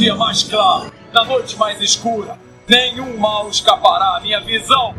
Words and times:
dia 0.00 0.14
mais 0.14 0.42
claro, 0.42 0.90
na 1.12 1.22
noite 1.26 1.58
mais 1.58 1.78
escura, 1.78 2.38
nenhum 2.66 3.18
mal 3.18 3.50
escapará 3.50 4.16
à 4.16 4.20
minha 4.20 4.40
visão. 4.40 4.94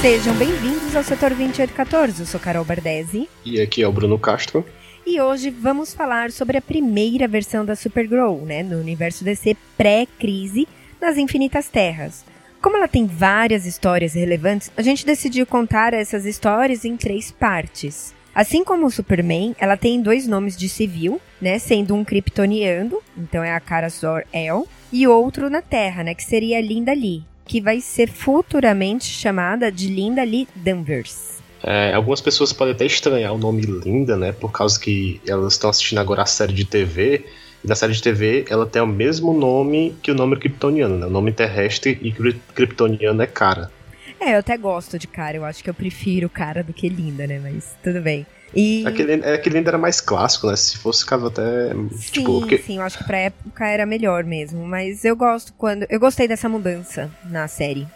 Sejam 0.00 0.34
bem-vindos 0.36 0.96
ao 0.96 1.04
Setor 1.04 1.34
2814. 1.34 2.20
Eu 2.20 2.26
sou 2.26 2.40
Carol 2.40 2.64
Bardesi. 2.64 3.28
E 3.44 3.60
aqui 3.60 3.82
é 3.82 3.86
o 3.86 3.92
Bruno 3.92 4.18
Castro. 4.18 4.64
E 5.04 5.20
hoje 5.20 5.50
vamos 5.50 5.92
falar 5.92 6.30
sobre 6.30 6.56
a 6.56 6.62
primeira 6.62 7.26
versão 7.26 7.64
da 7.64 7.74
Supergirl, 7.74 8.44
né, 8.44 8.62
no 8.62 8.78
universo 8.78 9.24
DC 9.24 9.56
pré-crise 9.76 10.68
nas 11.00 11.16
Infinitas 11.16 11.68
Terras. 11.68 12.24
Como 12.60 12.76
ela 12.76 12.86
tem 12.86 13.06
várias 13.06 13.66
histórias 13.66 14.14
relevantes, 14.14 14.70
a 14.76 14.82
gente 14.82 15.04
decidiu 15.04 15.44
contar 15.44 15.92
essas 15.92 16.24
histórias 16.24 16.84
em 16.84 16.96
três 16.96 17.32
partes. 17.32 18.14
Assim 18.34 18.64
como 18.64 18.86
o 18.86 18.90
Superman, 18.90 19.56
ela 19.58 19.76
tem 19.76 20.00
dois 20.00 20.26
nomes 20.26 20.56
de 20.56 20.68
civil, 20.68 21.20
né, 21.40 21.58
sendo 21.58 21.94
um 21.94 22.04
kryptoniano, 22.04 23.02
então 23.18 23.42
é 23.42 23.52
a 23.52 23.60
Kara 23.60 23.88
Zor-El, 23.88 24.66
e 24.92 25.06
outro 25.06 25.50
na 25.50 25.60
Terra, 25.60 26.04
né, 26.04 26.14
que 26.14 26.24
seria 26.24 26.60
Linda 26.60 26.94
Lee 26.94 27.24
que 27.44 27.60
vai 27.60 27.80
ser 27.80 28.08
futuramente 28.08 29.04
chamada 29.04 29.70
de 29.70 29.88
Linda 29.88 30.24
Lee 30.24 30.48
Danvers. 30.54 31.41
É, 31.62 31.92
algumas 31.94 32.20
pessoas 32.20 32.52
podem 32.52 32.74
até 32.74 32.84
estranhar 32.84 33.32
o 33.32 33.38
nome 33.38 33.62
Linda, 33.62 34.16
né? 34.16 34.32
Por 34.32 34.50
causa 34.50 34.78
que 34.78 35.20
elas 35.26 35.52
estão 35.52 35.70
assistindo 35.70 35.98
agora 35.98 36.22
a 36.22 36.26
série 36.26 36.52
de 36.52 36.64
TV. 36.64 37.24
E 37.64 37.68
na 37.68 37.74
série 37.76 37.92
de 37.92 38.02
TV 38.02 38.44
ela 38.50 38.66
tem 38.66 38.82
o 38.82 38.86
mesmo 38.86 39.32
nome 39.32 39.94
que 40.02 40.10
o 40.10 40.14
nome 40.14 40.36
kryptoniano, 40.36 40.98
né? 40.98 41.06
O 41.06 41.10
nome 41.10 41.32
terrestre 41.32 41.98
e 42.02 42.12
kryptoniano 42.54 43.22
é 43.22 43.26
cara. 43.26 43.70
É, 44.18 44.34
eu 44.34 44.38
até 44.38 44.56
gosto 44.56 44.98
de 44.98 45.06
cara. 45.06 45.36
Eu 45.36 45.44
acho 45.44 45.62
que 45.62 45.70
eu 45.70 45.74
prefiro 45.74 46.28
cara 46.28 46.62
do 46.62 46.72
que 46.72 46.88
Linda, 46.88 47.26
né? 47.26 47.40
Mas 47.40 47.76
tudo 47.82 48.00
bem. 48.00 48.26
E... 48.54 48.84
Aquele, 48.86 49.14
aquele 49.14 49.58
ainda 49.58 49.70
era 49.70 49.78
mais 49.78 50.00
clássico, 50.00 50.46
né? 50.48 50.56
Se 50.56 50.76
fosse 50.78 51.06
caso 51.06 51.26
até. 51.26 51.72
Sim, 51.92 52.12
tipo, 52.12 52.40
porque... 52.40 52.58
sim, 52.58 52.76
eu 52.76 52.82
acho 52.82 52.98
que 52.98 53.04
pra 53.04 53.18
época 53.18 53.66
era 53.66 53.86
melhor 53.86 54.24
mesmo. 54.24 54.64
Mas 54.66 55.04
eu 55.04 55.16
gosto 55.16 55.52
quando. 55.54 55.86
Eu 55.88 55.98
gostei 55.98 56.28
dessa 56.28 56.48
mudança 56.48 57.10
na 57.24 57.48
série. 57.48 57.86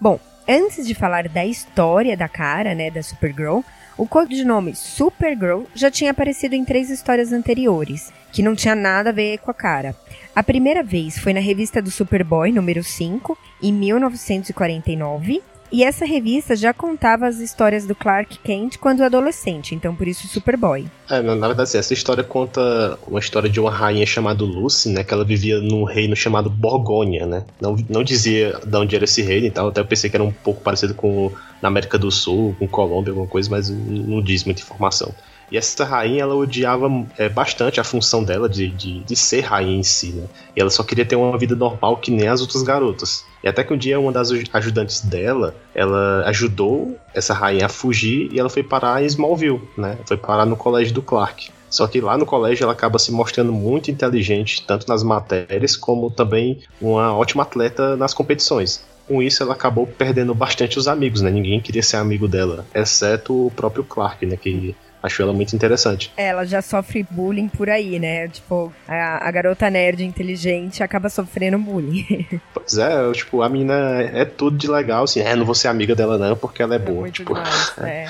Bom, 0.00 0.18
antes 0.50 0.84
de 0.84 0.94
falar 0.94 1.28
da 1.28 1.46
história 1.46 2.16
da 2.16 2.28
cara, 2.28 2.74
né, 2.74 2.90
da 2.90 3.02
Supergirl, 3.02 3.60
o 3.96 4.06
codinome 4.06 4.74
Supergirl 4.74 5.62
já 5.74 5.90
tinha 5.90 6.10
aparecido 6.10 6.56
em 6.56 6.64
três 6.64 6.90
histórias 6.90 7.32
anteriores, 7.32 8.12
que 8.32 8.42
não 8.42 8.56
tinha 8.56 8.74
nada 8.74 9.10
a 9.10 9.12
ver 9.12 9.38
com 9.38 9.50
a 9.50 9.54
cara. 9.54 9.94
A 10.34 10.42
primeira 10.42 10.82
vez 10.82 11.18
foi 11.18 11.32
na 11.32 11.40
revista 11.40 11.80
do 11.80 11.90
Superboy, 11.90 12.50
número 12.50 12.82
5, 12.82 13.38
em 13.62 13.72
1949, 13.72 15.40
e 15.72 15.84
essa 15.84 16.04
revista 16.04 16.56
já 16.56 16.72
contava 16.72 17.26
as 17.26 17.38
histórias 17.38 17.86
do 17.86 17.94
Clark 17.94 18.38
Kent 18.38 18.76
quando 18.78 19.02
adolescente, 19.02 19.74
então 19.74 19.94
por 19.94 20.08
isso 20.08 20.26
Superboy. 20.28 20.86
É, 21.08 21.20
na 21.20 21.46
verdade, 21.46 21.62
assim, 21.62 21.78
essa 21.78 21.92
história 21.92 22.22
conta 22.22 22.98
uma 23.06 23.18
história 23.18 23.48
de 23.48 23.58
uma 23.60 23.70
rainha 23.70 24.06
chamada 24.06 24.44
Lucy, 24.44 24.88
né? 24.88 25.02
Que 25.02 25.12
ela 25.12 25.24
vivia 25.24 25.60
num 25.60 25.84
reino 25.84 26.14
chamado 26.14 26.48
Borgonha, 26.48 27.26
né? 27.26 27.44
Não, 27.60 27.76
não 27.88 28.04
dizia 28.04 28.58
de 28.64 28.76
onde 28.76 28.94
era 28.94 29.04
esse 29.04 29.22
reino 29.22 29.46
e 29.46 29.50
tal, 29.50 29.68
até 29.68 29.80
eu 29.80 29.86
pensei 29.86 30.08
que 30.08 30.16
era 30.16 30.24
um 30.24 30.32
pouco 30.32 30.60
parecido 30.62 30.94
com 30.94 31.32
na 31.60 31.68
América 31.68 31.98
do 31.98 32.10
Sul, 32.10 32.54
com 32.58 32.66
Colômbia, 32.66 33.12
alguma 33.12 33.26
coisa, 33.26 33.50
mas 33.50 33.68
não 33.68 34.22
diz 34.22 34.44
muita 34.44 34.62
informação. 34.62 35.12
E 35.50 35.56
essa 35.56 35.84
rainha, 35.84 36.22
ela 36.22 36.34
odiava 36.34 36.88
é, 37.18 37.28
bastante 37.28 37.80
a 37.80 37.84
função 37.84 38.22
dela 38.22 38.48
de, 38.48 38.68
de, 38.68 39.00
de, 39.00 39.16
ser 39.16 39.40
rainha 39.40 39.78
em 39.78 39.82
si, 39.82 40.12
né? 40.12 40.26
E 40.56 40.60
ela 40.60 40.70
só 40.70 40.82
queria 40.82 41.04
ter 41.04 41.16
uma 41.16 41.36
vida 41.36 41.56
normal 41.56 41.96
que 41.96 42.10
nem 42.10 42.28
as 42.28 42.40
outras 42.40 42.62
garotas. 42.62 43.24
E 43.42 43.48
até 43.48 43.64
que 43.64 43.72
um 43.72 43.76
dia 43.76 43.98
uma 43.98 44.12
das 44.12 44.30
ajudantes 44.52 45.00
dela, 45.00 45.54
ela 45.74 46.22
ajudou 46.26 46.96
essa 47.14 47.34
rainha 47.34 47.66
a 47.66 47.68
fugir 47.68 48.28
e 48.32 48.38
ela 48.38 48.48
foi 48.48 48.62
parar 48.62 49.02
em 49.02 49.06
Smallville, 49.06 49.60
né? 49.76 49.98
Foi 50.06 50.16
parar 50.16 50.46
no 50.46 50.56
colégio 50.56 50.94
do 50.94 51.02
Clark. 51.02 51.50
Só 51.68 51.86
que 51.86 52.00
lá 52.00 52.18
no 52.18 52.26
colégio 52.26 52.64
ela 52.64 52.72
acaba 52.72 52.98
se 52.98 53.12
mostrando 53.12 53.52
muito 53.52 53.90
inteligente, 53.90 54.64
tanto 54.66 54.88
nas 54.88 55.02
matérias 55.02 55.76
como 55.76 56.10
também 56.10 56.60
uma 56.80 57.16
ótima 57.16 57.44
atleta 57.44 57.96
nas 57.96 58.12
competições 58.12 58.84
com 59.10 59.20
isso 59.20 59.42
ela 59.42 59.54
acabou 59.54 59.88
perdendo 59.88 60.32
bastante 60.32 60.78
os 60.78 60.86
amigos, 60.86 61.20
né? 61.20 61.32
Ninguém 61.32 61.60
queria 61.60 61.82
ser 61.82 61.96
amigo 61.96 62.28
dela, 62.28 62.64
exceto 62.72 63.46
o 63.46 63.50
próprio 63.50 63.82
Clark, 63.82 64.24
né? 64.24 64.36
Que 64.36 64.72
Acho 65.02 65.22
ela 65.22 65.32
muito 65.32 65.56
interessante. 65.56 66.12
Ela 66.16 66.44
já 66.44 66.60
sofre 66.60 67.06
bullying 67.10 67.48
por 67.48 67.70
aí, 67.70 67.98
né? 67.98 68.28
Tipo, 68.28 68.72
a, 68.86 69.26
a 69.26 69.30
garota 69.30 69.70
nerd 69.70 70.04
inteligente 70.04 70.82
acaba 70.82 71.08
sofrendo 71.08 71.58
bullying. 71.58 72.26
Pois 72.52 72.78
é, 72.78 73.12
tipo, 73.12 73.42
a 73.42 73.48
menina 73.48 74.02
é, 74.02 74.20
é 74.20 74.24
tudo 74.24 74.56
de 74.56 74.68
legal, 74.68 75.04
assim, 75.04 75.20
é, 75.20 75.34
não 75.34 75.44
vou 75.44 75.54
ser 75.54 75.68
amiga 75.68 75.94
dela 75.94 76.18
não, 76.18 76.36
porque 76.36 76.62
ela 76.62 76.74
é, 76.74 76.76
é 76.76 76.78
boa. 76.78 77.10
Tipo, 77.10 77.34
demais, 77.34 77.72
é. 77.78 78.06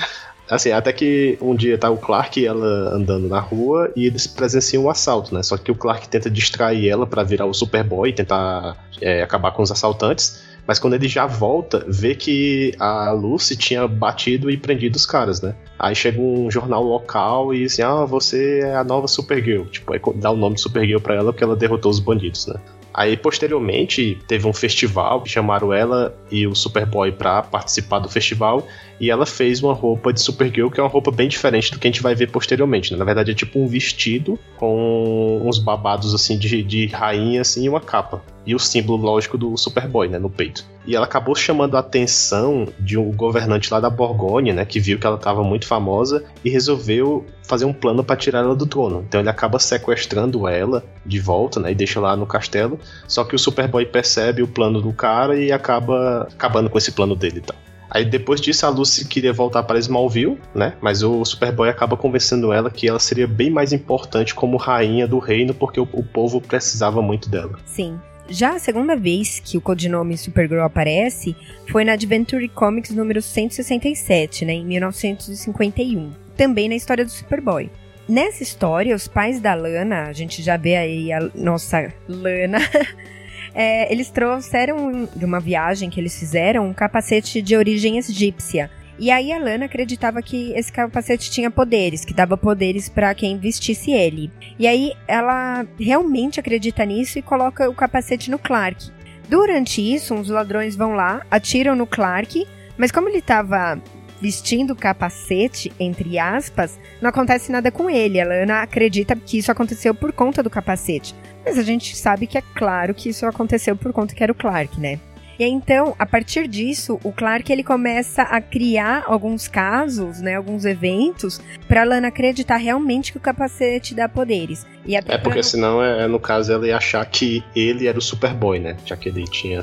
Assim, 0.51 0.71
até 0.71 0.91
que 0.91 1.37
um 1.41 1.55
dia 1.55 1.77
tá 1.77 1.89
o 1.89 1.95
Clark 1.95 2.37
e 2.37 2.45
ela 2.45 2.93
andando 2.93 3.29
na 3.29 3.39
rua 3.39 3.89
e 3.95 4.05
eles 4.05 4.27
presenciam 4.27 4.83
um 4.83 4.89
assalto, 4.89 5.33
né? 5.33 5.41
Só 5.41 5.55
que 5.57 5.71
o 5.71 5.75
Clark 5.75 6.09
tenta 6.09 6.29
distrair 6.29 6.89
ela 6.89 7.07
para 7.07 7.23
virar 7.23 7.45
o 7.45 7.53
Superboy 7.53 8.09
e 8.09 8.13
tentar 8.13 8.75
é, 8.99 9.23
acabar 9.23 9.51
com 9.51 9.63
os 9.63 9.71
assaltantes. 9.71 10.43
Mas 10.67 10.79
quando 10.79 10.93
ele 10.93 11.07
já 11.07 11.25
volta, 11.25 11.85
vê 11.87 12.15
que 12.15 12.73
a 12.79 13.11
Lucy 13.11 13.55
tinha 13.55 13.87
batido 13.87 14.49
e 14.49 14.57
prendido 14.57 14.95
os 14.95 15.05
caras, 15.05 15.41
né? 15.41 15.55
Aí 15.77 15.95
chega 15.95 16.19
um 16.19 16.49
jornal 16.49 16.83
local 16.83 17.53
e 17.53 17.65
assim: 17.65 17.81
Ah, 17.81 18.05
você 18.05 18.59
é 18.59 18.75
a 18.75 18.83
nova 18.83 19.07
Supergirl. 19.07 19.65
Tipo, 19.65 19.93
aí 19.93 20.01
dá 20.15 20.31
o 20.31 20.37
nome 20.37 20.55
de 20.55 20.61
Supergirl 20.61 20.99
pra 20.99 21.15
ela 21.15 21.31
porque 21.31 21.43
ela 21.43 21.55
derrotou 21.55 21.89
os 21.89 21.99
bandidos, 21.99 22.47
né? 22.47 22.55
Aí, 22.93 23.15
posteriormente, 23.15 24.19
teve 24.27 24.45
um 24.45 24.53
festival, 24.53 25.25
chamaram 25.25 25.71
ela 25.71 26.13
e 26.29 26.45
o 26.45 26.53
Superboy 26.53 27.11
pra 27.11 27.41
participar 27.41 27.99
do 27.99 28.09
festival, 28.09 28.67
e 29.01 29.09
ela 29.09 29.25
fez 29.25 29.63
uma 29.63 29.73
roupa 29.73 30.13
de 30.13 30.21
Supergirl, 30.21 30.69
que 30.69 30.79
é 30.79 30.83
uma 30.83 30.89
roupa 30.89 31.09
bem 31.09 31.27
diferente 31.27 31.71
do 31.71 31.79
que 31.79 31.87
a 31.87 31.89
gente 31.89 32.03
vai 32.03 32.13
ver 32.13 32.29
posteriormente. 32.29 32.91
Né? 32.91 32.99
Na 32.99 33.03
verdade, 33.03 33.31
é 33.31 33.33
tipo 33.33 33.59
um 33.59 33.65
vestido 33.65 34.37
com 34.57 35.41
uns 35.43 35.57
babados, 35.57 36.13
assim, 36.13 36.37
de, 36.37 36.61
de 36.61 36.85
rainha, 36.85 37.41
assim, 37.41 37.63
e 37.63 37.69
uma 37.69 37.81
capa. 37.81 38.21
E 38.45 38.53
o 38.53 38.59
símbolo, 38.59 39.01
lógico, 39.03 39.39
do 39.39 39.57
Superboy, 39.57 40.07
né, 40.07 40.19
no 40.19 40.29
peito. 40.29 40.63
E 40.85 40.95
ela 40.95 41.05
acabou 41.05 41.33
chamando 41.33 41.77
a 41.77 41.79
atenção 41.79 42.67
de 42.79 42.95
um 42.95 43.11
governante 43.11 43.73
lá 43.73 43.79
da 43.79 43.89
Borgonha, 43.89 44.53
né, 44.53 44.65
que 44.65 44.79
viu 44.79 44.99
que 44.99 45.07
ela 45.07 45.15
estava 45.15 45.43
muito 45.43 45.65
famosa 45.65 46.23
e 46.45 46.51
resolveu 46.51 47.25
fazer 47.41 47.65
um 47.65 47.73
plano 47.73 48.03
para 48.03 48.15
tirar 48.15 48.39
ela 48.39 48.55
do 48.55 48.67
trono. 48.67 49.03
Então 49.07 49.19
ele 49.19 49.29
acaba 49.29 49.57
sequestrando 49.57 50.47
ela 50.47 50.83
de 51.03 51.19
volta, 51.19 51.59
né, 51.59 51.71
e 51.71 51.75
deixa 51.75 51.99
lá 51.99 52.15
no 52.15 52.27
castelo. 52.27 52.79
Só 53.07 53.23
que 53.23 53.35
o 53.35 53.39
Superboy 53.39 53.83
percebe 53.83 54.43
o 54.43 54.47
plano 54.47 54.79
do 54.79 54.93
cara 54.93 55.35
e 55.39 55.51
acaba 55.51 56.27
acabando 56.31 56.69
com 56.69 56.77
esse 56.77 56.91
plano 56.91 57.15
dele 57.15 57.41
tal. 57.41 57.57
Aí 57.93 58.05
depois 58.05 58.39
disso 58.39 58.65
a 58.65 58.69
Lucy 58.69 59.05
queria 59.05 59.33
voltar 59.33 59.63
para 59.63 59.77
Smallville, 59.77 60.39
né? 60.55 60.73
Mas 60.79 61.03
o 61.03 61.23
Superboy 61.25 61.67
acaba 61.67 61.97
convencendo 61.97 62.53
ela 62.53 62.71
que 62.71 62.87
ela 62.87 62.99
seria 62.99 63.27
bem 63.27 63.49
mais 63.49 63.73
importante 63.73 64.33
como 64.33 64.55
rainha 64.55 65.05
do 65.05 65.19
reino 65.19 65.53
porque 65.53 65.79
o, 65.79 65.87
o 65.91 66.01
povo 66.01 66.39
precisava 66.39 67.01
muito 67.01 67.29
dela. 67.29 67.59
Sim. 67.65 67.99
Já 68.29 68.55
a 68.55 68.59
segunda 68.59 68.95
vez 68.95 69.41
que 69.43 69.57
o 69.57 69.61
codinome 69.61 70.17
Supergirl 70.17 70.61
aparece 70.61 71.35
foi 71.69 71.83
na 71.83 71.93
Adventure 71.93 72.47
Comics 72.47 72.91
número 72.91 73.21
167, 73.21 74.45
né, 74.45 74.53
em 74.53 74.65
1951, 74.65 76.11
também 76.37 76.69
na 76.69 76.75
história 76.75 77.03
do 77.03 77.11
Superboy. 77.11 77.69
Nessa 78.07 78.41
história, 78.41 78.95
os 78.95 79.07
pais 79.07 79.41
da 79.41 79.53
Lana, 79.53 80.03
a 80.03 80.13
gente 80.13 80.41
já 80.41 80.55
vê 80.55 80.77
aí 80.77 81.11
a 81.11 81.29
nossa 81.35 81.93
Lana, 82.07 82.59
é, 83.53 83.91
eles 83.91 84.09
trouxeram 84.09 85.07
de 85.15 85.25
uma 85.25 85.39
viagem 85.39 85.89
que 85.89 85.99
eles 85.99 86.17
fizeram 86.17 86.67
um 86.67 86.73
capacete 86.73 87.41
de 87.41 87.55
origem 87.55 87.97
egípcia 87.97 88.69
e 89.01 89.09
aí 89.09 89.31
a 89.31 89.39
Lana 89.39 89.65
acreditava 89.65 90.21
que 90.21 90.53
esse 90.53 90.71
capacete 90.71 91.31
tinha 91.31 91.49
poderes, 91.49 92.05
que 92.05 92.13
dava 92.13 92.37
poderes 92.37 92.87
para 92.87 93.15
quem 93.15 93.35
vestisse 93.35 93.89
ele. 93.89 94.31
E 94.59 94.67
aí 94.67 94.93
ela 95.07 95.65
realmente 95.79 96.39
acredita 96.39 96.85
nisso 96.85 97.17
e 97.17 97.21
coloca 97.23 97.67
o 97.67 97.73
capacete 97.73 98.29
no 98.29 98.37
Clark. 98.37 98.91
Durante 99.27 99.81
isso, 99.81 100.13
uns 100.13 100.29
ladrões 100.29 100.75
vão 100.75 100.93
lá, 100.93 101.25
atiram 101.31 101.75
no 101.75 101.87
Clark, 101.87 102.45
mas 102.77 102.91
como 102.91 103.09
ele 103.09 103.17
estava 103.17 103.81
vestindo 104.21 104.73
o 104.73 104.75
capacete, 104.75 105.73
entre 105.79 106.19
aspas, 106.19 106.79
não 107.01 107.09
acontece 107.09 107.51
nada 107.51 107.71
com 107.71 107.89
ele. 107.89 108.21
A 108.21 108.25
Lana 108.25 108.61
acredita 108.61 109.15
que 109.15 109.39
isso 109.39 109.51
aconteceu 109.51 109.95
por 109.95 110.11
conta 110.11 110.43
do 110.43 110.49
capacete. 110.49 111.15
Mas 111.45 111.57
a 111.57 111.63
gente 111.63 111.95
sabe 111.95 112.27
que 112.27 112.37
é 112.37 112.43
claro 112.55 112.93
que 112.93 113.09
isso 113.09 113.25
aconteceu 113.25 113.75
por 113.75 113.91
conta 113.91 114.13
que 114.13 114.23
era 114.23 114.31
o 114.31 114.35
Clark, 114.35 114.79
né? 114.79 114.99
E 115.39 115.43
então, 115.43 115.95
a 115.97 116.05
partir 116.05 116.47
disso, 116.47 116.99
o 117.03 117.11
Clark 117.11 117.51
ele 117.51 117.63
começa 117.63 118.21
a 118.21 118.39
criar 118.39 119.05
alguns 119.07 119.47
casos, 119.47 120.21
né, 120.21 120.35
alguns 120.35 120.65
eventos, 120.65 121.41
para 121.67 121.83
Lana 121.83 122.09
acreditar 122.09 122.57
realmente 122.57 123.11
que 123.11 123.17
o 123.17 123.21
capacete 123.21 123.95
dá 123.95 124.07
poderes. 124.07 124.67
E 124.85 124.95
é 124.95 125.01
porque 125.17 125.41
senão, 125.41 125.83
é, 125.83 126.07
no 126.07 126.19
caso, 126.19 126.53
ela 126.53 126.67
ia 126.67 126.77
achar 126.77 127.03
que 127.05 127.43
ele 127.55 127.87
era 127.87 127.97
o 127.97 128.01
Superboy, 128.01 128.59
né? 128.59 128.77
Já 128.85 128.95
que 128.95 129.09
ele 129.09 129.23
tinha 129.23 129.61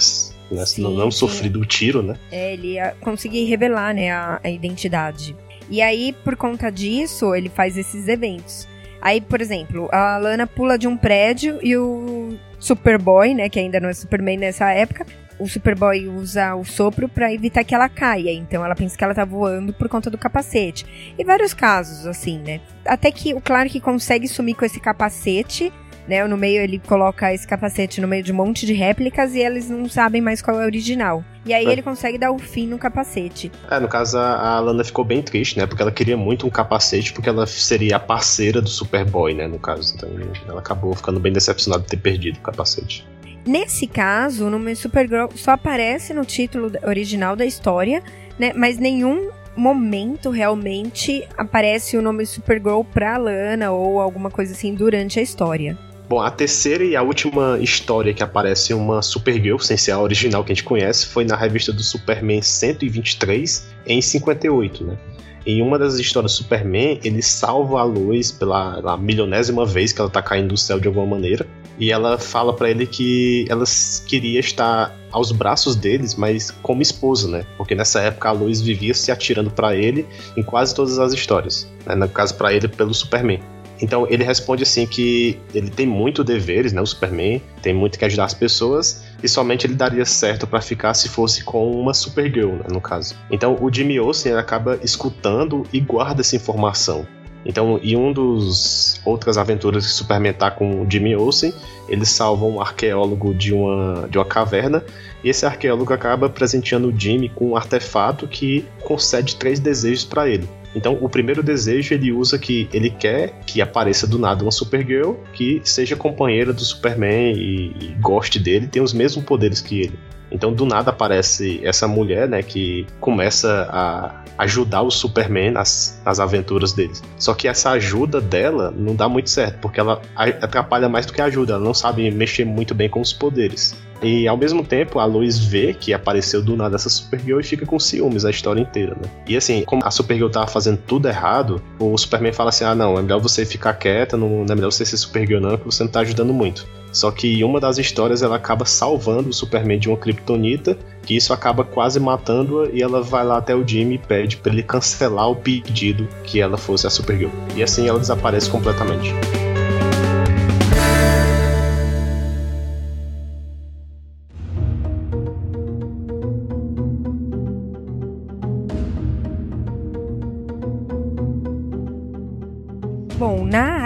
né, 0.51 0.67
sim, 0.67 0.83
não, 0.83 0.91
não 0.91 1.11
sofrido 1.13 1.61
o 1.61 1.65
tiro, 1.65 2.03
né? 2.03 2.17
É, 2.33 2.55
ele 2.55 2.73
ia 2.73 2.97
conseguir 3.01 3.45
revelar, 3.45 3.95
né, 3.95 4.11
a, 4.11 4.41
a 4.43 4.51
identidade. 4.51 5.37
E 5.71 5.81
aí, 5.81 6.13
por 6.25 6.35
conta 6.35 6.73
disso, 6.73 7.35
ele 7.35 7.49
faz 7.49 7.77
esses 7.79 8.09
eventos. 8.09 8.67
Aí, 9.01 9.21
por 9.21 9.41
exemplo, 9.41 9.89
a 9.93 10.19
Lana 10.19 10.47
pula 10.47 10.77
de 10.77 10.89
um 10.89 10.97
prédio 10.97 11.59
e 11.63 11.77
o 11.77 12.37
Superboy, 12.59 13.35
né, 13.35 13.49
que 13.49 13.59
ainda 13.59 13.79
não 13.81 13.89
é 13.89 13.93
Superman 13.93 14.39
nessa 14.39 14.73
época, 14.73 15.07
o 15.39 15.49
Superboy 15.49 16.09
usa 16.09 16.55
o 16.57 16.65
sopro 16.65 17.09
para 17.09 17.33
evitar 17.33 17.63
que 17.63 17.75
ela 17.75 17.89
caia. 17.89 18.33
Então 18.33 18.65
ela 18.65 18.75
pensa 18.75 18.99
que 18.99 19.05
ela 19.05 19.15
tá 19.15 19.25
voando 19.25 19.73
por 19.73 19.89
conta 19.89 20.11
do 20.11 20.19
capacete. 20.19 21.15
E 21.17 21.25
vários 21.25 21.55
casos, 21.55 22.07
assim, 22.07 22.39
né? 22.39 22.61
Até 22.85 23.11
que 23.11 23.33
o 23.35 23.41
Clark 23.41 23.79
consegue 23.81 24.27
sumir 24.27 24.55
com 24.55 24.65
esse 24.65 24.81
capacete. 24.81 25.73
Né, 26.09 26.27
no 26.27 26.39
meio 26.39 26.63
ele 26.63 26.79
coloca 26.79 27.35
esse 27.35 27.47
capacete 27.47 28.01
no 28.01 28.09
meio 28.09 28.23
de 28.23 28.33
um 28.33 28.35
monte 28.35 28.65
de 28.65 28.73
réplicas 28.73 29.35
e 29.35 29.41
eles 29.41 29.69
não 29.69 29.87
sabem 29.91 30.23
mais 30.23 30.41
qual 30.41 30.59
é 30.59 30.63
o 30.63 30.65
original. 30.65 31.23
E 31.45 31.53
aí 31.53 31.67
é. 31.67 31.71
ele 31.71 31.83
consegue 31.83 32.17
dar 32.17 32.31
o 32.31 32.39
fim 32.39 32.67
no 32.67 32.79
capacete. 32.79 33.53
É, 33.71 33.79
no 33.79 33.89
caso 33.89 34.17
a, 34.17 34.57
a 34.57 34.61
Lana 34.61 34.83
ficou 34.83 35.05
bem 35.05 35.21
triste, 35.21 35.59
né? 35.59 35.67
Porque 35.67 35.83
ela 35.83 35.93
queria 35.93 36.17
muito 36.17 36.47
um 36.47 36.51
capacete 36.51 37.13
porque 37.13 37.29
ela 37.29 37.47
seria 37.47 37.97
a 37.97 38.01
parceira 38.01 38.63
do 38.63 38.71
Superboy, 38.71 39.35
né? 39.35 39.47
No 39.47 39.59
caso. 39.59 39.95
Então 39.97 40.09
ela 40.49 40.61
acabou 40.61 40.95
ficando 40.95 41.21
bem 41.21 41.33
decepcionada 41.33 41.83
de 41.83 41.91
ter 41.91 41.99
perdido 41.99 42.39
o 42.39 42.41
capacete. 42.41 43.07
Nesse 43.47 43.87
caso, 43.87 44.47
o 44.47 44.51
nome 44.51 44.75
Supergirl 44.75 45.29
só 45.35 45.53
aparece 45.53 46.13
no 46.13 46.25
título 46.25 46.73
original 46.87 47.37
da 47.37 47.45
história, 47.47 48.03
né? 48.39 48.53
Mas 48.55 48.79
nenhum 48.79 49.31
momento 49.57 50.31
realmente 50.31 51.27
aparece 51.37 51.97
o 51.97 52.03
nome 52.03 52.25
Supergirl 52.25 52.83
pra 52.83 53.17
Lana 53.17 53.73
ou 53.73 54.01
alguma 54.01 54.31
coisa 54.31 54.53
assim 54.53 54.75
durante 54.75 55.19
a 55.19 55.23
história. 55.23 55.77
Bom, 56.09 56.23
a 56.23 56.31
terceira 56.31 56.83
e 56.83 56.97
a 56.97 57.03
última 57.03 57.59
história 57.61 58.15
que 58.15 58.23
aparece 58.23 58.73
uma 58.73 59.03
Supergirl, 59.03 59.59
sem 59.59 59.77
ser 59.77 59.93
a 59.93 60.01
original 60.01 60.43
que 60.43 60.53
a 60.53 60.55
gente 60.55 60.65
conhece, 60.65 61.05
foi 61.05 61.23
na 61.23 61.37
revista 61.37 61.71
do 61.71 61.83
Superman 61.83 62.41
123, 62.41 63.69
em 63.87 64.01
58, 64.01 64.85
né? 64.85 64.99
Em 65.45 65.61
uma 65.61 65.79
das 65.79 65.99
histórias 65.99 66.33
do 66.33 66.37
Superman, 66.37 66.99
ele 67.05 67.21
salva 67.21 67.81
a 67.81 67.85
luz 67.85 68.33
pela, 68.33 68.77
pela 68.77 68.97
milionésima 68.97 69.67
vez 69.67 69.93
que 69.93 70.01
ela 70.01 70.09
tá 70.09 70.23
caindo 70.23 70.49
do 70.49 70.57
céu 70.57 70.81
de 70.81 70.89
alguma 70.89 71.07
maneira. 71.07 71.47
E 71.79 71.93
ela 71.93 72.19
fala 72.19 72.55
para 72.55 72.71
ele 72.71 72.87
que 72.87 73.45
ela 73.49 73.65
queria 74.07 74.41
estar 74.41 74.97
aos 75.13 75.31
braços 75.31 75.77
deles, 75.77 76.15
mas 76.15 76.51
como 76.63 76.83
esposa, 76.83 77.29
né? 77.29 77.47
Porque 77.57 77.75
nessa 77.75 78.01
época 78.01 78.31
a 78.31 78.33
luz 78.33 78.61
vivia 78.61 78.95
se 78.95 79.13
atirando 79.13 79.51
para 79.51 79.77
ele 79.77 80.07
em 80.37 80.43
quase 80.43 80.75
todas 80.75 80.99
as 80.99 81.13
histórias. 81.13 81.71
Né? 81.87 81.95
No 81.95 82.09
caso, 82.09 82.35
para 82.35 82.53
ele, 82.53 82.67
pelo 82.67 82.93
Superman. 82.93 83.41
Então 83.81 84.07
ele 84.09 84.25
responde 84.25 84.63
assim 84.63 84.87
que 84.87 85.39
ele 85.55 85.71
tem 85.71 85.87
muito 85.87 86.25
deveres, 86.25 86.73
né? 86.73 86.81
O 86.81 86.87
Superman 86.87 87.41
tem 87.63 87.73
muito 87.73 87.99
que 87.99 88.05
ajudar 88.05 88.25
as 88.25 88.35
pessoas 88.35 89.05
e 89.23 89.29
somente 89.29 89.67
ele 89.67 89.75
daria 89.75 90.05
certo 90.05 90.47
para 90.47 90.61
ficar 90.61 90.95
se 90.95 91.09
fosse 91.09 91.45
com 91.45 91.71
uma 91.71 91.95
Supergirl, 91.95 92.53
né, 92.53 92.67
no 92.71 92.81
caso. 92.81 93.15
Então 93.31 93.57
o 93.61 93.73
Jimmy 93.73 93.99
Olsen 94.01 94.35
acaba 94.35 94.79
escutando 94.83 95.65
e 95.73 95.81
guarda 95.81 96.21
essa 96.21 96.37
informação. 96.37 97.07
Então, 97.47 97.79
em 97.83 97.97
um 97.97 98.13
dos 98.13 99.01
outras 99.05 99.39
aventuras 99.39 99.87
que 99.87 99.93
Superman 99.93 100.35
tá 100.35 100.51
com 100.51 100.83
o 100.83 100.91
Jimmy 100.91 101.17
Olsen, 101.17 101.55
eles 101.89 102.11
salvam 102.11 102.57
um 102.57 102.61
arqueólogo 102.61 103.33
de 103.33 103.55
uma, 103.55 104.07
de 104.09 104.19
uma 104.19 104.25
caverna 104.25 104.85
e 105.25 105.31
esse 105.31 105.47
arqueólogo 105.47 105.93
acaba 105.93 106.29
presenteando 106.29 106.89
o 106.89 107.01
Jimmy 107.01 107.31
com 107.31 107.51
um 107.51 107.57
artefato 107.57 108.29
que 108.29 108.67
concede 108.83 109.37
três 109.37 109.59
desejos 109.59 110.05
para 110.05 110.29
ele. 110.29 110.47
Então, 110.75 110.99
o 111.01 111.09
primeiro 111.09 111.43
desejo 111.43 111.95
ele 111.95 112.13
usa 112.13 112.39
que 112.39 112.69
ele 112.73 112.91
quer 112.91 113.41
que 113.47 113.61
apareça 113.61 114.07
do 114.07 114.19
nada 114.19 114.43
uma 114.43 114.51
Supergirl 114.51 115.15
que 115.33 115.61
seja 115.65 115.97
companheira 115.97 116.53
do 116.53 116.61
Superman 116.61 117.33
e, 117.35 117.75
e 117.81 117.97
goste 118.01 118.39
dele, 118.39 118.67
tenha 118.67 118.83
os 118.83 118.93
mesmos 118.93 119.25
poderes 119.25 119.61
que 119.61 119.81
ele. 119.81 119.99
Então, 120.31 120.53
do 120.53 120.67
nada 120.67 120.91
aparece 120.91 121.61
essa 121.65 121.89
mulher, 121.89 122.29
né, 122.29 122.43
que 122.43 122.87
começa 123.01 123.67
a 123.71 124.25
ajudar 124.39 124.83
o 124.83 124.91
Superman 124.91 125.53
nas, 125.53 126.01
nas 126.05 126.21
aventuras 126.21 126.73
deles. 126.73 127.03
Só 127.19 127.35
que 127.35 127.49
essa 127.49 127.71
ajuda 127.71 128.21
dela 128.21 128.73
não 128.77 128.95
dá 128.95 129.09
muito 129.09 129.31
certo, 129.31 129.59
porque 129.59 129.81
ela 129.81 130.01
atrapalha 130.15 130.89
mais 130.89 131.07
do 131.07 131.13
que 131.13 131.21
ajuda, 131.21 131.55
ela 131.55 131.65
não 131.65 131.75
sabe 131.75 132.11
mexer 132.11 132.45
muito 132.45 132.75
bem 132.75 132.89
com 132.89 133.01
os 133.01 133.13
poderes. 133.13 133.75
E 134.03 134.29
ao 134.29 134.37
mesmo 134.37 134.65
tempo, 134.65 134.99
a 134.99 135.05
Lois 135.05 135.39
vê 135.39 135.75
que 135.75 135.93
apareceu 135.93 136.43
do 136.43 136.57
nada 136.57 136.77
essa 136.77 136.89
Supergirl 136.89 137.41
e 137.41 137.45
fica 137.45 137.67
com 137.67 137.79
ciúmes 137.79 138.25
a 138.25 138.31
história 138.31 138.61
inteira, 138.61 138.95
né? 138.95 139.11
E 139.27 139.37
assim, 139.37 139.63
como 139.65 139.85
a 139.85 139.91
Supergirl 139.91 140.29
tava 140.29 140.47
fazendo 140.47 140.79
tudo 140.87 141.09
errado, 141.09 141.63
o 141.79 141.97
Superman 141.97 142.33
fala 142.33 142.51
assim: 142.51 142.65
ah, 142.65 142.75
não, 142.75 142.99
é 142.99 143.03
melhor 143.03 143.21
você 143.21 143.45
ficar 143.45 143.75
quieta, 143.75 144.17
não, 144.17 144.45
é 144.49 144.55
melhor 144.55 144.71
você 144.71 144.85
ser 144.85 144.97
Supergirl, 144.97 145.41
não, 145.41 145.57
que 145.57 145.65
você 145.65 145.83
não 145.83 145.91
tá 145.91 146.01
ajudando 146.01 146.33
muito. 146.33 146.67
Só 146.93 147.11
que 147.11 147.43
uma 147.45 147.61
das 147.61 147.79
histórias 147.79 148.23
ela 148.23 148.37
acaba 148.37 148.65
salvando 148.65 149.29
o 149.29 149.33
Superman 149.33 149.79
de 149.79 149.89
uma 149.89 149.97
kryptonita, 149.97 150.77
que 151.03 151.17
isso 151.17 151.33
acaba 151.33 151.65
quase 151.65 152.01
matando-a 152.01 152.69
e 152.73 152.83
ela 152.83 153.03
vai 153.03 153.25
lá 153.25 153.39
até 153.39 153.55
o 153.55 153.67
Jimmy 153.67 153.97
e 153.97 153.99
pede 153.99 154.37
para 154.39 154.53
ele 154.53 154.63
cancelar 154.63 155.31
o 155.31 155.37
pedido 155.37 156.09
que 156.25 156.41
ela 156.41 156.57
fosse 156.57 156.87
a 156.87 156.91
Supergirl. 156.91 157.31
E 157.55 157.63
assim 157.63 157.89
ela 157.89 157.99
desaparece 157.99 158.49
completamente. 158.49 159.15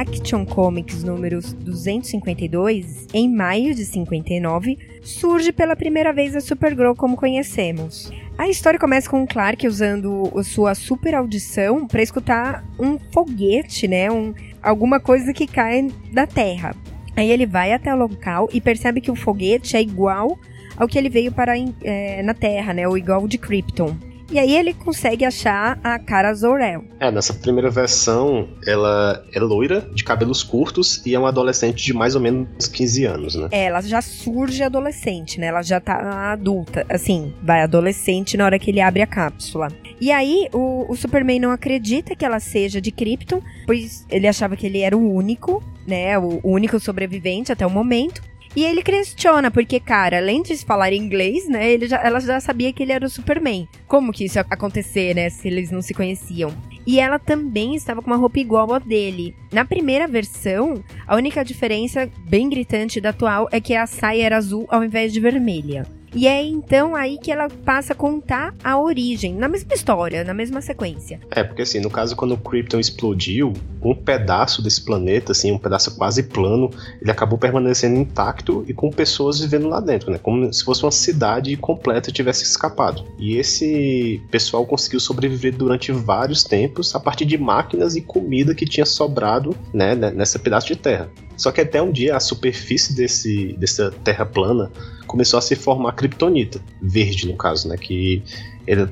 Action 0.03 0.45
Comics 0.45 1.05
número 1.05 1.41
252, 1.41 3.07
em 3.15 3.33
maio 3.33 3.73
de 3.73 3.85
59, 3.85 4.77
surge 5.01 5.53
pela 5.53 5.77
primeira 5.77 6.13
vez 6.13 6.35
a 6.35 6.41
Supergirl 6.41 6.95
como 6.95 7.17
conhecemos. 7.17 8.13
A 8.37 8.49
história 8.49 8.81
começa 8.81 9.09
com 9.09 9.23
o 9.23 9.27
Clark 9.27 9.65
usando 9.67 10.29
sua 10.43 10.75
super 10.75 11.15
audição 11.15 11.87
para 11.87 12.03
escutar 12.03 12.65
um 12.81 12.99
foguete, 13.13 13.87
né, 13.87 14.11
um, 14.11 14.35
alguma 14.61 14.99
coisa 14.99 15.33
que 15.33 15.47
cai 15.47 15.89
da 16.13 16.27
Terra. 16.27 16.75
Aí 17.15 17.31
ele 17.31 17.47
vai 17.47 17.73
até 17.73 17.95
o 17.95 17.99
local 17.99 18.49
e 18.53 18.61
percebe 18.61 19.01
que 19.01 19.11
o 19.11 19.17
foguete 19.17 19.77
é 19.77 19.81
igual 19.81 20.37
ao 20.77 20.89
que 20.89 20.99
ele 20.99 21.09
veio 21.09 21.31
para 21.31 21.55
é, 21.85 22.23
na 22.25 22.35
Terra, 22.35 22.75
né, 22.75 22.89
ou 22.89 22.99
igual 22.99 23.29
de 23.29 23.39
Krypton. 23.39 23.95
E 24.33 24.39
aí 24.39 24.57
ele 24.57 24.73
consegue 24.73 25.27
achar 25.27 25.79
a 25.85 25.99
cara 25.99 26.33
Zor-El. 26.33 26.85
É, 26.99 27.11
nessa 27.11 27.35
primeira 27.35 27.69
versão, 27.69 28.49
ela 28.67 29.23
é 29.31 29.39
loira, 29.39 29.83
de 29.95 30.03
cabelos 30.03 30.43
curtos 30.43 31.05
e 31.05 31.15
é 31.15 31.19
uma 31.19 31.29
adolescente 31.29 31.85
de 31.85 31.93
mais 31.93 32.15
ou 32.15 32.21
menos 32.23 32.67
15 32.67 33.05
anos, 33.05 33.35
né? 33.35 33.49
É, 33.51 33.65
ela 33.67 33.83
já 33.83 34.01
surge 34.01 34.63
adolescente, 34.63 35.39
né? 35.39 35.49
Ela 35.49 35.61
já 35.61 35.79
tá 35.79 36.33
adulta, 36.33 36.87
assim, 36.89 37.35
vai 37.43 37.61
adolescente 37.61 38.35
na 38.39 38.47
hora 38.47 38.59
que 38.59 38.71
ele 38.71 38.81
abre 38.81 39.03
a 39.03 39.07
cápsula. 39.07 39.69
E 40.01 40.11
aí, 40.11 40.49
o, 40.51 40.91
o 40.91 40.97
Superman 40.97 41.39
não 41.39 41.51
acredita 41.51 42.17
que 42.17 42.25
ela 42.25 42.41
seja 42.41 42.81
de 42.81 42.91
Krypton, 42.91 43.43
pois 43.67 44.07
ele 44.11 44.27
achava 44.27 44.57
que 44.57 44.67
ele 44.67 44.81
era 44.81 44.97
o 44.97 45.13
único, 45.15 45.63
né? 45.87 46.19
O, 46.19 46.41
o 46.43 46.53
único 46.53 46.81
sobrevivente 46.81 47.53
até 47.53 47.67
o 47.67 47.71
momento. 47.71 48.23
E 48.55 48.65
ele 48.65 48.83
questiona, 48.83 49.51
porque, 49.51 49.81
cara, 49.81 50.19
além 50.19 50.43
de 50.43 50.55
falar 50.59 50.93
inglês, 50.93 51.49
né, 51.49 51.73
ele 51.73 51.89
já, 51.89 51.97
ela 52.03 52.21
já 52.21 52.39
sabia 52.39 52.71
que 52.71 52.83
ele 52.83 52.93
era 52.93 53.07
o 53.07 53.09
Superman. 53.09 53.67
Como 53.87 54.13
que 54.13 54.27
isso 54.27 54.39
ia 54.39 54.47
acontecer, 54.51 55.15
né, 55.15 55.31
se 55.31 55.49
eles 55.49 55.71
não 55.71 55.81
se 55.81 55.95
conheciam? 55.95 56.53
E 56.87 57.01
ela 57.01 57.19
também 57.19 57.75
estava 57.75 58.03
com 58.03 58.11
uma 58.11 58.17
roupa 58.17 58.39
igual 58.39 58.75
a 58.75 58.79
dele. 58.79 59.35
Na 59.51 59.65
primeira 59.65 60.07
versão, 60.07 60.85
a 61.07 61.17
única 61.17 61.43
diferença 61.45 62.11
bem 62.29 62.51
gritante 62.51 63.01
da 63.01 63.11
atual 63.11 63.49
é 63.51 63.61
que 63.61 63.75
a 63.75 63.87
saia 63.87 64.27
era 64.27 64.37
azul 64.37 64.67
ao 64.69 64.85
invés 64.85 65.13
de 65.13 65.21
vermelha. 65.21 65.87
E 66.15 66.27
é 66.27 66.43
então 66.45 66.95
aí 66.95 67.19
que 67.19 67.31
ela 67.31 67.49
passa 67.65 67.93
a 67.93 67.97
contar 67.97 68.55
a 68.63 68.79
origem, 68.79 69.35
na 69.35 69.49
mesma 69.49 69.75
história, 69.75 70.25
na 70.25 70.35
mesma 70.35 70.61
sequência. 70.61 71.21
É, 71.31 71.43
porque 71.43 71.63
assim, 71.63 71.81
no 71.81 71.91
caso, 71.91 72.15
quando 72.15 72.33
o 72.33 72.39
Krypton 72.39 72.79
explodiu, 72.79 73.53
um 73.83 73.95
pedaço 73.95 74.63
desse 74.63 74.85
planeta, 74.85 75.33
assim, 75.33 75.51
um 75.51 75.59
pedaço 75.59 75.97
quase 75.97 76.23
plano, 76.25 76.71
ele 77.01 77.11
acabou 77.11 77.39
permanecendo 77.39 77.99
intacto 77.99 78.65
e 78.69 78.75
com 78.75 78.91
pessoas 78.91 79.41
vivendo 79.41 79.69
lá 79.69 79.81
dentro, 79.81 80.11
né? 80.11 80.19
Como 80.23 80.53
se 80.53 80.65
fosse 80.65 80.85
uma 80.85 80.93
cidade 80.93 81.57
completa 81.57 82.13
tivesse 82.13 82.45
escapado. 82.45 83.05
E 83.19 83.37
esse 83.37 84.23
pessoal 84.31 84.67
conseguiu 84.67 85.01
sobreviver 85.01 85.57
durante 85.57 85.91
vários 85.93 86.45
tempos 86.45 86.95
a 86.95 87.01
partir 87.01 87.25
de 87.25 87.39
máquinas 87.39 87.97
e 87.97 88.01
comida 88.01 88.55
que 88.55 88.65
tinha 88.65 88.87
sobrado, 88.87 89.57
né, 89.73 89.95
nessa 89.95 90.39
pedaço 90.39 90.67
de 90.67 90.77
terra. 90.77 91.11
Só 91.37 91.51
que 91.51 91.61
até 91.61 91.83
um 91.83 91.91
dia 91.91 92.17
a 92.17 92.21
superfície 92.21 92.95
desse, 92.95 93.55
dessa 93.55 93.91
terra 94.05 94.25
plana 94.25 94.71
começou 95.13 95.39
a 95.39 95.43
se 95.43 95.55
formar 95.55 95.93
kryptonita, 95.93 96.59
verde 96.81 97.29
no 97.29 97.37
caso, 97.37 97.69
né? 97.69 97.77
Que 97.77 98.23
ele 98.67 98.87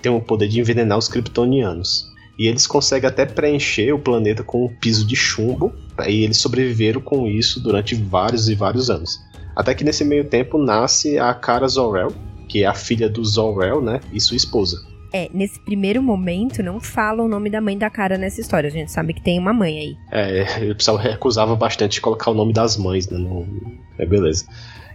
tem 0.00 0.10
o 0.10 0.18
poder 0.18 0.48
de 0.48 0.58
envenenar 0.58 0.96
os 0.96 1.08
kryptonianos. 1.08 2.06
E 2.38 2.46
eles 2.46 2.66
conseguem 2.66 3.06
até 3.06 3.26
preencher 3.26 3.92
o 3.92 3.98
planeta 3.98 4.42
com 4.42 4.64
um 4.64 4.68
piso 4.68 5.06
de 5.06 5.14
chumbo, 5.14 5.70
e 6.06 6.24
eles 6.24 6.38
sobreviveram 6.38 7.02
com 7.02 7.26
isso 7.26 7.60
durante 7.60 7.94
vários 7.94 8.48
e 8.48 8.54
vários 8.54 8.88
anos. 8.88 9.20
Até 9.54 9.74
que 9.74 9.84
nesse 9.84 10.04
meio 10.04 10.24
tempo 10.24 10.56
nasce 10.56 11.18
a 11.18 11.34
Kara 11.34 11.68
Zor-El, 11.68 12.12
que 12.48 12.62
é 12.62 12.66
a 12.66 12.74
filha 12.74 13.08
do 13.10 13.22
Zor-El, 13.22 13.82
né? 13.82 14.00
E 14.10 14.18
sua 14.18 14.36
esposa. 14.36 14.80
É, 15.12 15.28
nesse 15.34 15.60
primeiro 15.60 16.02
momento, 16.02 16.62
não 16.62 16.80
fala 16.80 17.22
o 17.22 17.28
nome 17.28 17.50
da 17.50 17.60
mãe 17.60 17.76
da 17.76 17.90
cara 17.90 18.16
nessa 18.16 18.40
história. 18.40 18.68
A 18.68 18.72
gente 18.72 18.90
sabe 18.90 19.12
que 19.12 19.22
tem 19.22 19.38
uma 19.38 19.52
mãe 19.52 19.78
aí. 19.78 19.96
É, 20.10 20.70
o 20.70 20.74
pessoal 20.74 20.96
recusava 20.96 21.54
bastante 21.56 21.94
de 21.94 22.00
colocar 22.00 22.30
o 22.30 22.34
nome 22.34 22.54
das 22.54 22.78
mães, 22.78 23.08
né? 23.08 23.18
No... 23.18 23.46
É, 23.98 24.06
beleza. 24.06 24.46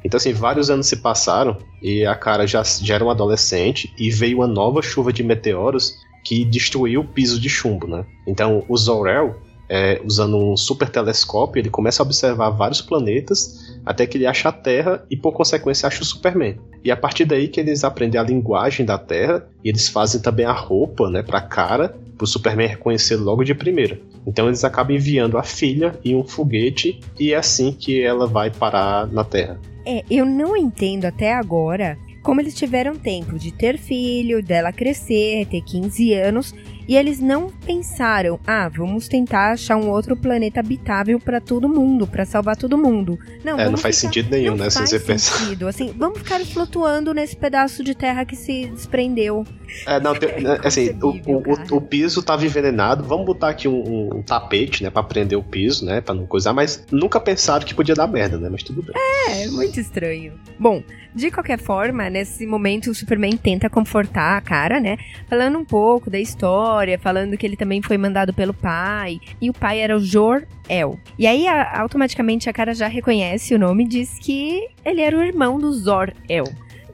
Então, 0.04 0.18
assim, 0.18 0.34
vários 0.34 0.70
anos 0.70 0.88
se 0.88 0.98
passaram 0.98 1.58
e 1.82 2.06
a 2.06 2.16
cara 2.16 2.46
já, 2.46 2.64
já 2.64 2.96
era 2.96 3.06
um 3.06 3.10
adolescente 3.10 3.94
e 3.98 4.10
veio 4.12 4.40
uma 4.40 4.48
nova 4.48 4.82
chuva 4.82 5.14
de 5.14 5.24
meteoros 5.24 5.96
que 6.24 6.46
destruiu 6.46 7.02
o 7.02 7.08
piso 7.08 7.40
de 7.40 7.50
chumbo, 7.50 7.88
né? 7.88 8.06
Então, 8.26 8.64
o 8.68 8.78
Zor-El 8.78 9.36
é, 9.70 10.02
usando 10.04 10.38
um 10.38 10.56
super 10.56 10.90
telescópio, 10.90 11.60
ele 11.60 11.70
começa 11.70 12.04
a 12.04 12.06
observar 12.06 12.50
vários 12.50 12.82
planetas 12.82 13.80
até 13.86 14.06
que 14.06 14.18
ele 14.18 14.28
acha 14.28 14.50
a 14.50 14.52
Terra 14.52 15.06
e, 15.10 15.18
por 15.18 15.34
consequência, 15.34 15.88
acha 15.88 16.02
o 16.02 16.06
Superman. 16.06 16.60
E 16.84 16.92
a 16.92 16.98
partir 16.98 17.26
daí 17.26 17.48
que 17.48 17.60
eles 17.60 17.84
aprendem 17.84 18.20
a 18.20 18.24
linguagem 18.24 18.86
da 18.86 18.98
Terra 18.98 19.48
e 19.64 19.70
eles 19.70 19.88
fazem 19.88 20.22
também 20.22 20.46
a 20.46 20.52
roupa, 20.52 21.10
né, 21.10 21.24
pra 21.24 21.42
cara, 21.42 21.96
pro 22.18 22.28
Superman 22.28 22.68
reconhecer 22.68 23.16
logo 23.16 23.44
de 23.44 23.56
primeira. 23.56 24.00
Então 24.26 24.48
eles 24.48 24.64
acabam 24.64 24.96
enviando 24.96 25.38
a 25.38 25.44
filha 25.44 26.00
em 26.04 26.16
um 26.16 26.24
foguete 26.24 27.00
e 27.20 27.34
é 27.34 27.38
assim 27.38 27.72
que 27.72 28.02
ela 28.02 28.28
vai 28.28 28.50
parar 28.50 29.08
na 29.08 29.24
Terra. 29.24 29.60
É, 29.86 30.04
eu 30.10 30.26
não 30.26 30.56
entendo 30.56 31.06
até 31.06 31.34
agora 31.34 31.98
como 32.22 32.40
eles 32.40 32.56
tiveram 32.56 32.96
tempo 32.96 33.38
de 33.38 33.52
ter 33.52 33.78
filho, 33.78 34.42
dela 34.42 34.72
crescer, 34.72 35.46
ter 35.48 35.62
15 35.62 36.14
anos 36.14 36.56
e 36.88 36.96
eles 36.96 37.20
não 37.20 37.50
pensaram, 37.66 38.40
ah, 38.46 38.70
vamos 38.70 39.08
tentar 39.08 39.52
achar 39.52 39.78
um 39.78 39.90
outro 39.90 40.16
planeta 40.16 40.60
habitável 40.60 41.20
para 41.20 41.40
todo 41.40 41.70
mundo, 41.70 42.06
para 42.06 42.26
salvar 42.26 42.56
todo 42.56 42.78
mundo. 42.78 43.18
Não, 43.44 43.60
é, 43.60 43.70
não 43.70 43.78
faz 43.78 43.96
ficar... 43.96 44.08
sentido 44.08 44.32
nenhum, 44.32 44.56
não 44.56 44.66
né? 44.66 44.72
Faz 44.72 44.90
se 44.90 45.00
você 45.00 45.18
sentido. 45.20 45.68
Assim, 45.68 45.94
vamos 45.98 46.20
ficar 46.20 46.40
flutuando 46.46 47.14
nesse 47.14 47.36
pedaço 47.36 47.84
de 47.84 47.96
terra 47.96 48.26
que 48.26 48.36
se 48.36 48.68
desprendeu. 48.68 49.46
É, 49.88 50.00
não, 50.00 50.14
tem, 50.14 50.42
né, 50.42 50.60
assim, 50.64 50.90
o, 51.02 51.10
o, 51.10 51.78
o, 51.78 51.82
piso 51.82 52.22
tava 52.22 52.46
envenenado. 52.46 53.04
Vamos 53.04 53.26
botar 53.26 53.50
aqui 53.50 53.68
um, 53.68 54.18
um, 54.18 54.22
tapete, 54.22 54.84
né, 54.84 54.90
para 54.90 55.04
prender 55.04 55.38
o 55.38 55.44
piso, 55.44 55.86
né, 55.86 56.02
para 56.02 56.14
não 56.14 56.26
coisar. 56.26 56.54
Mas 56.54 56.86
nunca 56.92 57.20
pensaram 57.20 57.66
que 57.66 57.74
podia 57.74 57.96
dar 57.96 58.08
merda, 58.08 58.38
né? 58.38 58.50
Mas 58.52 58.62
tudo 58.62 58.84
bem. 58.84 58.94
É, 59.30 59.48
muito 59.48 59.80
estranho. 59.80 60.34
Bom, 60.60 60.84
de 61.16 61.32
qualquer 61.32 61.60
forma, 61.60 62.10
nesse 62.10 62.46
momento 62.46 62.92
o 62.92 62.96
Superman 62.96 63.36
tenta 63.38 63.70
confortar 63.70 64.38
a 64.38 64.42
cara, 64.42 64.80
né, 64.80 64.98
falando 65.28 65.58
um 65.58 65.66
pouco 65.66 66.10
da 66.10 66.20
história 66.20 66.73
história, 66.74 66.98
falando 66.98 67.38
que 67.38 67.46
ele 67.46 67.56
também 67.56 67.82
foi 67.82 67.98
mandado 67.98 68.34
pelo 68.34 68.54
pai. 68.54 69.20
E 69.40 69.50
o 69.50 69.54
pai 69.54 69.80
era 69.80 69.96
o 69.96 70.00
Jor-El. 70.00 71.00
E 71.18 71.28
aí, 71.28 71.48
a, 71.48 71.80
automaticamente, 71.82 72.50
a 72.50 72.54
cara 72.54 72.74
já 72.74 72.88
reconhece 72.88 73.54
o 73.54 73.60
nome 73.60 73.84
e 73.84 73.88
diz 73.88 74.18
que 74.20 74.68
ele 74.84 75.02
era 75.02 75.16
o 75.16 75.22
irmão 75.22 75.60
do 75.60 75.72
Zor-El. 75.72 76.46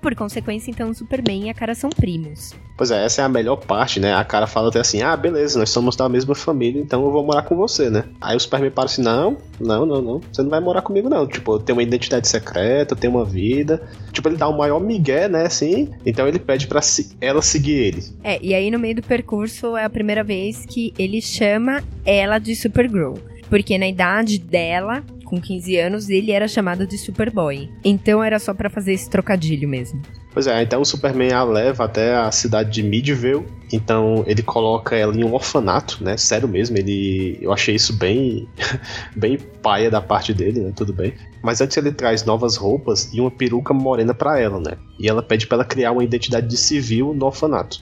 Por 0.02 0.16
consequência, 0.16 0.70
então, 0.70 0.94
Superman 0.94 1.46
e 1.46 1.50
a 1.50 1.54
cara 1.54 1.74
são 1.74 1.90
primos. 1.90 2.54
Pois 2.80 2.92
é, 2.92 3.04
essa 3.04 3.22
é 3.22 3.26
a 3.26 3.28
melhor 3.28 3.58
parte, 3.58 4.00
né? 4.00 4.14
A 4.14 4.24
cara 4.24 4.48
fala 4.48 4.70
até 4.70 4.80
assim: 4.80 5.02
ah, 5.02 5.14
beleza, 5.18 5.60
nós 5.60 5.70
somos 5.70 5.98
da 5.98 6.08
mesma 6.08 6.34
família, 6.34 6.82
então 6.82 7.04
eu 7.04 7.12
vou 7.12 7.26
morar 7.26 7.42
com 7.42 7.54
você, 7.54 7.90
né? 7.90 8.06
Aí 8.22 8.38
o 8.38 8.40
Superman 8.40 8.72
para 8.72 8.86
assim: 8.86 9.02
não, 9.02 9.36
não, 9.60 9.86
não, 9.86 10.02
não, 10.02 10.22
você 10.32 10.42
não 10.42 10.50
vai 10.50 10.62
morar 10.62 10.82
comigo, 10.82 11.10
não. 11.10 11.28
Tipo, 11.28 11.56
eu 11.56 11.60
tenho 11.60 11.76
uma 11.78 11.84
identidade 11.84 12.26
secreta, 12.30 12.94
eu 12.94 12.98
tenho 12.98 13.14
uma 13.14 13.26
vida. 13.26 13.86
Tipo, 14.14 14.30
ele 14.30 14.38
dá 14.38 14.48
o 14.48 14.58
maior 14.58 14.80
migué, 14.80 15.28
né? 15.28 15.46
Assim, 15.46 15.90
então 16.06 16.26
ele 16.26 16.40
pede 16.40 16.68
pra 16.68 16.80
ela 17.20 17.42
seguir 17.42 17.74
ele. 17.74 18.04
É, 18.24 18.40
e 18.42 18.54
aí 18.56 18.72
no 18.72 18.80
meio 18.80 18.96
do 18.96 19.04
percurso 19.04 19.76
é 19.76 19.84
a 19.84 19.90
primeira 19.90 20.24
vez 20.24 20.66
que 20.66 20.94
ele 20.98 21.22
chama 21.22 21.84
ela 22.06 22.40
de 22.40 22.56
Supergirl. 22.56 23.16
Porque 23.50 23.78
na 23.78 23.90
idade 23.90 24.40
dela, 24.40 25.04
com 25.30 25.40
15 25.40 25.78
anos, 25.78 26.10
ele 26.10 26.32
era 26.32 26.48
chamado 26.48 26.88
de 26.88 26.98
Superboy. 26.98 27.70
Então 27.86 28.24
era 28.24 28.40
só 28.40 28.54
para 28.54 28.70
fazer 28.70 28.94
esse 28.94 29.10
trocadilho 29.10 29.70
mesmo. 29.70 30.02
Pois 30.34 30.48
é, 30.48 30.62
então 30.62 30.82
o 30.82 30.86
Superman 30.86 31.32
a 31.34 31.44
leva 31.44 31.86
até 31.86 32.16
a 32.16 32.32
cidade 32.32 32.72
de 32.72 32.84
Midvale. 32.84 33.46
Então 33.72 34.24
ele 34.26 34.42
coloca 34.42 34.96
ela 34.96 35.16
em 35.16 35.24
um 35.24 35.34
orfanato, 35.34 36.04
né? 36.04 36.18
Sério 36.18 36.48
mesmo, 36.48 36.78
ele. 36.78 37.38
Eu 37.42 37.54
achei 37.54 37.76
isso 37.76 37.94
bem. 37.94 38.48
bem 39.16 39.38
paia 39.62 39.92
da 39.92 40.02
parte 40.02 40.34
dele, 40.34 40.62
né? 40.62 40.74
Tudo 40.76 40.94
bem. 40.94 41.14
Mas 41.44 41.62
antes 41.62 41.78
ele 41.78 41.92
traz 41.92 42.26
novas 42.26 42.56
roupas 42.56 43.12
e 43.14 43.22
uma 43.22 43.32
peruca 43.32 43.74
morena 43.74 44.14
para 44.14 44.40
ela, 44.40 44.60
né? 44.60 44.78
E 45.00 45.08
ela 45.08 45.22
pede 45.22 45.46
para 45.46 45.58
ela 45.58 45.66
criar 45.66 45.92
uma 45.92 46.04
identidade 46.04 46.48
de 46.48 46.58
civil 46.58 47.14
no 47.14 47.28
orfanato. 47.28 47.82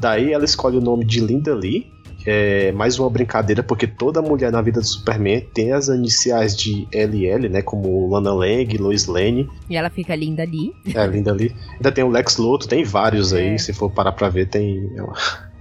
Daí 0.00 0.32
ela 0.32 0.44
escolhe 0.44 0.76
o 0.76 0.80
nome 0.80 1.04
de 1.04 1.20
Linda 1.20 1.54
Lee, 1.54 1.86
é 2.26 2.72
mais 2.72 2.98
uma 2.98 3.10
brincadeira, 3.10 3.62
porque 3.62 3.86
toda 3.86 4.22
mulher 4.22 4.50
na 4.50 4.62
vida 4.62 4.80
do 4.80 4.86
Superman 4.86 5.40
tem 5.52 5.72
as 5.72 5.88
iniciais 5.88 6.56
de 6.56 6.88
LL, 6.92 7.48
né? 7.48 7.62
Como 7.62 8.08
Lana 8.10 8.32
Lang, 8.32 8.76
Lois 8.78 9.06
Lane. 9.06 9.48
E 9.68 9.76
ela 9.76 9.90
fica 9.90 10.14
linda 10.14 10.42
ali. 10.42 10.72
É, 10.94 11.06
linda 11.06 11.30
ali. 11.30 11.54
Ainda 11.74 11.92
tem 11.92 12.04
o 12.04 12.08
Lex 12.08 12.36
Luthor, 12.38 12.68
tem 12.68 12.84
vários 12.84 13.32
é. 13.32 13.40
aí, 13.40 13.58
se 13.58 13.72
for 13.72 13.90
parar 13.90 14.12
pra 14.12 14.28
ver, 14.28 14.48
tem. 14.48 14.90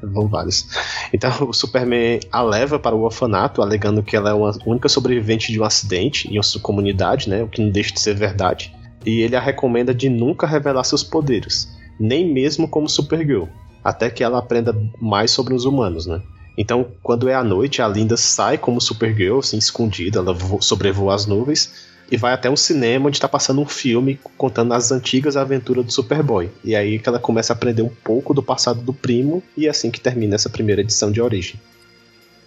Vão 0.03 0.27
vários. 0.27 0.67
Então 1.13 1.32
o 1.48 1.53
Superman 1.53 2.20
a 2.29 2.41
leva 2.41 2.77
para 2.77 2.93
o 2.93 3.03
orfanato, 3.03 3.62
alegando 3.62 4.03
que 4.03 4.17
ela 4.17 4.32
é 4.32 4.34
uma 4.34 4.51
única 4.65 4.89
sobrevivente 4.89 5.50
de 5.50 5.60
um 5.62 5.63
acidente 5.63 6.27
em 6.27 6.41
sua 6.43 6.60
comunidade, 6.60 7.29
né? 7.29 7.41
O 7.41 7.48
que 7.48 7.62
não 7.62 7.70
deixa 7.70 7.93
de 7.93 8.01
ser 8.01 8.13
verdade. 8.13 8.75
E 9.05 9.22
ele 9.22 9.36
a 9.36 9.39
recomenda 9.39 9.93
de 9.93 10.10
nunca 10.10 10.46
revelar 10.46 10.84
seus 10.84 11.03
poderes, 11.03 11.70
nem 11.98 12.34
mesmo 12.34 12.67
como 12.67 12.89
Supergirl, 12.89 13.46
até 13.82 14.10
que 14.10 14.24
ela 14.24 14.39
aprenda 14.39 14.75
mais 15.00 15.32
sobre 15.32 15.53
os 15.53 15.63
humanos, 15.63 16.05
né? 16.05 16.22
Então, 16.57 16.88
quando 17.01 17.27
é 17.27 17.33
à 17.33 17.43
noite, 17.43 17.81
a 17.81 17.88
Linda 17.88 18.15
sai 18.15 18.57
como 18.57 18.79
Supergirl, 18.79 19.39
assim, 19.39 19.57
escondida, 19.57 20.19
ela 20.19 20.36
sobrevoa 20.62 21.15
as 21.15 21.25
nuvens 21.25 21.91
e 22.12 22.17
vai 22.17 22.31
até 22.33 22.50
um 22.50 22.55
cinema 22.55 23.07
onde 23.07 23.17
está 23.17 23.27
passando 23.27 23.62
um 23.62 23.65
filme 23.65 24.19
contando 24.38 24.74
as 24.74 24.91
antigas 24.91 25.36
aventuras 25.36 25.83
do 25.83 25.91
Superboy. 25.91 26.50
E 26.63 26.75
aí 26.75 27.00
que 27.00 27.10
ela 27.10 27.17
começa 27.17 27.53
a 27.53 27.55
aprender 27.55 27.81
um 27.81 27.89
pouco 27.89 28.33
do 28.33 28.43
passado 28.43 28.81
do 28.81 28.93
primo 28.93 29.41
e 29.57 29.65
é 29.65 29.69
assim 29.69 29.89
que 29.89 30.00
termina 30.00 30.36
essa 30.36 30.50
primeira 30.50 30.81
edição 30.81 31.12
de 31.12 31.19
origem. 31.19 31.60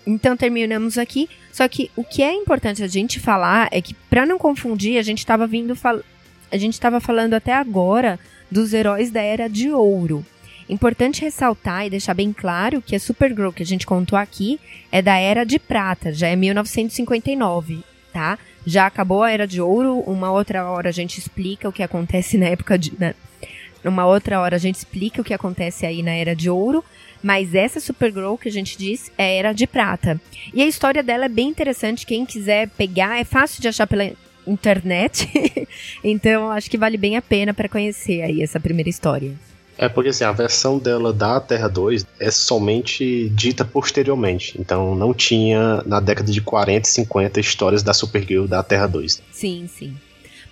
Então 0.06 0.36
terminamos 0.36 0.96
aqui. 0.98 1.28
Só 1.52 1.66
que 1.66 1.90
o 1.96 2.04
que 2.04 2.22
é 2.22 2.32
importante 2.32 2.82
a 2.82 2.86
gente 2.86 3.18
falar 3.18 3.68
é 3.72 3.82
que 3.82 3.94
para 4.08 4.24
não 4.24 4.38
confundir, 4.38 4.98
a 4.98 5.02
gente 5.02 5.18
estava 5.18 5.48
vindo 5.48 5.74
fal... 5.74 5.98
a 6.52 6.56
gente 6.56 6.74
estava 6.74 7.00
falando 7.00 7.34
até 7.34 7.52
agora 7.52 8.20
dos 8.48 8.72
heróis 8.72 9.10
da 9.10 9.20
era 9.20 9.48
de 9.48 9.70
ouro. 9.72 10.24
Importante 10.68 11.22
ressaltar 11.22 11.86
e 11.86 11.90
deixar 11.90 12.14
bem 12.14 12.32
claro 12.32 12.82
que 12.82 12.96
a 12.96 13.00
Supergirl 13.00 13.50
que 13.50 13.62
a 13.62 13.66
gente 13.66 13.86
contou 13.86 14.18
aqui 14.18 14.58
é 14.90 15.00
da 15.00 15.16
Era 15.16 15.44
de 15.44 15.58
Prata, 15.58 16.12
já 16.12 16.26
é 16.26 16.34
1959, 16.34 17.84
tá? 18.12 18.36
Já 18.66 18.86
acabou 18.86 19.22
a 19.22 19.30
Era 19.30 19.46
de 19.46 19.60
Ouro, 19.60 20.00
uma 20.00 20.32
outra 20.32 20.68
hora 20.68 20.88
a 20.88 20.92
gente 20.92 21.18
explica 21.18 21.68
o 21.68 21.72
que 21.72 21.82
acontece 21.82 22.36
na 22.36 22.46
época 22.46 22.76
de... 22.76 22.92
Na, 22.98 23.14
uma 23.84 24.04
outra 24.04 24.40
hora 24.40 24.56
a 24.56 24.58
gente 24.58 24.74
explica 24.74 25.20
o 25.20 25.24
que 25.24 25.32
acontece 25.32 25.86
aí 25.86 26.02
na 26.02 26.10
Era 26.10 26.34
de 26.34 26.50
Ouro, 26.50 26.84
mas 27.22 27.54
essa 27.54 27.78
Supergirl 27.78 28.34
que 28.34 28.48
a 28.48 28.52
gente 28.52 28.76
diz 28.76 29.12
é 29.16 29.36
Era 29.36 29.52
de 29.52 29.68
Prata. 29.68 30.20
E 30.52 30.60
a 30.60 30.66
história 30.66 31.02
dela 31.02 31.26
é 31.26 31.28
bem 31.28 31.48
interessante, 31.48 32.04
quem 32.04 32.26
quiser 32.26 32.68
pegar, 32.70 33.20
é 33.20 33.24
fácil 33.24 33.62
de 33.62 33.68
achar 33.68 33.86
pela 33.86 34.10
internet, 34.44 35.28
então 36.02 36.50
acho 36.50 36.68
que 36.68 36.76
vale 36.76 36.96
bem 36.96 37.16
a 37.16 37.22
pena 37.22 37.54
para 37.54 37.68
conhecer 37.68 38.22
aí 38.22 38.42
essa 38.42 38.58
primeira 38.58 38.90
história. 38.90 39.32
É 39.78 39.88
porque 39.88 40.10
assim, 40.10 40.24
a 40.24 40.32
versão 40.32 40.78
dela 40.78 41.12
da 41.12 41.40
Terra 41.40 41.68
2 41.68 42.06
é 42.18 42.30
somente 42.30 43.28
dita 43.30 43.64
posteriormente. 43.64 44.58
Então 44.58 44.94
não 44.94 45.12
tinha 45.12 45.82
na 45.84 46.00
década 46.00 46.30
de 46.32 46.40
40 46.40 46.88
e 46.88 46.90
50 46.90 47.40
histórias 47.40 47.82
da 47.82 47.92
Supergirl 47.92 48.46
da 48.46 48.62
Terra 48.62 48.86
2. 48.86 49.22
Sim, 49.30 49.68
sim. 49.68 49.96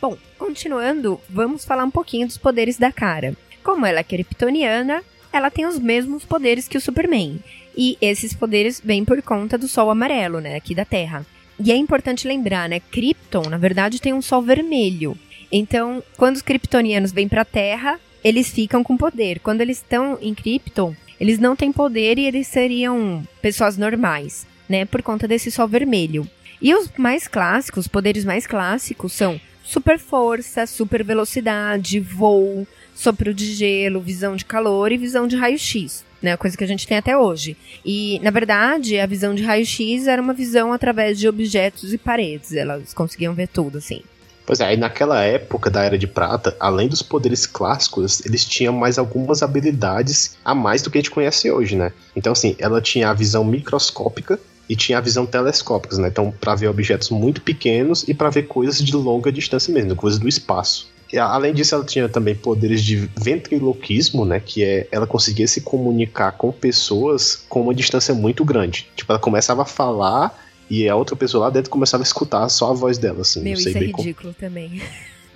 Bom, 0.00 0.18
continuando, 0.38 1.18
vamos 1.30 1.64
falar 1.64 1.84
um 1.84 1.90
pouquinho 1.90 2.26
dos 2.26 2.36
poderes 2.36 2.76
da 2.76 2.92
cara. 2.92 3.34
Como 3.62 3.86
ela 3.86 4.00
é 4.00 4.04
kryptoniana, 4.04 5.02
ela 5.32 5.50
tem 5.50 5.66
os 5.66 5.78
mesmos 5.78 6.24
poderes 6.24 6.68
que 6.68 6.76
o 6.76 6.80
Superman. 6.80 7.40
E 7.76 7.96
esses 8.00 8.34
poderes 8.34 8.80
vêm 8.84 9.04
por 9.04 9.20
conta 9.22 9.56
do 9.56 9.66
Sol 9.66 9.90
amarelo, 9.90 10.40
né, 10.40 10.56
aqui 10.56 10.74
da 10.74 10.84
Terra. 10.84 11.26
E 11.58 11.72
é 11.72 11.76
importante 11.76 12.28
lembrar, 12.28 12.68
né, 12.68 12.80
Krypton, 12.80 13.48
na 13.48 13.56
verdade, 13.56 14.00
tem 14.00 14.12
um 14.12 14.22
Sol 14.22 14.42
vermelho. 14.42 15.16
Então, 15.50 16.02
quando 16.16 16.36
os 16.36 16.42
kryptonianos 16.42 17.12
vêm 17.12 17.28
para 17.28 17.42
a 17.42 17.44
Terra, 17.44 17.98
eles 18.24 18.50
ficam 18.50 18.82
com 18.82 18.96
poder. 18.96 19.38
Quando 19.40 19.60
eles 19.60 19.76
estão 19.76 20.18
em 20.20 20.34
Krypton, 20.34 20.96
eles 21.20 21.38
não 21.38 21.54
têm 21.54 21.70
poder 21.70 22.18
e 22.18 22.26
eles 22.26 22.46
seriam 22.46 23.22
pessoas 23.42 23.76
normais, 23.76 24.46
né? 24.68 24.86
Por 24.86 25.02
conta 25.02 25.28
desse 25.28 25.50
sol 25.50 25.68
vermelho. 25.68 26.28
E 26.60 26.74
os 26.74 26.90
mais 26.96 27.28
clássicos, 27.28 27.84
os 27.84 27.88
poderes 27.88 28.24
mais 28.24 28.46
clássicos 28.46 29.12
são 29.12 29.38
super 29.62 29.98
força, 29.98 30.66
super 30.66 31.04
velocidade, 31.04 32.00
voo, 32.00 32.66
sopro 32.94 33.34
de 33.34 33.52
gelo, 33.52 34.00
visão 34.00 34.36
de 34.36 34.44
calor 34.44 34.90
e 34.90 34.96
visão 34.96 35.26
de 35.26 35.36
raio-x, 35.36 36.04
né? 36.22 36.36
Coisa 36.36 36.56
que 36.56 36.64
a 36.64 36.66
gente 36.66 36.86
tem 36.86 36.96
até 36.96 37.16
hoje. 37.16 37.56
E, 37.84 38.18
na 38.22 38.30
verdade, 38.30 38.98
a 38.98 39.06
visão 39.06 39.34
de 39.34 39.42
raio-x 39.42 40.06
era 40.06 40.22
uma 40.22 40.32
visão 40.32 40.72
através 40.72 41.18
de 41.18 41.28
objetos 41.28 41.92
e 41.92 41.98
paredes. 41.98 42.54
Elas 42.54 42.94
conseguiam 42.94 43.34
ver 43.34 43.48
tudo, 43.48 43.78
assim. 43.78 44.02
Pois 44.46 44.60
é, 44.60 44.66
aí 44.66 44.76
naquela 44.76 45.22
época 45.22 45.70
da 45.70 45.82
Era 45.82 45.96
de 45.96 46.06
Prata, 46.06 46.54
além 46.60 46.88
dos 46.88 47.02
poderes 47.02 47.46
clássicos, 47.46 48.24
eles 48.26 48.44
tinham 48.44 48.74
mais 48.74 48.98
algumas 48.98 49.42
habilidades 49.42 50.36
a 50.44 50.54
mais 50.54 50.82
do 50.82 50.90
que 50.90 50.98
a 50.98 51.00
gente 51.00 51.10
conhece 51.10 51.50
hoje, 51.50 51.76
né? 51.76 51.92
Então, 52.14 52.32
assim, 52.32 52.54
ela 52.58 52.80
tinha 52.80 53.08
a 53.08 53.14
visão 53.14 53.42
microscópica 53.42 54.38
e 54.68 54.76
tinha 54.76 54.98
a 54.98 55.00
visão 55.00 55.24
telescópica, 55.24 55.96
né? 55.96 56.08
Então, 56.08 56.30
para 56.30 56.54
ver 56.54 56.68
objetos 56.68 57.10
muito 57.10 57.40
pequenos 57.40 58.06
e 58.06 58.12
para 58.12 58.30
ver 58.30 58.44
coisas 58.44 58.78
de 58.78 58.94
longa 58.94 59.32
distância 59.32 59.72
mesmo, 59.72 59.96
coisas 59.96 60.18
do 60.18 60.28
espaço. 60.28 60.92
E, 61.12 61.18
além 61.18 61.54
disso, 61.54 61.74
ela 61.74 61.84
tinha 61.84 62.08
também 62.08 62.34
poderes 62.34 62.82
de 62.82 63.08
ventriloquismo, 63.16 64.24
né? 64.24 64.40
Que 64.40 64.64
é 64.64 64.88
ela 64.90 65.06
conseguia 65.06 65.46
se 65.46 65.60
comunicar 65.60 66.32
com 66.32 66.50
pessoas 66.50 67.44
com 67.48 67.62
uma 67.62 67.74
distância 67.74 68.14
muito 68.14 68.44
grande. 68.44 68.88
Tipo, 68.96 69.12
ela 69.12 69.18
começava 69.18 69.62
a 69.62 69.66
falar 69.66 70.43
e 70.68 70.88
a 70.88 70.96
outra 70.96 71.14
pessoa 71.16 71.44
lá 71.44 71.50
dentro 71.50 71.70
começava 71.70 72.02
a 72.02 72.06
escutar 72.06 72.48
só 72.48 72.70
a 72.70 72.74
voz 72.74 72.98
dela, 72.98 73.22
assim. 73.22 73.42
Meu, 73.42 73.52
não 73.52 73.60
sei 73.60 73.72
isso 73.72 73.78
é 73.78 73.86
ridículo 73.86 74.14
como... 74.14 74.34
também. 74.34 74.82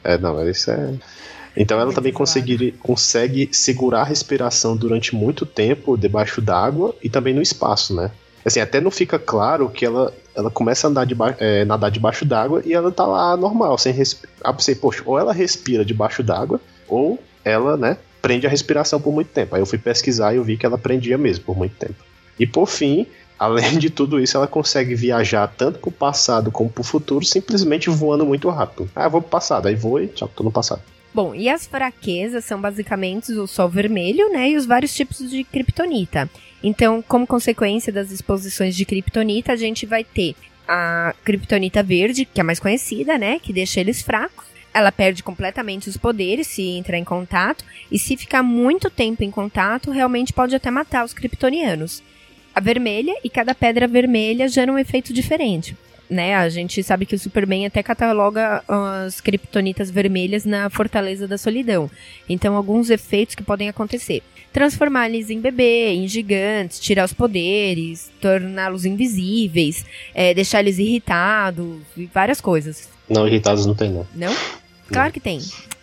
É, 0.05 0.17
não, 0.17 0.49
isso 0.49 0.71
é. 0.71 0.95
Então 1.57 1.81
ela 1.81 1.93
também 1.93 2.13
consegue, 2.13 2.73
consegue 2.73 3.49
segurar 3.53 4.03
a 4.03 4.05
respiração 4.05 4.77
durante 4.77 5.15
muito 5.15 5.45
tempo 5.45 5.97
debaixo 5.97 6.41
d'água 6.41 6.95
e 7.03 7.09
também 7.09 7.35
no 7.35 7.43
espaço, 7.43 7.95
né? 7.95 8.11
Assim, 8.45 8.61
até 8.61 8.81
não 8.81 8.91
fica 8.91 9.19
claro 9.19 9.69
que 9.69 9.85
ela, 9.85 10.15
ela 10.35 10.51
começa 10.51 10.87
a 10.87 10.91
andar 10.91 11.05
de 11.05 11.17
é, 11.39 11.65
nadar 11.65 11.91
debaixo 11.91 12.25
d'água 12.25 12.63
e 12.65 12.73
ela 12.73 12.93
tá 12.93 13.05
lá 13.05 13.37
normal, 13.37 13.77
sem 13.77 13.93
respirar. 13.93 14.33
Ah, 14.43 14.55
poxa, 14.81 15.03
ou 15.05 15.19
ela 15.19 15.33
respira 15.33 15.85
debaixo 15.85 16.23
d'água, 16.23 16.61
ou 16.87 17.19
ela, 17.45 17.77
né, 17.77 17.97
prende 18.23 18.47
a 18.47 18.51
respiração 18.51 19.01
por 19.01 19.13
muito 19.13 19.29
tempo. 19.29 19.55
Aí 19.55 19.61
eu 19.61 19.67
fui 19.67 19.79
pesquisar 19.79 20.33
e 20.33 20.37
eu 20.37 20.45
vi 20.45 20.57
que 20.57 20.65
ela 20.65 20.79
prendia 20.79 21.19
mesmo 21.19 21.45
por 21.45 21.57
muito 21.57 21.75
tempo. 21.75 21.97
E 22.39 22.47
por 22.47 22.67
fim, 22.67 23.07
além 23.39 23.79
de 23.79 23.91
tudo 23.91 24.21
isso, 24.21 24.37
ela 24.37 24.47
consegue 24.47 24.95
viajar 24.95 25.47
tanto 25.47 25.79
pro 25.79 25.91
passado 25.91 26.51
como 26.51 26.71
pro 26.71 26.83
futuro, 26.83 27.25
simplesmente 27.25 27.89
voando 27.89 28.27
muito 28.27 28.49
rápido. 28.49 28.91
Ah, 28.95 29.05
eu 29.05 29.11
vou 29.11 29.23
pro 29.23 29.31
passado, 29.31 29.69
aí 29.69 29.75
vou 29.75 30.03
e 30.03 30.09
tchau, 30.09 30.29
tô 30.29 30.43
no 30.43 30.51
passado. 30.51 30.83
Bom, 31.15 31.35
e 31.35 31.49
as 31.49 31.67
fraquezas 31.67 32.45
são 32.45 32.61
basicamente 32.61 33.33
o 33.33 33.47
Sol 33.47 33.69
vermelho, 33.69 34.31
né, 34.31 34.51
e 34.51 34.57
os 34.57 34.67
vários 34.67 34.95
tipos 34.95 35.19
de 35.31 35.43
kryptonita. 35.43 36.29
Então, 36.63 37.03
como 37.07 37.27
consequência 37.27 37.93
das 37.93 38.11
exposições 38.11 38.77
de 38.77 38.85
kryptonita, 38.85 39.53
a 39.53 39.57
gente 39.57 39.87
vai 39.87 40.05
ter 40.05 40.35
a 40.67 41.15
kryptonita 41.25 41.83
verde, 41.83 42.25
que 42.27 42.41
é 42.41 42.43
a 42.43 42.45
mais 42.45 42.61
conhecida, 42.61 43.17
né, 43.17 43.39
que 43.39 43.53
deixa 43.53 43.81
eles 43.81 44.03
fracos. 44.03 44.47
Ela 44.75 44.93
perde 44.93 45.23
completamente 45.23 45.89
os 45.89 45.97
poderes 45.97 46.47
se 46.47 46.63
entrar 46.63 46.99
em 46.99 47.05
contato, 47.05 47.65
e 47.91 47.99
se 47.99 48.17
ficar 48.17 48.43
muito 48.43 48.91
tempo 48.91 49.25
em 49.25 49.31
contato, 49.31 49.91
realmente 49.91 50.33
pode 50.33 50.55
até 50.55 50.71
matar 50.71 51.05
os 51.05 51.15
kryptonianos. 51.15 52.03
A 52.59 52.61
vermelha 52.61 53.15
e 53.23 53.31
cada 53.31 53.55
pedra 53.55 53.87
vermelha 53.87 54.49
gera 54.49 54.73
um 54.73 54.77
efeito 54.77 55.13
diferente 55.13 55.77
né? 56.11 56.35
A 56.35 56.49
gente 56.49 56.83
sabe 56.83 57.05
que 57.05 57.15
o 57.15 57.19
Superman 57.19 57.67
até 57.67 57.83
cataloga 57.83 58.63
as 58.67 59.21
kryptonitas 59.21 59.91
vermelhas 59.91 60.45
na 60.45 60.71
Fortaleza 60.71 61.29
da 61.29 61.37
Solidão. 61.37 61.91
Então, 62.29 62.57
alguns 62.57 62.89
efeitos 62.89 63.35
que 63.35 63.43
podem 63.43 63.69
acontecer. 63.69 64.23
Transformar 64.51 65.11
eles 65.11 65.29
em 65.29 65.39
bebê, 65.39 65.91
em 65.91 66.09
gigantes, 66.09 66.81
tirar 66.81 67.05
os 67.05 67.13
poderes, 67.13 68.11
torná-los 68.23 68.87
invisíveis, 68.87 69.85
é, 70.15 70.33
deixar 70.33 70.61
eles 70.61 70.79
irritados 70.79 71.83
e 71.95 72.07
várias 72.07 72.41
coisas. 72.41 72.89
Não, 73.07 73.29
irritados 73.29 73.67
não 73.67 73.75
tem, 73.75 73.91
não. 73.91 74.07
Não? 74.15 74.35
Claro 74.91 75.13
que 75.13 75.21
tem. 75.21 75.41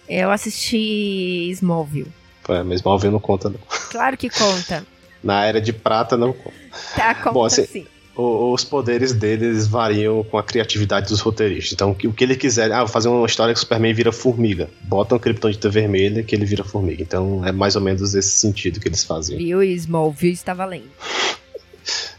Eu 0.09 0.31
assisti 0.31 1.51
Smallville. 1.51 2.11
É, 2.49 2.63
mas 2.63 2.79
Smallville 2.79 3.13
não 3.13 3.19
conta, 3.19 3.47
não. 3.47 3.59
Claro 3.91 4.17
que 4.17 4.27
conta. 4.27 4.83
Na 5.25 5.43
Era 5.43 5.59
de 5.59 5.73
Prata 5.73 6.15
não 6.15 6.31
conta. 6.31 6.55
Tá, 6.95 7.15
conta 7.15 7.31
Bom, 7.31 7.43
assim, 7.43 7.65
sim 7.65 7.85
os 8.17 8.63
poderes 8.63 9.13
deles 9.13 9.67
variam 9.67 10.23
com 10.23 10.37
a 10.37 10.43
criatividade 10.43 11.09
dos 11.09 11.19
roteiristas. 11.19 11.73
Então, 11.73 11.91
o 11.91 12.13
que 12.13 12.23
ele 12.23 12.35
quiser, 12.35 12.71
ah, 12.71 12.79
vou 12.79 12.87
fazer 12.87 13.09
uma 13.09 13.25
história 13.25 13.53
que 13.53 13.57
o 13.57 13.61
Superman 13.61 13.93
vira 13.93 14.11
formiga. 14.11 14.69
Bota 14.83 15.15
um 15.15 15.19
Kryptonita 15.19 15.69
vermelha 15.69 16.23
que 16.23 16.33
ele 16.33 16.45
vira 16.45 16.63
formiga. 16.63 17.03
Então, 17.03 17.45
é 17.45 17.51
mais 17.51 17.75
ou 17.75 17.81
menos 17.81 18.15
esse 18.15 18.39
sentido 18.39 18.79
que 18.79 18.87
eles 18.87 19.03
fazem. 19.03 19.37
Viu? 19.37 19.61
E 19.61 19.73
Smallville 19.73 20.33
está 20.33 20.53
valendo. 20.53 20.89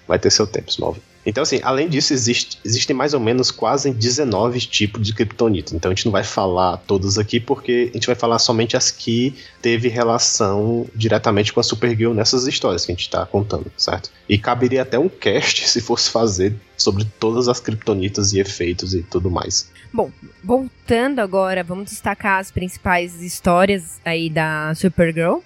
Vai 0.06 0.18
ter 0.18 0.30
seu 0.30 0.46
tempo, 0.46 0.70
Smallville. 0.70 1.15
Então, 1.26 1.42
assim, 1.42 1.58
além 1.64 1.88
disso, 1.88 2.12
existe, 2.12 2.58
existem 2.64 2.94
mais 2.94 3.12
ou 3.12 3.18
menos 3.18 3.50
quase 3.50 3.90
19 3.90 4.60
tipos 4.60 5.04
de 5.04 5.12
kryptonita. 5.12 5.74
Então, 5.74 5.90
a 5.90 5.94
gente 5.94 6.06
não 6.06 6.12
vai 6.12 6.22
falar 6.22 6.76
todos 6.78 7.18
aqui, 7.18 7.40
porque 7.40 7.90
a 7.90 7.96
gente 7.96 8.06
vai 8.06 8.14
falar 8.14 8.38
somente 8.38 8.76
as 8.76 8.92
que 8.92 9.34
teve 9.60 9.88
relação 9.88 10.86
diretamente 10.94 11.52
com 11.52 11.58
a 11.58 11.62
Supergirl 11.64 12.14
nessas 12.14 12.46
histórias 12.46 12.86
que 12.86 12.92
a 12.92 12.94
gente 12.94 13.02
está 13.02 13.26
contando, 13.26 13.66
certo? 13.76 14.10
E 14.28 14.38
caberia 14.38 14.82
até 14.82 14.98
um 14.98 15.08
cast 15.08 15.66
se 15.68 15.80
fosse 15.80 16.08
fazer 16.10 16.54
sobre 16.76 17.04
todas 17.18 17.48
as 17.48 17.58
kryptonitas 17.58 18.32
e 18.32 18.38
efeitos 18.38 18.94
e 18.94 19.02
tudo 19.02 19.30
mais. 19.30 19.70
Bom, 19.92 20.10
voltando 20.44 21.18
agora, 21.20 21.64
vamos 21.64 21.90
destacar 21.90 22.38
as 22.38 22.52
principais 22.52 23.20
histórias 23.20 24.00
aí 24.04 24.30
da 24.30 24.72
Supergirl. 24.74 25.38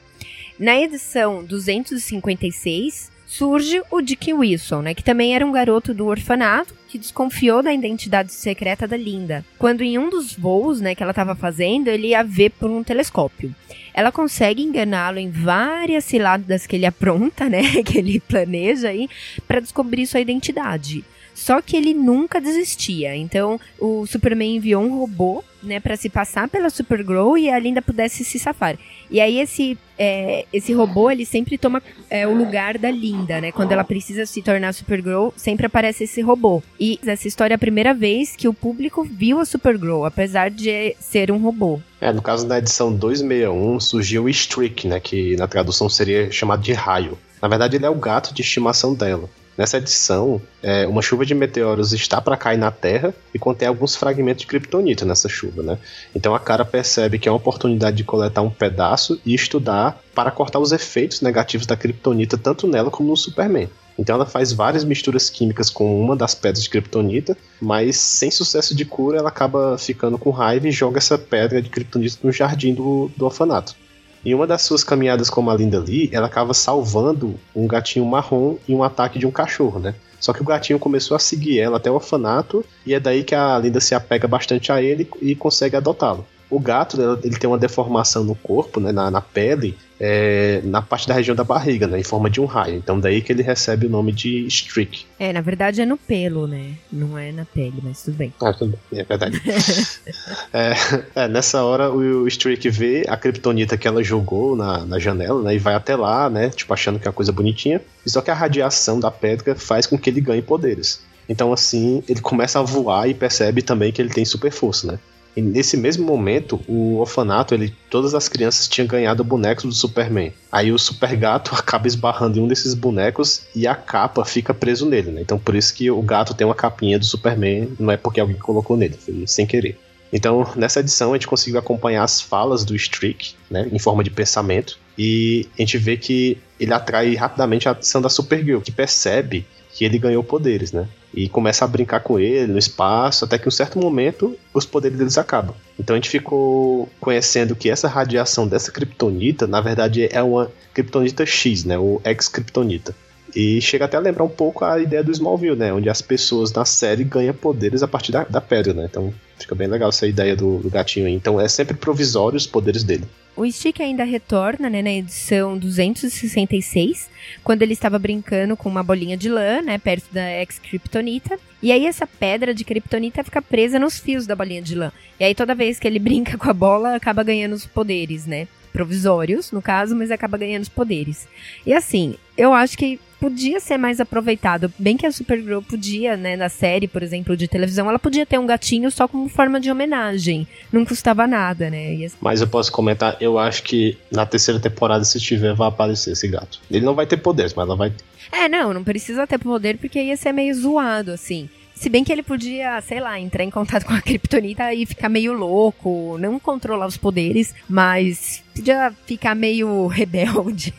Na 0.58 0.78
edição 0.78 1.42
256, 1.42 3.09
surge 3.30 3.80
o 3.92 4.02
Dick 4.02 4.32
Wilson, 4.32 4.82
né, 4.82 4.92
que 4.92 5.04
também 5.04 5.36
era 5.36 5.46
um 5.46 5.52
garoto 5.52 5.94
do 5.94 6.06
orfanato 6.06 6.74
que 6.88 6.98
desconfiou 6.98 7.62
da 7.62 7.72
identidade 7.72 8.32
secreta 8.32 8.88
da 8.88 8.96
Linda. 8.96 9.44
Quando 9.56 9.82
em 9.82 9.96
um 9.96 10.10
dos 10.10 10.34
voos, 10.34 10.80
né, 10.80 10.96
que 10.96 11.02
ela 11.02 11.12
estava 11.12 11.36
fazendo, 11.36 11.86
ele 11.86 12.08
ia 12.08 12.24
ver 12.24 12.50
por 12.50 12.68
um 12.68 12.82
telescópio. 12.82 13.54
Ela 13.94 14.10
consegue 14.10 14.64
enganá-lo 14.64 15.20
em 15.20 15.30
várias 15.30 16.04
ciladas 16.06 16.66
que 16.66 16.74
ele 16.74 16.86
apronta, 16.86 17.48
né, 17.48 17.84
que 17.84 17.98
ele 17.98 18.18
planeja 18.18 18.88
aí, 18.88 19.08
para 19.46 19.60
descobrir 19.60 20.08
sua 20.08 20.18
identidade. 20.18 21.04
Só 21.40 21.62
que 21.62 21.74
ele 21.74 21.94
nunca 21.94 22.38
desistia. 22.38 23.16
Então, 23.16 23.58
o 23.78 24.04
Superman 24.04 24.56
enviou 24.56 24.82
um 24.82 24.98
robô, 24.98 25.42
né, 25.62 25.80
para 25.80 25.96
se 25.96 26.10
passar 26.10 26.46
pela 26.48 26.68
Supergirl 26.68 27.34
e 27.38 27.48
a 27.48 27.58
Linda 27.58 27.80
pudesse 27.80 28.24
se 28.26 28.38
safar. 28.38 28.78
E 29.10 29.22
aí 29.22 29.38
esse 29.40 29.76
é, 29.98 30.44
esse 30.52 30.74
robô, 30.74 31.10
ele 31.10 31.24
sempre 31.24 31.56
toma 31.56 31.82
é, 32.10 32.26
o 32.26 32.34
lugar 32.34 32.76
da 32.76 32.90
Linda, 32.90 33.40
né? 33.40 33.52
Quando 33.52 33.72
ela 33.72 33.84
precisa 33.84 34.26
se 34.26 34.42
tornar 34.42 34.74
Supergirl, 34.74 35.30
sempre 35.34 35.64
aparece 35.64 36.04
esse 36.04 36.20
robô. 36.20 36.62
E 36.78 37.00
essa 37.06 37.26
história 37.26 37.54
é 37.54 37.56
a 37.56 37.58
primeira 37.58 37.94
vez 37.94 38.36
que 38.36 38.46
o 38.46 38.52
público 38.52 39.02
viu 39.02 39.40
a 39.40 39.46
Supergirl, 39.46 40.04
apesar 40.04 40.50
de 40.50 40.94
ser 41.00 41.30
um 41.30 41.38
robô. 41.38 41.80
É, 42.02 42.12
no 42.12 42.20
caso 42.20 42.46
da 42.46 42.58
edição 42.58 42.92
261 42.94 43.80
surgiu 43.80 44.24
o 44.24 44.28
Streak, 44.28 44.86
né? 44.86 45.00
Que 45.00 45.36
na 45.36 45.48
tradução 45.48 45.88
seria 45.88 46.30
chamado 46.30 46.60
de 46.60 46.74
raio. 46.74 47.18
Na 47.40 47.48
verdade, 47.48 47.76
ele 47.76 47.86
é 47.86 47.90
o 47.90 47.94
gato 47.94 48.34
de 48.34 48.42
estimação 48.42 48.94
dela. 48.94 49.28
Nessa 49.56 49.76
edição, 49.76 50.40
é, 50.62 50.86
uma 50.86 51.02
chuva 51.02 51.26
de 51.26 51.34
meteoros 51.34 51.92
está 51.92 52.20
para 52.20 52.36
cair 52.36 52.56
na 52.56 52.70
Terra 52.70 53.14
e 53.34 53.38
contém 53.38 53.68
alguns 53.68 53.94
fragmentos 53.94 54.42
de 54.42 54.46
kryptonita 54.46 55.04
nessa 55.04 55.28
chuva, 55.28 55.62
né? 55.62 55.78
Então 56.14 56.34
a 56.34 56.40
cara 56.40 56.64
percebe 56.64 57.18
que 57.18 57.28
é 57.28 57.32
uma 57.32 57.36
oportunidade 57.36 57.96
de 57.96 58.04
coletar 58.04 58.42
um 58.42 58.50
pedaço 58.50 59.20
e 59.24 59.34
estudar 59.34 60.02
para 60.14 60.30
cortar 60.30 60.58
os 60.60 60.72
efeitos 60.72 61.20
negativos 61.20 61.66
da 61.66 61.76
kryptonita 61.76 62.38
tanto 62.38 62.66
nela 62.66 62.90
como 62.90 63.10
no 63.10 63.16
Superman. 63.16 63.68
Então 63.98 64.14
ela 64.14 64.24
faz 64.24 64.50
várias 64.50 64.82
misturas 64.82 65.28
químicas 65.28 65.68
com 65.68 66.00
uma 66.00 66.16
das 66.16 66.34
pedras 66.34 66.62
de 66.62 66.70
kryptonita, 66.70 67.36
mas 67.60 67.96
sem 67.96 68.30
sucesso 68.30 68.74
de 68.74 68.86
cura 68.86 69.18
ela 69.18 69.28
acaba 69.28 69.76
ficando 69.76 70.16
com 70.16 70.30
raiva 70.30 70.68
e 70.68 70.72
joga 70.72 70.96
essa 70.96 71.18
pedra 71.18 71.60
de 71.60 71.68
kryptonita 71.68 72.16
no 72.22 72.32
jardim 72.32 72.72
do, 72.72 73.10
do 73.14 73.26
orfanato. 73.26 73.74
Em 74.24 74.34
uma 74.34 74.46
das 74.46 74.62
suas 74.62 74.84
caminhadas 74.84 75.30
como 75.30 75.50
a 75.50 75.56
Linda 75.56 75.78
Lee, 75.78 76.10
ela 76.12 76.26
acaba 76.26 76.52
salvando 76.52 77.34
um 77.56 77.66
gatinho 77.66 78.04
marrom 78.04 78.56
em 78.68 78.74
um 78.74 78.82
ataque 78.82 79.18
de 79.18 79.26
um 79.26 79.30
cachorro, 79.30 79.80
né? 79.80 79.94
Só 80.20 80.34
que 80.34 80.42
o 80.42 80.44
gatinho 80.44 80.78
começou 80.78 81.16
a 81.16 81.18
seguir 81.18 81.58
ela 81.58 81.78
até 81.78 81.90
o 81.90 81.94
orfanato 81.94 82.62
e 82.84 82.92
é 82.92 83.00
daí 83.00 83.24
que 83.24 83.34
a 83.34 83.58
Linda 83.58 83.80
se 83.80 83.94
apega 83.94 84.28
bastante 84.28 84.70
a 84.70 84.82
ele 84.82 85.08
e 85.22 85.34
consegue 85.34 85.76
adotá-lo. 85.76 86.26
O 86.50 86.58
gato, 86.58 87.00
ele 87.22 87.36
tem 87.36 87.48
uma 87.48 87.58
deformação 87.58 88.24
no 88.24 88.34
corpo, 88.34 88.80
né, 88.80 88.90
na, 88.90 89.10
na 89.10 89.20
pele, 89.20 89.78
é, 90.00 90.60
na 90.64 90.82
parte 90.82 91.06
da 91.06 91.14
região 91.14 91.36
da 91.36 91.44
barriga, 91.44 91.86
né, 91.86 92.00
em 92.00 92.02
forma 92.02 92.28
de 92.28 92.40
um 92.40 92.46
raio. 92.46 92.76
Então 92.76 92.98
daí 92.98 93.20
que 93.20 93.32
ele 93.32 93.42
recebe 93.42 93.86
o 93.86 93.90
nome 93.90 94.10
de 94.12 94.46
Streak. 94.46 95.04
É, 95.18 95.32
na 95.32 95.40
verdade 95.40 95.80
é 95.80 95.86
no 95.86 95.96
pelo, 95.96 96.46
né? 96.46 96.74
Não 96.90 97.16
é 97.16 97.30
na 97.30 97.44
pele, 97.44 97.74
mas 97.82 98.02
tudo 98.02 98.16
bem. 98.16 98.32
Ah, 98.42 98.52
tudo 98.52 98.78
bem, 98.90 99.00
é 99.00 99.04
verdade. 99.04 99.40
é, 100.52 100.72
é, 101.14 101.28
nessa 101.28 101.62
hora 101.62 101.90
o, 101.90 102.22
o 102.22 102.28
Streak 102.28 102.68
vê 102.70 103.04
a 103.08 103.16
kryptonita 103.16 103.76
que 103.76 103.86
ela 103.86 104.02
jogou 104.02 104.56
na, 104.56 104.84
na 104.84 104.98
janela, 104.98 105.42
né, 105.42 105.54
e 105.54 105.58
vai 105.58 105.74
até 105.74 105.94
lá, 105.94 106.28
né, 106.28 106.48
tipo 106.50 106.72
achando 106.72 106.98
que 106.98 107.06
é 107.06 107.10
uma 107.10 107.14
coisa 107.14 107.30
bonitinha. 107.30 107.80
Só 108.06 108.20
que 108.20 108.30
a 108.30 108.34
radiação 108.34 108.98
da 108.98 109.10
pedra 109.10 109.54
faz 109.54 109.86
com 109.86 109.98
que 109.98 110.10
ele 110.10 110.20
ganhe 110.20 110.42
poderes. 110.42 111.02
Então, 111.30 111.52
assim, 111.52 112.02
ele 112.08 112.20
começa 112.20 112.58
a 112.58 112.62
voar 112.62 113.08
e 113.08 113.14
percebe 113.14 113.62
também 113.62 113.92
que 113.92 114.02
ele 114.02 114.08
tem 114.08 114.24
super 114.24 114.50
força, 114.50 114.90
né? 114.90 114.98
E 115.36 115.40
nesse 115.40 115.76
mesmo 115.76 116.04
momento, 116.04 116.60
o 116.66 116.98
orfanato, 116.98 117.54
ele, 117.54 117.74
todas 117.88 118.14
as 118.14 118.28
crianças 118.28 118.66
tinham 118.66 118.86
ganhado 118.86 119.22
bonecos 119.22 119.64
do 119.64 119.72
Superman. 119.72 120.32
Aí 120.50 120.72
o 120.72 120.78
Super 120.78 121.16
Gato 121.16 121.54
acaba 121.56 121.86
esbarrando 121.86 122.38
em 122.38 122.42
um 122.42 122.48
desses 122.48 122.74
bonecos 122.74 123.42
e 123.54 123.66
a 123.66 123.74
capa 123.74 124.24
fica 124.24 124.52
preso 124.52 124.86
nele, 124.86 125.10
né? 125.10 125.20
Então 125.20 125.38
por 125.38 125.54
isso 125.54 125.72
que 125.74 125.90
o 125.90 126.02
gato 126.02 126.34
tem 126.34 126.46
uma 126.46 126.54
capinha 126.54 126.98
do 126.98 127.04
Superman, 127.04 127.72
não 127.78 127.92
é 127.92 127.96
porque 127.96 128.20
alguém 128.20 128.36
colocou 128.36 128.76
nele, 128.76 128.96
foi 128.98 129.24
sem 129.26 129.46
querer. 129.46 129.78
Então, 130.12 130.44
nessa 130.56 130.80
edição, 130.80 131.12
a 131.12 131.16
gente 131.16 131.26
conseguiu 131.26 131.60
acompanhar 131.60 132.02
as 132.02 132.20
falas 132.20 132.64
do 132.64 132.74
Streak, 132.74 133.34
né, 133.48 133.68
em 133.70 133.78
forma 133.78 134.02
de 134.02 134.10
pensamento, 134.10 134.78
e 134.98 135.48
a 135.56 135.62
gente 135.62 135.78
vê 135.78 135.96
que 135.96 136.36
ele 136.58 136.74
atrai 136.74 137.14
rapidamente 137.14 137.68
a 137.68 137.72
atenção 137.72 138.02
da 138.02 138.08
Supergirl, 138.08 138.60
que 138.60 138.72
percebe 138.72 139.46
que 139.80 139.84
ele 139.86 139.98
ganhou 139.98 140.22
poderes, 140.22 140.72
né? 140.72 140.86
E 141.14 141.26
começa 141.26 141.64
a 141.64 141.68
brincar 141.68 142.00
com 142.00 142.20
ele 142.20 142.52
no 142.52 142.58
espaço, 142.58 143.24
até 143.24 143.38
que 143.38 143.46
em 143.46 143.48
um 143.48 143.50
certo 143.50 143.78
momento 143.78 144.36
os 144.52 144.66
poderes 144.66 144.98
deles 144.98 145.16
acabam. 145.16 145.54
Então 145.78 145.96
a 145.96 145.98
gente 145.98 146.10
ficou 146.10 146.86
conhecendo 147.00 147.56
que 147.56 147.70
essa 147.70 147.88
radiação 147.88 148.46
dessa 148.46 148.70
kryptonita, 148.70 149.46
na 149.46 149.58
verdade, 149.62 150.06
é 150.12 150.22
uma 150.22 150.52
kryptonita 150.74 151.24
X, 151.24 151.64
né? 151.64 151.78
O 151.78 151.98
ex-kryptonita. 152.04 152.94
E 153.34 153.60
chega 153.60 153.84
até 153.84 153.96
a 153.96 154.00
lembrar 154.00 154.24
um 154.24 154.28
pouco 154.28 154.64
a 154.64 154.80
ideia 154.80 155.02
do 155.02 155.12
Smallville, 155.12 155.56
né? 155.56 155.72
Onde 155.72 155.88
as 155.88 156.02
pessoas 156.02 156.52
na 156.52 156.64
série 156.64 157.04
ganham 157.04 157.34
poderes 157.34 157.82
a 157.82 157.88
partir 157.88 158.12
da, 158.12 158.24
da 158.24 158.40
pedra, 158.40 158.72
né? 158.72 158.86
Então 158.90 159.12
fica 159.38 159.54
bem 159.54 159.68
legal 159.68 159.88
essa 159.88 160.06
ideia 160.06 160.36
do, 160.36 160.58
do 160.58 160.70
gatinho 160.70 161.06
aí. 161.06 161.14
Então 161.14 161.40
é 161.40 161.48
sempre 161.48 161.76
provisório 161.76 162.36
os 162.36 162.46
poderes 162.46 162.84
dele. 162.84 163.04
O 163.36 163.50
Stick 163.50 163.80
ainda 163.80 164.04
retorna 164.04 164.68
né, 164.68 164.82
na 164.82 164.90
edição 164.90 165.56
266, 165.56 167.08
quando 167.42 167.62
ele 167.62 167.72
estava 167.72 167.98
brincando 167.98 168.56
com 168.56 168.68
uma 168.68 168.82
bolinha 168.82 169.16
de 169.16 169.28
lã, 169.28 169.62
né, 169.62 169.78
perto 169.78 170.12
da 170.12 170.30
ex-kryptonita. 170.40 171.38
E 171.62 171.72
aí 171.72 171.86
essa 171.86 172.06
pedra 172.06 172.52
de 172.52 172.64
kryptonita 172.64 173.24
fica 173.24 173.40
presa 173.40 173.78
nos 173.78 173.98
fios 173.98 174.26
da 174.26 174.36
bolinha 174.36 174.60
de 174.60 174.74
lã. 174.74 174.92
E 175.18 175.24
aí 175.24 175.34
toda 175.34 175.54
vez 175.54 175.78
que 175.78 175.86
ele 175.86 175.98
brinca 176.00 176.36
com 176.36 176.50
a 176.50 176.52
bola, 176.52 176.96
acaba 176.96 177.22
ganhando 177.22 177.54
os 177.54 177.64
poderes, 177.64 178.26
né? 178.26 178.46
Provisórios, 178.72 179.52
no 179.52 179.60
caso, 179.60 179.94
mas 179.96 180.10
acaba 180.10 180.38
ganhando 180.38 180.62
os 180.62 180.68
poderes. 180.68 181.28
E 181.66 181.72
assim, 181.72 182.14
eu 182.36 182.52
acho 182.52 182.76
que 182.76 182.98
podia 183.20 183.60
ser 183.60 183.76
mais 183.76 184.00
aproveitado. 184.00 184.72
Bem 184.78 184.96
que 184.96 185.04
a 185.04 185.12
Supergirl 185.12 185.60
podia, 185.60 186.16
né, 186.16 186.36
na 186.36 186.48
série, 186.48 186.88
por 186.88 187.02
exemplo, 187.02 187.36
de 187.36 187.46
televisão, 187.46 187.88
ela 187.88 187.98
podia 187.98 188.24
ter 188.24 188.38
um 188.38 188.46
gatinho 188.46 188.90
só 188.90 189.06
como 189.06 189.28
forma 189.28 189.60
de 189.60 189.70
homenagem. 189.70 190.48
Não 190.72 190.84
custava 190.84 191.26
nada, 191.26 191.68
né? 191.68 191.92
Assim... 192.04 192.16
Mas 192.20 192.40
eu 192.40 192.48
posso 192.48 192.72
comentar, 192.72 193.18
eu 193.20 193.38
acho 193.38 193.62
que 193.62 193.98
na 194.10 194.24
terceira 194.24 194.58
temporada, 194.58 195.04
se 195.04 195.20
tiver, 195.20 195.54
vai 195.54 195.68
aparecer 195.68 196.12
esse 196.12 196.26
gato. 196.26 196.58
Ele 196.70 196.84
não 196.84 196.94
vai 196.94 197.06
ter 197.06 197.18
poderes, 197.18 197.52
mas 197.52 197.66
ela 197.66 197.76
vai. 197.76 197.92
É, 198.32 198.48
não, 198.48 198.72
não 198.72 198.82
precisa 198.82 199.26
ter 199.26 199.38
poder 199.38 199.76
porque 199.76 200.00
ia 200.00 200.16
ser 200.16 200.32
meio 200.32 200.54
zoado, 200.54 201.10
assim. 201.10 201.48
Se 201.80 201.88
bem 201.88 202.04
que 202.04 202.12
ele 202.12 202.22
podia, 202.22 202.78
sei 202.82 203.00
lá, 203.00 203.18
entrar 203.18 203.42
em 203.42 203.48
contato 203.48 203.86
com 203.88 203.94
a 203.94 204.02
Kryptonita 204.02 204.74
e 204.74 204.84
ficar 204.84 205.08
meio 205.08 205.32
louco, 205.32 206.18
não 206.18 206.38
controlar 206.38 206.86
os 206.86 206.98
poderes, 206.98 207.54
mas 207.66 208.44
podia 208.54 208.92
ficar 209.06 209.34
meio 209.34 209.86
rebelde, 209.88 210.74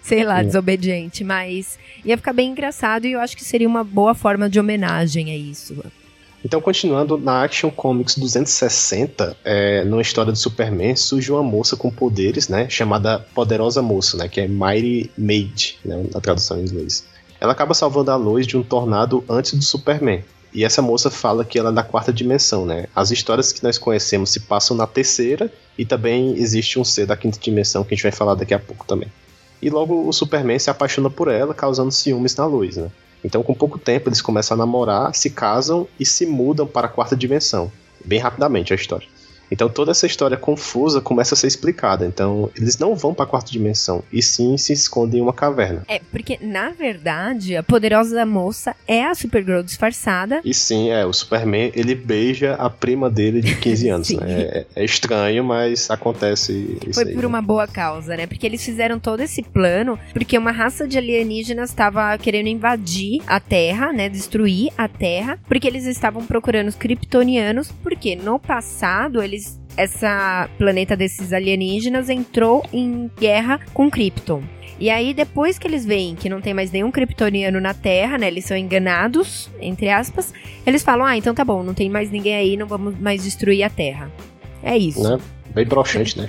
sei 0.00 0.22
lá, 0.22 0.44
desobediente, 0.44 1.24
mas 1.24 1.76
ia 2.04 2.16
ficar 2.16 2.32
bem 2.32 2.52
engraçado 2.52 3.06
e 3.06 3.12
eu 3.12 3.20
acho 3.20 3.36
que 3.36 3.42
seria 3.42 3.66
uma 3.66 3.82
boa 3.82 4.14
forma 4.14 4.48
de 4.48 4.60
homenagem 4.60 5.32
a 5.32 5.36
isso. 5.36 5.84
Então, 6.44 6.60
continuando, 6.60 7.18
na 7.18 7.42
Action 7.42 7.72
Comics 7.72 8.16
260, 8.16 9.36
é, 9.44 9.82
numa 9.82 10.00
história 10.00 10.30
do 10.30 10.38
Superman, 10.38 10.94
surge 10.94 11.32
uma 11.32 11.42
moça 11.42 11.76
com 11.76 11.90
poderes, 11.90 12.48
né, 12.48 12.70
chamada 12.70 13.18
Poderosa 13.34 13.82
Moça, 13.82 14.16
né, 14.16 14.28
que 14.28 14.40
é 14.40 14.46
Mighty 14.46 15.10
Maid, 15.18 15.80
né, 15.84 16.04
na 16.14 16.20
tradução 16.20 16.60
em 16.60 16.62
inglês. 16.62 17.04
Ela 17.40 17.50
acaba 17.50 17.74
salvando 17.74 18.12
a 18.12 18.16
Lois 18.16 18.46
de 18.46 18.56
um 18.56 18.62
tornado 18.62 19.24
antes 19.28 19.52
do 19.52 19.64
Superman. 19.64 20.22
E 20.52 20.64
essa 20.64 20.80
moça 20.80 21.10
fala 21.10 21.44
que 21.44 21.58
ela 21.58 21.70
é 21.70 21.72
da 21.72 21.82
quarta 21.82 22.12
dimensão, 22.12 22.64
né? 22.64 22.86
As 22.94 23.10
histórias 23.10 23.52
que 23.52 23.62
nós 23.62 23.76
conhecemos 23.76 24.30
se 24.30 24.40
passam 24.40 24.76
na 24.76 24.86
terceira 24.86 25.52
e 25.76 25.84
também 25.84 26.34
existe 26.38 26.78
um 26.78 26.84
ser 26.84 27.06
da 27.06 27.16
quinta 27.16 27.38
dimensão 27.38 27.84
que 27.84 27.92
a 27.92 27.96
gente 27.96 28.02
vai 28.02 28.12
falar 28.12 28.34
daqui 28.34 28.54
a 28.54 28.58
pouco 28.58 28.86
também. 28.86 29.10
E 29.60 29.68
logo 29.68 30.08
o 30.08 30.12
Superman 30.12 30.58
se 30.58 30.70
apaixona 30.70 31.10
por 31.10 31.28
ela, 31.28 31.54
causando 31.54 31.90
ciúmes 31.90 32.36
na 32.36 32.46
luz, 32.46 32.76
né? 32.76 32.90
Então, 33.24 33.42
com 33.42 33.54
pouco 33.54 33.78
tempo, 33.78 34.08
eles 34.08 34.22
começam 34.22 34.54
a 34.54 34.58
namorar, 34.58 35.14
se 35.14 35.30
casam 35.30 35.88
e 35.98 36.06
se 36.06 36.24
mudam 36.26 36.66
para 36.66 36.86
a 36.86 36.90
quarta 36.90 37.16
dimensão. 37.16 37.72
Bem 38.04 38.18
rapidamente 38.18 38.72
a 38.72 38.76
história. 38.76 39.08
Então 39.50 39.68
toda 39.68 39.90
essa 39.90 40.06
história 40.06 40.36
confusa 40.36 41.00
começa 41.00 41.34
a 41.34 41.36
ser 41.36 41.46
explicada. 41.46 42.06
Então 42.06 42.50
eles 42.56 42.78
não 42.78 42.94
vão 42.94 43.14
para 43.14 43.24
a 43.24 43.28
quarta 43.28 43.50
dimensão 43.50 44.02
e 44.12 44.22
sim 44.22 44.56
se 44.56 44.72
escondem 44.72 45.20
em 45.20 45.22
uma 45.22 45.32
caverna. 45.32 45.82
É, 45.88 46.00
porque 46.10 46.38
na 46.40 46.70
verdade 46.70 47.56
a 47.56 47.62
poderosa 47.62 48.24
moça 48.26 48.74
é 48.86 49.04
a 49.04 49.14
Supergirl 49.14 49.62
disfarçada. 49.62 50.40
E 50.44 50.52
sim, 50.52 50.90
é, 50.90 51.04
o 51.04 51.12
Superman 51.12 51.72
ele 51.74 51.94
beija 51.94 52.54
a 52.54 52.68
prima 52.68 53.08
dele 53.08 53.40
de 53.40 53.56
15 53.56 53.88
anos. 53.88 54.10
né? 54.10 54.26
é, 54.28 54.66
é, 54.74 54.84
estranho, 54.84 55.44
mas 55.44 55.90
acontece 55.90 56.78
isso. 56.86 56.94
Foi 56.94 57.08
aí, 57.08 57.14
por 57.14 57.22
né? 57.22 57.26
uma 57.26 57.42
boa 57.42 57.66
causa, 57.66 58.16
né? 58.16 58.26
Porque 58.26 58.46
eles 58.46 58.64
fizeram 58.64 58.98
todo 58.98 59.20
esse 59.20 59.42
plano 59.42 59.98
porque 60.12 60.36
uma 60.36 60.50
raça 60.50 60.86
de 60.86 60.98
alienígenas 60.98 61.70
estava 61.70 62.16
querendo 62.18 62.48
invadir 62.48 63.22
a 63.26 63.38
Terra, 63.38 63.92
né? 63.92 64.08
Destruir 64.08 64.72
a 64.76 64.88
Terra, 64.88 65.38
porque 65.46 65.66
eles 65.66 65.84
estavam 65.84 66.24
procurando 66.24 66.68
os 66.68 66.74
kryptonianos, 66.74 67.70
porque 67.82 68.16
no 68.16 68.38
passado 68.38 69.22
eles 69.22 69.35
eles 69.35 69.35
essa 69.76 70.48
planeta 70.58 70.96
desses 70.96 71.32
alienígenas 71.32 72.08
entrou 72.08 72.64
em 72.72 73.10
guerra 73.18 73.60
com 73.72 73.90
Krypton. 73.90 74.42
E 74.78 74.90
aí, 74.90 75.14
depois 75.14 75.58
que 75.58 75.66
eles 75.66 75.86
veem 75.86 76.14
que 76.14 76.28
não 76.28 76.40
tem 76.40 76.52
mais 76.52 76.70
nenhum 76.70 76.90
kryptoniano 76.90 77.60
na 77.60 77.72
Terra, 77.72 78.18
né? 78.18 78.28
Eles 78.28 78.44
são 78.44 78.56
enganados, 78.56 79.50
entre 79.58 79.88
aspas. 79.88 80.34
Eles 80.66 80.82
falam: 80.82 81.06
ah, 81.06 81.16
então 81.16 81.34
tá 81.34 81.44
bom, 81.44 81.62
não 81.62 81.72
tem 81.72 81.88
mais 81.88 82.10
ninguém 82.10 82.34
aí, 82.34 82.56
não 82.56 82.66
vamos 82.66 82.98
mais 82.98 83.22
destruir 83.22 83.62
a 83.62 83.70
Terra. 83.70 84.10
É 84.62 84.76
isso. 84.76 85.02
Né? 85.02 85.18
Bem 85.54 85.64
broxante, 85.64 86.18
né? 86.18 86.26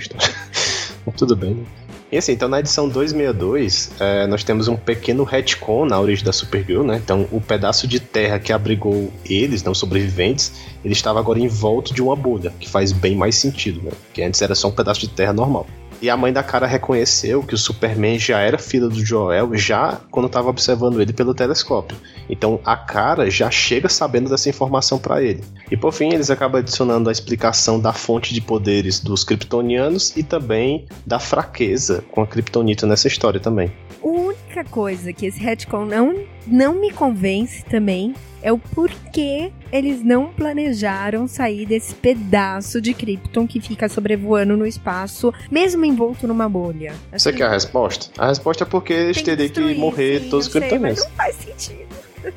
Tudo 1.16 1.36
bem, 1.36 1.54
né? 1.54 1.64
E 2.10 2.16
assim, 2.16 2.32
então 2.32 2.48
na 2.48 2.60
edição 2.60 2.88
262, 2.88 3.90
é, 4.00 4.26
nós 4.26 4.42
temos 4.42 4.66
um 4.66 4.76
pequeno 4.76 5.24
retcon 5.24 5.84
na 5.84 6.00
origem 6.00 6.24
da 6.24 6.32
Supergirl, 6.32 6.82
né? 6.82 6.96
Então 6.96 7.28
o 7.30 7.38
pedaço 7.38 7.86
de 7.86 8.00
terra 8.00 8.38
que 8.38 8.50
abrigou 8.50 9.12
eles, 9.28 9.62
não 9.62 9.74
sobreviventes, 9.74 10.52
ele 10.82 10.94
estava 10.94 11.18
agora 11.18 11.38
em 11.38 11.48
volta 11.48 11.92
de 11.92 12.00
uma 12.00 12.16
bolha, 12.16 12.52
que 12.58 12.68
faz 12.68 12.92
bem 12.92 13.14
mais 13.14 13.36
sentido, 13.36 13.82
né? 13.82 13.90
Porque 14.06 14.22
antes 14.22 14.40
era 14.40 14.54
só 14.54 14.68
um 14.68 14.72
pedaço 14.72 15.00
de 15.00 15.08
terra 15.08 15.34
normal. 15.34 15.66
E 16.00 16.08
a 16.08 16.16
mãe 16.16 16.32
da 16.32 16.44
cara 16.44 16.66
reconheceu 16.66 17.42
que 17.42 17.54
o 17.54 17.58
Superman 17.58 18.18
já 18.18 18.38
era 18.38 18.56
filho 18.56 18.88
do 18.88 19.04
Joel 19.04 19.56
já 19.56 20.00
quando 20.10 20.26
estava 20.26 20.48
observando 20.48 21.00
ele 21.00 21.12
pelo 21.12 21.34
telescópio. 21.34 21.96
Então 22.30 22.60
a 22.64 22.76
cara 22.76 23.28
já 23.28 23.50
chega 23.50 23.88
sabendo 23.88 24.30
dessa 24.30 24.48
informação 24.48 24.98
para 24.98 25.22
ele. 25.22 25.42
E 25.70 25.76
por 25.76 25.92
fim, 25.92 26.12
eles 26.12 26.30
acabam 26.30 26.60
adicionando 26.60 27.08
a 27.08 27.12
explicação 27.12 27.80
da 27.80 27.92
fonte 27.92 28.32
de 28.32 28.40
poderes 28.40 29.00
dos 29.00 29.24
kryptonianos 29.24 30.16
e 30.16 30.22
também 30.22 30.86
da 31.04 31.18
fraqueza 31.18 32.04
com 32.12 32.22
a 32.22 32.26
kryptonita 32.26 32.86
nessa 32.86 33.08
história 33.08 33.40
também. 33.40 33.72
A 34.00 34.06
única 34.06 34.64
coisa 34.64 35.12
que 35.12 35.26
esse 35.26 35.40
retcon 35.40 35.84
não, 35.84 36.14
não 36.46 36.74
me 36.74 36.92
convence 36.92 37.64
também 37.64 38.14
é 38.42 38.52
o 38.52 38.58
porquê 38.58 39.52
eles 39.72 40.02
não 40.02 40.28
planejaram 40.28 41.26
sair 41.28 41.66
desse 41.66 41.94
pedaço 41.94 42.80
de 42.80 42.94
Krypton 42.94 43.46
que 43.46 43.60
fica 43.60 43.88
sobrevoando 43.88 44.56
no 44.56 44.66
espaço, 44.66 45.32
mesmo 45.50 45.84
envolto 45.84 46.26
numa 46.26 46.48
bolha. 46.48 46.92
Assim, 47.12 47.30
Você 47.30 47.32
quer 47.32 47.44
a 47.44 47.50
resposta? 47.50 48.10
A 48.16 48.28
resposta 48.28 48.64
é 48.64 48.66
porque 48.66 48.92
eles 48.92 49.22
teriam 49.22 49.48
que, 49.48 49.74
morrer 49.74 50.20
sim, 50.20 50.30
todos 50.30 50.46
os 50.46 50.52
kryptonianos. 50.52 51.04
Não 51.04 51.10
faz 51.10 51.36
sentido. 51.36 51.88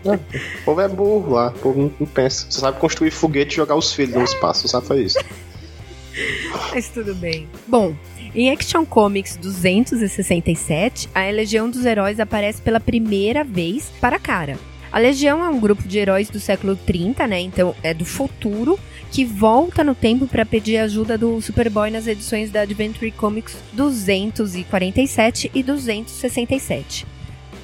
É, 0.05 0.15
o 0.15 0.63
povo 0.65 0.81
é 0.81 0.87
burro 0.87 1.33
lá, 1.33 1.47
o 1.49 1.59
povo 1.59 1.81
não, 1.81 1.93
não 1.99 2.07
pensa. 2.07 2.45
Você 2.49 2.59
sabe 2.59 2.79
construir 2.79 3.11
foguete 3.11 3.53
e 3.53 3.57
jogar 3.57 3.75
os 3.75 3.93
filhos 3.93 4.15
no 4.15 4.23
espaço, 4.23 4.67
sabe 4.67 4.87
fazer 4.87 5.03
isso. 5.03 5.19
Mas 6.73 6.89
tudo 6.89 7.15
bem. 7.15 7.47
Bom, 7.67 7.95
em 8.33 8.51
Action 8.51 8.85
Comics 8.85 9.37
267, 9.37 11.09
a 11.13 11.29
Legião 11.31 11.69
dos 11.69 11.85
Heróis 11.85 12.19
aparece 12.19 12.61
pela 12.61 12.79
primeira 12.79 13.43
vez 13.43 13.91
para 13.99 14.15
a 14.17 14.19
cara. 14.19 14.57
A 14.91 14.99
Legião 14.99 15.43
é 15.45 15.47
um 15.47 15.57
grupo 15.57 15.87
de 15.87 15.97
heróis 15.97 16.29
do 16.29 16.37
século 16.37 16.75
30, 16.75 17.25
né? 17.25 17.39
Então 17.39 17.73
é 17.81 17.93
do 17.93 18.03
futuro 18.03 18.77
que 19.09 19.23
volta 19.23 19.85
no 19.85 19.95
tempo 19.95 20.27
para 20.27 20.45
pedir 20.45 20.77
ajuda 20.77 21.17
do 21.17 21.41
Superboy 21.41 21.89
nas 21.89 22.07
edições 22.07 22.51
da 22.51 22.61
Adventure 22.61 23.09
Comics 23.11 23.55
247 23.71 25.49
e 25.53 25.63
267. 25.63 27.07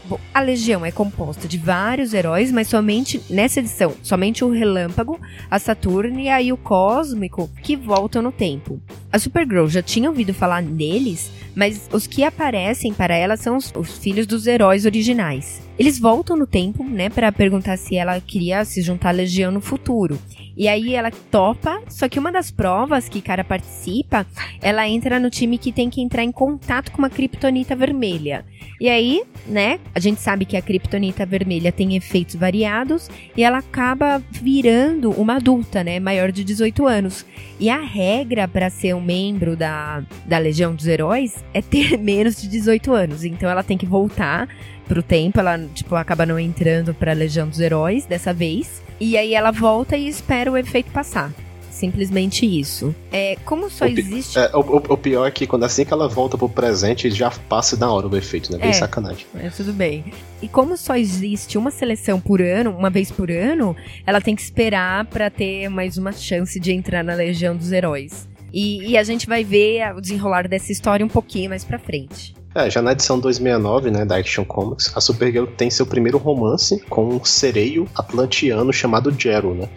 Bom, 0.06 0.18
a 0.34 0.40
Legião 0.40 0.86
é 0.86 0.92
composta 0.92 1.50
de 1.50 1.58
vários 1.58 2.14
heróis, 2.14 2.50
mas 2.50 2.70
somente 2.70 3.22
nessa 3.30 3.60
edição, 3.60 3.94
somente 4.02 4.46
o 4.46 4.50
Relâmpago, 4.50 5.20
a 5.52 5.60
Saturnia 5.60 6.42
e 6.42 6.54
o 6.54 6.58
Cósmico 6.58 7.50
que 7.62 7.76
voltam 7.76 8.22
no 8.22 8.32
tempo. 8.32 8.80
A 9.12 9.20
Supergirl 9.20 9.68
já 9.68 9.82
tinha 9.82 10.10
ouvido 10.10 10.34
falar 10.34 10.62
neles, 10.62 11.30
mas 11.54 11.90
os 11.92 12.08
que 12.08 12.24
aparecem 12.24 12.94
para 12.94 13.18
ela 13.18 13.36
são 13.36 13.58
os, 13.58 13.74
os 13.76 13.98
filhos 13.98 14.26
dos 14.26 14.48
heróis 14.48 14.86
originais. 14.86 15.67
Eles 15.78 16.00
voltam 16.00 16.36
no 16.36 16.48
tempo, 16.48 16.84
né, 16.84 17.10
para 17.10 17.32
perguntar 17.32 17.78
se 17.78 17.96
ela 17.96 18.20
queria 18.20 18.66
se 18.66 18.82
juntar 18.82 19.10
à 19.10 19.12
Legião 19.12 19.52
no 19.52 19.62
futuro. 19.62 20.20
E 20.58 20.68
aí 20.68 20.96
ela 20.96 21.12
topa, 21.12 21.80
só 21.88 22.10
que 22.10 22.18
uma 22.18 22.32
das 22.32 22.50
provas 22.50 23.08
que 23.08 23.22
cara 23.22 23.44
participa, 23.44 24.26
ela 24.60 24.88
entra 24.88 25.20
no 25.20 25.30
time 25.30 25.56
que 25.60 25.72
tem 25.72 25.88
que 25.88 26.02
entrar 26.02 26.24
em 26.24 26.32
contato 26.32 26.92
com 26.92 26.98
uma 26.98 27.12
kryptonita 27.12 27.76
vermelha. 27.76 28.44
E 28.82 28.90
aí, 28.90 29.22
né, 29.46 29.80
a 29.94 30.00
gente 30.00 30.20
sabe 30.20 30.46
que 30.46 30.58
a 30.58 30.62
kryptonita 30.62 31.28
vermelha 31.28 31.72
tem 31.72 31.96
efeitos 31.96 32.36
variados 32.36 33.08
e 33.36 33.44
ela 33.44 33.60
acaba 33.60 34.22
virando 34.32 35.12
uma 35.12 35.36
adulta, 35.36 35.84
né, 35.84 36.00
maior 36.00 36.32
de 36.32 36.44
18 36.44 36.88
anos. 36.88 37.24
E 37.60 37.70
a 37.70 37.80
regra 37.80 38.48
para 38.48 38.72
ser 38.72 38.96
um 38.96 39.02
membro 39.02 39.56
da, 39.56 40.04
da 40.26 40.40
Legião 40.40 40.74
dos 40.74 40.88
Heróis 40.88 41.44
é 41.54 41.62
ter 41.62 41.98
menos 42.02 42.42
de 42.42 42.48
18 42.48 42.92
anos. 42.92 43.24
Então 43.24 43.48
ela 43.48 43.64
tem 43.64 43.78
que 43.78 43.86
voltar 43.86 44.48
pro 44.88 45.04
tempo, 45.04 45.40
ela 45.40 45.60
tipo 45.74 45.96
acaba 45.96 46.26
não 46.26 46.40
entrando 46.40 46.94
para 46.94 47.12
a 47.12 47.16
Legião 47.16 47.48
dos 47.48 47.60
Heróis 47.60 48.06
dessa 48.06 48.34
vez. 48.34 48.82
E 49.00 49.18
aí 49.18 49.34
ela 49.34 49.52
volta 49.52 49.96
e 49.96 50.08
espera 50.08 50.52
o 50.52 50.58
efeito 50.58 50.92
passar. 50.92 51.32
Simplesmente 51.70 52.44
isso. 52.44 52.96
É, 53.12 53.36
como 53.46 53.70
só 53.70 53.86
o 53.86 53.88
existe. 53.88 54.40
É, 54.40 54.50
o, 54.56 54.62
o, 54.62 54.98
pior 54.98 55.28
é 55.28 55.32
que 55.32 55.46
quando 55.46 55.64
assim 55.64 55.86
que 55.86 55.94
ela 55.94 56.08
volta 56.08 56.36
pro 56.36 56.50
presente, 56.50 57.12
já 57.12 57.30
passa 57.30 57.78
na 57.78 57.92
hora 57.92 58.08
o 58.08 58.18
efeito, 58.18 58.52
né? 58.52 58.58
Bem 58.58 58.70
é, 58.70 58.74
sacanagem. 58.74 59.28
É, 59.36 59.48
tudo 59.52 59.72
bem. 59.72 60.06
E 60.42 60.48
como 60.48 60.76
só 60.76 60.96
existe 60.96 61.56
uma 61.56 61.70
seleção 61.70 62.20
por 62.20 62.42
ano, 62.42 62.72
uma 62.72 62.90
vez 62.90 63.12
por 63.12 63.30
ano, 63.30 63.76
ela 64.08 64.20
tem 64.20 64.36
que 64.36 64.42
esperar 64.42 65.06
para 65.06 65.30
ter 65.30 65.70
mais 65.70 66.00
uma 66.00 66.12
chance 66.12 66.60
de 66.60 66.72
entrar 66.72 67.04
na 67.04 67.14
Legião 67.14 67.56
dos 67.56 67.72
Heróis. 67.72 68.28
E, 68.52 68.92
e, 68.92 68.98
a 68.98 69.04
gente 69.04 69.28
vai 69.28 69.44
ver 69.44 69.94
o 69.96 70.02
desenrolar 70.02 70.48
dessa 70.48 70.72
história 70.72 71.06
um 71.06 71.10
pouquinho 71.10 71.50
mais 71.50 71.64
pra 71.64 71.78
frente. 71.78 72.34
É, 72.58 72.72
já 72.72 72.82
na 72.82 72.94
edição 72.94 73.20
269, 73.20 73.92
né, 73.92 74.04
da 74.04 74.18
Action 74.18 74.44
Comics, 74.44 74.92
a 74.96 75.00
Supergirl 75.00 75.46
tem 75.46 75.70
seu 75.70 75.86
primeiro 75.86 76.18
romance 76.18 76.80
com 76.90 77.08
um 77.08 77.24
sereio 77.24 77.88
atlantiano 77.94 78.74
chamado 78.74 79.14
Jero, 79.16 79.54
né? 79.54 79.70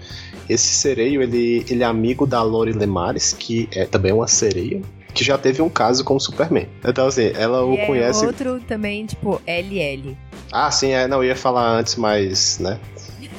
Esse 0.48 0.68
sereio, 0.68 1.20
ele, 1.20 1.62
ele 1.68 1.82
é 1.82 1.86
amigo 1.86 2.26
da 2.26 2.42
Lori 2.42 2.72
Lemares, 2.72 3.36
que 3.38 3.68
é 3.70 3.84
também 3.84 4.12
uma 4.12 4.26
sereia, 4.26 4.80
que 5.12 5.22
já 5.22 5.36
teve 5.36 5.60
um 5.60 5.68
caso 5.68 6.02
com 6.02 6.16
o 6.16 6.20
Superman. 6.20 6.68
Então, 6.82 7.06
assim, 7.06 7.30
ela 7.34 7.66
o 7.66 7.74
é 7.74 7.84
conhece. 7.84 8.24
outro 8.24 8.58
também, 8.66 9.04
tipo, 9.04 9.42
LL. 9.46 10.16
Ah, 10.50 10.70
sim, 10.70 10.92
é, 10.92 11.06
não, 11.06 11.18
eu 11.18 11.28
ia 11.28 11.36
falar 11.36 11.68
antes, 11.68 11.96
mas, 11.96 12.58
né? 12.60 12.80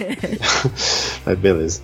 Aí 1.26 1.36
beleza. 1.36 1.82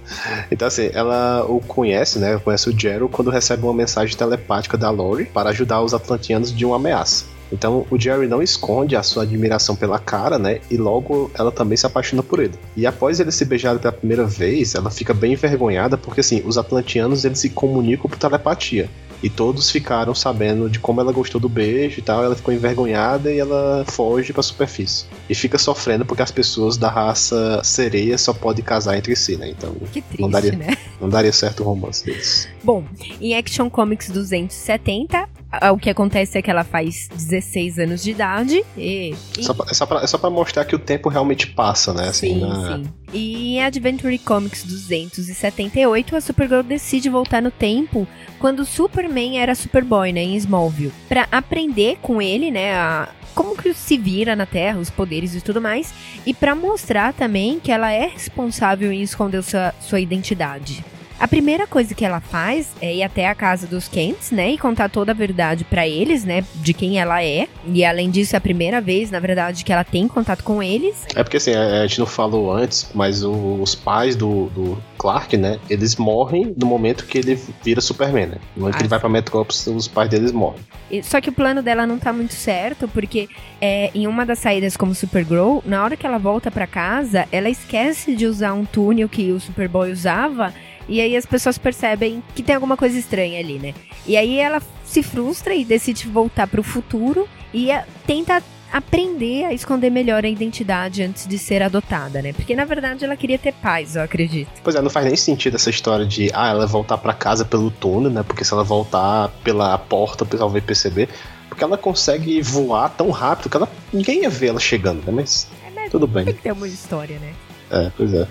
Então 0.51 0.67
assim, 0.67 0.89
ela 0.93 1.43
o 1.45 1.59
conhece, 1.59 2.19
né? 2.19 2.39
Conhece 2.39 2.69
o 2.69 2.79
Jero 2.79 3.09
quando 3.09 3.29
recebe 3.29 3.63
uma 3.63 3.73
mensagem 3.73 4.15
telepática 4.15 4.77
da 4.77 4.89
Lori 4.89 5.25
para 5.25 5.49
ajudar 5.49 5.81
os 5.81 5.93
atlantianos 5.93 6.55
de 6.55 6.65
uma 6.65 6.77
ameaça. 6.77 7.36
Então 7.51 7.85
o 7.89 7.99
Jerry 7.99 8.27
não 8.27 8.41
esconde 8.41 8.95
a 8.95 9.03
sua 9.03 9.23
admiração 9.23 9.75
pela 9.75 9.99
cara, 9.99 10.37
né? 10.37 10.59
E 10.69 10.77
logo 10.77 11.31
ela 11.33 11.51
também 11.51 11.77
se 11.77 11.85
apaixona 11.85 12.23
por 12.23 12.39
ele. 12.39 12.53
E 12.75 12.85
após 12.85 13.19
ele 13.19 13.31
se 13.31 13.45
beijar 13.45 13.77
pela 13.79 13.93
primeira 13.93 14.25
vez, 14.25 14.75
ela 14.75 14.89
fica 14.89 15.13
bem 15.13 15.33
envergonhada 15.33 15.97
porque 15.97 16.21
assim, 16.21 16.41
os 16.45 16.57
atlantianos 16.57 17.25
eles 17.25 17.39
se 17.39 17.49
comunicam 17.49 18.09
por 18.09 18.17
telepatia. 18.17 18.89
E 19.21 19.29
todos 19.29 19.71
ficaram 19.71 20.13
sabendo 20.13 20.69
de 20.69 20.79
como 20.79 21.01
ela 21.01 21.11
gostou 21.11 21.41
do 21.41 21.49
beijo 21.49 21.99
e 21.99 22.03
tal. 22.03 22.23
Ela 22.23 22.35
ficou 22.35 22.53
envergonhada 22.53 23.33
e 23.33 23.39
ela 23.39 23.83
foge 23.87 24.31
pra 24.31 24.43
superfície. 24.43 25.05
E 25.27 25.33
fica 25.33 25.57
sofrendo 25.57 26.05
porque 26.05 26.21
as 26.21 26.31
pessoas 26.31 26.77
da 26.77 26.89
raça 26.89 27.61
sereia 27.63 28.17
só 28.17 28.31
podem 28.31 28.63
casar 28.63 28.95
entre 28.95 29.15
si, 29.15 29.35
né? 29.35 29.49
Então 29.49 29.73
triste, 29.73 30.21
não, 30.21 30.29
daria, 30.29 30.51
né? 30.51 30.77
não 31.01 31.09
daria 31.09 31.33
certo 31.33 31.61
o 31.61 31.63
romance 31.63 32.05
deles. 32.05 32.47
Bom, 32.63 32.83
em 33.19 33.35
Action 33.35 33.69
Comics 33.69 34.09
270, 34.09 35.27
o 35.71 35.77
que 35.77 35.89
acontece 35.89 36.37
é 36.37 36.41
que 36.41 36.51
ela 36.51 36.63
faz 36.63 37.07
16 37.13 37.79
anos 37.79 38.03
de 38.03 38.11
idade 38.11 38.63
e. 38.77 39.15
e... 39.37 39.43
Só 39.43 39.53
pra, 39.53 39.65
é, 39.69 39.73
só 39.73 39.85
pra, 39.85 40.01
é 40.01 40.07
só 40.07 40.17
pra 40.17 40.29
mostrar 40.29 40.65
que 40.65 40.75
o 40.75 40.79
tempo 40.79 41.09
realmente 41.09 41.47
passa, 41.47 41.93
né? 41.93 42.09
Assim, 42.09 42.33
sim, 42.33 42.39
na... 42.41 42.77
sim. 42.77 42.83
E 43.13 43.55
em 43.55 43.63
Adventure 43.63 44.17
Comics 44.19 44.63
278, 44.63 46.15
a 46.15 46.21
Supergirl 46.21 46.61
decide 46.61 47.09
voltar 47.09 47.41
no 47.41 47.51
tempo 47.51 48.05
quando 48.39 48.59
o 48.59 48.65
Superman 48.65 49.39
era 49.39 49.55
Superboy, 49.55 50.11
né, 50.11 50.21
em 50.21 50.35
Smallville, 50.35 50.93
para 51.07 51.27
aprender 51.31 51.97
com 52.01 52.21
ele, 52.21 52.51
né, 52.51 52.75
a, 52.75 53.09
como 53.33 53.55
que 53.55 53.73
se 53.73 53.97
vira 53.97 54.35
na 54.35 54.45
Terra, 54.45 54.79
os 54.79 54.89
poderes 54.89 55.35
e 55.35 55.41
tudo 55.41 55.61
mais, 55.61 55.93
e 56.25 56.33
para 56.33 56.53
mostrar 56.53 57.13
também 57.13 57.59
que 57.59 57.71
ela 57.71 57.91
é 57.91 58.07
responsável 58.07 58.91
em 58.91 59.01
esconder 59.01 59.41
sua, 59.43 59.73
sua 59.79 59.99
identidade. 59.99 60.83
A 61.19 61.27
primeira 61.27 61.65
coisa 61.65 61.95
que 61.95 62.05
ela 62.05 62.19
faz 62.19 62.67
é 62.79 62.93
ir 62.93 63.03
até 63.03 63.27
a 63.27 63.33
casa 63.33 63.65
dos 63.65 63.87
Kents, 63.87 64.31
né, 64.31 64.51
e 64.51 64.57
contar 64.57 64.87
toda 64.87 65.11
a 65.11 65.15
verdade 65.15 65.63
para 65.63 65.87
eles, 65.87 66.23
né, 66.23 66.43
de 66.55 66.73
quem 66.73 66.99
ela 66.99 67.23
é. 67.23 67.47
E 67.65 67.83
além 67.83 68.11
disso, 68.11 68.35
é 68.35 68.37
a 68.37 68.41
primeira 68.41 68.79
vez, 68.79 69.09
na 69.09 69.19
verdade, 69.19 69.65
que 69.65 69.73
ela 69.73 69.83
tem 69.83 70.07
contato 70.07 70.43
com 70.43 70.61
eles. 70.61 71.07
É 71.15 71.23
porque 71.23 71.37
assim, 71.37 71.53
a 71.55 71.85
gente 71.87 71.99
não 71.99 72.05
falou 72.05 72.51
antes, 72.51 72.89
mas 72.93 73.23
os 73.23 73.73
pais 73.73 74.15
do, 74.15 74.45
do 74.49 74.77
Clark, 74.97 75.35
né, 75.35 75.59
eles 75.69 75.95
morrem 75.95 76.53
no 76.55 76.67
momento 76.67 77.05
que 77.05 77.17
ele 77.17 77.39
vira 77.63 77.81
Superman, 77.81 78.27
né? 78.27 78.37
No 78.55 78.61
momento 78.61 78.75
ah, 78.75 78.77
que 78.77 78.83
ele 78.83 78.89
vai 78.89 78.99
pra 78.99 79.09
Metrópolis, 79.09 79.65
os 79.67 79.87
pais 79.87 80.09
deles 80.09 80.31
morrem. 80.31 80.59
Só 81.01 81.19
que 81.19 81.29
o 81.29 81.33
plano 81.33 81.63
dela 81.63 81.87
não 81.87 81.97
tá 81.97 82.13
muito 82.13 82.33
certo, 82.33 82.87
porque 82.87 83.27
é, 83.59 83.89
em 83.93 84.05
uma 84.05 84.25
das 84.25 84.39
saídas 84.39 84.77
como 84.77 84.93
Supergirl, 84.93 85.59
na 85.65 85.83
hora 85.83 85.97
que 85.97 86.05
ela 86.05 86.19
volta 86.19 86.51
para 86.51 86.67
casa, 86.67 87.27
ela 87.31 87.49
esquece 87.49 88.15
de 88.15 88.27
usar 88.27 88.53
um 88.53 88.65
túnel 88.65 89.09
que 89.09 89.31
o 89.31 89.39
Superboy 89.39 89.91
usava 89.91 90.53
e 90.87 91.01
aí 91.01 91.15
as 91.15 91.25
pessoas 91.25 91.57
percebem 91.57 92.23
que 92.35 92.43
tem 92.43 92.55
alguma 92.55 92.77
coisa 92.77 92.97
estranha 92.97 93.39
ali, 93.39 93.59
né? 93.59 93.73
E 94.05 94.15
aí 94.15 94.37
ela 94.39 94.61
se 94.85 95.03
frustra 95.03 95.53
e 95.53 95.65
decide 95.65 96.07
voltar 96.07 96.47
para 96.47 96.61
o 96.61 96.63
futuro 96.63 97.27
e 97.53 97.69
tenta 98.05 98.41
aprender 98.71 99.45
a 99.45 99.53
esconder 99.53 99.89
melhor 99.89 100.25
a 100.25 100.27
identidade 100.27 101.01
antes 101.01 101.25
de 101.25 101.37
ser 101.37 101.61
adotada, 101.61 102.21
né? 102.21 102.33
Porque 102.33 102.55
na 102.55 102.65
verdade 102.65 103.03
ela 103.05 103.15
queria 103.15 103.37
ter 103.37 103.53
paz, 103.53 103.95
eu 103.95 104.01
acredito. 104.01 104.49
Pois 104.63 104.75
é, 104.75 104.81
não 104.81 104.89
faz 104.89 105.05
nem 105.05 105.15
sentido 105.15 105.55
essa 105.55 105.69
história 105.69 106.05
de 106.05 106.29
ah, 106.33 106.49
ela 106.49 106.65
voltar 106.65 106.97
para 106.97 107.13
casa 107.13 107.45
pelo 107.45 107.71
túnel, 107.71 108.11
né? 108.11 108.23
Porque 108.23 108.43
se 108.43 108.53
ela 108.53 108.63
voltar 108.63 109.29
pela 109.43 109.77
porta, 109.77 110.23
o 110.23 110.27
pessoal 110.27 110.49
vai 110.49 110.61
perceber. 110.61 111.09
Porque 111.49 111.63
ela 111.63 111.77
consegue 111.77 112.41
voar 112.41 112.89
tão 112.89 113.09
rápido 113.09 113.49
que 113.49 113.57
ela 113.57 113.69
ninguém 113.91 114.23
ia 114.23 114.29
ver 114.29 114.47
ela 114.47 114.59
chegando, 114.59 115.03
né? 115.05 115.11
Mas, 115.11 115.49
é, 115.65 115.71
mas 115.73 115.89
tudo 115.89 116.05
bem. 116.05 116.25
Tem 116.25 116.33
que 116.33 116.41
ter 116.41 116.51
uma 116.51 116.67
história, 116.67 117.17
né? 117.19 117.33
É, 117.69 117.91
pois 117.95 118.13
é. 118.13 118.25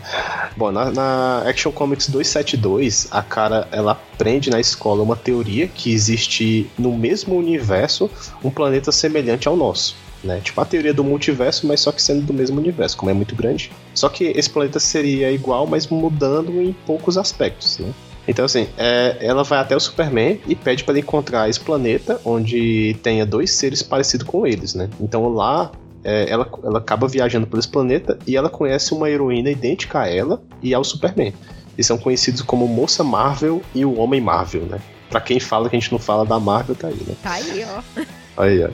Bom, 0.56 0.72
na, 0.72 0.90
na, 0.90 1.42
Action 1.46 1.70
Comics 1.70 2.08
272, 2.08 3.08
a 3.10 3.22
cara 3.22 3.68
ela 3.70 3.92
aprende 3.92 4.48
na 4.50 4.58
escola 4.58 5.02
uma 5.02 5.16
teoria 5.16 5.68
que 5.68 5.92
existe 5.92 6.70
no 6.78 6.96
mesmo 6.96 7.36
universo 7.36 8.10
um 8.42 8.50
planeta 8.50 8.90
semelhante 8.90 9.46
ao 9.46 9.56
nosso. 9.56 9.94
Né? 10.24 10.40
Tipo 10.42 10.60
a 10.60 10.64
teoria 10.64 10.94
do 10.94 11.04
multiverso, 11.04 11.66
mas 11.66 11.80
só 11.80 11.92
que 11.92 12.00
sendo 12.00 12.22
do 12.22 12.32
mesmo 12.32 12.58
universo, 12.58 12.96
como 12.96 13.10
é 13.10 13.14
muito 13.14 13.36
grande. 13.36 13.70
Só 13.94 14.08
que 14.08 14.24
esse 14.24 14.48
planeta 14.48 14.80
seria 14.80 15.30
igual, 15.30 15.66
mas 15.66 15.86
mudando 15.86 16.60
em 16.60 16.72
poucos 16.86 17.18
aspectos, 17.18 17.78
né? 17.78 17.92
Então, 18.28 18.44
assim, 18.44 18.66
é, 18.76 19.18
ela 19.20 19.44
vai 19.44 19.60
até 19.60 19.76
o 19.76 19.78
Superman 19.78 20.40
e 20.48 20.56
pede 20.56 20.82
para 20.82 20.94
ele 20.94 21.00
encontrar 21.00 21.48
esse 21.48 21.60
planeta 21.60 22.20
onde 22.24 22.96
tenha 23.02 23.24
dois 23.24 23.52
seres 23.52 23.82
parecidos 23.82 24.26
com 24.26 24.44
eles, 24.44 24.74
né? 24.74 24.90
Então 25.00 25.28
lá 25.32 25.70
é, 26.06 26.30
ela, 26.30 26.48
ela 26.62 26.78
acaba 26.78 27.08
viajando 27.08 27.48
por 27.48 27.58
esse 27.58 27.68
planeta 27.68 28.16
e 28.24 28.36
ela 28.36 28.48
conhece 28.48 28.94
uma 28.94 29.10
heroína 29.10 29.50
idêntica 29.50 30.02
a 30.02 30.08
ela 30.08 30.40
e 30.62 30.72
ao 30.72 30.84
Superman. 30.84 31.34
E 31.76 31.82
são 31.82 31.98
conhecidos 31.98 32.42
como 32.42 32.68
Moça 32.68 33.02
Marvel 33.02 33.60
e 33.74 33.84
o 33.84 33.98
Homem 33.98 34.20
Marvel, 34.20 34.62
né? 34.62 34.80
Pra 35.10 35.20
quem 35.20 35.40
fala 35.40 35.68
que 35.68 35.74
a 35.74 35.80
gente 35.80 35.90
não 35.90 35.98
fala 35.98 36.24
da 36.24 36.38
Marvel, 36.38 36.76
tá 36.76 36.86
aí, 36.86 37.02
né? 37.06 37.14
Tá 37.20 37.32
aí, 37.32 37.66
ó. 37.68 38.02
Aí, 38.40 38.64
ó. 38.64 38.68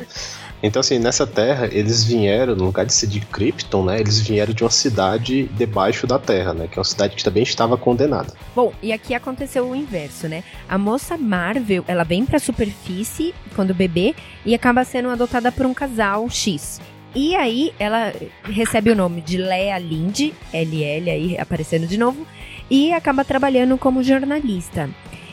Então, 0.62 0.78
assim, 0.78 0.98
nessa 0.98 1.26
Terra, 1.26 1.68
eles 1.72 2.04
vieram, 2.04 2.54
no 2.54 2.66
lugar 2.66 2.86
de 2.86 2.92
ser 2.92 3.08
de 3.08 3.20
Krypton, 3.20 3.84
né? 3.84 3.98
Eles 3.98 4.20
vieram 4.20 4.52
de 4.52 4.62
uma 4.62 4.70
cidade 4.70 5.44
debaixo 5.54 6.06
da 6.06 6.18
Terra, 6.18 6.54
né? 6.54 6.68
Que 6.68 6.78
é 6.78 6.80
uma 6.80 6.84
cidade 6.84 7.16
que 7.16 7.24
também 7.24 7.42
estava 7.42 7.76
condenada. 7.76 8.34
Bom, 8.54 8.72
e 8.80 8.92
aqui 8.92 9.14
aconteceu 9.14 9.68
o 9.68 9.74
inverso, 9.74 10.28
né? 10.28 10.44
A 10.68 10.78
moça 10.78 11.16
Marvel, 11.16 11.82
ela 11.88 12.04
vem 12.04 12.24
pra 12.24 12.38
superfície 12.38 13.34
quando 13.56 13.74
bebê 13.74 14.14
e 14.44 14.54
acaba 14.54 14.84
sendo 14.84 15.08
adotada 15.08 15.50
por 15.50 15.66
um 15.66 15.74
casal 15.74 16.28
X. 16.30 16.80
E 17.14 17.34
aí 17.34 17.72
ela 17.78 18.12
recebe 18.44 18.90
o 18.90 18.96
nome 18.96 19.20
de 19.20 19.36
Lea 19.36 19.78
Lind, 19.78 20.32
LL 20.52 21.10
aí 21.10 21.38
aparecendo 21.38 21.86
de 21.86 21.98
novo, 21.98 22.26
e 22.70 22.92
acaba 22.92 23.24
trabalhando 23.24 23.76
como 23.76 24.02
jornalista 24.02 24.88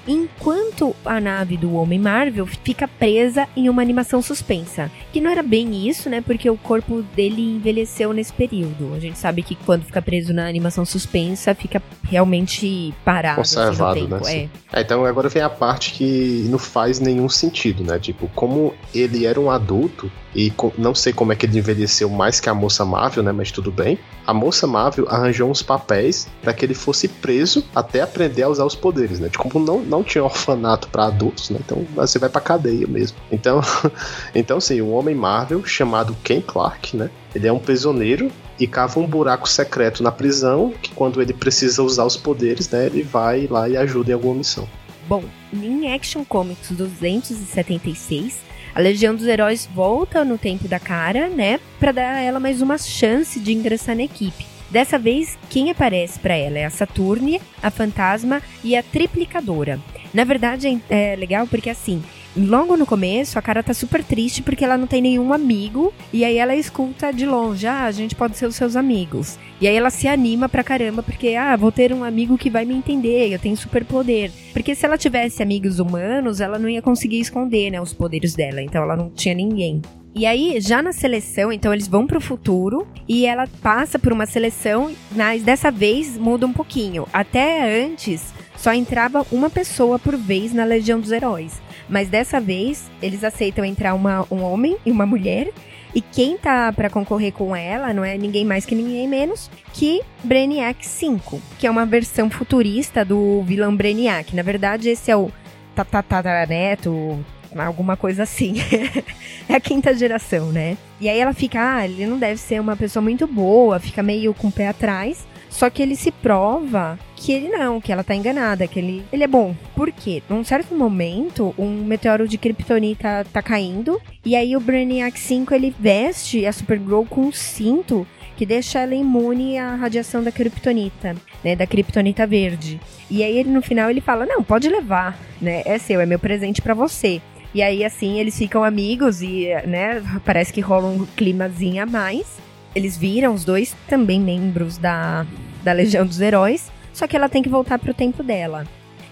enquanto 0.09 0.95
a 1.05 1.21
nave 1.21 1.55
do 1.55 1.75
Homem 1.75 1.99
Marvel 1.99 2.47
fica 2.47 2.87
presa 2.87 3.47
em 3.55 3.69
uma 3.69 3.81
animação 3.81 4.21
suspensa. 4.23 4.91
Que 5.13 5.21
não 5.21 5.29
era 5.29 5.43
bem 5.43 5.87
isso, 5.87 6.09
né? 6.09 6.19
Porque 6.19 6.49
o 6.49 6.57
corpo 6.57 7.03
dele 7.15 7.55
envelheceu 7.55 8.11
nesse 8.11 8.33
período. 8.33 8.93
A 8.95 8.99
gente 8.99 9.19
sabe 9.19 9.43
que 9.43 9.55
quando 9.55 9.83
fica 9.83 10.01
preso 10.01 10.33
na 10.33 10.47
animação 10.47 10.83
suspensa, 10.83 11.53
fica 11.53 11.81
realmente 12.03 12.93
parado. 13.05 13.35
Conservado, 13.35 14.15
assim, 14.15 14.35
né? 14.35 14.49
É. 14.73 14.79
é. 14.79 14.81
Então 14.81 15.05
agora 15.05 15.29
vem 15.29 15.43
a 15.43 15.49
parte 15.49 15.93
que 15.93 16.45
não 16.49 16.57
faz 16.57 16.99
nenhum 16.99 17.29
sentido, 17.29 17.83
né? 17.83 17.99
Tipo, 17.99 18.27
como 18.33 18.73
ele 18.93 19.27
era 19.27 19.39
um 19.39 19.51
adulto, 19.51 20.11
e 20.35 20.53
não 20.77 20.93
sei 20.93 21.11
como 21.11 21.33
é 21.33 21.35
que 21.35 21.45
ele 21.45 21.57
envelheceu 21.57 22.09
mais 22.09 22.39
que 22.39 22.49
a 22.49 22.53
moça 22.53 22.85
Marvel, 22.85 23.23
né? 23.23 23.31
Mas 23.31 23.51
tudo 23.51 23.71
bem. 23.71 23.97
A 24.25 24.33
moça 24.33 24.67
Marvel 24.67 25.07
arranjou 25.09 25.49
uns 25.49 25.63
papéis 25.63 26.27
para 26.41 26.53
que 26.53 26.63
ele 26.63 26.73
fosse 26.73 27.07
preso 27.07 27.65
até 27.73 28.01
aprender 28.01 28.43
a 28.43 28.49
usar 28.49 28.65
os 28.65 28.75
poderes, 28.75 29.19
né? 29.19 29.29
Como 29.35 29.63
não, 29.63 29.79
não 29.79 30.03
tinha 30.03 30.23
orfanato 30.23 30.87
para 30.89 31.05
adultos, 31.05 31.49
né? 31.49 31.59
Então 31.65 31.85
você 31.95 32.19
vai 32.19 32.29
pra 32.29 32.41
cadeia 32.41 32.87
mesmo. 32.87 33.17
Então, 33.31 33.61
então 34.35 34.59
sim, 34.59 34.81
o 34.81 34.91
Homem 34.91 35.15
Marvel, 35.15 35.65
chamado 35.65 36.15
Ken 36.23 36.41
Clark, 36.41 36.95
né? 36.95 37.09
Ele 37.33 37.47
é 37.47 37.53
um 37.53 37.59
prisioneiro 37.59 38.31
e 38.59 38.67
cava 38.67 38.99
um 38.99 39.07
buraco 39.07 39.47
secreto 39.47 40.03
na 40.03 40.11
prisão 40.11 40.73
que 40.81 40.93
quando 40.93 41.21
ele 41.21 41.33
precisa 41.33 41.81
usar 41.81 42.05
os 42.05 42.17
poderes, 42.17 42.69
né? 42.69 42.85
Ele 42.85 43.01
vai 43.03 43.47
lá 43.47 43.67
e 43.67 43.77
ajuda 43.77 44.11
em 44.11 44.13
alguma 44.13 44.35
missão. 44.35 44.67
Bom, 45.07 45.23
em 45.51 45.91
Action 45.91 46.23
Comics 46.23 46.69
276, 46.69 48.48
a 48.79 48.81
Legião 48.81 49.13
dos 49.13 49.27
Heróis 49.27 49.69
volta 49.75 50.23
no 50.23 50.37
tempo 50.37 50.65
da 50.65 50.79
cara, 50.79 51.27
né, 51.27 51.59
para 51.77 51.91
dar 51.91 52.15
a 52.15 52.21
ela 52.21 52.39
mais 52.39 52.61
uma 52.61 52.77
chance 52.77 53.37
de 53.37 53.51
ingressar 53.51 53.93
na 53.93 54.03
equipe. 54.03 54.45
Dessa 54.69 54.97
vez, 54.97 55.37
quem 55.49 55.69
aparece 55.69 56.17
para 56.17 56.33
ela 56.33 56.57
é 56.57 56.63
a 56.63 56.69
Saturnia, 56.69 57.41
a 57.61 57.69
Fantasma 57.69 58.41
e 58.63 58.77
a 58.77 58.81
Triplicadora. 58.81 59.81
Na 60.13 60.23
verdade, 60.23 60.81
é 60.89 61.13
legal 61.17 61.45
porque 61.45 61.69
assim, 61.69 62.01
logo 62.45 62.77
no 62.77 62.85
começo, 62.85 63.37
a 63.37 63.41
cara 63.41 63.63
tá 63.63 63.73
super 63.73 64.03
triste 64.03 64.41
porque 64.41 64.63
ela 64.63 64.77
não 64.77 64.87
tem 64.87 65.01
nenhum 65.01 65.33
amigo. 65.33 65.93
E 66.11 66.23
aí 66.23 66.37
ela 66.37 66.55
escuta 66.55 67.11
de 67.11 67.25
longe: 67.25 67.67
ah, 67.67 67.85
a 67.85 67.91
gente 67.91 68.15
pode 68.15 68.37
ser 68.37 68.45
os 68.45 68.55
seus 68.55 68.75
amigos. 68.75 69.37
E 69.61 69.67
aí 69.67 69.75
ela 69.75 69.89
se 69.89 70.07
anima 70.07 70.47
pra 70.47 70.63
caramba 70.63 71.03
porque, 71.03 71.35
ah, 71.35 71.55
vou 71.55 71.71
ter 71.71 71.91
um 71.91 72.03
amigo 72.03 72.37
que 72.37 72.49
vai 72.49 72.65
me 72.65 72.73
entender, 72.73 73.31
eu 73.31 73.39
tenho 73.39 73.57
super 73.57 73.83
poder. 73.83 74.31
Porque 74.53 74.73
se 74.73 74.85
ela 74.85 74.97
tivesse 74.97 75.43
amigos 75.43 75.79
humanos, 75.79 76.39
ela 76.39 76.57
não 76.57 76.69
ia 76.69 76.81
conseguir 76.81 77.19
esconder, 77.19 77.71
né, 77.71 77.81
os 77.81 77.93
poderes 77.93 78.33
dela. 78.33 78.61
Então 78.61 78.83
ela 78.83 78.95
não 78.95 79.09
tinha 79.09 79.35
ninguém. 79.35 79.81
E 80.15 80.25
aí, 80.25 80.59
já 80.59 80.81
na 80.81 80.91
seleção, 80.91 81.51
então 81.51 81.71
eles 81.71 81.87
vão 81.87 82.07
pro 82.07 82.19
futuro 82.19 82.87
e 83.07 83.25
ela 83.25 83.47
passa 83.61 83.99
por 83.99 84.11
uma 84.11 84.25
seleção, 84.25 84.91
mas 85.15 85.43
dessa 85.43 85.69
vez 85.69 86.17
muda 86.17 86.47
um 86.47 86.53
pouquinho. 86.53 87.07
Até 87.13 87.83
antes, 87.85 88.33
só 88.57 88.73
entrava 88.73 89.25
uma 89.31 89.49
pessoa 89.49 89.99
por 89.99 90.17
vez 90.17 90.51
na 90.53 90.65
Legião 90.65 90.99
dos 90.99 91.11
Heróis. 91.11 91.61
Mas 91.89 92.07
dessa 92.07 92.39
vez, 92.39 92.89
eles 93.01 93.23
aceitam 93.23 93.65
entrar 93.65 93.93
uma, 93.93 94.25
um 94.29 94.43
homem 94.43 94.77
e 94.85 94.91
uma 94.91 95.05
mulher. 95.05 95.51
E 95.93 96.01
quem 96.01 96.37
tá 96.37 96.71
para 96.71 96.89
concorrer 96.89 97.33
com 97.33 97.55
ela 97.55 97.91
não 97.93 98.05
é 98.05 98.15
ninguém 98.15 98.45
mais 98.45 98.63
que 98.63 98.75
ninguém 98.75 99.07
menos 99.07 99.49
que 99.73 100.01
Brainiac 100.23 100.85
5, 100.85 101.41
que 101.57 101.65
é 101.65 101.71
uma 101.71 101.85
versão 101.85 102.29
futurista 102.29 103.03
do 103.03 103.41
vilão 103.41 103.75
Brainiac. 103.75 104.35
Na 104.35 104.43
verdade, 104.43 104.89
esse 104.89 105.09
é 105.09 105.17
o 105.17 105.31
tataraneto, 105.73 107.25
alguma 107.57 107.97
coisa 107.97 108.23
assim. 108.23 108.55
é 109.49 109.55
a 109.55 109.59
quinta 109.59 109.93
geração, 109.95 110.51
né? 110.51 110.77
E 111.01 111.09
aí 111.09 111.19
ela 111.19 111.33
fica, 111.33 111.77
ah, 111.77 111.85
ele 111.85 112.05
não 112.05 112.19
deve 112.19 112.39
ser 112.39 112.59
uma 112.59 112.75
pessoa 112.75 113.01
muito 113.01 113.25
boa, 113.25 113.79
fica 113.79 114.03
meio 114.03 114.33
com 114.33 114.49
o 114.49 114.51
pé 114.51 114.67
atrás. 114.67 115.25
Só 115.49 115.69
que 115.69 115.81
ele 115.81 115.95
se 115.95 116.11
prova 116.11 116.97
que 117.15 117.31
ele 117.31 117.49
não, 117.49 117.81
que 117.81 117.91
ela 117.91 118.03
tá 118.03 118.15
enganada, 118.15 118.67
que 118.67 118.79
ele, 118.79 119.03
ele 119.11 119.23
é 119.23 119.27
bom. 119.27 119.55
Por 119.75 119.91
quê? 119.91 120.21
Num 120.29 120.43
certo 120.43 120.75
momento, 120.75 121.53
um 121.57 121.83
meteoro 121.83 122.27
de 122.27 122.37
Kryptonita 122.37 123.25
tá 123.33 123.41
caindo, 123.41 123.99
e 124.23 124.35
aí 124.35 124.55
o 124.55 124.59
Brainiac 124.59 125.19
5 125.19 125.53
ele 125.53 125.75
veste 125.77 126.45
a 126.45 126.53
Supergirl 126.53 127.03
com 127.03 127.21
um 127.21 127.31
cinto 127.31 128.07
que 128.37 128.45
deixa 128.45 128.79
ela 128.79 128.95
imune 128.95 129.57
à 129.57 129.75
radiação 129.75 130.23
da 130.23 130.31
Kryptonita, 130.31 131.13
né, 131.43 131.57
da 131.57 131.67
Kryptonita 131.67 132.25
verde. 132.25 132.79
E 133.11 133.21
aí 133.21 133.37
ele 133.37 133.49
no 133.49 133.61
final 133.61 133.89
ele 133.89 133.99
fala: 133.99 134.25
"Não, 134.25 134.41
pode 134.41 134.69
levar, 134.69 135.19
né? 135.41 135.61
É 135.65 135.77
seu, 135.77 135.99
é 135.99 136.05
meu 136.05 136.19
presente 136.19 136.61
para 136.61 136.73
você". 136.73 137.21
E 137.53 137.61
aí 137.61 137.83
assim 137.83 138.17
eles 138.17 138.37
ficam 138.37 138.63
amigos 138.63 139.21
e, 139.21 139.49
né, 139.65 140.01
parece 140.23 140.53
que 140.53 140.61
rola 140.61 140.87
um 140.87 141.05
climazinho 141.17 141.83
a 141.83 141.85
mais. 141.85 142.37
Eles 142.75 142.97
viram 142.97 143.33
os 143.33 143.43
dois 143.43 143.75
também 143.87 144.19
membros 144.19 144.77
da 144.77 145.25
da 145.63 145.73
Legião 145.73 146.05
dos 146.05 146.21
Heróis, 146.21 146.71
só 146.93 147.05
que 147.07 147.15
ela 147.15 147.29
tem 147.29 147.43
que 147.43 147.49
voltar 147.49 147.77
pro 147.79 147.93
tempo 147.93 148.23
dela. 148.23 148.65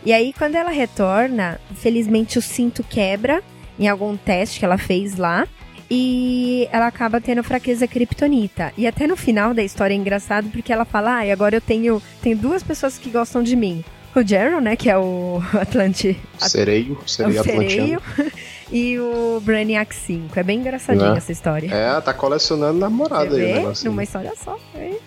E 0.06 0.14
aí 0.14 0.34
quando 0.34 0.56
ela 0.56 0.70
retorna, 0.70 1.60
felizmente 1.76 2.38
o 2.38 2.42
cinto 2.42 2.84
quebra 2.84 3.44
em 3.78 3.88
algum 3.88 4.16
teste 4.16 4.60
que 4.60 4.66
ela 4.66 4.78
fez 4.78 5.18
lá 5.18 5.48
e 5.90 6.68
ela 6.72 6.88
acaba 6.88 7.22
tendo 7.22 7.44
fraqueza 7.44 7.88
kryptonita. 7.88 8.74
E 8.78 8.88
até 8.88 9.08
no 9.08 9.16
final 9.16 9.54
da 9.54 9.64
história 9.64 9.94
é 9.94 9.98
engraçado 9.98 10.50
porque 10.50 10.72
ela 10.72 10.86
fala: 10.86 11.20
"Ah, 11.20 11.32
agora 11.32 11.56
eu 11.56 11.62
tenho 11.62 12.02
tenho 12.22 12.38
duas 12.38 12.64
pessoas 12.64 12.98
que 12.98 13.10
gostam 13.10 13.44
de 13.44 13.56
mim. 13.56 13.84
O 14.18 14.26
Gerald, 14.26 14.64
né, 14.64 14.76
que 14.76 14.90
é 14.90 14.98
o 14.98 15.40
Atlante 15.54 16.20
Sereio, 16.40 16.98
sereio, 17.06 17.40
é 17.40 17.44
sereio 17.44 18.02
e 18.72 18.98
o 18.98 19.40
Brainiac 19.42 19.94
5. 19.94 20.40
É 20.40 20.42
bem 20.42 20.60
engraçadinha 20.60 21.14
é. 21.14 21.18
essa 21.18 21.32
história. 21.32 21.72
É, 21.72 22.02
tá 22.02 22.16
colecionando 22.16 22.80
namorada 22.80 23.36
aí 23.36 23.54
o 23.54 23.56
negócio. 23.58 23.86
Numa 23.92 24.04
história 24.04 24.34
só. 24.36 24.58
É. 24.74 24.98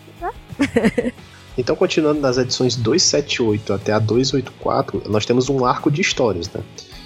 Então, 1.59 1.75
continuando 1.75 2.21
nas 2.21 2.39
edições 2.39 2.77
278 2.77 3.73
até 3.75 3.93
a 3.93 3.99
284, 3.99 5.03
nós 5.11 5.27
temos 5.27 5.51
um 5.51 5.65
arco 5.67 5.91
de 5.91 6.01
histórias, 6.01 6.49
né? 6.51 6.63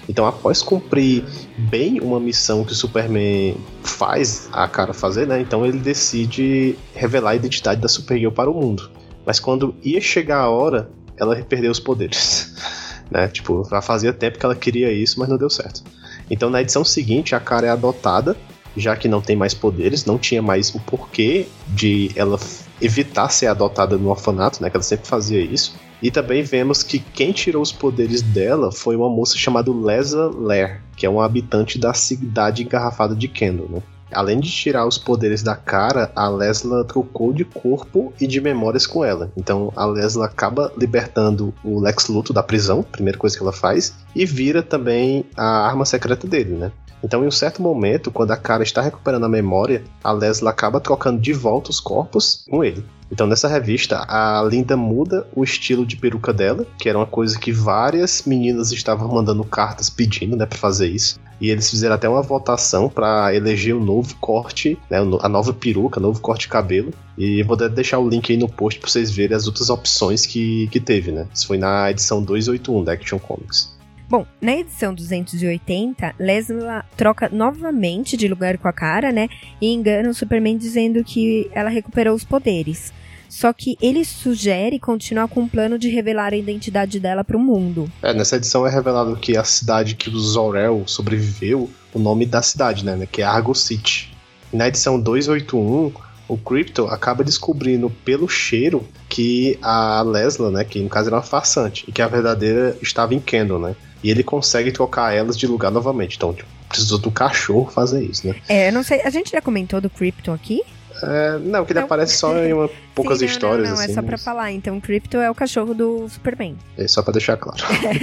Então, 0.09 0.27
após 0.27 0.62
cumprir 0.62 1.25
bem 1.57 1.99
uma 1.99 2.21
missão 2.21 2.62
que 2.62 2.71
o 2.71 2.75
Superman 2.75 3.57
faz 3.83 4.49
a 4.53 4.69
cara 4.69 4.93
fazer, 4.93 5.27
né? 5.27 5.40
Então 5.40 5.64
ele 5.67 5.79
decide 5.79 6.77
revelar 6.95 7.31
a 7.31 7.35
identidade 7.35 7.81
da 7.81 7.88
Supergirl 7.88 8.31
para 8.31 8.49
o 8.49 8.55
mundo. 8.55 8.90
Mas 9.27 9.40
quando 9.40 9.75
ia 9.83 10.01
chegar 10.01 10.40
a 10.40 10.51
hora, 10.51 10.88
ela 11.16 11.37
perdeu 11.42 11.70
os 11.70 11.81
poderes. 11.81 12.55
né? 13.11 13.29
Tipo, 13.29 13.66
já 13.68 13.81
fazia 13.81 14.12
tempo 14.12 14.38
que 14.38 14.44
ela 14.44 14.55
queria 14.55 14.92
isso, 14.92 15.18
mas 15.18 15.29
não 15.29 15.37
deu 15.37 15.50
certo. 15.50 15.83
Então, 16.31 16.50
na 16.50 16.62
edição 16.62 16.85
seguinte, 16.85 17.35
a 17.35 17.40
cara 17.40 17.66
é 17.66 17.70
adotada, 17.70 18.37
já 18.77 18.96
que 18.96 19.09
não 19.09 19.20
tem 19.20 19.37
mais 19.37 19.55
poderes, 19.55 20.05
não 20.05 20.18
tinha 20.18 20.42
mais 20.42 20.74
o 20.74 20.81
porquê 20.81 21.46
de 21.68 22.11
ela 22.16 22.38
evitar 22.81 23.29
ser 23.29 23.46
adotada 23.46 23.96
no 23.96 24.11
orfanato, 24.11 24.62
né? 24.62 24.70
Que 24.70 24.77
ela 24.77 24.83
sempre 24.83 25.07
fazia 25.07 25.40
isso. 25.40 25.77
E 26.03 26.11
também 26.11 26.42
vemos 26.42 26.83
que 26.83 26.98
quem 26.98 27.33
tirou 27.33 27.62
os 27.62 27.72
poderes 27.72 28.20
dela 28.20 28.72
foi 28.72 28.96
uma 28.96 29.09
moça 29.09 29.38
chamada 29.38 29.72
Lesa 29.72 30.31
Lair, 30.35 30.83
que 30.96 31.07
é 31.07 31.09
uma 31.09 31.24
habitante 31.24 31.79
da 31.79 31.94
cidade 31.94 32.62
engarrafada 32.62 33.14
de 33.14 33.29
Kendall, 33.29 33.68
né? 33.70 33.83
Além 34.12 34.40
de 34.40 34.51
tirar 34.51 34.87
os 34.87 34.99
poderes 34.99 35.43
da 35.43 35.57
cara, 35.57 36.11
a 36.14 36.29
Lesla 36.29 36.85
trocou 36.85 37.33
de 37.33 37.45
corpo 37.45 38.12
e 38.21 38.27
de 38.27 38.40
memórias 38.40 38.87
com 38.87 39.05
ela. 39.05 39.31
Então 39.37 39.73
a 39.75 39.85
Lesla 39.87 40.27
acaba 40.27 40.73
libertando 40.77 41.53
o 41.64 41.81
Lex 41.81 42.09
Luthor 42.09 42.35
da 42.35 42.43
prisão, 42.43 42.83
primeira 42.83 43.19
coisa 43.19 43.37
que 43.37 43.43
ela 43.43 43.53
faz, 43.53 43.95
e 44.14 44.25
vira 44.25 44.62
também 44.62 45.25
a 45.37 45.67
arma 45.67 45.85
secreta 45.85 46.27
dele, 46.27 46.55
né? 46.55 46.73
Então, 47.03 47.23
em 47.23 47.27
um 47.27 47.31
certo 47.31 47.61
momento, 47.61 48.11
quando 48.11 48.31
a 48.31 48.37
cara 48.37 48.62
está 48.62 48.81
recuperando 48.81 49.25
a 49.25 49.29
memória, 49.29 49.85
a 50.03 50.11
Lesla 50.11 50.49
acaba 50.49 50.81
trocando 50.81 51.21
de 51.21 51.35
volta 51.35 51.71
os 51.71 51.79
corpos 51.79 52.47
com 52.49 52.64
ele. 52.64 52.83
Então, 53.14 53.29
nessa 53.29 53.46
revista, 53.46 54.05
a 54.09 54.42
Linda 54.42 54.77
muda 54.77 55.24
o 55.37 55.44
estilo 55.44 55.87
de 55.87 55.96
peruca 55.96 56.33
dela, 56.33 56.66
que 56.77 56.88
era 56.88 56.98
uma 56.98 57.07
coisa 57.07 57.38
que 57.38 57.53
várias 57.53 58.24
meninas 58.27 58.72
estavam 58.72 59.07
mandando 59.07 59.44
cartas 59.44 59.88
pedindo, 59.88 60.37
né, 60.37 60.44
para 60.44 60.59
fazer 60.59 60.88
isso. 60.88 61.20
E 61.40 61.48
eles 61.48 61.70
fizeram 61.70 61.94
até 61.94 62.09
uma 62.09 62.22
votação 62.22 62.88
para 62.88 63.33
eleger 63.33 63.77
o 63.77 63.79
novo 63.79 64.16
corte, 64.16 64.77
né, 64.90 64.98
a 65.20 65.29
nova 65.29 65.53
peruca, 65.53 66.00
novo 66.00 66.20
corte 66.20 66.40
de 66.40 66.48
cabelo. 66.48 66.92
E 67.16 67.40
vou 67.44 67.57
deixar 67.57 68.00
o 68.00 68.09
link 68.09 68.33
aí 68.33 68.37
no 68.37 68.48
post 68.48 68.81
para 68.81 68.90
vocês 68.90 69.12
verem 69.12 69.37
as 69.37 69.46
outras 69.46 69.70
opções 69.70 70.27
que, 70.27 70.66
que 70.72 70.81
teve, 70.81 71.12
né? 71.12 71.29
Isso 71.33 71.46
foi 71.46 71.57
na 71.57 71.88
edição 71.92 72.20
281 72.20 72.83
da 72.83 72.94
Action 72.94 73.20
Comics. 73.20 73.72
Bom, 74.09 74.27
na 74.42 74.57
edição 74.57 74.92
280, 74.92 76.16
Lesla 76.18 76.85
troca 76.96 77.29
novamente 77.33 78.16
de 78.16 78.27
lugar 78.27 78.59
com 78.59 78.66
a 78.66 78.72
cara, 78.72 79.12
né? 79.12 79.29
E 79.61 79.72
engana 79.72 80.11
o 80.11 80.14
Superman 80.14 80.59
dizendo 80.59 81.05
que 81.05 81.48
ela 81.53 81.70
recuperou 81.70 82.16
os 82.16 82.24
poderes. 82.24 82.92
Só 83.35 83.53
que 83.53 83.77
ele 83.83 84.05
sugere 84.05 84.79
continuar 84.79 85.27
com 85.27 85.42
o 85.42 85.49
plano 85.49 85.77
de 85.77 85.88
revelar 85.88 86.33
a 86.33 86.37
identidade 86.37 87.01
dela 87.01 87.25
para 87.25 87.37
o 87.37 87.40
mundo. 87.40 87.90
É, 88.01 88.14
nessa 88.14 88.37
edição 88.37 88.64
é 88.64 88.70
revelado 88.70 89.16
que 89.16 89.37
a 89.37 89.42
cidade 89.42 89.97
que 89.97 90.09
o 90.09 90.16
Zor-El 90.16 90.85
sobreviveu, 90.87 91.68
o 91.92 91.99
nome 91.99 92.27
da 92.27 92.40
cidade, 92.42 92.85
né, 92.85 93.09
que 93.11 93.23
é 93.23 93.25
Argo 93.25 93.53
City. 93.53 94.16
E 94.53 94.57
na 94.57 94.68
edição 94.68 95.01
281, 95.01 95.92
o 96.29 96.38
Crypto 96.38 96.87
acaba 96.87 97.25
descobrindo 97.25 97.90
pelo 98.05 98.29
cheiro 98.29 98.87
que 99.09 99.59
a 99.61 100.01
Lesla, 100.03 100.53
né, 100.53 100.62
que 100.62 100.79
no 100.79 100.88
caso 100.88 101.09
era 101.09 101.16
uma 101.16 101.23
farsante, 101.23 101.85
e 101.88 101.92
que 101.92 102.01
a 102.01 102.07
verdadeira 102.07 102.79
estava 102.81 103.16
em 103.16 103.20
Kendall, 103.20 103.59
né? 103.59 103.75
E 104.01 104.12
ele 104.12 104.23
consegue 104.23 104.70
trocar 104.70 105.12
elas 105.12 105.37
de 105.37 105.49
lugar 105.49 105.73
novamente. 105.73 106.16
Então, 106.16 106.33
tipo, 106.33 106.49
precisou 106.68 106.99
do 106.99 107.11
cachorro 107.11 107.68
fazer 107.68 108.05
isso, 108.05 108.29
né? 108.29 108.37
É, 108.49 108.70
não 108.70 108.85
sei, 108.85 109.01
a 109.03 109.11
gente 109.11 109.33
já 109.33 109.40
comentou 109.40 109.81
do 109.81 109.90
Crypto 109.90 110.31
aqui? 110.31 110.62
É, 111.02 111.38
não, 111.38 111.64
que 111.64 111.72
ele 111.72 111.80
não. 111.80 111.87
aparece 111.87 112.16
só 112.16 112.37
em 112.38 112.52
uma, 112.52 112.70
poucas 112.94 113.18
Sim, 113.18 113.24
não, 113.24 113.33
histórias. 113.33 113.68
Não, 113.68 113.76
não, 113.76 113.83
assim, 113.83 113.92
é 113.92 113.94
só 113.94 114.02
pra 114.02 114.18
falar. 114.18 114.52
Então, 114.52 114.80
Crypto 114.80 115.16
é 115.18 115.30
o 115.30 115.35
cachorro 115.35 115.74
do 115.74 116.09
Superman. 116.09 116.57
É 116.78 116.87
só 116.87 117.02
pra 117.02 117.12
deixar 117.12 117.37
claro. 117.37 117.62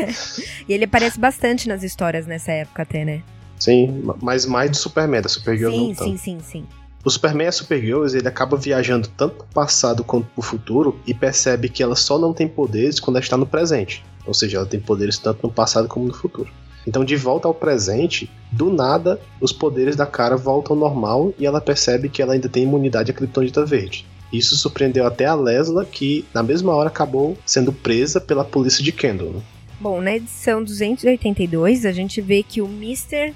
e 0.68 0.74
ele 0.74 0.86
aparece 0.86 1.20
bastante 1.20 1.68
nas 1.68 1.84
histórias 1.84 2.26
nessa 2.28 2.52
época, 2.52 2.84
até, 2.84 3.06
né? 3.06 3.24
Sim, 3.60 4.04
mas 4.22 4.46
mais 4.46 4.72
do 4.72 4.78
Superman, 4.78 5.22
da 5.22 5.30
Supergirl 5.30 5.72
sim, 5.72 5.88
não 5.90 5.96
tanto. 5.96 6.10
Sim, 6.10 6.18
sim, 6.18 6.40
sim. 6.42 6.66
O 7.04 7.10
Superman 7.10 7.46
e 7.46 7.50
a 7.50 7.52
Supergirl, 7.52 8.06
ele 8.06 8.28
acaba 8.28 8.56
viajando 8.58 9.08
tanto 9.08 9.36
pro 9.36 9.48
passado 9.48 10.04
quanto 10.04 10.28
pro 10.28 10.42
futuro 10.42 11.00
e 11.06 11.14
percebe 11.14 11.68
que 11.68 11.82
ela 11.82 11.96
só 11.96 12.20
não 12.20 12.34
tem 12.34 12.48
poderes 12.48 13.00
quando 13.00 13.16
ela 13.16 13.24
está 13.24 13.38
no 13.38 13.46
presente. 13.46 14.04
Ou 14.26 14.34
seja, 14.34 14.58
ela 14.58 14.66
tem 14.68 14.80
poderes 14.80 15.18
tanto 15.18 15.40
no 15.44 15.52
passado 15.52 15.88
como 15.88 16.06
no 16.06 16.14
futuro. 16.14 16.50
Então, 16.88 17.06
de 17.06 17.16
volta 17.16 17.48
ao 17.48 17.54
presente, 17.54 18.30
do 18.52 18.72
nada, 18.72 19.20
os 19.40 19.52
poderes 19.52 19.96
da 19.96 20.06
cara 20.06 20.36
voltam 20.36 20.76
ao 20.76 20.80
normal 20.80 21.34
e 21.38 21.46
ela 21.46 21.62
percebe 21.62 22.10
que 22.10 22.22
ela 22.22 22.34
ainda 22.34 22.50
tem 22.50 22.64
imunidade 22.64 23.12
à 23.12 23.14
Kryptonita 23.14 23.66
Verde. 23.66 24.06
Isso 24.34 24.56
surpreendeu 24.56 25.06
até 25.06 25.26
a 25.26 25.36
Lesla, 25.36 25.86
que 25.86 26.26
na 26.34 26.42
mesma 26.42 26.74
hora 26.74 26.88
acabou 26.88 27.38
sendo 27.46 27.74
presa 27.74 28.20
pela 28.20 28.46
polícia 28.46 28.84
de 28.84 28.92
Kendall. 28.92 29.32
Né? 29.34 29.42
Bom, 29.80 30.02
na 30.02 30.16
edição 30.16 30.64
282, 30.64 31.86
a 31.86 31.92
gente 31.92 32.22
vê 32.22 32.42
que 32.42 32.62
o 32.62 32.66
Mr. 32.66 33.34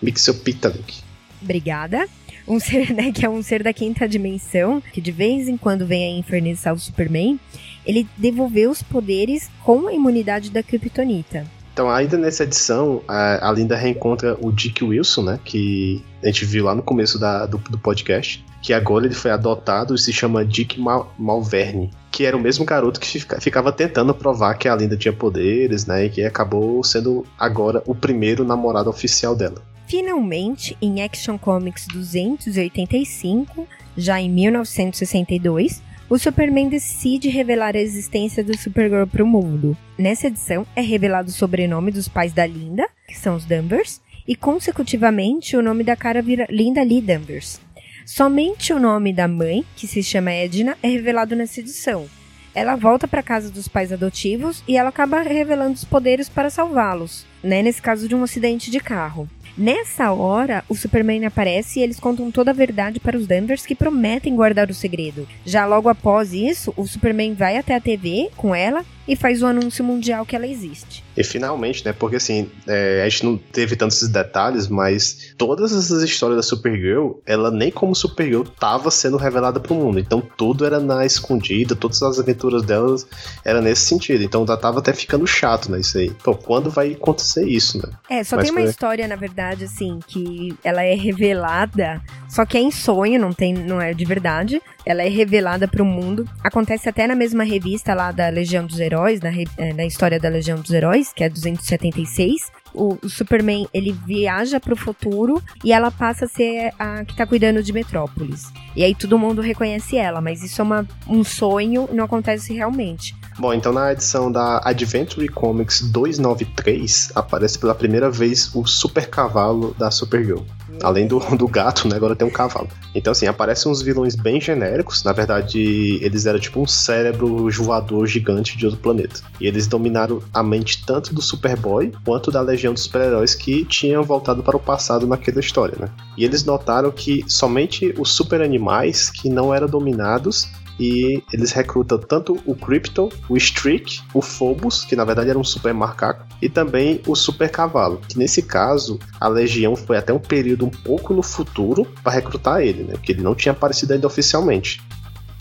Mixopitalik. 0.00 1.00
Obrigada. 1.42 2.06
Um 2.46 2.60
ser, 2.60 2.92
né, 2.94 3.10
que 3.10 3.26
é 3.26 3.28
um 3.28 3.42
ser 3.42 3.62
da 3.62 3.72
quinta 3.72 4.08
dimensão, 4.08 4.80
que 4.92 5.00
de 5.00 5.10
vez 5.10 5.48
em 5.48 5.56
quando 5.56 5.86
vem 5.86 6.04
a 6.04 6.18
infernizar 6.18 6.74
o 6.74 6.78
Superman, 6.78 7.40
ele 7.84 8.06
devolveu 8.16 8.70
os 8.70 8.82
poderes 8.82 9.50
com 9.64 9.88
a 9.88 9.92
imunidade 9.92 10.50
da 10.50 10.62
Kryptonita. 10.62 11.46
Então, 11.76 11.90
ainda 11.90 12.16
nessa 12.16 12.44
edição, 12.44 13.02
a, 13.06 13.52
Linda 13.52 13.76
reencontra 13.76 14.34
o 14.40 14.50
Dick 14.50 14.82
Wilson, 14.82 15.22
né? 15.24 15.40
Que 15.44 16.02
a 16.22 16.26
gente 16.28 16.46
viu 16.46 16.64
lá 16.64 16.74
no 16.74 16.82
começo 16.82 17.18
da, 17.18 17.44
do, 17.44 17.58
do 17.58 17.76
podcast. 17.76 18.42
Que 18.62 18.72
agora 18.72 19.04
ele 19.04 19.14
foi 19.14 19.30
adotado 19.30 19.94
e 19.94 19.98
se 19.98 20.10
chama 20.10 20.42
Dick 20.42 20.80
Mal, 20.80 21.12
Malverne. 21.18 21.90
Que 22.10 22.24
era 22.24 22.34
o 22.34 22.40
mesmo 22.40 22.64
garoto 22.64 22.98
que 22.98 23.06
fica, 23.06 23.38
ficava 23.42 23.70
tentando 23.72 24.14
provar 24.14 24.54
que 24.54 24.70
a 24.70 24.74
Linda 24.74 24.96
tinha 24.96 25.12
poderes, 25.12 25.84
né? 25.84 26.06
E 26.06 26.08
que 26.08 26.24
acabou 26.24 26.82
sendo 26.82 27.26
agora 27.38 27.82
o 27.84 27.94
primeiro 27.94 28.42
namorado 28.42 28.88
oficial 28.88 29.36
dela. 29.36 29.62
Finalmente, 29.86 30.78
em 30.80 31.02
Action 31.02 31.36
Comics 31.36 31.86
285, 31.88 33.68
já 33.98 34.18
em 34.18 34.30
1962, 34.30 35.82
o 36.08 36.16
Superman 36.18 36.68
decide 36.68 37.28
revelar 37.28 37.74
a 37.74 37.80
existência 37.80 38.44
do 38.44 38.56
Supergirl 38.56 39.06
para 39.06 39.24
o 39.24 39.26
mundo. 39.26 39.76
Nessa 39.98 40.28
edição, 40.28 40.64
é 40.76 40.80
revelado 40.80 41.28
o 41.28 41.32
sobrenome 41.32 41.90
dos 41.90 42.06
pais 42.06 42.32
da 42.32 42.46
Linda, 42.46 42.88
que 43.08 43.18
são 43.18 43.34
os 43.34 43.44
Danvers, 43.44 44.00
e 44.26 44.36
consecutivamente 44.36 45.56
o 45.56 45.62
nome 45.62 45.82
da 45.82 45.96
cara 45.96 46.22
vira 46.22 46.46
Linda 46.48 46.82
Lee 46.82 47.00
Danvers. 47.00 47.60
Somente 48.04 48.72
o 48.72 48.78
nome 48.78 49.12
da 49.12 49.26
mãe, 49.26 49.64
que 49.74 49.88
se 49.88 50.00
chama 50.00 50.30
Edna, 50.30 50.76
é 50.80 50.88
revelado 50.88 51.34
nessa 51.34 51.58
edição. 51.58 52.06
Ela 52.54 52.76
volta 52.76 53.08
para 53.08 53.22
casa 53.22 53.50
dos 53.50 53.66
pais 53.66 53.92
adotivos 53.92 54.62
e 54.66 54.76
ela 54.76 54.88
acaba 54.90 55.20
revelando 55.22 55.74
os 55.74 55.84
poderes 55.84 56.28
para 56.28 56.50
salvá-los, 56.50 57.26
né, 57.42 57.62
nesse 57.62 57.82
caso 57.82 58.08
de 58.08 58.14
um 58.14 58.22
acidente 58.22 58.70
de 58.70 58.78
carro. 58.80 59.28
Nessa 59.56 60.12
hora, 60.12 60.62
o 60.68 60.74
Superman 60.74 61.24
aparece 61.24 61.80
e 61.80 61.82
eles 61.82 61.98
contam 61.98 62.30
toda 62.30 62.50
a 62.50 62.54
verdade 62.54 63.00
para 63.00 63.16
os 63.16 63.26
Danvers 63.26 63.64
que 63.64 63.74
prometem 63.74 64.36
guardar 64.36 64.68
o 64.68 64.74
segredo. 64.74 65.26
Já 65.46 65.64
logo 65.64 65.88
após 65.88 66.34
isso, 66.34 66.74
o 66.76 66.86
Superman 66.86 67.32
vai 67.32 67.56
até 67.56 67.74
a 67.74 67.80
TV 67.80 68.30
com 68.36 68.54
ela 68.54 68.84
e 69.06 69.14
faz 69.14 69.42
o 69.42 69.46
anúncio 69.46 69.84
mundial 69.84 70.26
que 70.26 70.34
ela 70.34 70.46
existe. 70.46 71.04
E 71.16 71.24
finalmente, 71.24 71.84
né? 71.84 71.92
Porque 71.92 72.16
assim, 72.16 72.50
é, 72.66 73.02
a 73.04 73.08
gente 73.08 73.24
não 73.24 73.36
teve 73.38 73.74
tantos 73.76 74.06
detalhes, 74.08 74.68
mas 74.68 75.34
todas 75.38 75.72
essas 75.72 76.02
histórias 76.02 76.36
da 76.36 76.42
Supergirl, 76.42 77.12
ela 77.24 77.50
nem 77.50 77.70
como 77.70 77.94
Supergirl 77.94 78.42
tava 78.58 78.90
sendo 78.90 79.16
revelada 79.16 79.58
pro 79.58 79.74
mundo. 79.74 79.98
Então 79.98 80.20
tudo 80.20 80.66
era 80.66 80.78
na 80.78 81.06
escondida, 81.06 81.74
todas 81.74 82.02
as 82.02 82.18
aventuras 82.18 82.62
delas 82.62 83.06
era 83.44 83.60
nesse 83.60 83.82
sentido. 83.82 84.22
Então 84.22 84.46
já 84.46 84.56
tava 84.56 84.80
até 84.80 84.92
ficando 84.92 85.26
chato, 85.26 85.70
né? 85.70 85.80
Isso 85.80 85.96
aí. 85.96 86.10
Pô, 86.22 86.34
quando 86.34 86.70
vai 86.70 86.92
acontecer 86.92 87.46
isso, 87.46 87.78
né? 87.78 87.92
É, 88.10 88.24
só 88.24 88.36
mas 88.36 88.44
tem 88.44 88.52
uma 88.52 88.60
foi... 88.62 88.70
história, 88.70 89.08
na 89.08 89.16
verdade, 89.16 89.64
assim, 89.64 89.98
que 90.06 90.54
ela 90.62 90.82
é 90.82 90.94
revelada, 90.94 92.02
só 92.28 92.44
que 92.44 92.58
é 92.58 92.60
em 92.60 92.70
sonho, 92.70 93.18
não 93.18 93.32
tem, 93.32 93.54
não 93.54 93.80
é 93.80 93.94
de 93.94 94.04
verdade. 94.04 94.60
Ela 94.86 95.02
é 95.02 95.08
revelada 95.08 95.66
pro 95.66 95.84
mundo. 95.84 96.24
Acontece 96.44 96.88
até 96.88 97.06
na 97.06 97.16
mesma 97.16 97.42
revista 97.42 97.92
lá 97.92 98.12
da 98.12 98.28
Legião 98.28 98.64
dos 98.64 98.78
Heróis, 98.78 99.20
na, 99.20 99.30
é, 99.58 99.72
na 99.72 99.84
história 99.84 100.20
da 100.20 100.28
Legião 100.28 100.60
dos 100.60 100.70
Heróis 100.70 101.12
que 101.12 101.24
é 101.24 101.28
276. 101.28 102.52
O, 102.72 102.98
o 103.02 103.08
Superman, 103.08 103.66
ele 103.72 103.90
viaja 104.06 104.60
pro 104.60 104.76
futuro 104.76 105.42
e 105.64 105.72
ela 105.72 105.90
passa 105.90 106.26
a 106.26 106.28
ser 106.28 106.72
a 106.78 107.04
que 107.04 107.16
tá 107.16 107.26
cuidando 107.26 107.62
de 107.62 107.72
Metrópolis. 107.72 108.52
E 108.76 108.84
aí 108.84 108.94
todo 108.94 109.18
mundo 109.18 109.40
reconhece 109.40 109.96
ela, 109.96 110.20
mas 110.20 110.42
isso 110.42 110.60
é 110.60 110.64
uma, 110.64 110.86
um 111.08 111.24
sonho 111.24 111.88
e 111.90 111.94
não 111.94 112.04
acontece 112.04 112.52
realmente. 112.52 113.14
Bom, 113.38 113.52
então 113.52 113.72
na 113.72 113.92
edição 113.92 114.30
da 114.30 114.60
Adventure 114.64 115.28
Comics 115.28 115.80
293 115.80 117.12
aparece 117.14 117.58
pela 117.58 117.74
primeira 117.74 118.10
vez 118.10 118.54
o 118.54 118.66
super 118.66 119.08
cavalo 119.08 119.74
da 119.78 119.90
Supergirl. 119.90 120.42
Além 120.82 121.06
do, 121.06 121.18
do 121.36 121.48
gato, 121.48 121.88
né? 121.88 121.96
Agora 121.96 122.16
tem 122.16 122.26
um 122.26 122.30
cavalo. 122.30 122.68
Então, 122.94 123.12
assim, 123.12 123.26
aparecem 123.26 123.70
uns 123.70 123.82
vilões 123.82 124.14
bem 124.14 124.40
genéricos. 124.40 125.02
Na 125.02 125.12
verdade, 125.12 125.98
eles 126.02 126.26
eram 126.26 126.38
tipo 126.38 126.60
um 126.60 126.66
cérebro 126.66 127.50
voador 127.50 128.06
gigante 128.06 128.56
de 128.56 128.66
outro 128.66 128.80
planeta. 128.80 129.20
E 129.40 129.46
eles 129.46 129.66
dominaram 129.66 130.22
a 130.32 130.42
mente 130.42 130.84
tanto 130.84 131.14
do 131.14 131.22
Superboy 131.22 131.92
quanto 132.04 132.30
da 132.30 132.40
Legião 132.40 132.72
dos 132.72 132.84
Super-Heróis 132.84 133.34
que 133.34 133.64
tinham 133.64 134.02
voltado 134.02 134.42
para 134.42 134.56
o 134.56 134.60
passado 134.60 135.06
naquela 135.06 135.40
história, 135.40 135.76
né? 135.78 135.88
E 136.16 136.24
eles 136.24 136.44
notaram 136.44 136.90
que 136.90 137.24
somente 137.28 137.94
os 137.98 138.12
super 138.12 138.40
animais 138.40 139.10
que 139.10 139.28
não 139.28 139.54
eram 139.54 139.68
dominados 139.68 140.48
e 140.78 141.22
eles 141.32 141.52
recrutam 141.52 141.98
tanto 141.98 142.40
o 142.44 142.54
Crypto, 142.54 143.10
o 143.28 143.36
Streak, 143.36 144.00
o 144.12 144.20
Phobos, 144.20 144.84
que 144.84 144.96
na 144.96 145.04
verdade 145.04 145.30
era 145.30 145.38
um 145.38 145.44
super 145.44 145.72
macaco, 145.72 146.26
e 146.40 146.48
também 146.48 147.00
o 147.06 147.14
super 147.14 147.50
cavalo, 147.50 148.00
que 148.08 148.18
nesse 148.18 148.42
caso 148.42 148.98
a 149.20 149.28
legião 149.28 149.74
foi 149.74 149.96
até 149.96 150.12
um 150.12 150.18
período 150.18 150.66
um 150.66 150.70
pouco 150.70 151.14
no 151.14 151.22
futuro 151.22 151.86
para 152.02 152.12
recrutar 152.12 152.60
ele, 152.60 152.84
né? 152.84 152.92
Porque 152.92 153.12
ele 153.12 153.22
não 153.22 153.34
tinha 153.34 153.52
aparecido 153.52 153.92
ainda 153.92 154.06
oficialmente. 154.06 154.82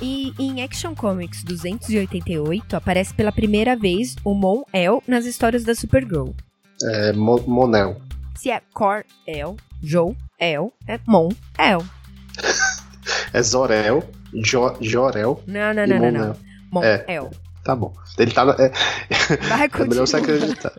E 0.02 0.34
em 0.38 0.62
Action 0.62 0.94
Comics 0.94 1.44
288 1.44 2.76
aparece 2.76 3.14
pela 3.14 3.32
primeira 3.32 3.76
vez 3.76 4.16
o 4.26 4.34
Mon 4.34 4.64
El 4.74 5.02
nas 5.08 5.26
histórias 5.26 5.64
da 5.64 5.74
Supergirl. 5.74 6.32
É, 6.84 7.14
Mon 7.14 7.42
Monel. 7.48 8.02
Se 8.36 8.50
é 8.52 8.62
Cor 8.74 9.06
El, 9.26 9.56
Joe 9.82 10.16
El, 10.38 10.74
é 10.86 11.00
Mon 11.08 11.30
El. 11.58 11.84
é 13.32 13.42
Zorel, 13.42 14.04
jo, 14.44 14.76
Jorel. 14.82 15.42
Não, 15.48 15.74
não, 15.74 15.88
não, 15.88 16.00
não, 16.00 16.12
não. 16.12 16.36
Mon 16.72 16.84
é. 16.84 17.06
Tá 17.66 17.76
bom. 17.76 17.92
Ele 18.20 18.30
tá. 18.30 18.44
É, 18.60 18.72
Vai 19.50 19.68
é 19.68 19.88
melhor 19.88 20.06
você 20.06 20.18
acreditar. 20.18 20.72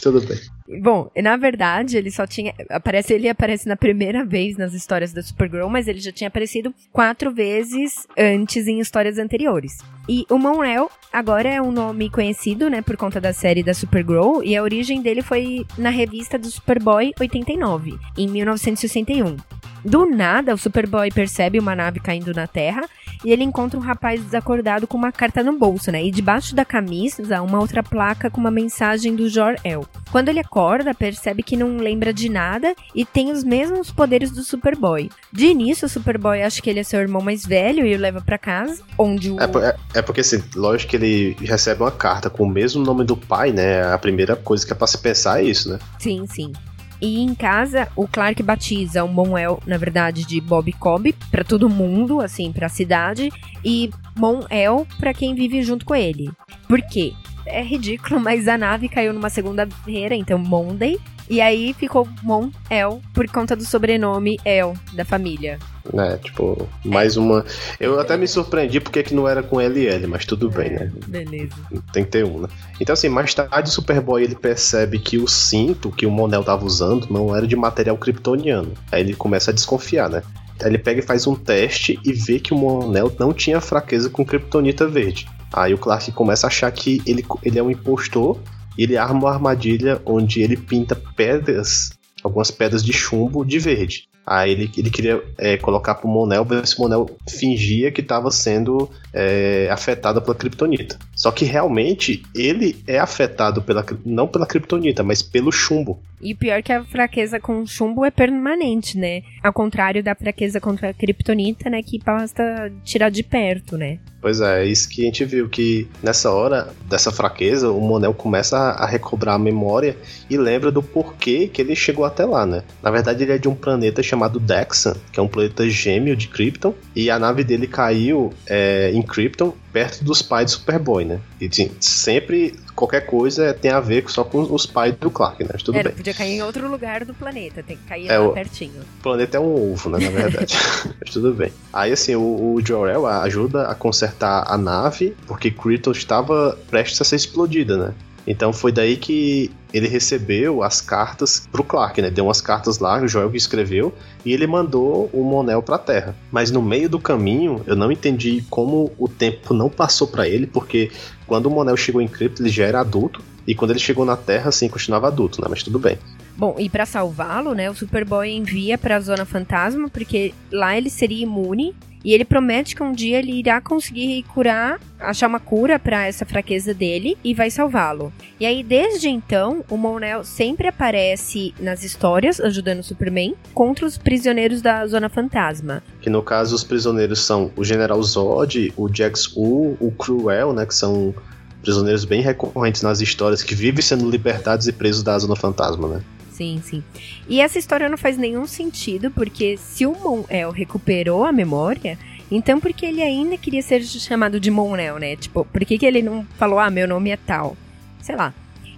Tudo 0.00 0.22
bem. 0.22 0.40
Bom, 0.80 1.10
na 1.22 1.36
verdade, 1.36 1.98
ele 1.98 2.10
só 2.10 2.26
tinha. 2.26 2.54
Aparece, 2.70 3.12
ele 3.12 3.28
aparece 3.28 3.68
na 3.68 3.76
primeira 3.76 4.24
vez 4.24 4.56
nas 4.56 4.72
histórias 4.72 5.12
da 5.12 5.22
Supergirl, 5.22 5.68
mas 5.68 5.86
ele 5.86 6.00
já 6.00 6.10
tinha 6.10 6.28
aparecido 6.28 6.74
quatro 6.90 7.30
vezes 7.30 8.06
antes 8.16 8.66
em 8.66 8.80
histórias 8.80 9.18
anteriores. 9.18 9.80
E 10.08 10.24
o 10.30 10.38
Monel 10.38 10.90
agora 11.12 11.50
é 11.50 11.60
um 11.60 11.70
nome 11.70 12.08
conhecido, 12.08 12.70
né, 12.70 12.80
por 12.80 12.96
conta 12.96 13.20
da 13.20 13.34
série 13.34 13.62
da 13.62 13.74
Supergirl, 13.74 14.42
e 14.42 14.56
a 14.56 14.62
origem 14.62 15.02
dele 15.02 15.20
foi 15.20 15.66
na 15.76 15.90
revista 15.90 16.38
do 16.38 16.50
Superboy 16.50 17.12
89, 17.20 17.98
em 18.16 18.28
1961. 18.28 19.36
Do 19.84 20.06
nada, 20.06 20.54
o 20.54 20.58
Superboy 20.58 21.10
percebe 21.10 21.58
uma 21.58 21.76
nave 21.76 22.00
caindo 22.00 22.32
na 22.32 22.46
Terra 22.46 22.88
e 23.24 23.32
ele 23.32 23.42
encontra 23.42 23.78
um 23.78 23.82
rapaz 23.82 24.22
desacordado 24.22 24.86
com 24.86 24.96
uma 24.96 25.10
carta 25.10 25.42
no 25.42 25.58
bolso, 25.58 25.90
né? 25.90 26.04
E 26.04 26.10
debaixo 26.10 26.54
da 26.54 26.64
camisa, 26.64 27.42
uma 27.42 27.58
outra 27.58 27.82
placa 27.82 28.30
com 28.30 28.40
uma 28.40 28.50
mensagem 28.50 29.14
do 29.14 29.28
Jor-El. 29.28 29.86
Quando 30.12 30.28
ele 30.28 30.40
acorda, 30.40 30.94
percebe 30.94 31.42
que 31.42 31.56
não 31.56 31.76
lembra 31.78 32.12
de 32.12 32.28
nada 32.28 32.74
e 32.94 33.04
tem 33.04 33.32
os 33.32 33.42
mesmos 33.42 33.90
poderes 33.90 34.30
do 34.30 34.42
Superboy. 34.42 35.10
De 35.32 35.46
início, 35.46 35.86
o 35.86 35.88
Superboy 35.88 36.42
acha 36.42 36.60
que 36.60 36.70
ele 36.70 36.80
é 36.80 36.84
seu 36.84 37.00
irmão 37.00 37.22
mais 37.22 37.44
velho 37.44 37.86
e 37.86 37.94
o 37.94 37.98
leva 37.98 38.20
para 38.20 38.38
casa, 38.38 38.82
onde 38.98 39.30
o... 39.30 39.40
É, 39.40 39.44
é, 39.44 39.98
é, 39.98 40.02
porque, 40.02 40.20
assim, 40.20 40.42
lógico 40.54 40.90
que 40.90 40.96
ele 40.96 41.36
recebe 41.40 41.82
uma 41.82 41.90
carta 41.90 42.28
com 42.28 42.44
o 42.44 42.48
mesmo 42.48 42.84
nome 42.84 43.04
do 43.04 43.16
pai, 43.16 43.50
né? 43.50 43.82
A 43.92 43.98
primeira 43.98 44.36
coisa 44.36 44.66
que 44.66 44.72
é 44.72 44.76
pra 44.76 44.86
se 44.86 44.98
pensar 44.98 45.40
é 45.40 45.44
isso, 45.44 45.70
né? 45.70 45.78
Sim, 45.98 46.26
sim. 46.26 46.52
E 47.00 47.20
em 47.20 47.34
casa, 47.34 47.88
o 47.96 48.06
Clark 48.06 48.42
batiza 48.42 49.04
o 49.04 49.08
Monel, 49.08 49.60
na 49.66 49.76
verdade, 49.76 50.24
de 50.24 50.40
Bob 50.40 50.72
Cobb 50.72 51.14
para 51.30 51.44
todo 51.44 51.68
mundo, 51.68 52.20
assim, 52.20 52.52
para 52.52 52.66
a 52.66 52.70
cidade, 52.70 53.30
e 53.64 53.90
Monel 54.16 54.86
para 54.98 55.12
quem 55.12 55.34
vive 55.34 55.62
junto 55.62 55.84
com 55.84 55.94
ele. 55.94 56.30
Por 56.68 56.80
quê? 56.82 57.12
É 57.46 57.62
ridículo, 57.62 58.18
mas 58.20 58.48
a 58.48 58.58
nave 58.58 58.88
caiu 58.88 59.12
numa 59.12 59.30
segunda-feira, 59.30 60.14
então 60.14 60.38
Monday, 60.38 60.98
e 61.28 61.40
aí 61.40 61.72
ficou 61.72 62.06
Mon 62.22 62.50
El 62.68 63.00
por 63.14 63.26
conta 63.28 63.56
do 63.56 63.64
sobrenome 63.64 64.38
El 64.44 64.74
da 64.92 65.04
família. 65.04 65.58
É, 65.92 66.16
tipo, 66.16 66.68
mais 66.84 67.16
uma. 67.16 67.44
Eu 67.78 67.98
até 68.00 68.16
me 68.16 68.26
surpreendi 68.26 68.80
porque 68.80 69.02
que 69.02 69.14
não 69.14 69.28
era 69.28 69.42
com 69.42 69.60
LL, 69.60 70.06
mas 70.06 70.24
tudo 70.24 70.50
bem, 70.50 70.70
né? 70.70 70.90
Beleza. 71.06 71.54
Tem 71.92 72.04
que 72.04 72.10
ter 72.10 72.24
um, 72.24 72.40
né? 72.40 72.48
Então, 72.80 72.92
assim, 72.92 73.08
mais 73.08 73.34
tarde 73.34 73.68
o 73.68 73.72
Superboy 73.72 74.22
ele 74.22 74.34
percebe 74.34 74.98
que 74.98 75.18
o 75.18 75.28
cinto 75.28 75.90
que 75.90 76.06
o 76.06 76.10
Monel 76.10 76.42
tava 76.44 76.64
usando 76.64 77.06
não 77.10 77.34
era 77.34 77.46
de 77.46 77.56
material 77.56 77.96
kryptoniano. 77.96 78.72
Aí 78.90 79.02
ele 79.02 79.14
começa 79.14 79.50
a 79.50 79.54
desconfiar, 79.54 80.08
né? 80.08 80.22
Ele 80.62 80.78
pega 80.78 81.00
e 81.00 81.02
faz 81.02 81.26
um 81.26 81.34
teste 81.34 81.98
e 82.04 82.12
vê 82.12 82.38
que 82.38 82.54
o 82.54 82.56
Monel 82.56 83.12
não 83.18 83.32
tinha 83.32 83.60
fraqueza 83.60 84.08
com 84.08 84.24
kryptonita 84.24 84.86
verde. 84.86 85.26
Aí 85.52 85.74
o 85.74 85.78
Clark 85.78 86.10
começa 86.12 86.46
a 86.46 86.48
achar 86.48 86.70
que 86.72 87.02
ele, 87.06 87.24
ele 87.42 87.58
é 87.58 87.62
um 87.62 87.70
impostor 87.70 88.38
ele 88.76 88.96
arma 88.96 89.20
uma 89.20 89.30
armadilha 89.30 90.00
onde 90.04 90.42
ele 90.42 90.56
pinta 90.56 90.96
pedras, 91.16 91.92
algumas 92.22 92.50
pedras 92.50 92.84
de 92.84 92.92
chumbo 92.92 93.44
de 93.44 93.58
verde. 93.58 94.08
Aí 94.26 94.52
ele, 94.52 94.70
ele 94.76 94.90
queria 94.90 95.22
é, 95.36 95.58
colocar 95.58 95.96
pro 95.96 96.08
Monel, 96.08 96.46
ver 96.46 96.66
se 96.66 96.78
o 96.78 96.82
Monel 96.82 97.10
fingia 97.28 97.92
que 97.92 98.00
estava 98.00 98.30
sendo 98.30 98.90
é, 99.12 99.68
afetado 99.70 100.20
pela 100.22 100.34
Kryptonita. 100.34 100.98
Só 101.14 101.30
que 101.30 101.44
realmente 101.44 102.22
ele 102.34 102.82
é 102.86 102.98
afetado 102.98 103.60
pela 103.60 103.84
não 104.04 104.26
pela 104.26 104.46
Kryptonita, 104.46 105.02
mas 105.02 105.20
pelo 105.20 105.52
chumbo. 105.52 106.02
E 106.20 106.34
pior 106.34 106.62
que 106.62 106.72
a 106.72 106.82
fraqueza 106.84 107.38
com 107.38 107.66
chumbo 107.66 108.04
é 108.04 108.10
permanente, 108.10 108.96
né? 108.98 109.22
Ao 109.42 109.52
contrário 109.52 110.02
da 110.02 110.14
fraqueza 110.14 110.60
contra 110.60 110.90
a 110.90 110.94
Kryptonita, 110.94 111.68
né? 111.68 111.82
Que 111.82 111.98
basta 111.98 112.72
tirar 112.82 113.10
de 113.10 113.22
perto, 113.22 113.76
né? 113.76 113.98
Pois 114.20 114.40
é, 114.40 114.62
é 114.62 114.66
isso 114.66 114.88
que 114.88 115.02
a 115.02 115.04
gente 115.04 115.24
viu, 115.24 115.48
que 115.50 115.86
nessa 116.02 116.30
hora 116.30 116.72
dessa 116.88 117.12
fraqueza, 117.12 117.70
o 117.70 117.80
Monel 117.80 118.14
começa 118.14 118.56
a 118.56 118.86
recobrar 118.86 119.34
a 119.34 119.38
memória 119.38 119.98
e 120.30 120.38
lembra 120.38 120.72
do 120.72 120.82
porquê 120.82 121.46
que 121.46 121.60
ele 121.60 121.76
chegou 121.76 122.06
até 122.06 122.24
lá, 122.24 122.46
né? 122.46 122.62
Na 122.82 122.90
verdade, 122.90 123.22
ele 123.22 123.32
é 123.32 123.38
de 123.38 123.48
um 123.48 123.54
planeta 123.54 124.02
chamado 124.02 124.40
Dexan, 124.40 124.96
que 125.12 125.20
é 125.20 125.22
um 125.22 125.28
planeta 125.28 125.68
gêmeo 125.68 126.16
de 126.16 126.28
Krypton, 126.28 126.74
e 126.96 127.10
a 127.10 127.18
nave 127.18 127.44
dele 127.44 127.66
caiu 127.66 128.32
é, 128.46 128.90
em 128.94 129.02
Krypton 129.02 129.54
perto 129.74 130.04
dos 130.04 130.22
pais 130.22 130.46
do 130.46 130.50
Superboy, 130.52 131.04
né? 131.04 131.20
E 131.40 131.46
assim, 131.46 131.72
sempre 131.80 132.54
qualquer 132.76 133.04
coisa 133.06 133.52
tem 133.52 133.72
a 133.72 133.80
ver 133.80 134.04
só 134.08 134.22
com 134.22 134.40
os 134.40 134.64
pais 134.66 134.94
do 134.94 135.10
Clark, 135.10 135.42
né? 135.42 135.50
Mas 135.52 135.64
tudo 135.64 135.78
é, 135.78 135.82
bem. 135.82 135.92
Podia 135.92 136.14
cair 136.14 136.34
em 136.34 136.42
outro 136.42 136.70
lugar 136.70 137.04
do 137.04 137.12
planeta, 137.12 137.60
tem 137.60 137.76
que 137.76 137.82
cair 137.82 138.08
é, 138.08 138.16
lá 138.16 138.28
o, 138.28 138.32
pertinho. 138.32 138.80
O 139.00 139.02
planeta 139.02 139.36
é 139.36 139.40
um 139.40 139.72
ovo, 139.72 139.90
né? 139.90 139.98
Na 139.98 140.10
verdade. 140.10 140.54
Mas 141.00 141.10
tudo 141.10 141.34
bem. 141.34 141.52
Aí 141.72 141.90
assim, 141.90 142.14
o, 142.14 142.54
o 142.54 142.60
Jor-El 142.64 143.04
ajuda 143.04 143.66
a 143.66 143.74
consertar 143.74 144.44
a 144.46 144.56
nave, 144.56 145.16
porque 145.26 145.50
Krypton 145.50 145.90
estava 145.90 146.56
prestes 146.70 147.00
a 147.00 147.04
ser 147.04 147.16
explodida, 147.16 147.76
né? 147.76 147.94
Então 148.26 148.52
foi 148.52 148.72
daí 148.72 148.96
que 148.96 149.50
ele 149.72 149.88
recebeu 149.88 150.62
as 150.62 150.80
cartas 150.80 151.46
pro 151.50 151.64
Clark, 151.64 152.00
né? 152.00 152.10
Deu 152.10 152.26
umas 152.26 152.40
cartas 152.40 152.78
lá, 152.78 153.02
o 153.02 153.08
Joel 153.08 153.30
que 153.30 153.36
escreveu, 153.36 153.92
e 154.24 154.32
ele 154.32 154.46
mandou 154.46 155.10
o 155.12 155.22
Monel 155.22 155.62
pra 155.62 155.78
Terra. 155.78 156.16
Mas 156.30 156.50
no 156.50 156.62
meio 156.62 156.88
do 156.88 156.98
caminho, 156.98 157.62
eu 157.66 157.76
não 157.76 157.90
entendi 157.90 158.44
como 158.48 158.92
o 158.98 159.08
tempo 159.08 159.52
não 159.52 159.68
passou 159.68 160.06
para 160.06 160.28
ele, 160.28 160.46
porque 160.46 160.90
quando 161.26 161.46
o 161.46 161.50
Monel 161.50 161.76
chegou 161.76 162.00
em 162.00 162.08
Krypton, 162.08 162.44
ele 162.44 162.50
já 162.50 162.64
era 162.64 162.80
adulto, 162.80 163.20
e 163.46 163.54
quando 163.54 163.72
ele 163.72 163.80
chegou 163.80 164.04
na 164.04 164.16
Terra, 164.16 164.48
assim, 164.48 164.68
continuava 164.68 165.08
adulto, 165.08 165.40
né? 165.42 165.48
Mas 165.50 165.62
tudo 165.62 165.78
bem. 165.78 165.98
Bom, 166.36 166.56
e 166.58 166.68
para 166.68 166.84
salvá-lo, 166.84 167.54
né, 167.54 167.70
o 167.70 167.74
Superboy 167.74 168.30
envia 168.30 168.76
para 168.76 168.96
a 168.96 169.00
Zona 169.00 169.24
Fantasma, 169.24 169.88
porque 169.88 170.34
lá 170.50 170.76
ele 170.76 170.90
seria 170.90 171.22
imune 171.22 171.74
e 172.04 172.12
ele 172.12 172.24
promete 172.24 172.76
que 172.76 172.82
um 172.82 172.92
dia 172.92 173.18
ele 173.18 173.32
irá 173.32 173.60
conseguir 173.62 174.22
curar, 174.24 174.78
achar 175.00 175.26
uma 175.26 175.40
cura 175.40 175.78
para 175.78 176.06
essa 176.06 176.26
fraqueza 176.26 176.74
dele 176.74 177.16
e 177.24 177.32
vai 177.32 177.50
salvá-lo. 177.50 178.12
E 178.38 178.44
aí, 178.44 178.62
desde 178.62 179.08
então, 179.08 179.64
o 179.70 179.76
Monel 179.78 180.22
sempre 180.22 180.68
aparece 180.68 181.54
nas 181.58 181.82
histórias 181.82 182.40
ajudando 182.40 182.80
o 182.80 182.82
Superman 182.82 183.34
contra 183.54 183.86
os 183.86 183.96
prisioneiros 183.96 184.60
da 184.60 184.86
Zona 184.86 185.08
Fantasma. 185.08 185.82
Que 186.02 186.10
no 186.10 186.22
caso, 186.22 186.54
os 186.54 186.62
prisioneiros 186.62 187.20
são 187.20 187.50
o 187.56 187.64
General 187.64 188.02
Zod, 188.02 188.70
o 188.76 188.86
Jax 188.92 189.32
U, 189.34 189.74
o 189.80 189.90
Cruel, 189.90 190.52
né? 190.52 190.66
Que 190.66 190.74
são 190.74 191.14
prisioneiros 191.62 192.04
bem 192.04 192.20
recorrentes 192.20 192.82
nas 192.82 193.00
histórias 193.00 193.42
que 193.42 193.54
vivem 193.54 193.80
sendo 193.80 194.10
libertados 194.10 194.68
e 194.68 194.72
presos 194.72 195.02
da 195.02 195.18
Zona 195.18 195.36
Fantasma, 195.36 195.88
né? 195.88 196.02
Sim, 196.34 196.60
sim. 196.64 196.82
E 197.28 197.40
essa 197.40 197.60
história 197.60 197.88
não 197.88 197.96
faz 197.96 198.18
nenhum 198.18 198.44
sentido, 198.44 199.08
porque 199.08 199.56
se 199.56 199.86
o 199.86 199.92
Mon-El 199.92 200.50
recuperou 200.50 201.24
a 201.24 201.30
memória, 201.30 201.96
então 202.28 202.58
por 202.58 202.72
que 202.72 202.84
ele 202.84 203.00
ainda 203.00 203.36
queria 203.36 203.62
ser 203.62 203.84
chamado 203.84 204.40
de 204.40 204.50
Mon-El, 204.50 204.98
né? 204.98 205.14
Tipo, 205.14 205.44
por 205.44 205.64
que, 205.64 205.78
que 205.78 205.86
ele 205.86 206.02
não 206.02 206.26
falou, 206.36 206.58
ah, 206.58 206.70
meu 206.70 206.88
nome 206.88 207.10
é 207.10 207.16
tal? 207.16 207.56
Sei 208.02 208.16
lá. 208.16 208.34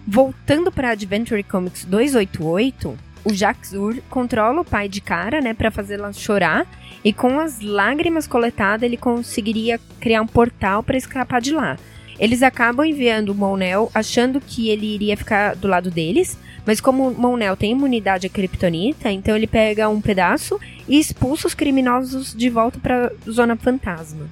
Voltando 0.06 0.70
para 0.70 0.90
Adventure 0.90 1.42
Comics 1.42 1.86
288, 1.86 2.98
o 3.24 3.78
Ur 3.80 4.02
controla 4.10 4.60
o 4.60 4.64
pai 4.64 4.86
de 4.86 5.00
cara, 5.00 5.40
né, 5.40 5.54
para 5.54 5.70
fazê-la 5.70 6.12
chorar, 6.12 6.66
e 7.02 7.10
com 7.10 7.40
as 7.40 7.60
lágrimas 7.60 8.26
coletadas 8.26 8.82
ele 8.82 8.98
conseguiria 8.98 9.80
criar 9.98 10.20
um 10.20 10.26
portal 10.26 10.82
para 10.82 10.98
escapar 10.98 11.40
de 11.40 11.52
lá. 11.52 11.78
Eles 12.18 12.42
acabam 12.42 12.84
enviando 12.84 13.30
o 13.30 13.34
Monel 13.34 13.90
achando 13.94 14.40
que 14.40 14.68
ele 14.68 14.94
iria 14.94 15.16
ficar 15.16 15.56
do 15.56 15.66
lado 15.66 15.90
deles, 15.90 16.38
mas 16.66 16.80
como 16.80 17.08
o 17.08 17.18
Monel 17.18 17.56
tem 17.56 17.72
imunidade 17.72 18.26
à 18.26 18.30
kryptonita, 18.30 19.10
então 19.10 19.36
ele 19.36 19.46
pega 19.46 19.88
um 19.88 20.00
pedaço 20.00 20.58
e 20.88 20.98
expulsa 20.98 21.46
os 21.46 21.54
criminosos 21.54 22.34
de 22.34 22.50
volta 22.50 22.78
para 22.80 23.12
zona 23.30 23.56
fantasma. 23.56 24.26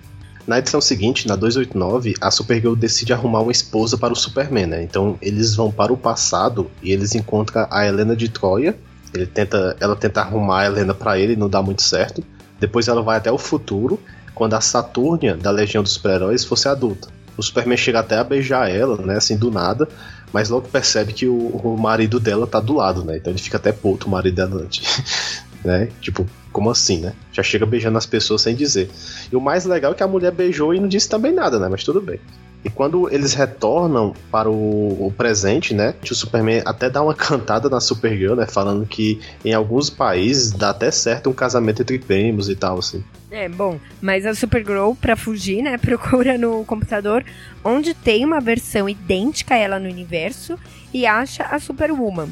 Na 0.47 0.59
edição 0.59 0.81
seguinte, 0.81 1.27
na 1.27 1.37
289, 1.37 2.15
a 2.21 2.31
Supergirl 2.31 2.75
decide 2.75 3.15
arrumar 3.15 3.41
uma 3.41 3.53
esposa 3.53 3.97
para 3.97 4.13
o 4.13 4.17
Superman, 4.17 4.67
né? 4.67 4.83
Então 4.83 5.17
eles 5.23 5.55
vão 5.55 5.73
para 5.73 5.93
o 5.93 5.97
passado 5.97 6.71
e 6.83 6.93
eles 6.93 7.15
encontram 7.15 7.67
a 7.71 7.87
Helena 7.87 8.15
de 8.15 8.29
Troia. 8.29 8.77
Ele 9.15 9.25
tenta, 9.25 9.75
ela 9.81 9.97
tenta 9.97 10.21
arrumar 10.21 10.63
a 10.63 10.67
Helena 10.67 10.93
para 10.93 11.19
ele, 11.19 11.35
não 11.35 11.49
dá 11.49 11.63
muito 11.63 11.81
certo. 11.81 12.23
Depois 12.61 12.89
ela 12.89 13.01
vai 13.01 13.17
até 13.17 13.33
o 13.33 13.39
futuro, 13.39 13.99
quando 14.35 14.55
a 14.55 14.61
Saturnia 14.61 15.35
da 15.35 15.51
Legião 15.51 15.83
dos 15.83 15.93
Super-Heróis 15.93 16.45
fosse 16.45 16.69
adulta. 16.69 17.09
O 17.37 17.43
Superman 17.43 17.79
chega 17.79 18.01
até 18.01 18.19
a 18.19 18.25
beijar 18.25 18.71
ela, 18.71 18.97
né, 18.99 19.17
assim 19.17 19.37
do 19.37 19.51
nada, 19.51 19.89
mas 20.35 20.51
logo 20.51 20.67
percebe 20.67 21.13
que 21.13 21.29
o, 21.29 21.37
o 21.37 21.79
marido 21.79 22.19
dela 22.19 22.45
tá 22.45 22.59
do 22.59 22.73
lado, 22.73 23.05
né? 23.05 23.19
Então 23.19 23.33
ele 23.33 23.41
fica 23.41 23.57
até 23.57 23.71
puto, 23.71 24.09
o 24.09 24.11
marido 24.11 24.35
dela 24.35 24.67
né? 25.65 25.89
Tipo, 26.01 26.27
como 26.53 26.71
assim, 26.71 26.99
né? 26.99 27.15
Já 27.33 27.41
chega 27.41 27.65
beijando 27.65 27.97
as 27.97 28.05
pessoas 28.05 28.43
sem 28.43 28.53
dizer. 28.53 28.91
E 29.31 29.37
o 29.37 29.41
mais 29.41 29.65
legal 29.65 29.93
é 29.93 29.95
que 29.95 30.03
a 30.03 30.09
mulher 30.09 30.33
beijou 30.33 30.75
e 30.75 30.81
não 30.81 30.89
disse 30.89 31.09
também 31.09 31.31
nada, 31.31 31.61
né? 31.61 31.69
Mas 31.71 31.85
tudo 31.85 32.01
bem. 32.01 32.19
E 32.65 32.71
quando 32.71 33.13
eles 33.13 33.35
retornam 33.35 34.15
para 34.31 34.49
o, 34.49 35.07
o, 35.07 35.13
presente, 35.13 35.75
né? 35.75 35.95
O 36.03 36.15
Superman 36.15 36.63
até 36.65 36.89
dá 36.89 37.03
uma 37.03 37.13
cantada 37.15 37.69
na 37.69 37.79
Supergirl, 37.79 38.35
né? 38.35 38.47
Falando 38.47 38.87
que 38.87 39.21
em 39.45 39.53
alguns 39.53 39.91
países 39.91 40.51
dá 40.51 40.71
até 40.71 40.91
certo 40.91 41.29
um 41.29 41.35
casamento 41.35 41.83
entre 41.83 41.99
primos 41.99 42.49
e 42.49 42.57
tal, 42.57 42.79
assim. 42.79 43.05
É, 43.31 43.49
bom, 43.49 43.79
mas 44.01 44.25
a 44.25 44.35
Supergirl, 44.35 44.93
pra 44.95 45.15
fugir, 45.15 45.63
né? 45.63 45.77
Procura 45.79 46.39
no 46.39 46.65
computador 46.65 47.25
onde 47.63 47.93
tem 47.93 48.25
uma 48.25 48.41
versão 48.41 48.89
idêntica 48.89 49.55
a 49.55 49.59
ela 49.59 49.79
no 49.79 49.89
universo 49.89 50.59
e 50.93 51.05
acha 51.07 51.43
a 51.43 51.59
Superwoman, 51.59 52.29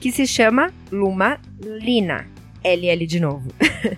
que 0.00 0.10
se 0.10 0.26
chama 0.26 0.72
Luma 0.90 1.38
Lina. 1.60 2.26
LL 2.64 3.06
de 3.06 3.20
novo. 3.20 3.48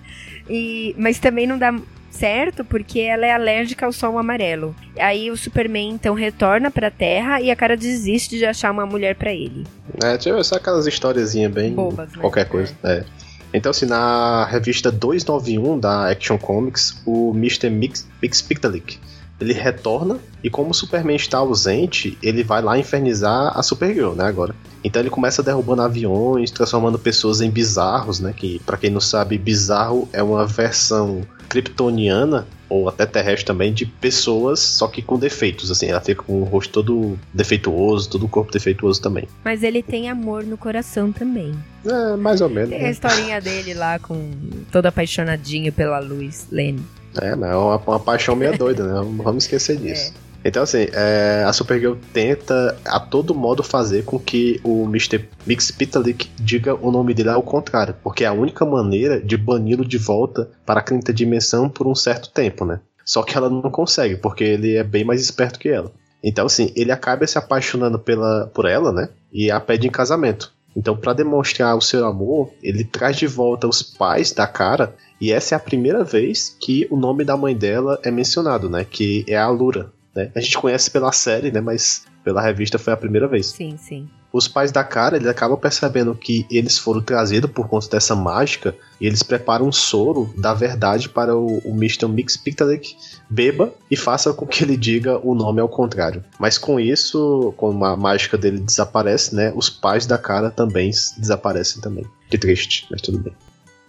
e, 0.47 0.93
mas 0.97 1.17
também 1.17 1.47
não 1.47 1.57
dá 1.57 1.73
certo 2.09 2.63
porque 2.65 2.99
ela 2.99 3.25
é 3.25 3.31
alérgica 3.31 3.85
ao 3.85 3.91
sol 3.91 4.17
amarelo. 4.17 4.75
Aí 4.97 5.29
o 5.31 5.37
Superman 5.37 5.91
então 5.91 6.13
retorna 6.13 6.69
pra 6.71 6.91
Terra 6.91 7.41
e 7.41 7.49
a 7.51 7.55
cara 7.55 7.77
desiste 7.77 8.37
de 8.37 8.45
achar 8.45 8.71
uma 8.71 8.85
mulher 8.85 9.15
para 9.15 9.31
ele. 9.31 9.65
É, 10.03 10.17
tipo, 10.17 10.43
só 10.43 10.55
aquelas 10.55 10.87
historiazinhas 10.87 11.51
bem 11.51 11.73
Bobas, 11.73 12.11
né? 12.11 12.19
qualquer 12.19 12.45
coisa. 12.45 12.73
É. 12.83 12.93
é. 12.93 13.05
Então, 13.51 13.71
assim, 13.71 13.87
na 13.87 14.45
revista 14.45 14.91
291 14.91 15.79
da 15.79 16.11
Action 16.11 16.37
Comics, 16.37 17.01
o 17.05 17.33
Mr. 17.35 17.69
Mix, 17.69 18.07
Mix 18.21 18.43
Pictalic, 18.43 18.99
ele 19.39 19.53
retorna 19.53 20.19
e 20.43 20.49
como 20.49 20.71
o 20.71 20.73
Superman 20.73 21.15
está 21.15 21.37
ausente, 21.39 22.17
ele 22.21 22.43
vai 22.43 22.61
lá 22.61 22.77
infernizar 22.77 23.57
a 23.57 23.63
Supergirl, 23.63 24.13
né, 24.13 24.25
agora. 24.25 24.53
Então 24.83 25.01
ele 25.01 25.09
começa 25.09 25.41
derrubando 25.41 25.81
aviões, 25.81 26.51
transformando 26.51 26.99
pessoas 26.99 27.41
em 27.41 27.49
bizarros, 27.49 28.19
né? 28.19 28.33
Que 28.35 28.59
para 28.59 28.77
quem 28.77 28.89
não 28.89 29.01
sabe, 29.01 29.37
bizarro 29.37 30.07
é 30.13 30.21
uma 30.21 30.45
versão 30.45 31.21
kryptoniana 31.49 32.47
ou 32.69 32.87
até 32.87 33.05
terrestre 33.05 33.45
também 33.45 33.73
de 33.73 33.85
pessoas, 33.85 34.59
só 34.59 34.87
que 34.87 35.01
com 35.01 35.17
defeitos, 35.17 35.71
assim, 35.71 35.87
ela 35.87 35.99
fica 35.99 36.21
com 36.23 36.41
o 36.41 36.43
rosto 36.43 36.71
todo 36.71 37.19
defeituoso, 37.33 38.07
todo 38.07 38.27
o 38.27 38.29
corpo 38.29 38.51
defeituoso 38.51 39.01
também. 39.01 39.27
Mas 39.43 39.63
ele 39.63 39.81
tem 39.81 40.07
amor 40.07 40.43
no 40.43 40.55
coração 40.55 41.11
também. 41.11 41.51
É, 41.83 42.15
mais 42.15 42.41
ou 42.41 42.49
menos. 42.49 42.69
Tem 42.69 42.79
né? 42.79 42.87
a 42.87 42.91
historinha 42.91 43.41
dele 43.41 43.73
lá 43.73 43.97
com 43.97 44.31
todo 44.71 44.85
apaixonadinho 44.85 45.73
pela 45.73 45.99
Luz 45.99 46.45
Lane. 46.51 46.85
É, 47.19 47.35
mas 47.35 47.51
é 47.51 47.55
uma, 47.55 47.77
uma 47.77 47.99
paixão 47.99 48.35
meio 48.35 48.55
doida, 48.55 48.83
né? 48.83 49.01
Vamos 49.23 49.45
esquecer 49.45 49.77
disso. 49.77 50.13
É. 50.25 50.28
Então, 50.43 50.63
assim, 50.63 50.87
é, 50.93 51.43
a 51.45 51.51
Supergirl 51.51 51.95
tenta 52.13 52.77
a 52.85 52.99
todo 52.99 53.35
modo 53.35 53.61
fazer 53.61 54.05
com 54.05 54.17
que 54.17 54.59
o 54.63 54.85
Mr. 54.85 55.25
Mix 55.45 55.69
Pitalik 55.71 56.29
diga 56.39 56.75
o 56.75 56.91
nome 56.91 57.13
dele 57.13 57.29
ao 57.29 57.43
contrário, 57.43 57.95
porque 58.01 58.23
é 58.23 58.27
a 58.27 58.33
única 58.33 58.65
maneira 58.65 59.19
de 59.19 59.35
bani-lo 59.35 59.85
de 59.85 59.97
volta 59.97 60.49
para 60.65 60.79
a 60.79 60.83
quinta 60.83 61.13
dimensão 61.13 61.69
por 61.69 61.87
um 61.87 61.95
certo 61.95 62.29
tempo, 62.29 62.63
né? 62.63 62.79
Só 63.03 63.23
que 63.23 63.35
ela 63.35 63.49
não 63.49 63.69
consegue, 63.69 64.15
porque 64.15 64.43
ele 64.43 64.75
é 64.75 64.83
bem 64.83 65.03
mais 65.03 65.21
esperto 65.21 65.59
que 65.59 65.67
ela. 65.67 65.91
Então, 66.23 66.45
assim, 66.45 66.71
ele 66.75 66.91
acaba 66.91 67.25
se 67.25 67.37
apaixonando 67.37 67.97
pela, 67.99 68.47
por 68.53 68.65
ela, 68.65 68.91
né? 68.91 69.09
E 69.31 69.49
a 69.49 69.59
pede 69.59 69.87
em 69.87 69.91
casamento. 69.91 70.53
Então, 70.75 70.95
para 70.95 71.13
demonstrar 71.13 71.75
o 71.75 71.81
seu 71.81 72.05
amor, 72.05 72.51
ele 72.61 72.83
traz 72.83 73.17
de 73.17 73.27
volta 73.27 73.67
os 73.67 73.81
pais 73.81 74.31
da 74.31 74.45
cara, 74.45 74.95
e 75.19 75.31
essa 75.31 75.55
é 75.55 75.57
a 75.57 75.59
primeira 75.59 76.03
vez 76.03 76.55
que 76.59 76.87
o 76.89 76.97
nome 76.97 77.25
da 77.25 77.35
mãe 77.35 77.55
dela 77.55 77.99
é 78.03 78.11
mencionado, 78.11 78.69
né? 78.69 78.85
Que 78.89 79.25
é 79.27 79.37
a 79.37 79.49
Lura. 79.49 79.91
Né? 80.19 80.31
A 80.35 80.41
gente 80.41 80.57
conhece 80.57 80.91
pela 80.91 81.11
série, 81.11 81.51
né? 81.51 81.61
Mas 81.61 82.03
pela 82.23 82.41
revista 82.41 82.77
foi 82.77 82.91
a 82.91 82.97
primeira 82.97 83.27
vez. 83.27 83.47
Sim, 83.47 83.77
sim. 83.77 84.07
Os 84.31 84.47
pais 84.47 84.71
da 84.71 84.83
cara, 84.83 85.15
eles 85.15 85.27
acabam 85.27 85.57
percebendo 85.57 86.13
que 86.13 86.45
eles 86.51 86.77
foram 86.77 87.01
trazidos 87.01 87.49
por 87.49 87.67
conta 87.67 87.89
dessa 87.89 88.15
mágica 88.15 88.75
e 89.01 89.07
eles 89.07 89.23
preparam 89.23 89.67
um 89.67 89.71
soro 89.71 90.31
da 90.37 90.53
verdade 90.53 91.09
para 91.09 91.35
o, 91.35 91.57
o 91.65 91.71
Mr. 91.71 92.07
Mix 92.07 92.37
Pictalic 92.37 92.95
beba 93.27 93.73
e 93.89 93.95
faça 93.95 94.31
com 94.31 94.45
que 94.45 94.63
ele 94.63 94.77
diga 94.77 95.17
o 95.25 95.33
nome 95.33 95.61
ao 95.61 95.69
contrário. 95.69 96.23
Mas 96.37 96.59
com 96.59 96.79
isso, 96.79 97.53
como 97.57 97.83
a 97.83 97.97
mágica 97.97 98.37
dele 98.37 98.59
desaparece, 98.59 99.33
né? 99.33 99.51
Os 99.55 99.67
pais 99.67 100.05
da 100.05 100.17
cara 100.17 100.51
também 100.51 100.91
desaparecem 101.17 101.81
também. 101.81 102.05
Que 102.29 102.37
triste, 102.37 102.85
mas 102.91 103.01
tudo 103.01 103.17
bem. 103.17 103.33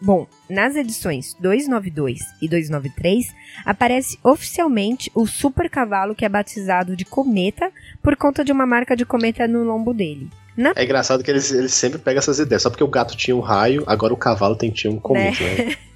Bom, 0.01 0.27
nas 0.49 0.77
edições 0.77 1.37
292 1.39 2.21
e 2.41 2.49
293 2.49 3.35
aparece 3.67 4.19
oficialmente 4.23 5.11
o 5.15 5.27
super 5.27 5.69
cavalo 5.69 6.15
que 6.15 6.25
é 6.25 6.29
batizado 6.29 6.97
de 6.97 7.05
Cometa 7.05 7.71
por 8.03 8.17
conta 8.17 8.43
de 8.43 8.51
uma 8.51 8.65
marca 8.65 8.97
de 8.97 9.05
cometa 9.05 9.47
no 9.47 9.63
lombo 9.63 9.93
dele. 9.93 10.31
Na... 10.57 10.73
É 10.75 10.85
engraçado 10.85 11.23
que 11.23 11.31
eles, 11.31 11.53
eles 11.53 11.73
sempre 11.73 11.99
pegam 11.99 12.19
essas 12.19 12.39
ideias. 12.39 12.63
Só 12.63 12.71
porque 12.71 12.85
o 12.85 12.89
gato 12.89 13.17
tinha 13.17 13.37
um 13.37 13.41
raio, 13.41 13.85
agora 13.87 14.13
o 14.13 14.17
cavalo 14.17 14.57
tem, 14.57 14.71
tinha 14.71 14.91
um 14.91 14.99
cometa, 14.99 15.45
né? 15.45 15.77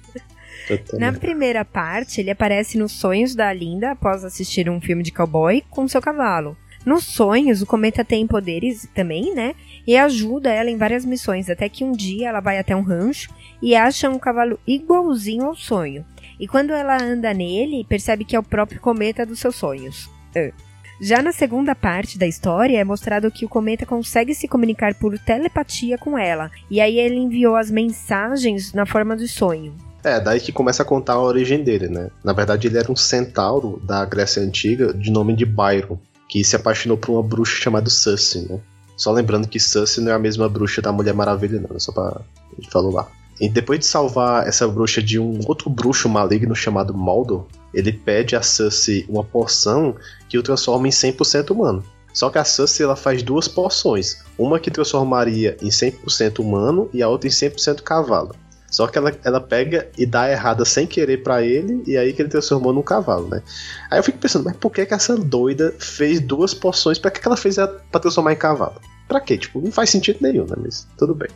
né? 0.69 0.99
Na 0.99 1.13
primeira 1.13 1.63
parte, 1.65 2.21
ele 2.21 2.31
aparece 2.31 2.77
nos 2.77 2.91
sonhos 2.91 3.35
da 3.35 3.51
Linda 3.51 3.91
após 3.91 4.23
assistir 4.23 4.69
um 4.69 4.81
filme 4.81 5.03
de 5.03 5.11
cowboy 5.11 5.63
com 5.69 5.87
seu 5.87 6.01
cavalo. 6.01 6.57
Nos 6.85 7.03
sonhos, 7.03 7.63
o 7.63 7.65
cometa 7.65 8.05
tem 8.05 8.27
poderes 8.27 8.87
também, 8.93 9.33
né? 9.33 9.55
E 9.87 9.97
ajuda 9.97 10.51
ela 10.51 10.69
em 10.69 10.77
várias 10.77 11.03
missões, 11.03 11.49
até 11.49 11.67
que 11.67 11.83
um 11.83 11.91
dia 11.91 12.29
ela 12.29 12.39
vai 12.39 12.59
até 12.59 12.75
um 12.75 12.83
rancho 12.83 13.33
e 13.61 13.75
acha 13.75 14.09
um 14.09 14.19
cavalo 14.19 14.59
igualzinho 14.67 15.45
ao 15.45 15.55
sonho. 15.55 16.05
E 16.39 16.47
quando 16.47 16.71
ela 16.73 17.01
anda 17.01 17.33
nele, 17.33 17.85
percebe 17.89 18.23
que 18.23 18.35
é 18.35 18.39
o 18.39 18.43
próprio 18.43 18.79
cometa 18.79 19.25
dos 19.25 19.39
seus 19.39 19.55
sonhos. 19.55 20.05
Uh. 20.35 20.53
Já 21.01 21.21
na 21.21 21.33
segunda 21.33 21.75
parte 21.75 22.17
da 22.17 22.25
história, 22.25 22.79
é 22.79 22.83
mostrado 22.83 23.29
que 23.29 23.45
o 23.45 23.49
cometa 23.49 23.85
consegue 23.85 24.33
se 24.33 24.47
comunicar 24.47 24.93
por 24.95 25.17
telepatia 25.19 25.97
com 25.97 26.17
ela, 26.17 26.49
e 26.71 26.79
aí 26.79 26.97
ele 26.97 27.17
enviou 27.17 27.57
as 27.57 27.69
mensagens 27.69 28.71
na 28.71 28.85
forma 28.85 29.17
de 29.17 29.27
sonho. 29.27 29.75
É, 30.03 30.21
daí 30.21 30.39
que 30.39 30.53
começa 30.53 30.83
a 30.83 30.85
contar 30.85 31.13
a 31.13 31.21
origem 31.21 31.63
dele, 31.63 31.89
né? 31.89 32.09
Na 32.23 32.31
verdade, 32.31 32.67
ele 32.67 32.77
era 32.77 32.89
um 32.89 32.95
centauro 32.95 33.81
da 33.83 34.05
Grécia 34.05 34.41
Antiga 34.41 34.93
de 34.93 35.11
nome 35.11 35.35
de 35.35 35.45
Byron 35.45 35.97
que 36.27 36.43
se 36.43 36.55
apaixonou 36.55 36.97
por 36.97 37.11
uma 37.11 37.23
bruxa 37.23 37.61
chamada 37.61 37.89
Sussy, 37.89 38.47
né? 38.49 38.59
Só 38.97 39.11
lembrando 39.11 39.47
que 39.47 39.59
Sussy 39.59 40.01
não 40.01 40.11
é 40.11 40.15
a 40.15 40.19
mesma 40.19 40.47
bruxa 40.47 40.81
da 40.81 40.91
Mulher 40.91 41.13
Maravilha, 41.13 41.59
não, 41.59 41.79
só 41.79 41.91
pra. 41.91 42.21
Gente 42.57 42.71
falou 42.71 42.93
lá. 42.93 43.07
E 43.39 43.49
depois 43.49 43.79
de 43.79 43.85
salvar 43.85 44.47
essa 44.47 44.65
bruxa 44.67 45.03
de 45.03 45.19
um 45.19 45.39
outro 45.45 45.69
bruxo 45.69 46.07
maligno 46.07 46.55
chamado 46.55 46.93
Maldor, 46.93 47.45
ele 47.73 47.91
pede 47.91 48.35
a 48.35 48.41
Sussy 48.41 49.05
uma 49.09 49.23
poção 49.23 49.95
que 50.29 50.37
o 50.37 50.43
transforma 50.43 50.87
em 50.87 50.91
100% 50.91 51.51
humano. 51.51 51.83
Só 52.13 52.29
que 52.29 52.37
a 52.37 52.45
Sussy 52.45 52.81
ela 52.81 52.95
faz 52.95 53.21
duas 53.21 53.45
poções, 53.45 54.23
uma 54.37 54.57
que 54.57 54.71
transformaria 54.71 55.57
em 55.61 55.67
100% 55.67 56.39
humano 56.39 56.89
e 56.93 57.03
a 57.03 57.09
outra 57.09 57.27
em 57.27 57.31
100% 57.31 57.81
cavalo. 57.81 58.33
Só 58.75 58.87
que 58.87 58.97
ela, 58.97 59.17
ela 59.23 59.39
pega 59.39 59.87
e 59.97 60.05
dá 60.05 60.29
errada 60.29 60.65
sem 60.65 60.85
querer 60.85 61.23
para 61.23 61.41
ele, 61.41 61.81
e 61.87 61.95
aí 61.95 62.11
que 62.11 62.21
ele 62.21 62.27
transformou 62.27 62.73
num 62.73 62.81
cavalo, 62.81 63.29
né? 63.29 63.41
Aí 63.89 63.97
eu 63.97 64.03
fico 64.03 64.17
pensando, 64.17 64.43
mas 64.43 64.57
por 64.57 64.69
que, 64.69 64.85
que 64.85 64.93
essa 64.93 65.15
doida 65.15 65.73
fez 65.79 66.19
duas 66.19 66.53
poções? 66.53 66.99
Pra 66.99 67.09
que, 67.09 67.21
que 67.21 67.25
ela 67.25 67.37
fez 67.37 67.55
pra 67.55 68.01
transformar 68.01 68.33
em 68.33 68.35
cavalo? 68.35 68.75
Pra 69.07 69.21
quê? 69.21 69.37
Tipo, 69.37 69.61
não 69.61 69.71
faz 69.71 69.89
sentido 69.89 70.17
nenhum, 70.19 70.43
né? 70.43 70.57
Mas 70.57 70.85
tudo 70.97 71.15
bem. 71.15 71.29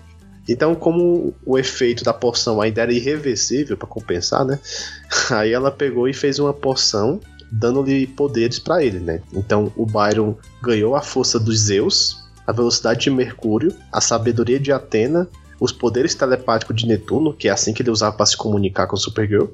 Então, 0.49 0.75
como 0.75 1.33
o 1.45 1.57
efeito 1.57 2.03
da 2.03 2.11
poção 2.11 2.59
ainda 2.59 2.81
era 2.81 2.91
irreversível 2.91 3.77
para 3.77 3.87
compensar, 3.87 4.43
né? 4.43 4.59
Aí 5.31 5.53
ela 5.53 5.71
pegou 5.71 6.09
e 6.09 6.13
fez 6.13 6.39
uma 6.39 6.53
poção 6.53 7.21
dando-lhe 7.49 8.05
poderes 8.05 8.59
para 8.59 8.83
ele, 8.83 8.99
né? 8.99 9.21
Então 9.31 9.71
o 9.77 9.85
Byron 9.85 10.35
ganhou 10.61 10.93
a 10.93 11.01
força 11.01 11.39
dos 11.39 11.57
Zeus, 11.57 12.21
a 12.45 12.51
velocidade 12.51 12.99
de 12.99 13.09
Mercúrio, 13.09 13.73
a 13.93 14.01
sabedoria 14.01 14.59
de 14.59 14.73
Atena, 14.73 15.25
os 15.59 15.71
poderes 15.71 16.15
telepáticos 16.15 16.75
de 16.75 16.87
Netuno, 16.87 17.33
que 17.33 17.47
é 17.47 17.51
assim 17.51 17.73
que 17.73 17.81
ele 17.81 17.89
usava 17.89 18.15
para 18.15 18.25
se 18.25 18.37
comunicar 18.37 18.87
com 18.87 18.95
Supergirl, 18.95 19.47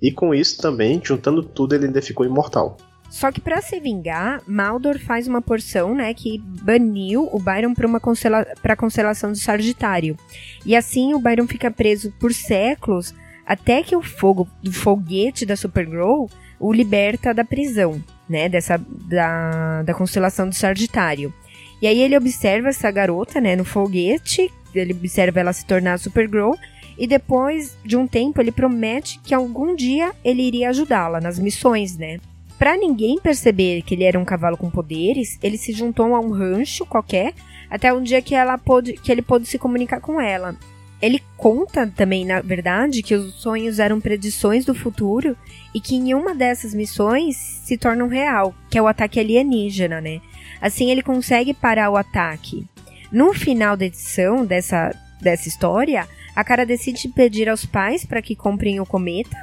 e 0.00 0.12
com 0.12 0.34
isso 0.34 0.60
também, 0.60 1.00
juntando 1.02 1.42
tudo, 1.42 1.74
ele 1.74 1.86
ainda 1.86 2.02
ficou 2.02 2.26
imortal. 2.26 2.76
Só 3.08 3.30
que 3.30 3.40
para 3.40 3.62
se 3.62 3.78
vingar, 3.80 4.42
Maldor 4.46 4.98
faz 4.98 5.28
uma 5.28 5.40
porção, 5.40 5.94
né, 5.94 6.12
que 6.12 6.38
baniu 6.38 7.28
o 7.32 7.38
Byron 7.38 7.72
para 7.72 7.86
uma 7.86 8.00
constela 8.00 8.46
pra 8.60 8.76
constelação 8.76 9.32
de 9.32 9.38
Sagitário. 9.38 10.18
E 10.64 10.74
assim 10.74 11.14
o 11.14 11.18
Byron 11.18 11.46
fica 11.46 11.70
preso 11.70 12.12
por 12.18 12.32
séculos 12.32 13.14
até 13.46 13.82
que 13.82 13.94
o 13.94 14.02
fogo 14.02 14.48
do 14.62 14.72
foguete 14.72 15.46
da 15.46 15.56
Supergirl 15.56 16.26
o 16.58 16.72
liberta 16.72 17.32
da 17.32 17.44
prisão, 17.44 18.02
né, 18.28 18.48
dessa 18.48 18.78
da, 18.78 19.82
da 19.82 19.94
constelação 19.94 20.48
de 20.48 20.56
Sagitário. 20.56 21.32
E 21.80 21.86
aí 21.86 22.00
ele 22.00 22.16
observa 22.16 22.68
essa 22.68 22.90
garota, 22.90 23.40
né, 23.40 23.54
no 23.54 23.64
foguete, 23.64 24.50
ele 24.78 24.92
observa 24.92 25.40
ela 25.40 25.52
se 25.52 25.64
tornar 25.66 25.98
Supergirl 25.98 26.54
e 26.98 27.06
depois 27.06 27.76
de 27.84 27.96
um 27.96 28.06
tempo 28.06 28.40
ele 28.40 28.52
promete 28.52 29.20
que 29.22 29.34
algum 29.34 29.74
dia 29.74 30.12
ele 30.24 30.42
iria 30.42 30.70
ajudá-la 30.70 31.20
nas 31.20 31.38
missões, 31.38 31.96
né? 31.96 32.18
Para 32.58 32.76
ninguém 32.76 33.20
perceber 33.20 33.82
que 33.82 33.94
ele 33.94 34.04
era 34.04 34.18
um 34.18 34.24
cavalo 34.24 34.56
com 34.56 34.70
poderes, 34.70 35.38
ele 35.42 35.58
se 35.58 35.72
juntou 35.72 36.14
a 36.14 36.20
um 36.20 36.30
rancho 36.30 36.86
qualquer 36.86 37.34
até 37.68 37.92
um 37.92 38.02
dia 38.02 38.22
que 38.22 38.34
ela 38.34 38.56
pôde, 38.56 38.94
que 38.94 39.12
ele 39.12 39.20
pôde 39.20 39.46
se 39.46 39.58
comunicar 39.58 40.00
com 40.00 40.20
ela. 40.20 40.56
Ele 41.02 41.22
conta 41.36 41.86
também, 41.94 42.24
na 42.24 42.40
verdade, 42.40 43.02
que 43.02 43.14
os 43.14 43.34
sonhos 43.34 43.78
eram 43.78 44.00
predições 44.00 44.64
do 44.64 44.74
futuro 44.74 45.36
e 45.74 45.80
que 45.80 45.94
em 45.94 46.14
uma 46.14 46.34
dessas 46.34 46.72
missões 46.72 47.36
se 47.36 47.76
tornam 47.76 48.08
real, 48.08 48.54
que 48.70 48.78
é 48.78 48.82
o 48.82 48.86
ataque 48.86 49.20
alienígena, 49.20 50.00
né? 50.00 50.22
Assim 50.58 50.90
ele 50.90 51.02
consegue 51.02 51.52
parar 51.52 51.90
o 51.90 51.96
ataque. 51.96 52.64
No 53.10 53.32
final 53.32 53.76
da 53.76 53.86
edição 53.86 54.44
dessa, 54.44 54.94
dessa 55.20 55.48
história, 55.48 56.06
a 56.34 56.44
cara 56.44 56.66
decide 56.66 57.08
pedir 57.08 57.48
aos 57.48 57.64
pais 57.64 58.04
para 58.04 58.22
que 58.22 58.34
comprem 58.36 58.80
o 58.80 58.86
cometa 58.86 59.36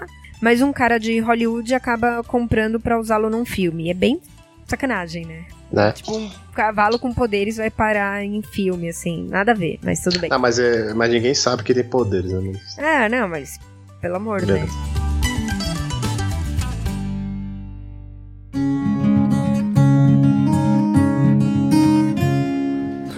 mas 0.44 0.62
um 0.62 0.74
cara 0.74 0.98
de 0.98 1.22
Hollywood 1.22 1.74
acaba 1.74 2.22
comprando 2.22 2.78
para 2.78 3.00
usá-lo 3.00 3.30
num 3.30 3.46
filme. 3.46 3.90
É 3.90 3.94
bem 3.94 4.20
sacanagem, 4.68 5.26
né? 5.26 5.46
né? 5.72 5.94
Tipo, 5.94 6.18
um 6.18 6.30
cavalo 6.54 7.00
com 7.00 7.14
poderes 7.14 7.56
vai 7.56 7.70
parar 7.70 8.22
em 8.26 8.42
filme, 8.42 8.90
assim. 8.90 9.26
Nada 9.30 9.54
a 9.54 9.56
ver, 9.56 9.80
mas 9.82 10.02
tudo 10.02 10.20
bem. 10.20 10.30
Ah, 10.34 10.38
mas, 10.38 10.60
é, 10.60 10.94
mas 10.94 11.10
ninguém 11.10 11.34
sabe 11.34 11.64
que 11.64 11.74
tem 11.74 11.86
poderes, 11.86 12.34
né? 12.34 12.52
É, 12.78 13.08
não, 13.08 13.30
mas 13.30 13.58
pelo 14.02 14.18
amor 14.18 14.42
de 14.42 14.48
Deus. 14.48 15.03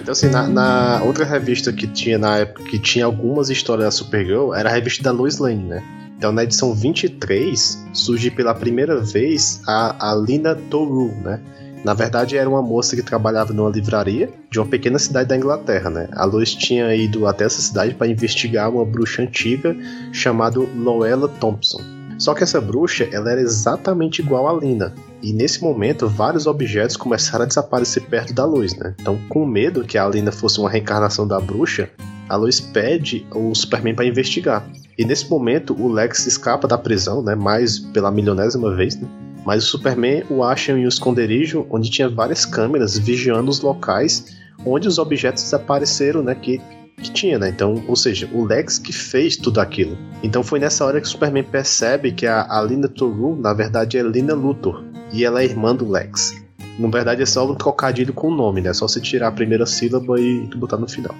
Então, 0.06 0.12
assim, 0.12 0.28
na, 0.28 0.46
na, 0.46 1.02
outra 1.02 1.24
revista 1.24 1.72
que 1.72 1.84
tinha 1.84 2.16
na 2.16 2.36
época, 2.36 2.62
que 2.62 2.78
tinha 2.78 3.04
algumas 3.04 3.50
histórias 3.50 3.86
da 3.86 3.90
Supergirl, 3.90 4.54
era 4.54 4.68
a 4.68 4.72
revista 4.72 5.02
da 5.02 5.10
Lois 5.10 5.38
Lane, 5.38 5.64
né? 5.64 5.82
Então, 6.16 6.30
na 6.30 6.44
edição 6.44 6.72
23, 6.72 7.86
surge 7.92 8.30
pela 8.30 8.54
primeira 8.54 9.00
vez 9.00 9.60
a, 9.66 10.12
a 10.12 10.14
Lina 10.14 10.54
Toru, 10.70 11.12
né? 11.24 11.40
Na 11.84 11.92
verdade, 11.92 12.38
era 12.38 12.48
uma 12.48 12.62
moça 12.62 12.94
que 12.94 13.02
trabalhava 13.02 13.52
numa 13.52 13.68
livraria 13.68 14.30
de 14.48 14.60
uma 14.60 14.66
pequena 14.68 14.96
cidade 14.96 15.28
da 15.28 15.36
Inglaterra, 15.36 15.90
né? 15.90 16.08
A 16.12 16.24
Lois 16.24 16.54
tinha 16.54 16.94
ido 16.94 17.26
até 17.26 17.44
essa 17.44 17.60
cidade 17.60 17.92
para 17.92 18.06
investigar 18.06 18.70
uma 18.70 18.84
bruxa 18.84 19.22
antiga 19.22 19.76
chamada 20.12 20.60
Loella 20.60 21.26
Thompson. 21.26 21.80
Só 22.16 22.32
que 22.32 22.44
essa 22.44 22.60
bruxa, 22.60 23.08
ela 23.10 23.32
era 23.32 23.40
exatamente 23.40 24.20
igual 24.22 24.48
a 24.48 24.60
Lina. 24.60 24.94
E 25.22 25.32
nesse 25.32 25.62
momento, 25.62 26.08
vários 26.08 26.46
objetos 26.46 26.96
começaram 26.96 27.44
a 27.44 27.48
desaparecer 27.48 28.04
perto 28.04 28.32
da 28.32 28.44
luz, 28.44 28.74
né? 28.76 28.94
Então, 29.00 29.18
com 29.28 29.46
medo 29.46 29.84
que 29.84 29.96
a 29.96 30.08
Lina 30.08 30.30
fosse 30.30 30.60
uma 30.60 30.70
reencarnação 30.70 31.26
da 31.26 31.40
bruxa, 31.40 31.90
a 32.28 32.36
Lois 32.36 32.60
pede 32.60 33.26
o 33.34 33.54
Superman 33.54 33.94
para 33.94 34.04
investigar. 34.04 34.68
E 34.98 35.04
nesse 35.04 35.28
momento 35.30 35.74
o 35.80 35.88
Lex 35.88 36.26
escapa 36.26 36.66
da 36.66 36.76
prisão, 36.76 37.22
né? 37.22 37.34
Mais 37.34 37.78
pela 37.78 38.10
milionésima 38.10 38.74
vez, 38.74 38.96
né? 38.96 39.08
Mas 39.44 39.62
o 39.62 39.66
Superman 39.66 40.24
o 40.28 40.42
acha 40.42 40.72
em 40.72 40.84
um 40.84 40.88
esconderijo 40.88 41.66
onde 41.70 41.88
tinha 41.88 42.08
várias 42.08 42.44
câmeras 42.44 42.98
vigiando 42.98 43.48
os 43.48 43.60
locais 43.60 44.36
onde 44.64 44.88
os 44.88 44.98
objetos 44.98 45.44
desapareceram, 45.44 46.22
né? 46.22 46.34
Que, 46.34 46.60
que 46.96 47.12
tinha, 47.12 47.38
né? 47.38 47.48
Então, 47.48 47.84
ou 47.86 47.94
seja, 47.94 48.28
o 48.32 48.44
Lex 48.44 48.78
que 48.78 48.92
fez 48.92 49.36
tudo 49.36 49.60
aquilo. 49.60 49.96
Então 50.22 50.42
foi 50.42 50.58
nessa 50.58 50.84
hora 50.84 51.00
que 51.00 51.06
o 51.06 51.10
Superman 51.10 51.44
percebe 51.44 52.10
que 52.10 52.26
a, 52.26 52.46
a 52.48 52.60
Lina 52.62 52.88
Toru, 52.88 53.36
na 53.36 53.52
verdade, 53.52 53.96
é 53.96 54.02
Lina 54.02 54.34
Luthor. 54.34 54.82
E 55.12 55.24
ela 55.24 55.42
é 55.42 55.44
irmã 55.44 55.74
do 55.74 55.88
Lex. 55.88 56.42
Na 56.78 56.88
verdade 56.88 57.22
é 57.22 57.26
só 57.26 57.50
um 57.50 57.54
trocadilho 57.54 58.12
com 58.12 58.28
o 58.28 58.34
nome, 58.34 58.60
né? 58.60 58.70
É 58.70 58.74
só 58.74 58.86
você 58.86 59.00
tirar 59.00 59.28
a 59.28 59.32
primeira 59.32 59.64
sílaba 59.64 60.20
e 60.20 60.46
botar 60.56 60.76
no 60.76 60.88
final. 60.88 61.14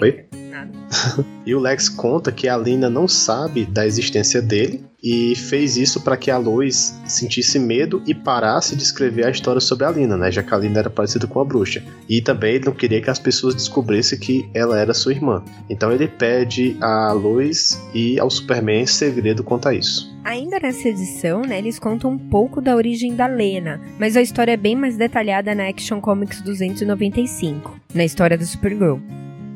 Oi? 0.00 0.24
Nada. 0.50 0.72
e 1.44 1.54
o 1.54 1.60
Lex 1.60 1.88
conta 1.88 2.32
que 2.32 2.48
a 2.48 2.56
Lina 2.56 2.88
não 2.88 3.06
sabe 3.06 3.64
da 3.64 3.86
existência 3.86 4.40
dele 4.40 4.84
e 5.02 5.36
fez 5.36 5.76
isso 5.76 6.02
para 6.02 6.16
que 6.16 6.30
a 6.30 6.38
Lois 6.38 6.98
sentisse 7.06 7.58
medo 7.58 8.02
e 8.06 8.14
parasse 8.14 8.74
de 8.74 8.82
escrever 8.82 9.26
a 9.26 9.30
história 9.30 9.60
sobre 9.60 9.84
a 9.84 9.90
Lina, 9.90 10.16
né? 10.16 10.32
Já 10.32 10.42
que 10.42 10.52
a 10.52 10.58
Lina 10.58 10.80
era 10.80 10.90
parecida 10.90 11.26
com 11.26 11.40
a 11.40 11.44
bruxa. 11.44 11.82
E 12.08 12.20
também 12.20 12.54
ele 12.54 12.64
não 12.64 12.72
queria 12.72 13.00
que 13.00 13.10
as 13.10 13.18
pessoas 13.18 13.54
descobrissem 13.54 14.18
que 14.18 14.48
ela 14.52 14.78
era 14.78 14.94
sua 14.94 15.12
irmã. 15.12 15.44
Então 15.70 15.92
ele 15.92 16.08
pede 16.08 16.76
a 16.80 17.12
Lois 17.12 17.80
e 17.94 18.18
ao 18.18 18.30
Superman 18.30 18.86
segredo 18.86 19.44
quanto 19.44 19.68
a 19.68 19.74
isso. 19.74 20.12
Ainda 20.24 20.58
nessa 20.58 20.88
edição, 20.88 21.42
né, 21.42 21.58
eles 21.58 21.78
contam 21.78 22.10
um 22.10 22.18
pouco 22.18 22.60
da 22.60 22.74
origem 22.74 23.14
da 23.14 23.28
Lena, 23.28 23.80
mas 24.00 24.16
a 24.16 24.22
história 24.22 24.52
é 24.52 24.56
bem 24.56 24.74
mais 24.74 24.96
detalhada 24.96 25.54
na 25.54 25.68
Action 25.68 26.00
Comics 26.00 26.40
295, 26.40 27.78
na 27.94 28.04
história 28.04 28.36
da 28.36 28.44
Supergirl 28.44 28.98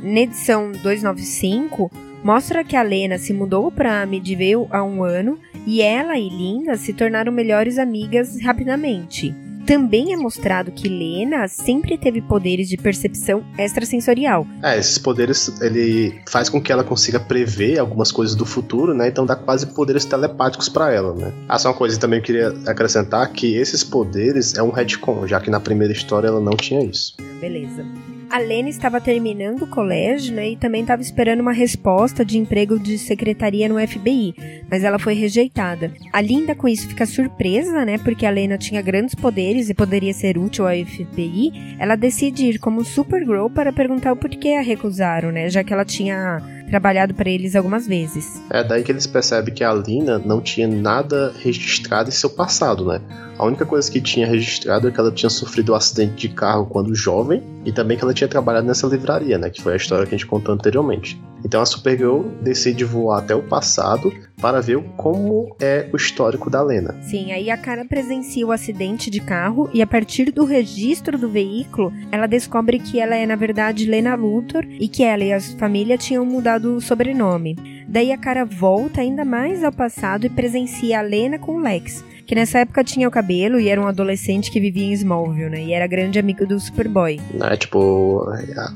na 0.02 0.20
edição 0.20 0.72
295, 0.72 1.90
mostra 2.24 2.64
que 2.64 2.76
a 2.76 2.82
Lena 2.82 3.18
se 3.18 3.32
mudou 3.32 3.70
para 3.70 4.04
Midvale 4.06 4.66
há 4.70 4.82
um 4.82 5.02
ano 5.02 5.38
e 5.66 5.82
ela 5.82 6.18
e 6.18 6.28
Linda 6.28 6.76
se 6.76 6.92
tornaram 6.92 7.32
melhores 7.32 7.78
amigas 7.78 8.40
rapidamente. 8.40 9.34
Também 9.66 10.12
é 10.12 10.16
mostrado 10.16 10.72
que 10.72 10.88
Lena 10.88 11.46
sempre 11.46 11.96
teve 11.96 12.20
poderes 12.22 12.68
de 12.68 12.76
percepção 12.76 13.44
extrasensorial. 13.58 14.46
É, 14.62 14.78
esses 14.78 14.98
poderes 14.98 15.60
ele 15.60 16.18
faz 16.28 16.48
com 16.48 16.60
que 16.60 16.72
ela 16.72 16.82
consiga 16.82 17.20
prever 17.20 17.78
algumas 17.78 18.10
coisas 18.10 18.34
do 18.34 18.44
futuro, 18.44 18.94
né? 18.94 19.08
Então 19.08 19.26
dá 19.26 19.36
quase 19.36 19.66
poderes 19.66 20.04
telepáticos 20.04 20.68
para 20.68 20.92
ela, 20.92 21.14
né? 21.14 21.32
Ah, 21.48 21.58
só 21.58 21.68
uma 21.68 21.74
coisa 21.74 22.00
também 22.00 22.18
eu 22.18 22.24
queria 22.24 22.48
acrescentar 22.66 23.30
que 23.32 23.54
esses 23.54 23.84
poderes 23.84 24.54
é 24.54 24.62
um 24.62 24.70
retcon, 24.70 25.26
já 25.26 25.38
que 25.38 25.50
na 25.50 25.60
primeira 25.60 25.92
história 25.92 26.28
ela 26.28 26.40
não 26.40 26.56
tinha 26.56 26.82
isso. 26.82 27.14
Beleza. 27.40 27.84
A 28.30 28.38
Lene 28.38 28.70
estava 28.70 29.00
terminando 29.00 29.62
o 29.62 29.66
colégio, 29.66 30.32
né, 30.32 30.50
e 30.50 30.56
também 30.56 30.82
estava 30.82 31.02
esperando 31.02 31.40
uma 31.40 31.50
resposta 31.50 32.24
de 32.24 32.38
emprego 32.38 32.78
de 32.78 32.96
secretaria 32.96 33.68
no 33.68 33.84
FBI, 33.84 34.62
mas 34.70 34.84
ela 34.84 35.00
foi 35.00 35.14
rejeitada. 35.14 35.92
A 36.12 36.20
Linda 36.20 36.54
com 36.54 36.68
isso 36.68 36.86
fica 36.86 37.04
surpresa, 37.06 37.84
né, 37.84 37.98
porque 37.98 38.24
a 38.24 38.30
Lena 38.30 38.56
tinha 38.56 38.80
grandes 38.80 39.16
poderes 39.16 39.68
e 39.68 39.74
poderia 39.74 40.14
ser 40.14 40.38
útil 40.38 40.64
ao 40.68 40.72
FBI. 40.72 41.74
Ela 41.76 41.96
decide 41.96 42.46
ir 42.46 42.60
como 42.60 42.84
Supergirl 42.84 43.48
para 43.48 43.72
perguntar 43.72 44.12
o 44.12 44.16
porquê 44.16 44.50
a 44.50 44.62
recusaram, 44.62 45.32
né, 45.32 45.50
já 45.50 45.64
que 45.64 45.72
ela 45.72 45.84
tinha 45.84 46.40
trabalhado 46.68 47.12
para 47.12 47.28
eles 47.28 47.56
algumas 47.56 47.84
vezes. 47.84 48.40
É 48.48 48.62
daí 48.62 48.84
que 48.84 48.92
eles 48.92 49.08
percebem 49.08 49.52
que 49.52 49.64
a 49.64 49.74
Lina 49.74 50.20
não 50.20 50.40
tinha 50.40 50.68
nada 50.68 51.34
registrado 51.42 52.10
em 52.10 52.12
seu 52.12 52.30
passado, 52.30 52.86
né? 52.86 53.00
A 53.40 53.46
única 53.46 53.64
coisa 53.64 53.90
que 53.90 54.02
tinha 54.02 54.26
registrado 54.26 54.86
é 54.86 54.90
que 54.90 55.00
ela 55.00 55.10
tinha 55.10 55.30
sofrido 55.30 55.72
um 55.72 55.74
acidente 55.74 56.28
de 56.28 56.28
carro 56.28 56.66
quando 56.66 56.94
jovem 56.94 57.42
e 57.64 57.72
também 57.72 57.96
que 57.96 58.04
ela 58.04 58.12
tinha 58.12 58.28
trabalhado 58.28 58.66
nessa 58.66 58.86
livraria, 58.86 59.38
né? 59.38 59.48
Que 59.48 59.62
foi 59.62 59.72
a 59.72 59.76
história 59.76 60.04
que 60.04 60.14
a 60.14 60.18
gente 60.18 60.26
contou 60.26 60.54
anteriormente. 60.54 61.18
Então 61.42 61.62
a 61.62 61.64
Supergirl 61.64 62.24
decide 62.42 62.84
voar 62.84 63.20
até 63.20 63.34
o 63.34 63.42
passado 63.42 64.12
para 64.42 64.60
ver 64.60 64.78
como 64.94 65.56
é 65.58 65.88
o 65.90 65.96
histórico 65.96 66.50
da 66.50 66.62
Lena. 66.62 66.94
Sim, 67.00 67.32
aí 67.32 67.50
a 67.50 67.56
cara 67.56 67.82
presencia 67.82 68.46
o 68.46 68.52
acidente 68.52 69.10
de 69.10 69.20
carro 69.20 69.70
e 69.72 69.80
a 69.80 69.86
partir 69.86 70.30
do 70.30 70.44
registro 70.44 71.16
do 71.16 71.30
veículo, 71.30 71.90
ela 72.12 72.26
descobre 72.26 72.78
que 72.78 73.00
ela 73.00 73.16
é 73.16 73.24
na 73.24 73.36
verdade 73.36 73.86
Lena 73.86 74.14
Luthor 74.16 74.66
e 74.68 74.86
que 74.86 75.02
ela 75.02 75.24
e 75.24 75.32
a 75.32 75.40
família 75.40 75.96
tinham 75.96 76.26
mudado 76.26 76.76
o 76.76 76.80
sobrenome. 76.80 77.56
Daí 77.88 78.12
a 78.12 78.18
cara 78.18 78.44
volta 78.44 79.00
ainda 79.00 79.24
mais 79.24 79.64
ao 79.64 79.72
passado 79.72 80.26
e 80.26 80.30
presencia 80.30 80.98
a 80.98 81.02
Lena 81.02 81.38
com 81.38 81.58
Lex, 81.58 82.04
que 82.30 82.34
nessa 82.36 82.60
época 82.60 82.84
tinha 82.84 83.08
o 83.08 83.10
cabelo 83.10 83.58
e 83.58 83.68
era 83.68 83.80
um 83.80 83.88
adolescente 83.88 84.52
que 84.52 84.60
vivia 84.60 84.84
em 84.84 84.92
Smallville, 84.92 85.50
né? 85.50 85.64
E 85.64 85.72
era 85.72 85.84
grande 85.88 86.16
amigo 86.16 86.46
do 86.46 86.60
Superboy. 86.60 87.20
É, 87.40 87.56
tipo, 87.56 88.24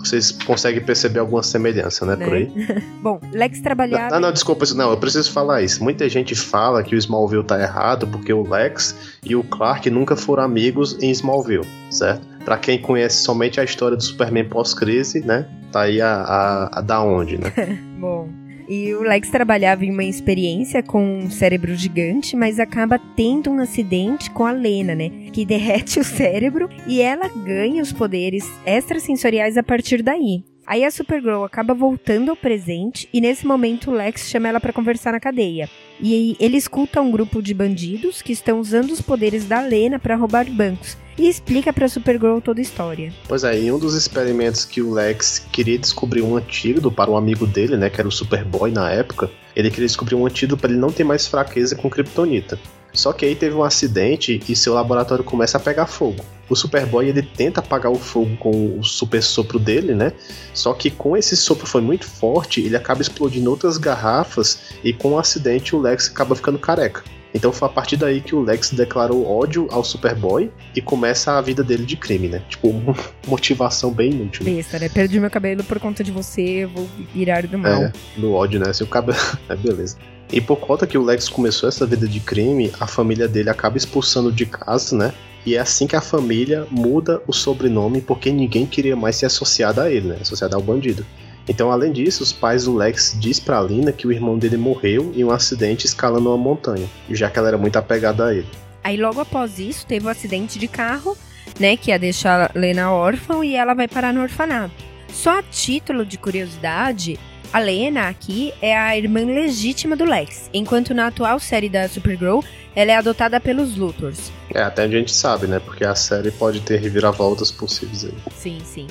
vocês 0.00 0.32
conseguem 0.32 0.82
perceber 0.82 1.20
alguma 1.20 1.40
semelhança, 1.40 2.04
né, 2.04 2.16
né? 2.16 2.24
por 2.24 2.34
aí? 2.34 2.52
Bom, 3.00 3.20
Lex 3.30 3.60
trabalhava... 3.60 4.12
Não, 4.16 4.22
não, 4.22 4.32
desculpa, 4.32 4.64
não, 4.74 4.90
eu 4.90 4.96
preciso 4.96 5.30
falar 5.30 5.62
isso. 5.62 5.84
Muita 5.84 6.08
gente 6.08 6.34
fala 6.34 6.82
que 6.82 6.96
o 6.96 6.98
Smallville 6.98 7.44
tá 7.44 7.62
errado 7.62 8.08
porque 8.08 8.32
o 8.32 8.42
Lex 8.42 9.14
e 9.24 9.36
o 9.36 9.44
Clark 9.44 9.88
nunca 9.88 10.16
foram 10.16 10.42
amigos 10.42 11.00
em 11.00 11.12
Smallville, 11.12 11.64
certo? 11.92 12.26
Pra 12.44 12.58
quem 12.58 12.76
conhece 12.82 13.18
somente 13.18 13.60
a 13.60 13.62
história 13.62 13.96
do 13.96 14.02
Superman 14.02 14.48
pós-crise, 14.48 15.20
né? 15.20 15.46
Tá 15.70 15.82
aí 15.82 16.00
a, 16.00 16.12
a, 16.12 16.78
a 16.80 16.80
da 16.80 17.00
onde, 17.00 17.38
né? 17.38 17.52
Bom... 18.00 18.43
E 18.68 18.94
o 18.94 19.02
Lex 19.02 19.30
trabalhava 19.30 19.84
em 19.84 19.90
uma 19.90 20.04
experiência 20.04 20.82
com 20.82 21.18
um 21.18 21.30
cérebro 21.30 21.74
gigante, 21.74 22.36
mas 22.36 22.58
acaba 22.58 22.98
tendo 22.98 23.50
um 23.50 23.60
acidente 23.60 24.30
com 24.30 24.44
a 24.44 24.52
Lena, 24.52 24.94
né? 24.94 25.10
Que 25.32 25.44
derrete 25.44 26.00
o 26.00 26.04
cérebro 26.04 26.68
e 26.86 27.00
ela 27.00 27.28
ganha 27.28 27.82
os 27.82 27.92
poderes 27.92 28.44
extrasensoriais 28.64 29.56
a 29.56 29.62
partir 29.62 30.02
daí. 30.02 30.42
Aí 30.66 30.82
a 30.82 30.90
Supergirl 30.90 31.44
acaba 31.44 31.74
voltando 31.74 32.30
ao 32.30 32.36
presente 32.36 33.06
e 33.12 33.20
nesse 33.20 33.46
momento 33.46 33.90
Lex 33.90 34.30
chama 34.30 34.48
ela 34.48 34.60
para 34.60 34.72
conversar 34.72 35.12
na 35.12 35.20
cadeia. 35.20 35.68
E 36.00 36.14
aí 36.14 36.36
ele 36.40 36.56
escuta 36.56 37.02
um 37.02 37.10
grupo 37.10 37.42
de 37.42 37.52
bandidos 37.52 38.22
que 38.22 38.32
estão 38.32 38.58
usando 38.60 38.90
os 38.90 39.02
poderes 39.02 39.44
da 39.44 39.60
Lena 39.60 39.98
para 39.98 40.16
roubar 40.16 40.46
bancos 40.50 40.96
e 41.18 41.28
explica 41.28 41.70
para 41.70 41.86
Supergirl 41.86 42.40
toda 42.40 42.60
a 42.60 42.62
história. 42.62 43.12
Pois 43.28 43.44
é, 43.44 43.54
um 43.70 43.78
dos 43.78 43.94
experimentos 43.94 44.64
que 44.64 44.80
o 44.80 44.92
Lex 44.92 45.46
queria 45.52 45.78
descobrir 45.78 46.22
um 46.22 46.36
antídoto 46.36 46.90
para 46.90 47.10
um 47.10 47.16
amigo 47.16 47.46
dele, 47.46 47.76
né, 47.76 47.90
que 47.90 48.00
era 48.00 48.08
o 48.08 48.12
Superboy 48.12 48.70
na 48.70 48.90
época, 48.90 49.30
ele 49.54 49.70
queria 49.70 49.86
descobrir 49.86 50.14
um 50.14 50.26
antídoto 50.26 50.60
para 50.62 50.70
ele 50.70 50.80
não 50.80 50.90
ter 50.90 51.04
mais 51.04 51.26
fraqueza 51.26 51.76
com 51.76 51.90
kryptonita. 51.90 52.58
Só 52.94 53.12
que 53.12 53.26
aí 53.26 53.34
teve 53.34 53.54
um 53.56 53.64
acidente 53.64 54.40
e 54.48 54.54
seu 54.54 54.72
laboratório 54.72 55.24
começa 55.24 55.58
a 55.58 55.60
pegar 55.60 55.86
fogo. 55.86 56.24
O 56.48 56.54
Superboy 56.54 57.08
ele 57.08 57.22
tenta 57.22 57.60
apagar 57.60 57.90
o 57.90 57.98
fogo 57.98 58.36
com 58.36 58.78
o 58.78 58.84
super 58.84 59.22
sopro 59.22 59.58
dele, 59.58 59.94
né? 59.94 60.12
Só 60.54 60.72
que 60.72 60.90
com 60.90 61.16
esse 61.16 61.36
sopro 61.36 61.66
foi 61.66 61.80
muito 61.80 62.06
forte, 62.06 62.60
ele 62.60 62.76
acaba 62.76 63.02
explodindo 63.02 63.50
outras 63.50 63.78
garrafas 63.78 64.74
e 64.84 64.92
com 64.92 65.12
o 65.12 65.18
acidente 65.18 65.74
o 65.74 65.80
Lex 65.80 66.08
acaba 66.08 66.36
ficando 66.36 66.58
careca. 66.58 67.02
Então 67.34 67.52
foi 67.52 67.68
a 67.68 67.70
partir 67.70 67.96
daí 67.96 68.20
que 68.20 68.34
o 68.34 68.40
Lex 68.40 68.70
declarou 68.70 69.26
ódio 69.26 69.66
ao 69.72 69.82
Superboy 69.82 70.50
e 70.74 70.80
começa 70.80 71.32
a 71.32 71.40
vida 71.40 71.64
dele 71.64 71.84
de 71.84 71.96
crime, 71.96 72.28
né? 72.28 72.40
Tipo, 72.48 72.72
motivação 73.26 73.90
bem 73.90 74.12
inútil. 74.12 74.44
Besta, 74.44 74.78
né? 74.78 74.88
Perdi 74.88 75.18
meu 75.18 75.30
cabelo 75.30 75.64
por 75.64 75.80
conta 75.80 76.04
de 76.04 76.12
você, 76.12 76.64
vou 76.64 76.88
virar 77.12 77.44
do 77.46 77.58
mal. 77.58 77.82
É, 77.82 77.92
no 78.16 78.32
ódio, 78.34 78.60
né? 78.60 78.72
Se 78.72 78.84
o 78.84 78.86
cabelo. 78.86 79.18
é, 79.50 79.56
beleza. 79.56 79.96
E 80.32 80.40
por 80.40 80.56
conta 80.56 80.86
que 80.86 80.96
o 80.96 81.02
Lex 81.02 81.28
começou 81.28 81.68
essa 81.68 81.84
vida 81.84 82.06
de 82.06 82.20
crime, 82.20 82.72
a 82.80 82.86
família 82.86 83.28
dele 83.28 83.50
acaba 83.50 83.76
expulsando 83.76 84.32
de 84.32 84.46
casa, 84.46 84.96
né? 84.96 85.12
E 85.44 85.56
é 85.56 85.58
assim 85.58 85.86
que 85.86 85.94
a 85.94 86.00
família 86.00 86.66
muda 86.70 87.20
o 87.26 87.32
sobrenome 87.32 88.00
porque 88.00 88.30
ninguém 88.30 88.64
queria 88.64 88.96
mais 88.96 89.16
ser 89.16 89.26
associado 89.26 89.80
a 89.80 89.90
ele, 89.90 90.08
né? 90.08 90.18
Associado 90.20 90.56
ao 90.56 90.62
bandido. 90.62 91.04
Então, 91.48 91.70
além 91.70 91.92
disso, 91.92 92.22
os 92.22 92.32
pais 92.32 92.64
do 92.64 92.74
Lex 92.74 93.16
diz 93.18 93.38
pra 93.38 93.60
Lina 93.60 93.92
que 93.92 94.06
o 94.06 94.12
irmão 94.12 94.38
dele 94.38 94.56
morreu 94.56 95.12
em 95.14 95.24
um 95.24 95.30
acidente 95.30 95.86
escalando 95.86 96.30
uma 96.30 96.38
montanha, 96.38 96.88
já 97.10 97.28
que 97.28 97.38
ela 97.38 97.48
era 97.48 97.58
muito 97.58 97.76
apegada 97.76 98.26
a 98.26 98.34
ele. 98.34 98.48
Aí 98.82 98.96
logo 98.96 99.20
após 99.20 99.58
isso, 99.58 99.86
teve 99.86 100.06
um 100.06 100.10
acidente 100.10 100.58
de 100.58 100.68
carro, 100.68 101.16
né, 101.58 101.76
que 101.76 101.90
ia 101.90 101.98
deixar 101.98 102.50
a 102.50 102.58
Lena 102.58 102.90
órfã 102.90 103.44
e 103.44 103.54
ela 103.54 103.74
vai 103.74 103.88
parar 103.88 104.12
no 104.12 104.22
orfanato. 104.22 104.74
Só 105.08 105.38
a 105.38 105.42
título 105.42 106.04
de 106.04 106.18
curiosidade, 106.18 107.18
a 107.52 107.60
Lena 107.60 108.08
aqui 108.08 108.52
é 108.60 108.76
a 108.76 108.96
irmã 108.96 109.24
legítima 109.24 109.94
do 109.94 110.04
Lex, 110.04 110.50
enquanto 110.52 110.92
na 110.92 111.06
atual 111.06 111.38
série 111.38 111.68
da 111.68 111.88
Supergirl, 111.88 112.40
ela 112.74 112.90
é 112.90 112.96
adotada 112.96 113.38
pelos 113.38 113.76
Luthors. 113.76 114.32
É, 114.52 114.62
até 114.62 114.82
a 114.82 114.88
gente 114.88 115.12
sabe, 115.12 115.46
né, 115.46 115.60
porque 115.60 115.84
a 115.84 115.94
série 115.94 116.30
pode 116.30 116.60
ter 116.60 116.80
reviravoltas 116.80 117.52
possíveis 117.52 118.04
aí. 118.04 118.14
Sim, 118.34 118.58
sim. 118.64 118.86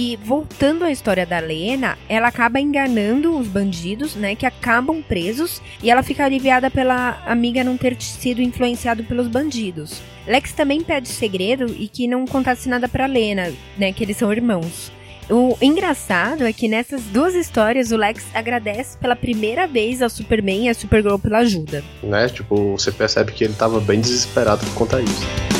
E 0.00 0.14
voltando 0.14 0.84
à 0.84 0.92
história 0.92 1.26
da 1.26 1.40
Lena, 1.40 1.98
ela 2.08 2.28
acaba 2.28 2.60
enganando 2.60 3.36
os 3.36 3.48
bandidos, 3.48 4.14
né, 4.14 4.36
que 4.36 4.46
acabam 4.46 5.02
presos, 5.02 5.60
e 5.82 5.90
ela 5.90 6.04
fica 6.04 6.24
aliviada 6.24 6.70
pela 6.70 7.20
amiga 7.26 7.64
não 7.64 7.76
ter 7.76 8.00
sido 8.00 8.40
influenciado 8.40 9.02
pelos 9.02 9.26
bandidos. 9.26 10.00
Lex 10.24 10.52
também 10.52 10.84
pede 10.84 11.08
segredo 11.08 11.74
e 11.76 11.88
que 11.88 12.06
não 12.06 12.28
contasse 12.28 12.68
nada 12.68 12.88
para 12.88 13.06
Lena, 13.06 13.52
né, 13.76 13.92
que 13.92 14.04
eles 14.04 14.16
são 14.16 14.32
irmãos. 14.32 14.92
O 15.28 15.58
engraçado 15.60 16.46
é 16.46 16.52
que 16.52 16.68
nessas 16.68 17.02
duas 17.06 17.34
histórias 17.34 17.90
o 17.90 17.96
Lex 17.96 18.24
agradece 18.32 18.96
pela 18.98 19.16
primeira 19.16 19.66
vez 19.66 20.00
ao 20.00 20.08
Superman 20.08 20.66
e 20.66 20.68
a 20.68 20.74
Supergirl 20.74 21.18
pela 21.18 21.38
ajuda. 21.38 21.82
Né? 22.04 22.28
Tipo, 22.28 22.78
você 22.78 22.92
percebe 22.92 23.32
que 23.32 23.42
ele 23.42 23.54
tava 23.54 23.80
bem 23.80 24.00
desesperado 24.00 24.64
por 24.64 24.74
conta 24.74 25.02
disso. 25.02 25.57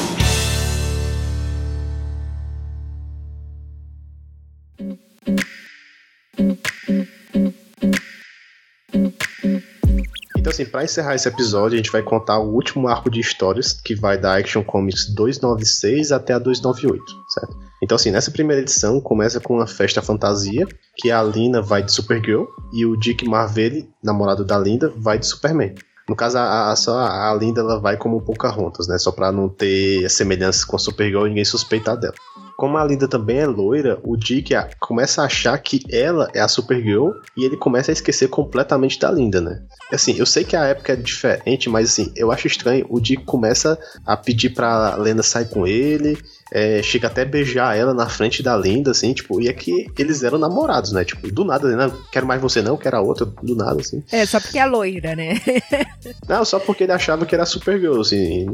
Assim, 10.62 10.70
para 10.70 10.84
encerrar 10.84 11.14
esse 11.14 11.28
episódio, 11.28 11.74
a 11.74 11.76
gente 11.76 11.92
vai 11.92 12.02
contar 12.02 12.38
o 12.38 12.52
último 12.52 12.88
arco 12.88 13.10
de 13.10 13.20
histórias, 13.20 13.72
que 13.72 13.94
vai 13.94 14.18
da 14.18 14.36
Action 14.36 14.64
Comics 14.64 15.06
296 15.14 16.12
até 16.12 16.34
a 16.34 16.38
298, 16.38 17.04
certo? 17.28 17.56
Então, 17.82 17.96
assim, 17.96 18.10
nessa 18.10 18.30
primeira 18.30 18.60
edição 18.60 19.00
começa 19.00 19.40
com 19.40 19.54
uma 19.54 19.66
festa 19.66 20.02
fantasia, 20.02 20.66
que 20.96 21.10
a 21.10 21.22
Lina 21.22 21.62
vai 21.62 21.82
de 21.82 21.92
Supergirl 21.92 22.44
e 22.72 22.84
o 22.84 22.96
Dick 22.96 23.26
Marvelli, 23.28 23.88
namorado 24.02 24.44
da 24.44 24.58
Linda, 24.58 24.92
vai 24.96 25.18
de 25.18 25.26
Superman. 25.26 25.74
No 26.08 26.16
caso, 26.16 26.38
a, 26.38 26.72
a, 26.72 27.30
a 27.30 27.34
Linda 27.34 27.60
ela 27.60 27.78
vai 27.78 27.96
como 27.96 28.22
Pocahontas, 28.22 28.88
né? 28.88 28.98
Só 28.98 29.12
pra 29.12 29.30
não 29.30 29.48
ter 29.48 30.08
semelhança 30.08 30.66
com 30.66 30.74
a 30.74 30.78
Supergirl 30.78 31.26
e 31.26 31.28
ninguém 31.28 31.44
suspeitar 31.44 31.96
dela 31.96 32.14
como 32.58 32.76
a 32.76 32.84
Linda 32.84 33.06
também 33.06 33.38
é 33.38 33.46
loira, 33.46 34.00
o 34.02 34.16
Dick 34.16 34.52
começa 34.80 35.22
a 35.22 35.26
achar 35.26 35.56
que 35.58 35.80
ela 35.88 36.28
é 36.34 36.40
a 36.40 36.48
Supergirl 36.48 37.12
e 37.36 37.44
ele 37.44 37.56
começa 37.56 37.92
a 37.92 37.94
esquecer 37.94 38.26
completamente 38.26 38.98
da 38.98 39.12
Linda, 39.12 39.40
né? 39.40 39.62
Assim, 39.92 40.16
eu 40.18 40.26
sei 40.26 40.42
que 40.42 40.56
a 40.56 40.64
época 40.64 40.92
é 40.92 40.96
diferente, 40.96 41.70
mas 41.70 41.90
assim, 41.90 42.12
eu 42.16 42.32
acho 42.32 42.48
estranho. 42.48 42.84
O 42.90 42.98
Dick 42.98 43.24
começa 43.24 43.78
a 44.04 44.16
pedir 44.16 44.50
pra 44.50 44.96
Lena 44.96 45.22
sair 45.22 45.48
com 45.48 45.68
ele, 45.68 46.18
é, 46.52 46.82
chega 46.82 47.06
até 47.06 47.24
beijar 47.24 47.76
ela 47.76 47.92
na 47.92 48.08
frente 48.08 48.42
da 48.42 48.56
Linda, 48.56 48.90
assim, 48.90 49.12
tipo, 49.12 49.40
e 49.40 49.48
é 49.48 49.52
que 49.52 49.86
eles 49.98 50.22
eram 50.22 50.38
namorados, 50.38 50.92
né? 50.92 51.04
Tipo, 51.04 51.30
do 51.30 51.44
nada, 51.44 51.68
né? 51.76 51.92
Quero 52.10 52.26
mais 52.26 52.40
você 52.40 52.62
não, 52.62 52.76
quero 52.76 52.96
a 52.96 53.00
outra, 53.00 53.26
do 53.26 53.54
nada, 53.54 53.80
assim. 53.80 54.02
É, 54.10 54.24
só 54.24 54.40
porque 54.40 54.58
é 54.58 54.66
loira, 54.66 55.14
né? 55.14 55.34
não, 56.28 56.44
só 56.44 56.58
porque 56.58 56.84
ele 56.84 56.92
achava 56.92 57.26
que 57.26 57.34
era 57.34 57.44
Supergirl, 57.46 58.00
assim, 58.00 58.46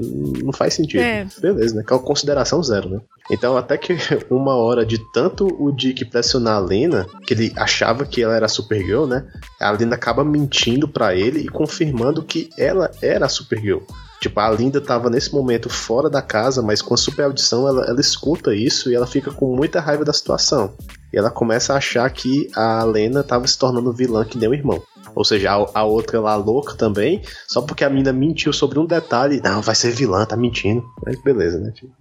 não 0.42 0.52
faz 0.52 0.74
sentido. 0.74 1.02
É. 1.02 1.26
Beleza, 1.40 1.76
né? 1.76 1.82
Consideração 1.82 2.62
zero, 2.62 2.88
né? 2.88 3.00
Então, 3.30 3.56
até 3.56 3.76
que 3.76 3.96
uma 4.30 4.54
hora 4.56 4.84
de 4.84 4.98
tanto 5.12 5.46
o 5.58 5.72
Dick 5.72 6.04
pressionar 6.04 6.56
a 6.56 6.60
Lena, 6.60 7.06
que 7.26 7.34
ele 7.34 7.52
achava 7.56 8.04
que 8.04 8.22
ela 8.22 8.34
era 8.34 8.46
a 8.46 8.48
Supergirl, 8.48 9.06
né? 9.06 9.24
A 9.60 9.70
Lena 9.70 9.94
acaba 9.94 10.24
mentindo 10.24 10.88
para 10.88 11.14
ele 11.14 11.40
e 11.40 11.48
confirmando 11.48 12.22
que 12.22 12.50
ela 12.58 12.90
era 13.00 13.26
a 13.26 13.28
Supergirl. 13.28 13.80
Tipo, 14.20 14.40
a 14.40 14.50
Linda 14.50 14.80
tava 14.80 15.10
nesse 15.10 15.32
momento 15.32 15.68
fora 15.68 16.08
da 16.08 16.22
casa, 16.22 16.62
mas 16.62 16.80
com 16.80 16.94
a 16.94 16.96
super 16.96 17.24
audição 17.24 17.68
ela, 17.68 17.84
ela 17.84 18.00
escuta 18.00 18.54
isso 18.54 18.90
e 18.90 18.94
ela 18.94 19.06
fica 19.06 19.30
com 19.30 19.54
muita 19.54 19.80
raiva 19.80 20.04
da 20.04 20.12
situação. 20.12 20.74
E 21.12 21.18
ela 21.18 21.30
começa 21.30 21.74
a 21.74 21.76
achar 21.76 22.08
que 22.10 22.50
a 22.54 22.82
Lena 22.84 23.22
tava 23.22 23.46
se 23.46 23.58
tornando 23.58 23.92
vilã 23.92 24.24
que 24.24 24.38
nem 24.38 24.48
o 24.48 24.54
irmão. 24.54 24.82
Ou 25.14 25.24
seja, 25.24 25.52
a, 25.52 25.80
a, 25.80 25.84
outra 25.84 26.20
lá 26.20 26.34
louca 26.34 26.74
também, 26.74 27.22
só 27.46 27.62
porque 27.62 27.84
a 27.84 27.90
mina 27.90 28.12
mentiu 28.12 28.52
sobre 28.52 28.78
um 28.78 28.86
detalhe. 28.86 29.40
Não, 29.42 29.62
vai 29.62 29.74
ser 29.74 29.92
vilã, 29.92 30.24
tá 30.24 30.36
mentindo. 30.36 30.84
Mas 31.04 31.22
beleza, 31.22 31.60
né? 31.60 31.70
Tipo, 31.70 31.92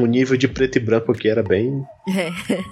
o 0.00 0.06
nível 0.06 0.36
de 0.36 0.48
preto 0.48 0.78
e 0.78 0.80
branco 0.80 1.12
aqui 1.12 1.28
era 1.28 1.42
bem. 1.42 1.84
É. 2.08 2.30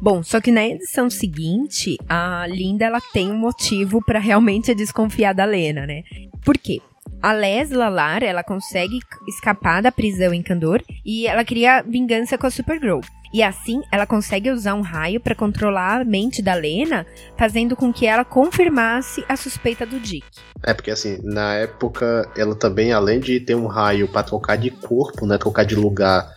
Bom, 0.00 0.22
só 0.22 0.40
que 0.40 0.50
na 0.50 0.66
edição 0.66 1.10
seguinte, 1.10 1.96
a 2.08 2.46
Linda 2.46 2.86
ela 2.86 3.00
tem 3.12 3.30
um 3.30 3.36
motivo 3.36 4.02
para 4.04 4.18
realmente 4.18 4.74
desconfiar 4.74 5.34
da 5.34 5.44
Lena, 5.44 5.86
né? 5.86 6.02
Por 6.44 6.56
quê? 6.56 6.80
A 7.22 7.32
Les 7.32 7.70
Lalar, 7.70 8.22
ela 8.22 8.42
consegue 8.42 8.98
escapar 9.28 9.82
da 9.82 9.92
prisão 9.92 10.32
em 10.32 10.42
Candor 10.42 10.82
e 11.04 11.26
ela 11.26 11.44
cria 11.44 11.82
vingança 11.82 12.38
com 12.38 12.46
a 12.46 12.50
Supergirl. 12.50 13.00
E 13.32 13.42
assim, 13.42 13.82
ela 13.92 14.06
consegue 14.06 14.50
usar 14.50 14.74
um 14.74 14.80
raio 14.80 15.20
para 15.20 15.36
controlar 15.36 16.00
a 16.00 16.04
mente 16.04 16.42
da 16.42 16.54
Lena, 16.54 17.06
fazendo 17.36 17.76
com 17.76 17.92
que 17.92 18.04
ela 18.04 18.24
confirmasse 18.24 19.24
a 19.28 19.36
suspeita 19.36 19.86
do 19.86 20.00
Dick. 20.00 20.26
É 20.64 20.74
porque 20.74 20.90
assim, 20.90 21.20
na 21.22 21.54
época, 21.54 22.28
ela 22.36 22.56
também, 22.56 22.92
além 22.92 23.20
de 23.20 23.38
ter 23.38 23.54
um 23.54 23.66
raio 23.66 24.08
para 24.08 24.24
trocar 24.24 24.56
de 24.56 24.70
corpo, 24.70 25.26
né, 25.26 25.38
trocar 25.38 25.64
de 25.64 25.76
lugar, 25.76 26.28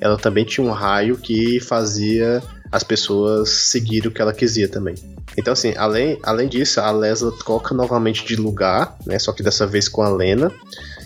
ela 0.00 0.18
também 0.18 0.44
tinha 0.44 0.66
um 0.66 0.70
raio 0.70 1.16
que 1.16 1.60
fazia 1.60 2.42
as 2.74 2.82
pessoas 2.82 3.50
seguirem 3.50 4.08
o 4.08 4.12
que 4.12 4.20
ela 4.20 4.32
quisia 4.32 4.68
também. 4.68 4.96
Então, 5.38 5.52
assim, 5.52 5.74
além, 5.76 6.18
além 6.24 6.48
disso, 6.48 6.80
a 6.80 6.90
Lesla 6.90 7.30
troca 7.30 7.72
novamente 7.72 8.24
de 8.24 8.34
lugar, 8.34 8.96
né? 9.06 9.16
Só 9.16 9.32
que 9.32 9.44
dessa 9.44 9.64
vez 9.64 9.88
com 9.88 10.02
a 10.02 10.08
Lena. 10.08 10.50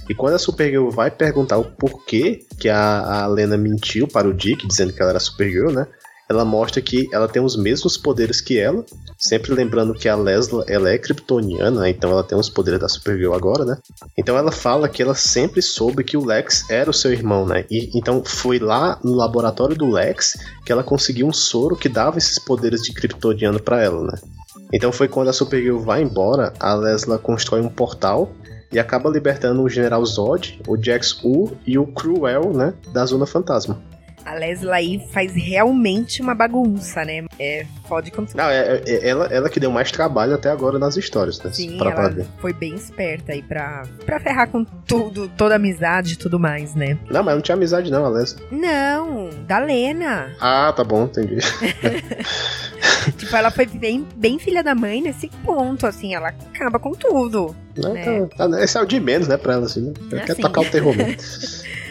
E 0.09 0.15
quando 0.15 0.33
a 0.33 0.39
Supergirl 0.39 0.89
vai 0.89 1.11
perguntar 1.11 1.59
o 1.59 1.65
porquê 1.65 2.43
que 2.59 2.71
a, 2.71 3.25
a 3.25 3.27
Lena 3.27 3.59
mentiu 3.59 4.09
para 4.09 4.27
o 4.27 4.33
Dick, 4.33 4.67
dizendo 4.67 4.95
que 4.95 5.03
ela 5.03 5.11
era 5.11 5.21
Supergirl, 5.21 5.71
né? 5.71 5.87
Ela 6.29 6.45
mostra 6.45 6.81
que 6.83 7.09
ela 7.13 7.27
tem 7.27 7.43
os 7.43 7.57
mesmos 7.57 7.97
poderes 7.97 8.41
que 8.41 8.59
ela, 8.59 8.85
sempre 9.19 9.55
lembrando 9.55 9.95
que 9.95 10.09
a 10.09 10.15
Lesla 10.17 10.65
ela 10.69 10.91
é 10.91 10.99
kryptoniana, 10.99 11.89
então 11.89 12.11
ela 12.11 12.23
tem 12.23 12.39
os 12.39 12.51
poderes 12.51 12.81
da 12.81 12.89
Supergirl 12.89 13.35
agora, 13.35 13.65
né? 13.65 13.79
Então 14.17 14.37
ela 14.37 14.53
fala 14.53 14.89
que 14.89 15.03
ela 15.03 15.15
sempre 15.15 15.63
soube 15.63 16.05
que 16.05 16.17
o 16.17 16.25
Lex 16.25 16.69
era 16.69 16.91
o 16.91 16.95
seu 16.95 17.13
irmão, 17.13 17.47
né? 17.47 17.65
E 17.71 17.91
então 17.95 18.23
foi 18.25 18.59
lá 18.59 18.99
no 19.03 19.15
laboratório 19.15 19.77
do 19.77 19.91
Lex 19.91 20.37
que 20.65 20.73
ela 20.73 20.85
conseguiu 20.85 21.27
um 21.27 21.33
soro 21.33 21.77
que 21.77 21.89
dava 21.89 22.19
esses 22.19 22.39
poderes 22.39 22.83
de 22.83 22.93
kryptoniano 22.93 23.61
para 23.61 23.83
ela, 23.83 24.03
né? 24.03 24.19
Então 24.73 24.93
foi 24.93 25.09
quando 25.09 25.29
a 25.29 25.33
Supergirl 25.33 25.79
vai 25.79 26.03
embora, 26.03 26.53
a 26.61 26.75
Lesla 26.75 27.19
constrói 27.19 27.61
um 27.61 27.71
portal 27.71 28.31
e 28.71 28.79
acaba 28.79 29.09
libertando 29.09 29.63
o 29.63 29.69
General 29.69 30.05
Zod, 30.05 30.61
o 30.67 30.77
Jax 30.77 31.19
U 31.25 31.57
e 31.67 31.79
o 31.79 31.87
Cruel, 31.87 32.53
né, 32.53 32.75
da 32.93 33.07
Zona 33.07 33.25
Fantasma. 33.25 33.81
A 34.29 34.35
Leslie 34.35 34.71
aí 34.71 35.09
faz 35.11 35.33
realmente 35.35 36.21
uma 36.21 36.35
bagunça, 36.35 37.03
né? 37.03 37.25
É, 37.39 37.65
fode 37.89 38.11
com 38.11 38.27
tudo. 38.27 38.37
Não, 38.37 38.45
é, 38.45 38.83
é, 38.85 39.09
ela, 39.09 39.25
ela 39.27 39.49
que 39.49 39.59
deu 39.59 39.71
mais 39.71 39.91
trabalho 39.91 40.35
até 40.35 40.51
agora 40.51 40.79
nas 40.79 40.99
histórias, 40.99 41.43
né? 41.43 41.51
Sim, 41.51 41.79
pra 41.79 41.91
ela 41.91 42.27
foi 42.39 42.53
bem 42.53 42.75
esperta 42.75 43.33
aí 43.33 43.43
pra, 43.43 43.85
pra 44.05 44.21
ferrar 44.21 44.51
com 44.51 44.65
tudo, 44.65 45.29
toda 45.29 45.55
amizade 45.55 46.13
e 46.13 46.17
tudo 46.17 46.39
mais, 46.39 46.75
né? 46.75 46.99
Não, 47.11 47.23
mas 47.23 47.37
não 47.37 47.41
tinha 47.41 47.55
amizade 47.55 47.91
não, 47.91 48.05
a 48.05 48.11
Leslie. 48.11 48.45
Não, 48.51 49.31
da 49.47 49.59
Lena. 49.61 50.31
Ah, 50.39 50.75
tá 50.77 50.85
bom, 50.85 51.05
entendi. 51.05 51.39
tipo, 53.17 53.35
ela 53.35 53.51
foi 53.51 53.65
bem, 53.65 54.07
bem 54.15 54.39
filha 54.39 54.63
da 54.63 54.75
mãe 54.75 55.01
nesse 55.01 55.31
ponto, 55.43 55.87
assim, 55.87 56.15
ela 56.15 56.29
acaba 56.29 56.79
com 56.79 56.93
tudo. 56.93 57.57
Não, 57.75 57.95
né? 57.95 58.29
tá, 58.37 58.47
tá, 58.47 58.63
esse 58.63 58.77
é 58.77 58.83
o 58.83 58.85
de 58.85 59.01
menos, 59.01 59.27
né, 59.27 59.39
pra 59.39 59.55
ela, 59.55 59.65
assim, 59.65 59.87
né? 59.87 59.95
Ela 60.13 60.23
assim. 60.23 60.35
quer 60.35 60.43
tocar 60.43 60.61
o 60.61 60.71
terror 60.71 60.95
mesmo. 60.95 61.17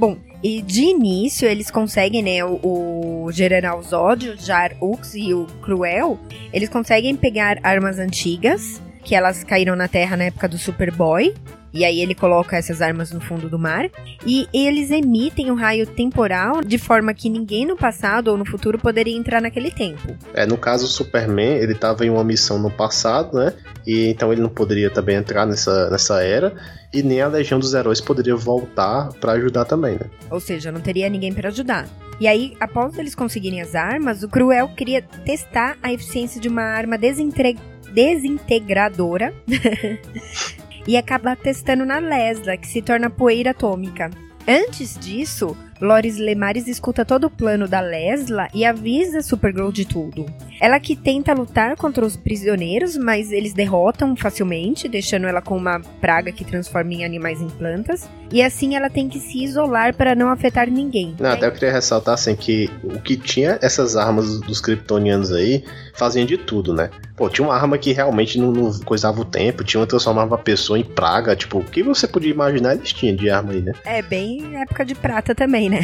Bom, 0.00 0.16
e 0.42 0.62
de 0.62 0.80
início 0.80 1.46
eles 1.46 1.70
conseguem, 1.70 2.22
né, 2.22 2.42
o, 2.42 3.26
o 3.26 3.32
General 3.32 3.82
Zod, 3.82 4.30
o 4.30 4.36
Jar 4.38 4.74
Ux 4.80 5.14
e 5.14 5.34
o 5.34 5.44
Cruel, 5.60 6.18
eles 6.54 6.70
conseguem 6.70 7.14
pegar 7.14 7.58
armas 7.62 7.98
antigas, 7.98 8.80
que 9.04 9.14
elas 9.14 9.44
caíram 9.44 9.76
na 9.76 9.88
Terra 9.88 10.16
na 10.16 10.24
época 10.24 10.48
do 10.48 10.56
Superboy, 10.56 11.34
e 11.72 11.84
aí 11.84 12.00
ele 12.00 12.14
coloca 12.14 12.56
essas 12.56 12.82
armas 12.82 13.12
no 13.12 13.20
fundo 13.20 13.48
do 13.48 13.58
mar. 13.58 13.88
E 14.26 14.48
eles 14.52 14.90
emitem 14.90 15.50
um 15.50 15.54
raio 15.54 15.86
temporal 15.86 16.62
de 16.62 16.78
forma 16.78 17.14
que 17.14 17.28
ninguém 17.28 17.66
no 17.66 17.76
passado 17.76 18.28
ou 18.28 18.36
no 18.36 18.44
futuro 18.44 18.78
poderia 18.78 19.16
entrar 19.16 19.40
naquele 19.40 19.70
tempo. 19.70 20.16
É, 20.34 20.46
no 20.46 20.56
caso 20.56 20.84
o 20.84 20.88
Superman, 20.88 21.56
ele 21.56 21.72
estava 21.72 22.04
em 22.04 22.10
uma 22.10 22.24
missão 22.24 22.58
no 22.58 22.70
passado, 22.70 23.38
né? 23.38 23.52
E 23.86 24.08
então 24.08 24.32
ele 24.32 24.42
não 24.42 24.48
poderia 24.48 24.90
também 24.90 25.16
entrar 25.16 25.46
nessa, 25.46 25.88
nessa 25.90 26.22
era. 26.22 26.52
E 26.92 27.02
nem 27.02 27.20
a 27.20 27.28
Legião 27.28 27.60
dos 27.60 27.72
Heróis 27.72 28.00
poderia 28.00 28.34
voltar 28.34 29.10
para 29.20 29.32
ajudar 29.32 29.64
também, 29.64 29.94
né? 29.94 30.10
Ou 30.28 30.40
seja, 30.40 30.72
não 30.72 30.80
teria 30.80 31.08
ninguém 31.08 31.32
para 31.32 31.48
ajudar. 31.48 31.88
E 32.20 32.26
aí, 32.26 32.54
após 32.60 32.98
eles 32.98 33.14
conseguirem 33.14 33.62
as 33.62 33.74
armas, 33.74 34.22
o 34.22 34.28
Cruel 34.28 34.68
queria 34.76 35.00
testar 35.00 35.78
a 35.82 35.90
eficiência 35.92 36.40
de 36.40 36.48
uma 36.48 36.62
arma 36.62 36.98
desintegradora 36.98 39.32
e 40.86 40.96
acaba 40.96 41.36
testando 41.36 41.84
na 41.84 41.98
Lesla, 41.98 42.56
que 42.56 42.66
se 42.66 42.82
torna 42.82 43.10
poeira 43.10 43.50
atômica. 43.50 44.10
Antes 44.46 44.98
disso, 44.98 45.56
Loris 45.80 46.18
Lemares 46.18 46.68
escuta 46.68 47.04
todo 47.04 47.24
o 47.24 47.30
plano 47.30 47.66
da 47.66 47.80
Lesla 47.80 48.48
e 48.52 48.66
avisa 48.66 49.22
Supergirl 49.22 49.70
de 49.70 49.86
tudo. 49.86 50.26
Ela 50.60 50.78
que 50.78 50.94
tenta 50.94 51.32
lutar 51.32 51.74
contra 51.74 52.04
os 52.04 52.16
prisioneiros, 52.16 52.98
mas 52.98 53.32
eles 53.32 53.54
derrotam 53.54 54.14
facilmente, 54.14 54.88
deixando 54.88 55.26
ela 55.26 55.40
com 55.40 55.56
uma 55.56 55.80
praga 56.00 56.30
que 56.30 56.44
transforma 56.44 56.92
em 56.92 57.04
animais 57.04 57.40
em 57.40 57.48
plantas. 57.48 58.06
E 58.30 58.42
assim 58.42 58.76
ela 58.76 58.90
tem 58.90 59.08
que 59.08 59.18
se 59.18 59.42
isolar 59.42 59.94
para 59.94 60.14
não 60.14 60.28
afetar 60.28 60.70
ninguém. 60.70 61.16
Não, 61.18 61.30
até 61.30 61.46
eu 61.46 61.52
queria 61.52 61.72
ressaltar 61.72 62.14
assim 62.14 62.36
que 62.36 62.68
o 62.84 63.00
que 63.00 63.16
tinha 63.16 63.58
essas 63.62 63.96
armas 63.96 64.38
dos 64.40 64.60
kryptonianos 64.60 65.32
aí 65.32 65.64
faziam 65.94 66.26
de 66.26 66.36
tudo, 66.36 66.74
né? 66.74 66.90
Pô, 67.16 67.28
tinha 67.28 67.46
uma 67.46 67.54
arma 67.54 67.76
que 67.76 67.92
realmente 67.92 68.38
não, 68.38 68.52
não 68.52 68.78
coisava 68.80 69.20
o 69.20 69.24
tempo, 69.24 69.64
tinha 69.64 69.80
uma 69.80 69.86
que 69.86 69.90
transformava 69.90 70.34
a 70.34 70.38
pessoa 70.38 70.78
em 70.78 70.84
praga, 70.84 71.34
tipo, 71.34 71.58
o 71.58 71.64
que 71.64 71.82
você 71.82 72.06
podia 72.06 72.30
imaginar 72.30 72.74
eles 72.74 72.92
tinham 72.92 73.16
de 73.16 73.28
arma 73.28 73.52
aí, 73.52 73.60
né? 73.60 73.72
É, 73.84 74.00
bem 74.00 74.56
época 74.56 74.84
de 74.84 74.94
prata 74.94 75.34
também, 75.34 75.69
né? 75.70 75.80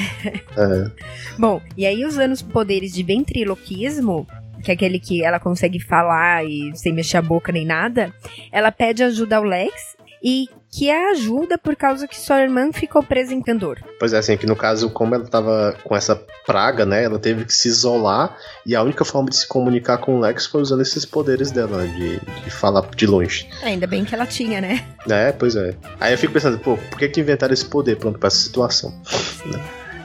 É. 0.56 0.90
Bom, 1.38 1.60
e 1.76 1.86
aí 1.86 2.04
usando 2.04 2.32
os 2.32 2.42
poderes 2.42 2.92
de 2.92 3.02
ventriloquismo, 3.02 4.26
que 4.62 4.70
é 4.70 4.74
aquele 4.74 4.98
que 4.98 5.24
ela 5.24 5.38
consegue 5.38 5.80
falar 5.80 6.44
e 6.44 6.76
sem 6.76 6.92
mexer 6.92 7.18
a 7.18 7.22
boca 7.22 7.52
nem 7.52 7.64
nada, 7.64 8.12
ela 8.50 8.72
pede 8.72 9.02
ajuda 9.02 9.36
ao 9.36 9.44
Lex 9.44 9.96
e 10.22 10.48
que 10.70 10.90
a 10.90 11.10
ajuda 11.10 11.56
por 11.56 11.74
causa 11.76 12.06
que 12.06 12.18
sua 12.18 12.42
irmã 12.42 12.70
ficou 12.72 13.02
presa 13.02 13.34
em 13.34 13.42
Candor. 13.42 13.78
Pois 13.98 14.12
é, 14.12 14.18
assim, 14.18 14.36
que 14.36 14.46
no 14.46 14.56
caso, 14.56 14.90
como 14.90 15.14
ela 15.14 15.26
tava 15.26 15.76
com 15.84 15.96
essa 15.96 16.16
praga, 16.46 16.84
né, 16.84 17.04
ela 17.04 17.18
teve 17.18 17.44
que 17.44 17.52
se 17.52 17.68
isolar 17.68 18.36
e 18.64 18.74
a 18.74 18.82
única 18.82 19.04
forma 19.04 19.30
de 19.30 19.36
se 19.36 19.46
comunicar 19.48 19.98
com 19.98 20.16
o 20.16 20.20
Lex 20.20 20.46
foi 20.46 20.60
usando 20.60 20.82
esses 20.82 21.04
poderes 21.04 21.50
dela, 21.50 21.86
de, 21.86 22.20
de 22.20 22.50
falar 22.50 22.82
de 22.94 23.06
longe. 23.06 23.48
Ainda 23.62 23.86
bem 23.86 24.04
que 24.04 24.14
ela 24.14 24.26
tinha, 24.26 24.60
né? 24.60 24.86
É, 25.08 25.32
pois 25.32 25.56
é. 25.56 25.74
Aí 26.00 26.12
eu 26.12 26.18
fico 26.18 26.32
pensando, 26.32 26.58
pô, 26.58 26.76
por 26.76 26.98
que 26.98 27.08
que 27.08 27.20
inventaram 27.20 27.54
esse 27.54 27.64
poder 27.64 27.96
pronto 27.96 28.18
pra 28.18 28.26
essa 28.28 28.38
situação? 28.38 28.92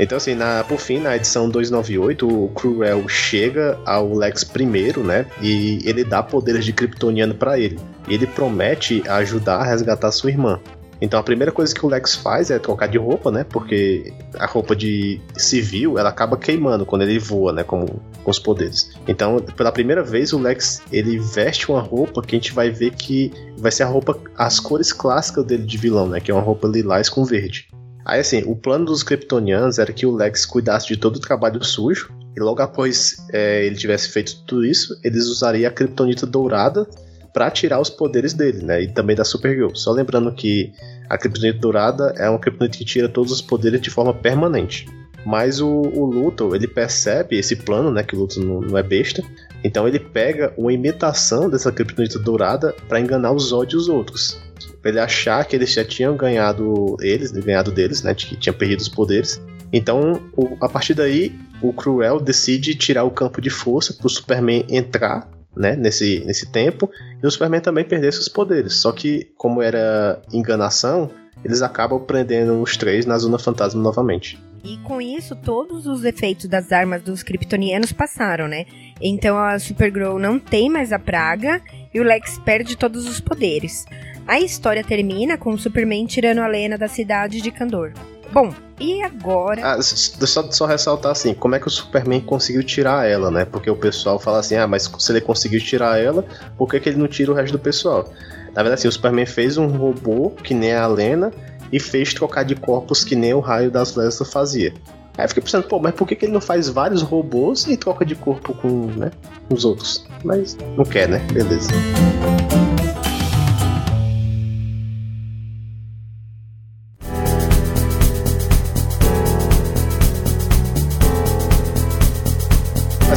Então, 0.01 0.17
assim, 0.17 0.33
na, 0.33 0.63
por 0.63 0.79
fim, 0.79 0.97
na 0.97 1.15
edição 1.15 1.47
298, 1.47 2.27
o 2.27 2.49
Cruel 2.49 3.07
chega 3.07 3.77
ao 3.85 4.11
Lex 4.11 4.43
primeiro, 4.43 5.03
né? 5.03 5.27
E 5.39 5.79
ele 5.85 6.03
dá 6.03 6.23
poderes 6.23 6.65
de 6.65 6.73
Kryptoniano 6.73 7.35
para 7.35 7.59
ele. 7.59 7.79
E 8.07 8.15
ele 8.15 8.25
promete 8.25 9.03
ajudar 9.07 9.57
a 9.57 9.63
resgatar 9.63 10.11
sua 10.11 10.31
irmã. 10.31 10.59
Então 10.99 11.19
a 11.19 11.23
primeira 11.23 11.51
coisa 11.51 11.73
que 11.73 11.83
o 11.85 11.89
Lex 11.89 12.15
faz 12.15 12.49
é 12.49 12.57
trocar 12.57 12.87
de 12.87 12.97
roupa, 12.97 13.31
né? 13.31 13.43
Porque 13.43 14.11
a 14.39 14.47
roupa 14.47 14.75
de 14.75 15.21
civil 15.35 15.99
ela 15.99 16.09
acaba 16.09 16.35
queimando 16.35 16.83
quando 16.85 17.03
ele 17.03 17.19
voa, 17.19 17.53
né? 17.53 17.63
Com, 17.63 17.85
com 17.85 18.31
os 18.31 18.39
poderes. 18.39 18.91
Então, 19.07 19.39
pela 19.39 19.71
primeira 19.71 20.03
vez, 20.03 20.33
o 20.33 20.39
Lex 20.39 20.81
ele 20.91 21.19
veste 21.19 21.71
uma 21.71 21.81
roupa 21.81 22.23
que 22.23 22.35
a 22.35 22.39
gente 22.39 22.53
vai 22.53 22.71
ver 22.71 22.91
que 22.91 23.31
vai 23.57 23.71
ser 23.71 23.83
a 23.83 23.87
roupa, 23.87 24.17
as 24.35 24.59
cores 24.59 24.91
clássicas 24.91 25.45
dele 25.45 25.63
de 25.63 25.77
vilão, 25.77 26.07
né? 26.07 26.19
Que 26.19 26.31
é 26.31 26.33
uma 26.33 26.43
roupa 26.43 26.67
lilás 26.67 27.07
com 27.07 27.23
verde. 27.23 27.67
Aí 28.05 28.19
assim, 28.19 28.43
o 28.45 28.55
plano 28.55 28.85
dos 28.85 29.03
Kryptonianos 29.03 29.79
era 29.79 29.93
que 29.93 30.05
o 30.05 30.15
Lex 30.15 30.45
cuidasse 30.45 30.87
de 30.87 30.97
todo 30.97 31.17
o 31.17 31.19
trabalho 31.19 31.63
sujo, 31.63 32.11
e 32.35 32.39
logo 32.39 32.61
após 32.61 33.17
é, 33.31 33.65
ele 33.65 33.75
tivesse 33.75 34.09
feito 34.09 34.43
tudo 34.45 34.65
isso, 34.65 34.97
eles 35.03 35.27
usariam 35.27 35.69
a 35.69 35.73
Kryptonita 35.73 36.25
dourada 36.25 36.87
para 37.33 37.49
tirar 37.49 37.79
os 37.79 37.89
poderes 37.89 38.33
dele, 38.33 38.63
né? 38.63 38.83
E 38.83 38.87
também 38.87 39.15
da 39.15 39.23
Supergirl. 39.23 39.73
Só 39.73 39.91
lembrando 39.91 40.33
que 40.33 40.71
a 41.09 41.17
Kryptonita 41.17 41.59
dourada 41.59 42.13
é 42.17 42.29
uma 42.29 42.39
Kryptonita 42.39 42.77
que 42.77 42.85
tira 42.85 43.07
todos 43.07 43.31
os 43.31 43.41
poderes 43.41 43.81
de 43.81 43.89
forma 43.89 44.13
permanente. 44.13 44.87
Mas 45.25 45.61
o, 45.61 45.67
o 45.69 46.05
Luthor, 46.05 46.55
ele 46.55 46.67
percebe 46.67 47.37
esse 47.37 47.55
plano, 47.55 47.91
né? 47.91 48.03
Que 48.03 48.15
o 48.15 48.19
Luthor 48.19 48.43
não, 48.43 48.61
não 48.61 48.77
é 48.77 48.83
besta. 48.83 49.21
Então 49.63 49.87
ele 49.87 49.99
pega 49.99 50.53
uma 50.57 50.73
imitação 50.73 51.49
dessa 51.49 51.71
Kryptonita 51.71 52.17
dourada 52.17 52.73
para 52.87 52.99
enganar 52.99 53.31
os 53.31 53.53
ódios 53.53 53.87
outros 53.87 54.39
pra 54.81 54.89
ele 54.89 54.99
achar 54.99 55.45
que 55.45 55.55
eles 55.55 55.71
já 55.71 55.85
tinham 55.85 56.15
ganhado 56.15 56.97
eles, 57.01 57.31
ganhado 57.31 57.71
deles, 57.71 58.01
né? 58.01 58.13
Que 58.13 58.35
tinham 58.35 58.55
perdido 58.55 58.79
os 58.79 58.89
poderes. 58.89 59.41
Então, 59.71 60.21
o, 60.35 60.57
a 60.61 60.67
partir 60.67 60.93
daí, 60.93 61.33
o 61.61 61.71
Cruel 61.71 62.19
decide 62.19 62.75
tirar 62.75 63.03
o 63.03 63.11
campo 63.11 63.39
de 63.39 63.49
força 63.49 63.93
pro 63.93 64.09
Superman 64.09 64.65
entrar, 64.69 65.29
né? 65.55 65.75
Nesse, 65.75 66.23
nesse 66.25 66.51
tempo. 66.51 66.89
E 67.21 67.25
o 67.25 67.31
Superman 67.31 67.61
também 67.61 67.85
perder 67.85 68.11
seus 68.11 68.27
poderes. 68.27 68.75
Só 68.75 68.91
que, 68.91 69.31
como 69.37 69.61
era 69.61 70.21
enganação, 70.33 71.09
eles 71.43 71.61
acabam 71.61 71.99
prendendo 71.99 72.61
os 72.61 72.75
três 72.75 73.05
na 73.05 73.17
Zona 73.17 73.39
Fantasma 73.39 73.81
novamente. 73.81 74.39
E 74.63 74.77
com 74.79 75.01
isso, 75.01 75.35
todos 75.35 75.87
os 75.87 76.03
efeitos 76.03 76.45
das 76.45 76.71
armas 76.71 77.01
dos 77.01 77.23
kryptonianos 77.23 77.91
passaram, 77.91 78.47
né? 78.47 78.65
Então 79.01 79.37
a 79.37 79.57
Supergirl 79.57 80.19
não 80.19 80.37
tem 80.37 80.69
mais 80.69 80.91
a 80.91 80.99
praga 80.99 81.61
e 81.91 81.99
o 81.99 82.03
Lex 82.03 82.37
perde 82.45 82.77
todos 82.77 83.07
os 83.07 83.19
poderes. 83.19 83.85
A 84.31 84.39
história 84.39 84.81
termina 84.81 85.37
com 85.37 85.49
o 85.49 85.57
Superman 85.59 86.05
tirando 86.05 86.39
a 86.39 86.47
Lena 86.47 86.77
da 86.77 86.87
cidade 86.87 87.41
de 87.41 87.51
Kandor. 87.51 87.91
Bom, 88.31 88.53
e 88.79 89.03
agora? 89.03 89.61
Ah, 89.61 89.81
só, 89.81 90.49
só 90.49 90.65
ressaltar 90.65 91.11
assim, 91.11 91.33
como 91.33 91.53
é 91.53 91.59
que 91.59 91.67
o 91.67 91.69
Superman 91.69 92.21
conseguiu 92.21 92.63
tirar 92.63 93.05
ela, 93.05 93.29
né? 93.29 93.43
Porque 93.43 93.69
o 93.69 93.75
pessoal 93.75 94.17
fala 94.17 94.39
assim, 94.39 94.55
ah, 94.55 94.65
mas 94.65 94.89
se 94.97 95.11
ele 95.11 95.19
conseguiu 95.19 95.59
tirar 95.59 95.99
ela, 95.99 96.23
por 96.57 96.69
que, 96.69 96.79
que 96.79 96.87
ele 96.87 96.97
não 96.97 97.09
tira 97.09 97.29
o 97.29 97.35
resto 97.35 97.51
do 97.51 97.59
pessoal? 97.59 98.09
Na 98.55 98.63
verdade, 98.63 98.75
assim, 98.75 98.87
o 98.87 98.91
Superman 98.93 99.25
fez 99.25 99.57
um 99.57 99.67
robô 99.67 100.29
que 100.29 100.53
nem 100.53 100.71
a 100.71 100.87
Lena 100.87 101.33
e 101.69 101.77
fez 101.77 102.13
trocar 102.13 102.45
de 102.45 102.55
corpos 102.55 103.03
que 103.03 103.17
nem 103.17 103.33
o 103.33 103.41
raio 103.41 103.69
das 103.69 103.97
Lesas 103.97 104.31
fazia. 104.31 104.73
Aí 105.17 105.25
eu 105.25 105.27
fiquei 105.27 105.43
pensando, 105.43 105.67
pô, 105.67 105.77
mas 105.77 105.93
por 105.93 106.07
que, 106.07 106.15
que 106.15 106.23
ele 106.23 106.31
não 106.31 106.39
faz 106.39 106.69
vários 106.69 107.01
robôs 107.01 107.67
e 107.67 107.75
troca 107.75 108.05
de 108.05 108.15
corpo 108.15 108.53
com, 108.53 108.85
né, 108.95 109.11
os 109.49 109.65
outros? 109.65 110.07
Mas 110.23 110.57
não 110.77 110.85
quer, 110.85 111.09
né? 111.09 111.19
Beleza. 111.33 111.69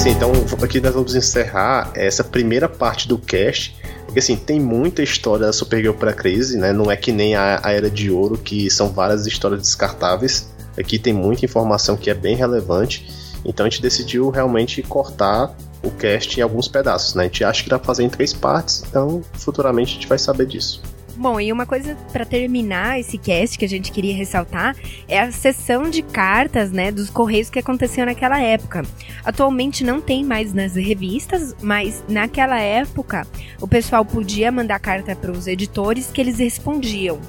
Assim, 0.04 0.12
então 0.12 0.32
aqui 0.62 0.82
nós 0.82 0.92
vamos 0.92 1.14
encerrar 1.14 1.90
essa 1.94 2.22
primeira 2.22 2.68
parte 2.68 3.08
do 3.08 3.16
cast. 3.16 3.74
Porque 4.04 4.18
assim, 4.18 4.36
tem 4.36 4.60
muita 4.60 5.02
história 5.02 5.46
da 5.46 5.52
Supergirl 5.52 5.94
pra 5.94 6.12
crise, 6.12 6.58
né? 6.58 6.74
Não 6.74 6.90
é 6.90 6.96
que 6.96 7.10
nem 7.10 7.34
a, 7.34 7.58
a 7.62 7.72
Era 7.72 7.88
de 7.88 8.10
Ouro, 8.10 8.36
que 8.36 8.70
são 8.70 8.90
várias 8.90 9.26
histórias 9.26 9.62
descartáveis. 9.62 10.50
Aqui 10.78 10.98
tem 10.98 11.14
muita 11.14 11.46
informação 11.46 11.96
que 11.96 12.10
é 12.10 12.14
bem 12.14 12.36
relevante. 12.36 13.10
Então 13.46 13.64
a 13.64 13.68
gente 13.70 13.80
decidiu 13.80 14.28
realmente 14.28 14.82
cortar 14.82 15.56
o 15.82 15.90
cast 15.90 16.38
em 16.38 16.42
alguns 16.42 16.68
pedaços, 16.68 17.14
né? 17.14 17.22
A 17.22 17.26
gente 17.26 17.42
acha 17.42 17.64
que 17.64 17.70
dá 17.70 17.78
pra 17.78 17.86
fazer 17.86 18.02
em 18.02 18.10
três 18.10 18.34
partes, 18.34 18.84
então 18.86 19.22
futuramente 19.32 19.92
a 19.92 19.94
gente 19.94 20.06
vai 20.06 20.18
saber 20.18 20.44
disso. 20.44 20.82
Bom, 21.16 21.40
e 21.40 21.52
uma 21.52 21.64
coisa 21.64 21.96
para 22.12 22.24
terminar 22.24 22.98
esse 22.98 23.16
cast 23.16 23.56
que 23.56 23.64
a 23.64 23.68
gente 23.68 23.92
queria 23.92 24.14
ressaltar 24.14 24.76
é 25.06 25.20
a 25.20 25.30
sessão 25.30 25.88
de 25.88 26.02
cartas, 26.02 26.72
né, 26.72 26.90
dos 26.90 27.08
correios 27.08 27.48
que 27.48 27.58
aconteceu 27.58 28.04
naquela 28.04 28.40
época. 28.40 28.82
Atualmente 29.24 29.84
não 29.84 30.00
tem 30.00 30.24
mais 30.24 30.52
nas 30.52 30.74
revistas, 30.74 31.54
mas 31.62 32.02
naquela 32.08 32.58
época 32.60 33.26
o 33.60 33.68
pessoal 33.68 34.04
podia 34.04 34.50
mandar 34.50 34.80
carta 34.80 35.14
para 35.14 35.30
os 35.30 35.46
editores 35.46 36.10
que 36.10 36.20
eles 36.20 36.38
respondiam. 36.38 37.20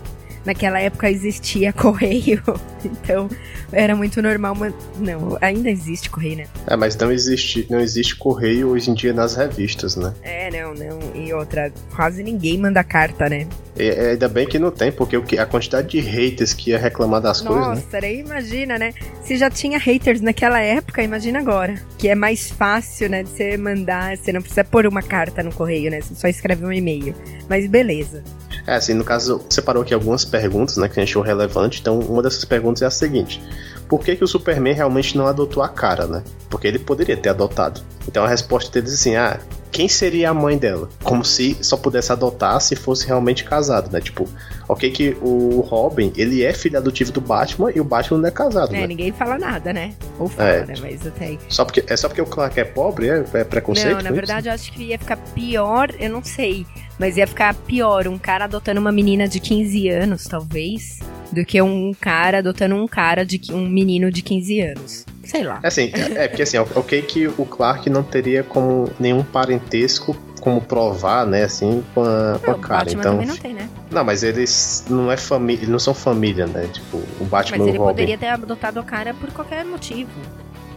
Naquela 0.46 0.80
época 0.80 1.10
existia 1.10 1.72
correio, 1.74 2.42
então 2.84 3.30
era 3.72 3.96
muito 3.96 4.22
normal. 4.22 4.56
Mas 4.56 4.74
não, 5.00 5.38
ainda 5.42 5.70
existe 5.70 6.10
correio, 6.10 6.38
né? 6.38 6.48
É, 6.68 6.76
mas 6.76 6.96
não 6.96 7.12
existe, 7.12 7.66
não 7.70 7.80
existe 7.80 8.16
correio 8.16 8.70
hoje 8.70 8.92
em 8.92 8.94
dia 8.94 9.14
nas 9.14 9.36
revistas, 9.36 9.96
né? 9.96 10.14
É, 10.22 10.50
não, 10.52 10.74
não. 10.74 11.00
E 11.16 11.34
outra, 11.34 11.72
quase 11.96 12.24
ninguém 12.24 12.58
manda 12.58 12.84
carta, 12.84 13.28
né? 13.28 13.48
É, 13.78 14.12
ainda 14.12 14.30
bem 14.30 14.48
que 14.48 14.58
não 14.58 14.72
tem, 14.72 14.92
porque 14.92 15.18
o 15.18 15.24
que, 15.24 15.38
a 15.38 15.46
quantidade 15.46 15.90
de 15.90 16.00
haters 16.00 16.54
que 16.54 16.70
ia 16.70 16.78
reclamar 16.78 17.20
das 17.20 17.42
Nossa, 17.42 17.58
coisas. 17.58 17.84
Nossa, 17.84 18.02
né? 18.02 18.14
imagina, 18.16 18.78
né? 18.78 18.94
Se 19.22 19.36
já 19.36 19.50
tinha 19.50 19.78
haters 19.78 20.22
naquela 20.22 20.60
época, 20.62 21.04
imagina 21.04 21.40
agora. 21.40 21.76
Que 21.98 22.08
é 22.08 22.16
mais 22.16 22.50
fácil, 22.50 23.10
né? 23.10 23.24
De 23.24 23.30
você 23.30 23.58
mandar, 23.58 24.16
você 24.16 24.32
não 24.32 24.42
precisa 24.42 24.64
pôr 24.64 24.88
uma 24.88 25.02
carta 25.02 25.44
no 25.44 25.52
correio, 25.52 25.92
né? 25.92 26.00
Você 26.00 26.16
só 26.16 26.28
escreve 26.28 26.66
um 26.66 26.72
e-mail. 26.72 27.14
Mas 27.50 27.68
beleza. 27.68 28.24
É, 28.68 28.76
assim, 28.76 28.94
no 28.94 29.04
caso, 29.04 29.42
separou 29.50 29.84
aqui 29.84 29.94
algumas 29.94 30.26
perguntas, 30.26 30.78
né, 30.78 30.88
que 30.88 31.00
a 31.00 31.04
gente 31.04 31.12
achou 31.12 31.22
relevante. 31.22 31.80
Então, 31.82 32.00
uma 32.00 32.22
dessas 32.22 32.44
perguntas 32.46 32.82
é 32.82 32.86
a 32.86 32.92
seguinte: 32.92 33.42
Por 33.88 34.00
que, 34.04 34.16
que 34.16 34.24
o 34.24 34.28
Superman 34.28 34.74
realmente 34.74 35.18
não 35.18 35.28
adotou 35.28 35.62
a 35.62 35.70
cara, 35.70 36.08
né? 36.08 36.24
Porque 36.50 36.68
ele 36.68 36.80
poderia 36.80 37.16
ter 37.16 37.30
adotado. 37.30 37.82
Então 38.08 38.24
a 38.24 38.28
resposta 38.28 38.72
deles 38.72 38.92
é 38.92 38.96
assim: 38.96 39.16
ah, 39.16 39.40
quem 39.76 39.90
seria 39.90 40.30
a 40.30 40.34
mãe 40.34 40.58
dela? 40.58 40.88
Como 41.04 41.26
se 41.26 41.58
só 41.62 41.76
pudesse 41.76 42.10
adotar 42.10 42.62
se 42.62 42.78
fosse 42.78 43.06
realmente 43.06 43.44
casado, 43.44 43.92
né? 43.92 44.00
Tipo, 44.00 44.26
ok 44.70 44.90
que 44.90 45.18
o 45.22 45.60
Robin, 45.60 46.14
ele 46.16 46.46
é 46.46 46.54
filho 46.54 46.78
adotivo 46.78 47.12
do 47.12 47.20
Batman 47.20 47.74
e 47.76 47.82
o 47.82 47.84
Batman 47.84 48.20
não 48.20 48.28
é 48.30 48.32
casado, 48.32 48.74
é, 48.74 48.80
né? 48.80 48.88
ninguém 48.88 49.12
fala 49.12 49.38
nada, 49.38 49.74
né? 49.74 49.94
Ou 50.18 50.30
fala, 50.30 50.50
é, 50.50 50.66
né? 50.66 50.76
Mas 50.80 51.06
até 51.06 51.26
aí. 51.26 51.40
Só 51.50 51.66
porque, 51.66 51.84
é 51.88 51.98
só 51.98 52.08
porque 52.08 52.22
o 52.22 52.26
Clark 52.26 52.58
é 52.58 52.64
pobre? 52.64 53.10
É, 53.10 53.26
é 53.34 53.44
preconceito? 53.44 53.98
Não, 53.98 54.02
na 54.02 54.12
verdade 54.12 54.48
isso? 54.48 54.50
eu 54.50 54.54
acho 54.54 54.72
que 54.72 54.84
ia 54.84 54.98
ficar 54.98 55.18
pior, 55.18 55.94
eu 56.00 56.10
não 56.10 56.24
sei. 56.24 56.66
Mas 56.98 57.18
ia 57.18 57.28
ficar 57.28 57.54
pior 57.54 58.08
um 58.08 58.18
cara 58.18 58.46
adotando 58.46 58.80
uma 58.80 58.94
menina 58.94 59.28
de 59.28 59.42
15 59.42 59.90
anos, 59.90 60.24
talvez, 60.24 61.00
do 61.34 61.44
que 61.44 61.62
um 61.62 61.94
cara 61.94 62.38
adotando 62.38 62.76
um 62.76 62.88
cara 62.88 63.26
de 63.26 63.42
um 63.52 63.68
menino 63.68 64.10
de 64.10 64.22
15 64.22 64.62
anos. 64.62 65.06
Sei 65.26 65.44
lá. 65.44 65.60
É 65.62 65.68
assim, 65.68 65.92
é, 65.94 66.26
é 66.26 66.28
porque 66.28 66.44
assim, 66.44 66.58
ok 66.58 67.02
que 67.02 67.28
o 67.28 67.46
Clark 67.46 67.90
não 67.90 68.04
teria 68.04 68.44
como 68.44 68.90
nenhum 69.00 69.24
parentesco 69.24 70.16
como 70.40 70.62
provar, 70.62 71.26
né, 71.26 71.44
assim, 71.44 71.84
com 71.96 72.04
a, 72.04 72.40
com 72.44 72.52
a 72.52 72.60
cara. 72.60 72.92
Então, 72.92 73.14
também 73.14 73.26
não 73.26 73.36
tem, 73.36 73.54
né? 73.56 73.68
Não, 73.90 74.04
mas 74.04 74.22
eles 74.22 74.86
não 74.88 75.12
é 75.12 75.18
família, 75.18 75.68
não 75.68 75.80
são 75.80 75.92
família, 75.92 76.46
né? 76.46 76.70
Tipo, 76.72 76.98
o 77.20 77.26
Batman 77.26 77.58
mas 77.58 77.68
ele 77.68 77.78
o 77.80 77.82
Robin. 77.82 77.94
poderia 77.94 78.18
ter 78.18 78.28
adotado 78.28 78.80
a 78.80 78.84
cara 78.84 79.16
por 79.16 79.32
qualquer 79.32 79.66
motivo. 79.66 80.12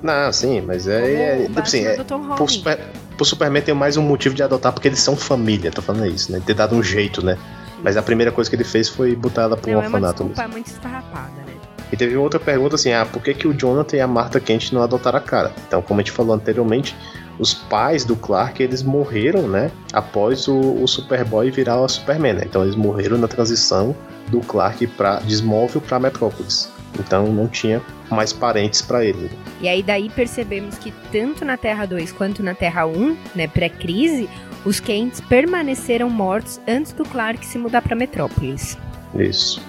Não, 0.02 0.32
sim, 0.32 0.62
mas 0.62 0.88
é, 0.88 1.42
é 1.42 1.46
tipo 1.46 1.60
assim, 1.60 1.84
é, 1.84 1.96
por, 1.96 2.48
super, 2.48 2.78
pro 3.16 3.26
Superman 3.26 3.62
tem 3.62 3.74
mais 3.74 3.98
um 3.98 4.02
motivo 4.02 4.34
de 4.34 4.42
adotar 4.42 4.72
porque 4.72 4.88
eles 4.88 5.00
são 5.00 5.14
família, 5.14 5.70
tô 5.70 5.82
falando 5.82 6.06
isso, 6.06 6.32
né? 6.32 6.40
Ter 6.46 6.54
dado 6.54 6.74
um 6.74 6.82
jeito, 6.82 7.22
né? 7.22 7.36
Mas 7.82 7.96
a 7.96 8.02
primeira 8.02 8.32
coisa 8.32 8.48
que 8.48 8.56
ele 8.56 8.64
fez 8.64 8.88
foi 8.88 9.14
botar 9.14 9.42
ela 9.42 9.56
pro 9.56 9.70
não, 9.70 9.78
orfanato. 9.78 10.22
É 10.22 10.26
uma 10.26 10.32
desculpa 10.32 10.48
muito 10.48 10.66
esfarrapada, 10.68 11.42
né? 11.46 11.47
E 11.92 11.96
teve 11.96 12.16
outra 12.16 12.38
pergunta 12.38 12.74
assim: 12.74 12.92
ah, 12.92 13.06
por 13.06 13.22
que, 13.22 13.34
que 13.34 13.48
o 13.48 13.54
Jonathan 13.54 13.96
e 13.96 14.00
a 14.00 14.06
Martha 14.06 14.40
Kent 14.40 14.72
não 14.72 14.82
adotaram 14.82 15.18
a 15.18 15.22
cara? 15.22 15.52
Então, 15.66 15.80
como 15.82 16.00
a 16.00 16.02
gente 16.02 16.12
falou 16.12 16.34
anteriormente, 16.34 16.94
os 17.38 17.54
pais 17.54 18.04
do 18.04 18.16
Clark 18.16 18.62
eles 18.62 18.82
morreram, 18.82 19.48
né? 19.48 19.70
Após 19.92 20.48
o, 20.48 20.58
o 20.58 20.86
Superboy 20.86 21.50
virar 21.50 21.80
o 21.80 21.88
Superman, 21.88 22.34
né? 22.34 22.42
Então 22.44 22.62
eles 22.62 22.74
morreram 22.74 23.16
na 23.16 23.28
transição 23.28 23.94
do 24.28 24.40
Clark 24.40 24.86
para 24.88 25.20
Desmóvel 25.20 25.80
para 25.80 25.98
Metrópolis. 25.98 26.70
Então 26.98 27.32
não 27.32 27.46
tinha 27.46 27.80
mais 28.10 28.32
parentes 28.32 28.82
para 28.82 29.04
ele. 29.04 29.30
E 29.60 29.68
aí 29.68 29.82
daí 29.82 30.10
percebemos 30.10 30.76
que 30.76 30.92
tanto 31.12 31.44
na 31.44 31.56
Terra 31.56 31.86
2 31.86 32.12
quanto 32.12 32.42
na 32.42 32.54
Terra 32.54 32.86
1, 32.86 33.16
né, 33.34 33.46
pré-crise, 33.46 34.28
os 34.64 34.80
Kents 34.80 35.20
permaneceram 35.20 36.10
mortos 36.10 36.60
antes 36.66 36.92
do 36.92 37.04
Clark 37.04 37.46
se 37.46 37.58
mudar 37.58 37.82
para 37.82 37.94
Metrópolis. 37.94 38.76
Isso 39.14 39.62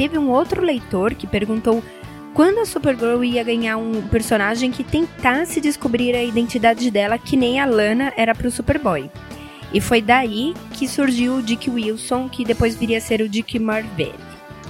teve 0.00 0.16
um 0.16 0.30
outro 0.30 0.64
leitor 0.64 1.12
que 1.12 1.26
perguntou 1.26 1.84
quando 2.32 2.60
a 2.60 2.64
Supergirl 2.64 3.22
ia 3.22 3.44
ganhar 3.44 3.76
um 3.76 4.00
personagem 4.08 4.70
que 4.70 4.82
tentasse 4.82 5.60
descobrir 5.60 6.16
a 6.16 6.24
identidade 6.24 6.90
dela, 6.90 7.18
que 7.18 7.36
nem 7.36 7.60
a 7.60 7.66
Lana 7.66 8.10
era 8.16 8.34
pro 8.34 8.50
Superboy. 8.50 9.10
E 9.74 9.78
foi 9.78 10.00
daí 10.00 10.54
que 10.72 10.88
surgiu 10.88 11.34
o 11.34 11.42
Dick 11.42 11.68
Wilson, 11.68 12.30
que 12.30 12.46
depois 12.46 12.74
viria 12.76 12.96
a 12.96 13.00
ser 13.00 13.20
o 13.20 13.28
Dick 13.28 13.58
Marvel. 13.58 14.14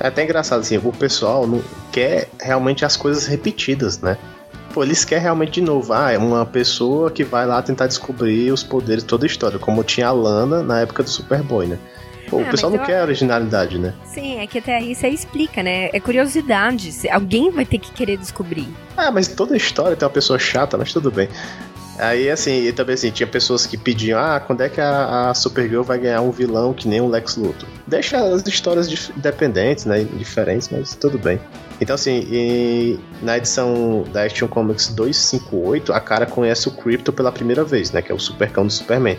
É 0.00 0.08
até 0.08 0.24
engraçado, 0.24 0.62
assim, 0.62 0.78
o 0.78 0.92
pessoal 0.92 1.46
não 1.46 1.62
quer 1.92 2.28
realmente 2.40 2.84
as 2.84 2.96
coisas 2.96 3.26
repetidas, 3.26 4.00
né? 4.00 4.18
Pô, 4.74 4.82
eles 4.82 5.04
querem 5.04 5.22
realmente 5.22 5.52
de 5.52 5.60
novo. 5.60 5.92
Ah, 5.92 6.10
é 6.10 6.18
uma 6.18 6.44
pessoa 6.44 7.08
que 7.08 7.22
vai 7.22 7.46
lá 7.46 7.62
tentar 7.62 7.86
descobrir 7.86 8.50
os 8.50 8.64
poderes 8.64 9.04
de 9.04 9.08
toda 9.08 9.26
a 9.26 9.28
história, 9.28 9.60
como 9.60 9.84
tinha 9.84 10.08
a 10.08 10.12
Lana 10.12 10.60
na 10.60 10.80
época 10.80 11.04
do 11.04 11.08
Superboy, 11.08 11.68
né? 11.68 11.78
Pô, 12.30 12.38
ah, 12.38 12.42
o 12.42 12.50
pessoal 12.50 12.70
não 12.70 12.78
eu... 12.78 12.86
quer 12.86 13.02
originalidade, 13.02 13.78
né? 13.78 13.92
Sim, 14.04 14.38
é 14.38 14.46
que 14.46 14.58
até 14.58 14.76
aí 14.76 14.94
você 14.94 15.08
explica, 15.08 15.62
né? 15.62 15.90
É 15.92 15.98
curiosidade. 15.98 16.92
Alguém 17.10 17.50
vai 17.50 17.66
ter 17.66 17.78
que 17.78 17.90
querer 17.90 18.16
descobrir. 18.16 18.68
Ah, 18.96 19.10
mas 19.10 19.26
toda 19.26 19.56
história 19.56 19.96
tem 19.96 20.06
uma 20.06 20.12
pessoa 20.12 20.38
chata, 20.38 20.78
mas 20.78 20.92
tudo 20.92 21.10
bem. 21.10 21.28
Aí, 21.98 22.30
assim, 22.30 22.66
e 22.66 22.72
também 22.72 22.94
assim, 22.94 23.10
tinha 23.10 23.26
pessoas 23.26 23.66
que 23.66 23.76
pediam, 23.76 24.18
ah, 24.18 24.40
quando 24.40 24.62
é 24.62 24.70
que 24.70 24.80
a, 24.80 25.28
a 25.28 25.34
Supergirl 25.34 25.82
vai 25.82 25.98
ganhar 25.98 26.22
um 26.22 26.30
vilão 26.30 26.72
que 26.72 26.88
nem 26.88 26.98
o 26.98 27.06
Lex 27.06 27.36
Luthor? 27.36 27.68
Deixa 27.86 28.16
as 28.16 28.46
histórias 28.46 29.10
independentes, 29.14 29.84
né, 29.84 30.06
diferentes, 30.16 30.70
mas 30.70 30.94
tudo 30.94 31.18
bem. 31.18 31.38
Então, 31.78 31.94
assim, 31.94 32.26
e, 32.30 32.98
na 33.20 33.36
edição 33.36 34.04
da 34.14 34.24
Action 34.24 34.48
Comics 34.48 34.88
258, 34.88 35.92
a 35.92 36.00
cara 36.00 36.24
conhece 36.24 36.68
o 36.68 36.70
Crypto 36.70 37.12
pela 37.12 37.30
primeira 37.30 37.64
vez, 37.64 37.90
né, 37.92 38.00
que 38.00 38.10
é 38.10 38.14
o 38.14 38.18
supercão 38.18 38.66
do 38.66 38.72
Superman. 38.72 39.18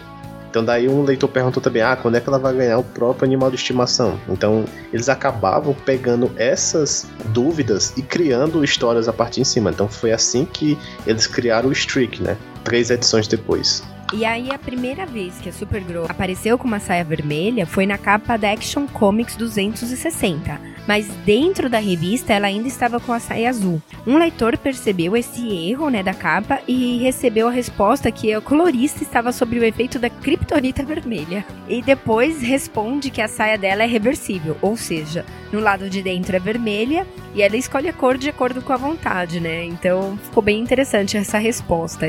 Então 0.52 0.66
daí 0.66 0.89
um 0.89 1.02
leitor 1.02 1.30
perguntou 1.30 1.64
também, 1.64 1.82
ah, 1.82 1.95
quando 1.95 2.16
é 2.16 2.20
que 2.20 2.28
ela 2.28 2.38
vai 2.38 2.54
ganhar 2.54 2.78
o 2.78 2.84
próprio 2.84 3.26
animal 3.26 3.49
de 3.49 3.56
estimação? 3.56 4.20
Então 4.28 4.66
eles 4.91 5.08
acabavam 5.08 5.74
pegando 5.74 6.30
essas 6.36 7.08
dúvidas 7.28 7.93
e 7.97 8.02
criando 8.02 8.62
histórias 8.62 9.08
a 9.08 9.14
partir 9.14 9.41
de 9.41 9.47
cima. 9.47 9.70
Então 9.70 9.88
foi 9.88 10.12
assim 10.12 10.43
que 10.43 10.78
eles 11.08 11.26
criaram 11.26 11.70
o 11.70 11.72
Streak, 11.72 12.22
né? 12.22 12.38
Três 12.66 12.91
edições 12.91 13.30
depois. 13.30 13.82
E 14.14 14.26
aí 14.26 14.52
a 14.52 14.60
primeira 14.60 15.06
vez 15.06 15.38
que 15.38 15.47
a 15.47 15.54
Supergirl 15.54 16.04
apareceu 16.10 16.58
com 16.58 16.68
uma 16.68 16.82
saia 16.82 17.04
vermelha 17.04 17.66
foi 17.66 17.86
na 17.86 17.97
capa 17.97 18.36
da 18.36 18.52
Action 18.52 18.86
Comics 18.86 19.38
260 19.38 20.70
mas 20.91 21.07
dentro 21.25 21.69
da 21.69 21.79
revista 21.79 22.33
ela 22.33 22.47
ainda 22.47 22.67
estava 22.67 22.99
com 22.99 23.13
a 23.13 23.19
saia 23.21 23.49
azul. 23.49 23.81
Um 24.05 24.17
leitor 24.17 24.57
percebeu 24.57 25.15
esse 25.15 25.47
erro 25.69 25.89
né, 25.89 26.03
da 26.03 26.13
capa 26.13 26.59
e 26.67 26.97
recebeu 26.97 27.47
a 27.47 27.51
resposta 27.51 28.11
que 28.11 28.35
o 28.35 28.41
colorista 28.41 29.01
estava 29.01 29.31
sob 29.31 29.57
o 29.57 29.63
efeito 29.63 29.97
da 29.97 30.09
kryptonita 30.09 30.83
vermelha. 30.83 31.45
E 31.69 31.81
depois 31.81 32.41
responde 32.41 33.09
que 33.09 33.21
a 33.21 33.29
saia 33.29 33.57
dela 33.57 33.83
é 33.83 33.85
reversível, 33.85 34.57
ou 34.61 34.75
seja, 34.75 35.25
no 35.49 35.61
lado 35.61 35.89
de 35.89 36.01
dentro 36.01 36.35
é 36.35 36.39
vermelha 36.39 37.07
e 37.33 37.41
ela 37.41 37.55
escolhe 37.55 37.87
a 37.87 37.93
cor 37.93 38.17
de 38.17 38.27
acordo 38.27 38.61
com 38.61 38.73
a 38.73 38.77
vontade, 38.77 39.39
né? 39.39 39.63
Então 39.63 40.19
ficou 40.21 40.43
bem 40.43 40.59
interessante 40.59 41.15
essa 41.15 41.37
resposta. 41.37 42.05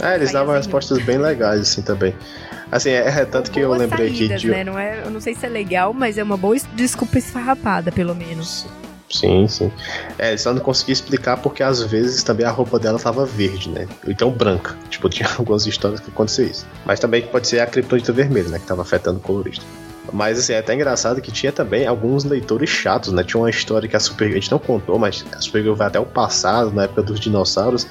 É, 0.00 0.14
eles 0.14 0.32
davam 0.32 0.54
respostas 0.54 0.98
bem 1.02 1.18
legais 1.18 1.60
assim 1.60 1.82
também. 1.82 2.14
Assim, 2.70 2.90
é, 2.90 3.06
é 3.08 3.24
tanto 3.24 3.50
que 3.50 3.60
eu 3.60 3.72
lembrei 3.72 4.08
saídas, 4.08 4.42
que. 4.42 4.48
Né? 4.48 4.64
Não 4.64 4.78
é, 4.78 5.02
eu 5.04 5.10
não 5.10 5.20
sei 5.20 5.34
se 5.34 5.46
é 5.46 5.48
legal, 5.48 5.94
mas 5.94 6.18
é 6.18 6.22
uma 6.22 6.36
boa 6.36 6.56
desculpa 6.74 7.18
esfarrapada, 7.18 7.92
pelo 7.92 8.14
menos. 8.14 8.66
Sim, 9.08 9.46
sim. 9.46 9.70
É, 10.18 10.36
só 10.36 10.52
não 10.52 10.60
consegui 10.60 10.92
explicar 10.92 11.36
porque 11.36 11.62
às 11.62 11.80
vezes 11.80 12.24
também 12.24 12.44
a 12.44 12.50
roupa 12.50 12.78
dela 12.78 12.98
tava 12.98 13.24
verde, 13.24 13.70
né? 13.70 13.86
Então 14.06 14.30
branca. 14.30 14.76
Tipo, 14.90 15.08
tinha 15.08 15.28
algumas 15.38 15.66
histórias 15.66 16.00
que 16.00 16.10
aconteceu 16.10 16.46
isso. 16.46 16.66
Mas 16.84 16.98
também 16.98 17.22
pode 17.22 17.46
ser 17.46 17.60
a 17.60 17.66
criptonita 17.66 18.12
vermelha, 18.12 18.48
né? 18.48 18.58
Que 18.58 18.66
tava 18.66 18.82
afetando 18.82 19.18
o 19.18 19.22
colorista. 19.22 19.64
Mas 20.12 20.38
assim, 20.38 20.52
é 20.52 20.58
até 20.58 20.74
engraçado 20.74 21.20
que 21.20 21.32
tinha 21.32 21.52
também 21.52 21.86
alguns 21.86 22.24
leitores 22.24 22.70
chatos, 22.70 23.12
né? 23.12 23.22
Tinha 23.24 23.40
uma 23.40 23.50
história 23.50 23.88
que 23.88 23.96
a 23.96 24.00
Super 24.00 24.28
a 24.28 24.34
gente 24.34 24.50
não 24.50 24.58
contou, 24.58 24.98
mas 24.98 25.24
a 25.32 25.40
Supergirl 25.40 25.74
vai 25.74 25.88
até 25.88 25.98
o 25.98 26.06
passado, 26.06 26.72
na 26.72 26.84
época 26.84 27.02
dos 27.02 27.18
dinossauros. 27.20 27.86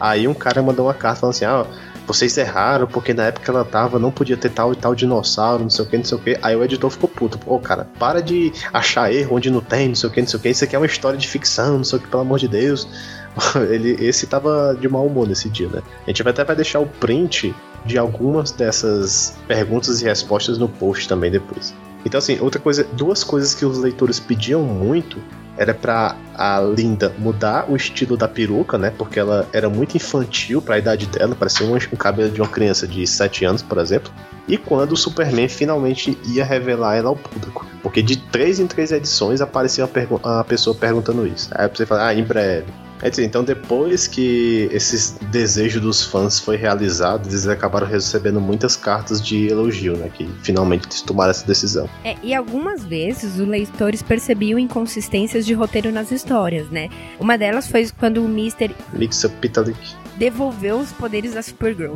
Aí 0.00 0.26
um 0.26 0.34
cara 0.34 0.62
mandou 0.62 0.86
uma 0.86 0.94
carta 0.94 1.20
falando 1.20 1.34
assim: 1.34 1.44
ah, 1.44 1.66
vocês 2.06 2.36
erraram, 2.36 2.86
porque 2.86 3.14
na 3.14 3.24
época 3.24 3.44
que 3.44 3.50
ela 3.50 3.64
tava 3.64 3.98
não 3.98 4.10
podia 4.10 4.36
ter 4.36 4.48
tal 4.48 4.72
e 4.72 4.76
tal 4.76 4.94
dinossauro, 4.94 5.62
não 5.62 5.70
sei 5.70 5.84
o 5.84 5.88
que, 5.88 5.96
não 5.96 6.04
sei 6.04 6.18
o 6.18 6.20
que. 6.20 6.38
Aí 6.42 6.56
o 6.56 6.64
editor 6.64 6.90
ficou 6.90 7.08
puto. 7.08 7.38
Pô, 7.38 7.58
cara, 7.58 7.86
para 7.98 8.20
de 8.20 8.52
achar 8.72 9.12
erro 9.12 9.36
onde 9.36 9.50
não 9.50 9.60
tem, 9.60 9.88
não 9.88 9.94
sei 9.94 10.08
o 10.08 10.12
que, 10.12 10.20
não 10.20 10.28
sei 10.28 10.38
o 10.38 10.42
que. 10.42 10.48
Isso 10.48 10.64
aqui 10.64 10.74
é 10.74 10.78
uma 10.78 10.86
história 10.86 11.18
de 11.18 11.28
ficção, 11.28 11.76
não 11.76 11.84
sei 11.84 11.98
o 11.98 12.02
que, 12.02 12.08
pelo 12.08 12.22
amor 12.22 12.38
de 12.38 12.48
Deus. 12.48 12.88
Ele, 13.70 13.96
esse 14.04 14.26
tava 14.26 14.76
de 14.80 14.88
mau 14.88 15.06
humor 15.06 15.28
nesse 15.28 15.48
dia, 15.48 15.68
né? 15.68 15.82
A 16.04 16.10
gente 16.10 16.22
vai 16.22 16.32
até 16.32 16.42
vai 16.42 16.56
deixar 16.56 16.80
o 16.80 16.86
print 16.86 17.54
de 17.84 17.96
algumas 17.96 18.50
dessas 18.50 19.36
perguntas 19.46 20.02
e 20.02 20.04
respostas 20.04 20.58
no 20.58 20.68
post 20.68 21.08
também 21.08 21.30
depois. 21.30 21.74
Então, 22.04 22.18
assim, 22.18 22.38
outra 22.40 22.60
coisa, 22.60 22.84
duas 22.94 23.22
coisas 23.22 23.54
que 23.54 23.64
os 23.64 23.78
leitores 23.78 24.18
pediam 24.18 24.62
muito 24.62 25.18
era 25.60 25.74
para 25.74 26.16
a 26.34 26.58
Linda 26.58 27.12
mudar 27.18 27.70
o 27.70 27.76
estilo 27.76 28.16
da 28.16 28.26
peruca, 28.26 28.78
né? 28.78 28.90
Porque 28.96 29.20
ela 29.20 29.46
era 29.52 29.68
muito 29.68 29.94
infantil 29.94 30.62
para 30.62 30.76
a 30.76 30.78
idade 30.78 31.06
dela, 31.06 31.34
parecia 31.34 31.66
um, 31.66 31.74
um 31.74 31.96
cabelo 31.96 32.30
de 32.30 32.40
uma 32.40 32.48
criança 32.48 32.88
de 32.88 33.06
7 33.06 33.44
anos, 33.44 33.60
por 33.60 33.76
exemplo. 33.76 34.10
E 34.48 34.56
quando 34.56 34.92
o 34.92 34.96
Superman 34.96 35.48
finalmente 35.48 36.16
ia 36.24 36.46
revelar 36.46 36.96
ela 36.96 37.10
ao 37.10 37.16
público. 37.16 37.66
Porque 37.82 38.00
de 38.00 38.16
três 38.16 38.58
em 38.58 38.66
três 38.66 38.90
edições 38.90 39.42
aparecia 39.42 39.84
a, 39.84 40.40
a 40.40 40.44
pessoa 40.44 40.74
perguntando 40.74 41.26
isso. 41.26 41.50
Aí 41.52 41.68
você 41.68 41.84
fala, 41.84 42.06
ah, 42.06 42.14
em 42.14 42.24
breve. 42.24 42.72
Então, 43.18 43.42
depois 43.42 44.06
que 44.06 44.68
esse 44.72 45.18
desejo 45.24 45.80
dos 45.80 46.04
fãs 46.04 46.38
foi 46.38 46.56
realizado, 46.56 47.28
eles 47.28 47.46
acabaram 47.46 47.86
recebendo 47.86 48.40
muitas 48.40 48.76
cartas 48.76 49.22
de 49.22 49.48
elogio, 49.48 49.96
né? 49.96 50.10
Que 50.12 50.28
finalmente 50.42 51.02
tomaram 51.04 51.30
essa 51.30 51.46
decisão. 51.46 51.88
É, 52.04 52.16
e 52.22 52.34
algumas 52.34 52.84
vezes 52.84 53.38
os 53.38 53.46
leitores 53.46 54.02
percebiam 54.02 54.58
inconsistências 54.58 55.46
de 55.46 55.54
roteiro 55.54 55.90
nas 55.90 56.10
histórias, 56.10 56.68
né? 56.68 56.88
Uma 57.18 57.38
delas 57.38 57.66
foi 57.66 57.88
quando 57.98 58.22
o 58.22 58.26
Mr. 58.26 58.74
Mixa 58.92 59.28
Pitalik 59.28 59.78
devolveu 60.20 60.76
os 60.76 60.92
poderes 60.92 61.32
da 61.32 61.40
Supergirl. 61.40 61.94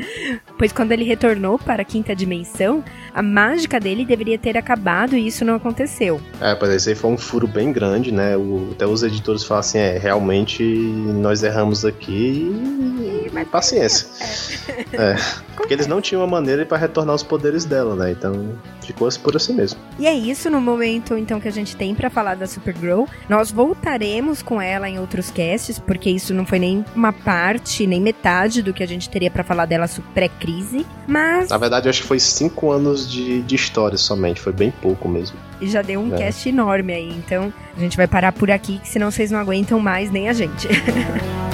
pois 0.58 0.70
quando 0.70 0.92
ele 0.92 1.02
retornou 1.02 1.58
para 1.58 1.80
a 1.80 1.84
quinta 1.84 2.14
dimensão, 2.14 2.84
a 3.14 3.22
mágica 3.22 3.80
dele 3.80 4.04
deveria 4.04 4.38
ter 4.38 4.58
acabado 4.58 5.16
e 5.16 5.26
isso 5.26 5.46
não 5.46 5.54
aconteceu. 5.54 6.20
É, 6.42 6.54
pois 6.54 6.70
esse 6.70 6.90
aí 6.90 6.94
foi 6.94 7.10
um 7.10 7.16
furo 7.16 7.48
bem 7.48 7.72
grande, 7.72 8.12
né? 8.12 8.36
O, 8.36 8.68
até 8.72 8.86
os 8.86 9.02
editores 9.02 9.44
falam 9.44 9.60
assim, 9.60 9.78
é, 9.78 9.96
realmente 9.96 10.62
nós 10.62 11.42
erramos 11.42 11.86
aqui 11.86 12.52
e... 13.00 13.30
Mas 13.32 13.48
paciência. 13.48 14.08
É. 14.92 15.12
é. 15.16 15.16
Porque 15.56 15.72
eles 15.72 15.86
não 15.86 16.00
tinham 16.00 16.20
uma 16.20 16.28
maneira 16.28 16.66
para 16.66 16.76
retornar 16.76 17.14
os 17.14 17.22
poderes 17.22 17.64
dela, 17.64 17.96
né? 17.96 18.10
Então 18.10 18.52
ficou 18.82 19.08
por 19.22 19.36
assim 19.36 19.54
mesmo. 19.54 19.80
E 19.98 20.06
é 20.06 20.12
isso 20.12 20.50
no 20.50 20.60
momento 20.60 21.16
então 21.16 21.40
que 21.40 21.48
a 21.48 21.52
gente 21.52 21.76
tem 21.76 21.94
para 21.94 22.10
falar 22.10 22.34
da 22.34 22.46
Supergirl. 22.46 23.04
Nós 23.28 23.50
voltaremos 23.50 24.42
com 24.42 24.60
ela 24.60 24.88
em 24.88 24.98
outros 24.98 25.30
casts, 25.30 25.78
porque 25.78 26.10
isso 26.10 26.34
não 26.34 26.44
foi 26.44 26.58
nem 26.58 26.84
uma 26.94 27.12
parte, 27.12 27.53
nem 27.86 28.00
metade 28.00 28.62
do 28.62 28.72
que 28.72 28.82
a 28.82 28.86
gente 28.86 29.08
teria 29.08 29.30
para 29.30 29.44
falar 29.44 29.66
dela 29.66 29.86
pré-crise. 30.14 30.86
Mas. 31.06 31.50
Na 31.50 31.58
verdade, 31.58 31.86
eu 31.86 31.90
acho 31.90 32.02
que 32.02 32.08
foi 32.08 32.20
cinco 32.20 32.70
anos 32.70 33.10
de, 33.10 33.42
de 33.42 33.54
história 33.54 33.96
somente, 33.96 34.40
foi 34.40 34.52
bem 34.52 34.70
pouco 34.70 35.08
mesmo. 35.08 35.36
E 35.60 35.68
já 35.68 35.82
deu 35.82 36.00
um 36.00 36.14
é. 36.14 36.18
cast 36.18 36.48
enorme 36.48 36.92
aí, 36.92 37.10
então 37.10 37.52
a 37.76 37.80
gente 37.80 37.96
vai 37.96 38.06
parar 38.06 38.32
por 38.32 38.50
aqui, 38.50 38.78
que 38.78 38.88
senão 38.88 39.10
vocês 39.10 39.30
não 39.30 39.38
aguentam 39.38 39.78
mais 39.78 40.10
nem 40.10 40.28
a 40.28 40.32
gente. 40.32 40.68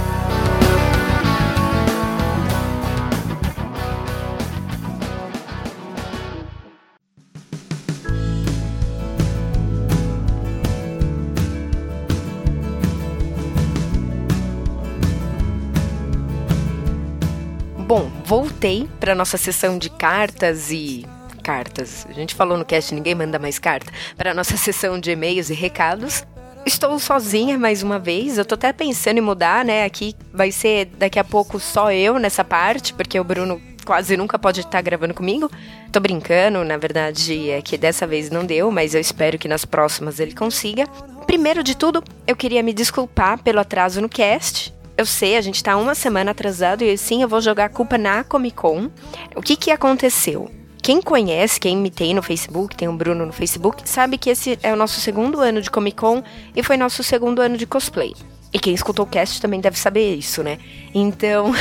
voltei 18.61 18.87
para 19.01 19.15
nossa 19.15 19.39
sessão 19.39 19.79
de 19.79 19.89
cartas 19.89 20.71
e 20.71 21.07
cartas. 21.43 22.07
A 22.11 22.13
gente 22.13 22.35
falou 22.35 22.59
no 22.59 22.65
cast, 22.65 22.95
ninguém 22.95 23.15
manda 23.15 23.39
mais 23.39 23.59
carta. 23.59 23.91
Para 24.19 24.35
nossa 24.35 24.55
sessão 24.55 25.01
de 25.01 25.11
e-mails 25.11 25.49
e 25.49 25.55
recados. 25.55 26.27
Estou 26.67 26.99
sozinha 26.99 27.59
mais 27.59 27.83
uma 27.83 27.99
vez. 27.99 28.37
Eu 28.37 28.45
tô 28.45 28.57
até 28.57 28.71
pensando 28.71 29.17
em 29.17 29.23
mudar, 29.23 29.65
né? 29.65 29.85
Aqui 29.85 30.15
vai 30.31 30.53
ser 30.53 30.85
daqui 30.99 31.19
a 31.19 31.25
pouco 31.25 31.59
só 31.59 31.91
eu 31.91 32.19
nessa 32.19 32.45
parte, 32.45 32.93
porque 32.93 33.19
o 33.19 33.25
Bruno 33.25 33.59
quase 33.83 34.15
nunca 34.15 34.39
pode 34.39 34.61
estar 34.61 34.83
gravando 34.83 35.15
comigo. 35.15 35.51
Tô 35.91 35.99
brincando, 35.99 36.63
na 36.63 36.77
verdade 36.77 37.49
é 37.49 37.63
que 37.63 37.79
dessa 37.79 38.07
vez 38.07 38.29
não 38.29 38.45
deu, 38.45 38.71
mas 38.71 38.95
eu 38.95 39.01
espero 39.01 39.39
que 39.39 39.49
nas 39.49 39.65
próximas 39.65 40.21
ele 40.21 40.35
consiga. 40.35 40.87
Primeiro 41.27 41.63
de 41.63 41.75
tudo, 41.75 42.05
eu 42.27 42.37
queria 42.37 42.63
me 42.63 42.75
desculpar 42.75 43.43
pelo 43.43 43.59
atraso 43.59 44.03
no 44.03 44.09
cast. 44.09 44.79
Eu 45.01 45.07
sei, 45.07 45.39
a 45.39 45.41
gente 45.41 45.65
tá 45.65 45.79
uma 45.79 45.95
semana 45.95 46.33
atrasado 46.33 46.85
e 46.85 46.99
sim, 46.99 47.23
eu 47.23 47.29
vou 47.29 47.41
jogar 47.41 47.65
a 47.65 47.69
culpa 47.71 47.97
na 47.97 48.23
Comic 48.23 48.55
Con. 48.55 48.91
O 49.35 49.41
que 49.41 49.57
que 49.57 49.71
aconteceu? 49.71 50.51
Quem 50.83 51.01
conhece, 51.01 51.59
quem 51.59 51.75
me 51.75 51.91
tem 51.91 52.13
no 52.13 52.21
Facebook, 52.21 52.77
tem 52.77 52.87
o 52.87 52.93
Bruno 52.93 53.25
no 53.25 53.33
Facebook, 53.33 53.89
sabe 53.89 54.19
que 54.19 54.29
esse 54.29 54.59
é 54.63 54.71
o 54.71 54.77
nosso 54.77 55.01
segundo 55.01 55.41
ano 55.41 55.63
de 55.63 55.71
Comic 55.71 55.97
Con 55.97 56.23
e 56.55 56.63
foi 56.63 56.77
nosso 56.77 57.03
segundo 57.03 57.41
ano 57.41 57.57
de 57.57 57.67
cosplay. 57.67 58.13
E 58.53 58.59
quem 58.59 58.75
escutou 58.75 59.05
o 59.05 59.09
cast 59.09 59.41
também 59.41 59.61
deve 59.61 59.79
saber 59.79 60.15
isso, 60.15 60.43
né? 60.43 60.59
Então. 60.95 61.53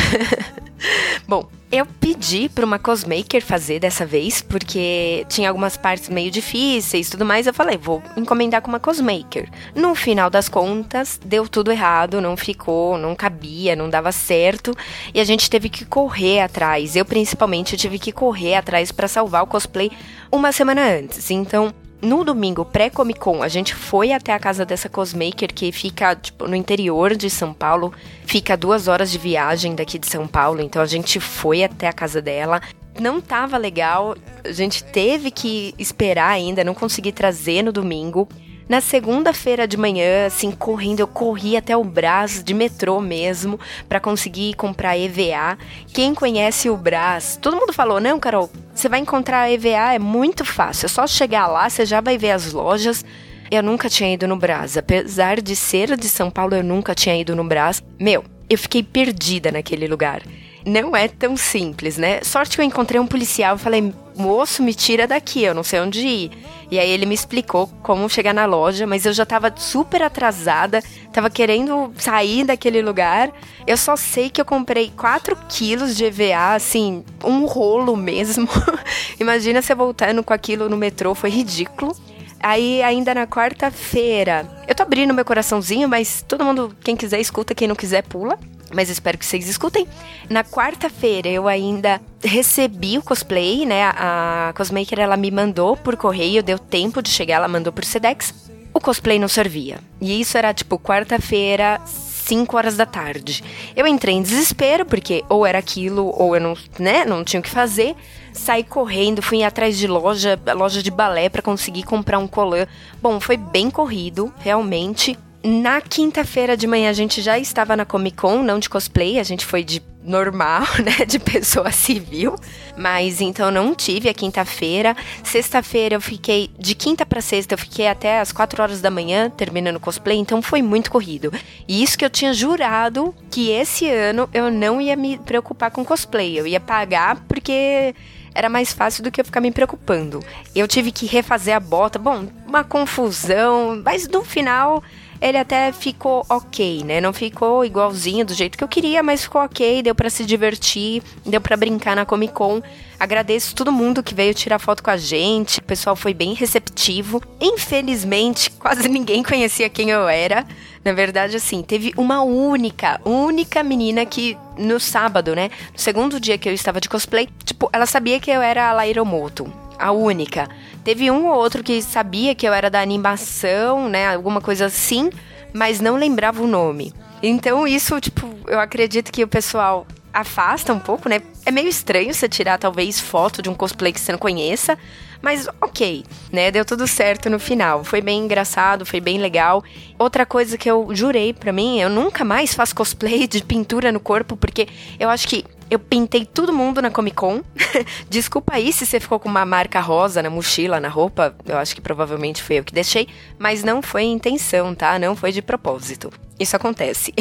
Bom, 1.27 1.47
eu 1.71 1.85
pedi 1.85 2.49
para 2.49 2.65
uma 2.65 2.79
cosmaker 2.79 3.45
fazer 3.45 3.79
dessa 3.79 4.03
vez, 4.03 4.41
porque 4.41 5.23
tinha 5.29 5.49
algumas 5.49 5.77
partes 5.77 6.09
meio 6.09 6.31
difíceis 6.31 7.07
e 7.07 7.11
tudo 7.11 7.23
mais. 7.23 7.45
Eu 7.45 7.53
falei, 7.53 7.77
vou 7.77 8.01
encomendar 8.17 8.61
com 8.61 8.69
uma 8.69 8.79
cosmaker. 8.79 9.47
No 9.75 9.93
final 9.93 10.31
das 10.31 10.49
contas, 10.49 11.19
deu 11.23 11.47
tudo 11.47 11.71
errado, 11.71 12.19
não 12.19 12.35
ficou, 12.35 12.97
não 12.97 13.13
cabia, 13.13 13.75
não 13.75 13.87
dava 13.87 14.11
certo. 14.11 14.75
E 15.13 15.19
a 15.19 15.23
gente 15.23 15.47
teve 15.47 15.69
que 15.69 15.85
correr 15.85 16.41
atrás. 16.41 16.95
Eu, 16.95 17.05
principalmente, 17.05 17.77
tive 17.77 17.99
que 17.99 18.11
correr 18.11 18.55
atrás 18.55 18.91
para 18.91 19.07
salvar 19.07 19.43
o 19.43 19.47
cosplay 19.47 19.91
uma 20.31 20.51
semana 20.51 20.81
antes. 20.81 21.29
Então, 21.29 21.71
no 22.01 22.23
domingo 22.23 22.63
pré-Comic 22.63 23.19
Con, 23.19 23.43
a 23.43 23.47
gente 23.47 23.75
foi 23.75 24.11
até 24.11 24.33
a 24.33 24.39
casa 24.39 24.65
dessa 24.65 24.87
cosmaker 24.87 25.53
que 25.53 25.71
fica 25.71 26.15
tipo, 26.15 26.47
no 26.47 26.55
interior 26.55 27.15
de 27.15 27.29
São 27.29 27.53
Paulo. 27.53 27.93
Fica 28.25 28.55
duas 28.55 28.87
horas 28.87 29.11
de 29.11 29.17
viagem 29.17 29.75
daqui 29.75 29.99
de 29.99 30.07
São 30.07 30.27
Paulo, 30.27 30.61
então 30.61 30.81
a 30.81 30.85
gente 30.85 31.19
foi 31.19 31.63
até 31.63 31.87
a 31.87 31.93
casa 31.93 32.21
dela. 32.21 32.61
Não 32.99 33.19
tava 33.21 33.57
legal, 33.57 34.15
a 34.43 34.51
gente 34.51 34.83
teve 34.83 35.31
que 35.31 35.73
esperar 35.77 36.29
ainda, 36.29 36.63
não 36.63 36.73
consegui 36.73 37.11
trazer 37.11 37.61
no 37.61 37.71
domingo. 37.71 38.27
Na 38.69 38.81
segunda-feira 38.81 39.67
de 39.67 39.75
manhã, 39.75 40.27
assim, 40.27 40.51
correndo, 40.51 40.99
eu 40.99 41.07
corri 41.07 41.57
até 41.57 41.75
o 41.75 41.83
Brás 41.83 42.43
de 42.43 42.53
metrô 42.53 43.01
mesmo 43.01 43.59
para 43.87 43.99
conseguir 43.99 44.53
comprar 44.53 44.95
EVA. 44.95 45.57
Quem 45.91 46.13
conhece 46.13 46.69
o 46.69 46.77
Brás, 46.77 47.35
todo 47.41 47.57
mundo 47.57 47.73
falou: 47.73 47.99
"Não, 47.99 48.19
Carol, 48.19 48.47
você 48.71 48.87
vai 48.87 48.99
encontrar 48.99 49.49
EVA, 49.49 49.95
é 49.95 49.97
muito 49.97 50.45
fácil. 50.45 50.85
É 50.85 50.87
só 50.87 51.07
chegar 51.07 51.47
lá, 51.47 51.67
você 51.67 51.83
já 51.83 51.99
vai 51.99 52.15
ver 52.15 52.29
as 52.29 52.53
lojas". 52.53 53.03
Eu 53.49 53.63
nunca 53.63 53.89
tinha 53.89 54.13
ido 54.13 54.27
no 54.27 54.37
Brás, 54.37 54.77
apesar 54.77 55.41
de 55.41 55.55
ser 55.55 55.97
de 55.97 56.07
São 56.07 56.29
Paulo, 56.29 56.53
eu 56.53 56.63
nunca 56.63 56.93
tinha 56.93 57.19
ido 57.19 57.35
no 57.35 57.43
Brás. 57.43 57.81
Meu, 57.99 58.23
eu 58.47 58.57
fiquei 58.59 58.83
perdida 58.83 59.51
naquele 59.51 59.87
lugar 59.87 60.21
não 60.65 60.95
é 60.95 61.07
tão 61.07 61.37
simples, 61.37 61.97
né? 61.97 62.21
Sorte 62.23 62.55
que 62.55 62.61
eu 62.61 62.65
encontrei 62.65 62.99
um 62.99 63.07
policial 63.07 63.55
e 63.55 63.59
falei, 63.59 63.93
moço, 64.15 64.61
me 64.61 64.73
tira 64.73 65.07
daqui, 65.07 65.43
eu 65.43 65.53
não 65.53 65.63
sei 65.63 65.79
onde 65.79 66.05
ir. 66.05 66.31
E 66.69 66.77
aí 66.77 66.89
ele 66.89 67.05
me 67.05 67.15
explicou 67.15 67.67
como 67.81 68.09
chegar 68.09 68.33
na 68.33 68.45
loja, 68.45 68.85
mas 68.85 69.05
eu 69.05 69.13
já 69.13 69.25
tava 69.25 69.53
super 69.55 70.01
atrasada, 70.01 70.83
tava 71.11 71.29
querendo 71.29 71.91
sair 71.97 72.43
daquele 72.43 72.81
lugar. 72.81 73.31
Eu 73.65 73.77
só 73.77 73.95
sei 73.95 74.29
que 74.29 74.39
eu 74.39 74.45
comprei 74.45 74.91
4 74.95 75.35
quilos 75.47 75.95
de 75.95 76.05
EVA, 76.05 76.55
assim, 76.55 77.03
um 77.23 77.45
rolo 77.45 77.95
mesmo. 77.95 78.47
Imagina 79.19 79.61
você 79.61 79.73
voltando 79.73 80.23
com 80.23 80.33
aquilo 80.33 80.69
no 80.69 80.77
metrô, 80.77 81.15
foi 81.15 81.29
ridículo. 81.29 81.95
Aí, 82.39 82.81
ainda 82.81 83.13
na 83.13 83.27
quarta-feira, 83.27 84.47
eu 84.67 84.73
tô 84.73 84.83
abrindo 84.83 85.13
meu 85.13 85.25
coraçãozinho, 85.25 85.87
mas 85.89 86.23
todo 86.27 86.45
mundo, 86.45 86.75
quem 86.83 86.95
quiser, 86.95 87.19
escuta, 87.19 87.53
quem 87.53 87.67
não 87.67 87.75
quiser, 87.75 88.03
pula 88.03 88.37
mas 88.73 88.89
espero 88.89 89.17
que 89.17 89.25
vocês 89.25 89.47
escutem. 89.47 89.87
Na 90.29 90.43
quarta-feira 90.43 91.27
eu 91.27 91.47
ainda 91.47 91.99
recebi 92.23 92.97
o 92.97 93.01
cosplay, 93.01 93.65
né? 93.65 93.85
A 93.95 94.53
cosmaker 94.55 94.99
ela 94.99 95.17
me 95.17 95.31
mandou 95.31 95.75
por 95.75 95.97
correio, 95.97 96.43
deu 96.43 96.59
tempo 96.59 97.01
de 97.01 97.09
chegar, 97.09 97.35
ela 97.35 97.47
mandou 97.47 97.73
por 97.73 97.83
Sedex. 97.83 98.33
O 98.73 98.79
cosplay 98.79 99.17
não 99.17 99.27
servia. 99.27 99.79
E 99.99 100.21
isso 100.21 100.37
era 100.37 100.53
tipo 100.53 100.77
quarta-feira, 100.77 101.81
5 101.85 102.55
horas 102.55 102.77
da 102.77 102.85
tarde. 102.85 103.43
Eu 103.75 103.87
entrei 103.87 104.15
em 104.15 104.21
desespero, 104.21 104.85
porque 104.85 105.23
ou 105.27 105.45
era 105.45 105.57
aquilo, 105.57 106.13
ou 106.15 106.35
eu 106.35 106.41
não, 106.41 106.55
né, 106.77 107.03
não 107.03 107.23
tinha 107.23 107.39
o 107.39 107.43
que 107.43 107.49
fazer. 107.49 107.95
Saí 108.33 108.63
correndo, 108.63 109.21
fui 109.21 109.43
atrás 109.43 109.77
de 109.77 109.87
loja, 109.87 110.39
loja 110.55 110.81
de 110.81 110.91
balé 110.91 111.29
para 111.29 111.41
conseguir 111.41 111.83
comprar 111.83 112.19
um 112.19 112.27
colã. 112.27 112.65
Bom, 113.01 113.19
foi 113.19 113.37
bem 113.37 113.69
corrido, 113.69 114.33
realmente. 114.39 115.17
Na 115.43 115.79
quinta-feira 115.79 116.57
de 116.57 116.67
manhã 116.67 116.89
a 116.89 116.93
gente 116.93 117.21
já 117.21 117.39
estava 117.39 117.75
na 117.75 117.85
Comic 117.85 118.17
Con, 118.17 118.43
não 118.43 118.59
de 118.59 118.69
cosplay, 118.69 119.19
a 119.19 119.23
gente 119.23 119.45
foi 119.45 119.63
de 119.63 119.81
normal, 120.03 120.63
né, 120.83 121.05
de 121.05 121.17
pessoa 121.17 121.71
civil, 121.71 122.35
mas 122.77 123.21
então 123.21 123.49
não 123.49 123.73
tive 123.73 124.09
a 124.09 124.13
quinta-feira. 124.13 124.95
Sexta-feira 125.23 125.95
eu 125.95 126.01
fiquei 126.01 126.49
de 126.59 126.75
quinta 126.75 127.05
para 127.05 127.21
sexta, 127.21 127.53
eu 127.53 127.57
fiquei 127.57 127.87
até 127.87 128.19
as 128.19 128.33
quatro 128.33 128.61
horas 128.61 128.81
da 128.81 128.91
manhã 128.91 129.29
terminando 129.29 129.79
cosplay, 129.79 130.17
então 130.17 130.41
foi 130.41 130.61
muito 130.61 130.91
corrido. 130.91 131.31
E 131.67 131.81
isso 131.81 131.97
que 131.97 132.03
eu 132.03 132.09
tinha 132.09 132.33
jurado 132.33 133.15
que 133.31 133.49
esse 133.49 133.89
ano 133.89 134.29
eu 134.33 134.51
não 134.51 134.81
ia 134.81 134.95
me 134.97 135.17
preocupar 135.19 135.71
com 135.71 135.85
cosplay, 135.85 136.37
eu 136.37 136.47
ia 136.47 136.59
pagar 136.59 137.15
porque 137.27 137.95
era 138.39 138.49
mais 138.49 138.71
fácil 138.71 139.03
do 139.03 139.11
que 139.11 139.19
eu 139.19 139.25
ficar 139.25 139.41
me 139.41 139.51
preocupando. 139.51 140.23
Eu 140.55 140.65
tive 140.65 140.93
que 140.93 141.05
refazer 141.05 141.53
a 141.53 141.59
bota, 141.59 141.99
bom, 141.99 142.25
uma 142.47 142.63
confusão, 142.63 143.81
mas 143.83 144.07
no 144.07 144.23
final 144.23 144.81
ele 145.21 145.37
até 145.37 145.71
ficou 145.71 146.25
ok, 146.29 146.83
né? 146.83 147.01
Não 147.01 147.11
ficou 147.11 147.65
igualzinho 147.65 148.25
do 148.25 148.33
jeito 148.33 148.57
que 148.57 148.63
eu 148.63 148.67
queria, 148.67 149.03
mas 149.03 149.23
ficou 149.23 149.41
ok, 149.41 149.81
deu 149.81 149.93
para 149.93 150.09
se 150.09 150.25
divertir, 150.25 151.03
deu 151.25 151.41
para 151.41 151.57
brincar 151.57 151.95
na 151.95 152.05
Comic 152.05 152.33
Con. 152.33 152.61
Agradeço 152.99 153.55
todo 153.55 153.71
mundo 153.71 154.03
que 154.03 154.13
veio 154.13 154.33
tirar 154.33 154.59
foto 154.59 154.83
com 154.83 154.89
a 154.89 154.97
gente. 154.97 155.59
O 155.59 155.63
pessoal 155.63 155.95
foi 155.95 156.13
bem 156.13 156.33
receptivo. 156.33 157.21
Infelizmente, 157.39 158.49
quase 158.59 158.87
ninguém 158.87 159.23
conhecia 159.23 159.69
quem 159.69 159.89
eu 159.89 160.07
era. 160.07 160.45
Na 160.83 160.93
verdade, 160.93 161.35
assim, 161.35 161.61
teve 161.61 161.93
uma 161.97 162.21
única, 162.21 162.99
única 163.03 163.61
menina 163.63 164.05
que 164.05 164.37
no 164.57 164.79
sábado, 164.79 165.35
né? 165.35 165.49
No 165.73 165.79
segundo 165.79 166.19
dia 166.19 166.37
que 166.37 166.47
eu 166.47 166.53
estava 166.53 166.79
de 166.79 166.89
cosplay, 166.89 167.27
tipo, 167.43 167.69
ela 167.73 167.85
sabia 167.85 168.19
que 168.19 168.31
eu 168.31 168.41
era 168.41 168.69
a 168.69 168.73
Lairomoto. 168.73 169.51
A 169.77 169.91
única. 169.91 170.49
Teve 170.83 171.11
um 171.11 171.27
ou 171.27 171.35
outro 171.35 171.63
que 171.63 171.81
sabia 171.81 172.33
que 172.33 172.47
eu 172.47 172.53
era 172.53 172.69
da 172.69 172.81
animação, 172.81 173.89
né? 173.89 174.13
Alguma 174.13 174.41
coisa 174.41 174.65
assim, 174.65 175.09
mas 175.53 175.79
não 175.79 175.95
lembrava 175.95 176.41
o 176.41 176.47
nome. 176.47 176.93
Então 177.21 177.67
isso, 177.67 177.99
tipo, 177.99 178.27
eu 178.47 178.59
acredito 178.59 179.11
que 179.11 179.23
o 179.23 179.27
pessoal 179.27 179.85
afasta 180.13 180.73
um 180.73 180.79
pouco, 180.79 181.09
né? 181.09 181.21
É 181.45 181.51
meio 181.51 181.67
estranho 181.67 182.13
você 182.13 182.27
tirar 182.27 182.57
talvez 182.57 182.99
foto 182.99 183.41
de 183.41 183.49
um 183.49 183.53
cosplay 183.53 183.91
que 183.91 183.99
você 183.99 184.11
não 184.11 184.19
conheça, 184.19 184.77
mas 185.21 185.47
ok, 185.61 186.03
né? 186.31 186.51
Deu 186.51 186.63
tudo 186.63 186.87
certo 186.87 187.29
no 187.29 187.39
final. 187.39 187.83
Foi 187.83 188.01
bem 188.01 188.19
engraçado, 188.23 188.85
foi 188.85 188.99
bem 188.99 189.17
legal. 189.17 189.63
Outra 189.97 190.25
coisa 190.25 190.57
que 190.57 190.69
eu 190.69 190.89
jurei 190.91 191.33
para 191.33 191.51
mim, 191.51 191.79
eu 191.79 191.89
nunca 191.89 192.23
mais 192.23 192.53
faço 192.53 192.75
cosplay 192.75 193.27
de 193.27 193.43
pintura 193.43 193.91
no 193.91 193.99
corpo, 193.99 194.37
porque 194.37 194.67
eu 194.99 195.09
acho 195.09 195.27
que 195.27 195.45
eu 195.69 195.77
pintei 195.77 196.25
todo 196.25 196.51
mundo 196.51 196.81
na 196.81 196.89
Comic 196.89 197.15
Con. 197.15 197.41
Desculpa 198.09 198.55
aí 198.55 198.73
se 198.73 198.85
você 198.85 198.99
ficou 198.99 199.19
com 199.19 199.29
uma 199.29 199.45
marca 199.45 199.79
rosa 199.79 200.23
na 200.23 200.29
mochila, 200.29 200.79
na 200.79 200.89
roupa. 200.89 201.35
Eu 201.45 201.57
acho 201.57 201.75
que 201.75 201.81
provavelmente 201.81 202.41
foi 202.41 202.57
eu 202.57 202.63
que 202.63 202.73
deixei. 202.73 203.07
Mas 203.37 203.63
não 203.63 203.81
foi 203.81 204.03
intenção, 204.03 204.73
tá? 204.73 204.97
Não 204.97 205.15
foi 205.15 205.31
de 205.31 205.41
propósito. 205.41 206.11
Isso 206.39 206.55
acontece. 206.55 207.13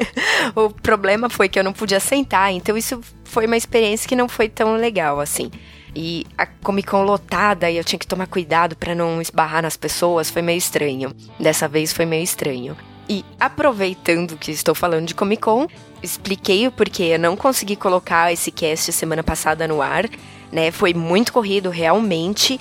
o 0.54 0.68
problema 0.68 1.30
foi 1.30 1.48
que 1.48 1.58
eu 1.58 1.64
não 1.64 1.72
podia 1.72 2.00
sentar, 2.00 2.52
então 2.52 2.76
isso 2.76 3.00
foi 3.24 3.46
uma 3.46 3.56
experiência 3.56 4.08
que 4.08 4.16
não 4.16 4.28
foi 4.28 4.48
tão 4.48 4.74
legal 4.74 5.20
assim. 5.20 5.50
E 5.94 6.26
a 6.36 6.44
Comic 6.44 6.88
Con 6.88 7.02
lotada 7.02 7.70
e 7.70 7.76
eu 7.76 7.84
tinha 7.84 7.98
que 7.98 8.06
tomar 8.06 8.26
cuidado 8.26 8.74
para 8.74 8.94
não 8.94 9.20
esbarrar 9.20 9.62
nas 9.62 9.76
pessoas, 9.76 10.30
foi 10.30 10.42
meio 10.42 10.58
estranho. 10.58 11.14
Dessa 11.38 11.68
vez 11.68 11.92
foi 11.92 12.04
meio 12.04 12.24
estranho. 12.24 12.76
E 13.08 13.24
aproveitando 13.38 14.36
que 14.36 14.50
estou 14.50 14.74
falando 14.74 15.06
de 15.06 15.14
Comic 15.14 15.42
Con, 15.42 15.66
expliquei 16.02 16.66
o 16.66 16.72
porquê 16.72 17.04
eu 17.04 17.18
não 17.18 17.36
consegui 17.36 17.76
colocar 17.76 18.32
esse 18.32 18.50
cast 18.50 18.92
semana 18.92 19.22
passada 19.22 19.68
no 19.68 19.82
ar, 19.82 20.08
né? 20.50 20.70
Foi 20.70 20.94
muito 20.94 21.32
corrido 21.32 21.70
realmente. 21.70 22.58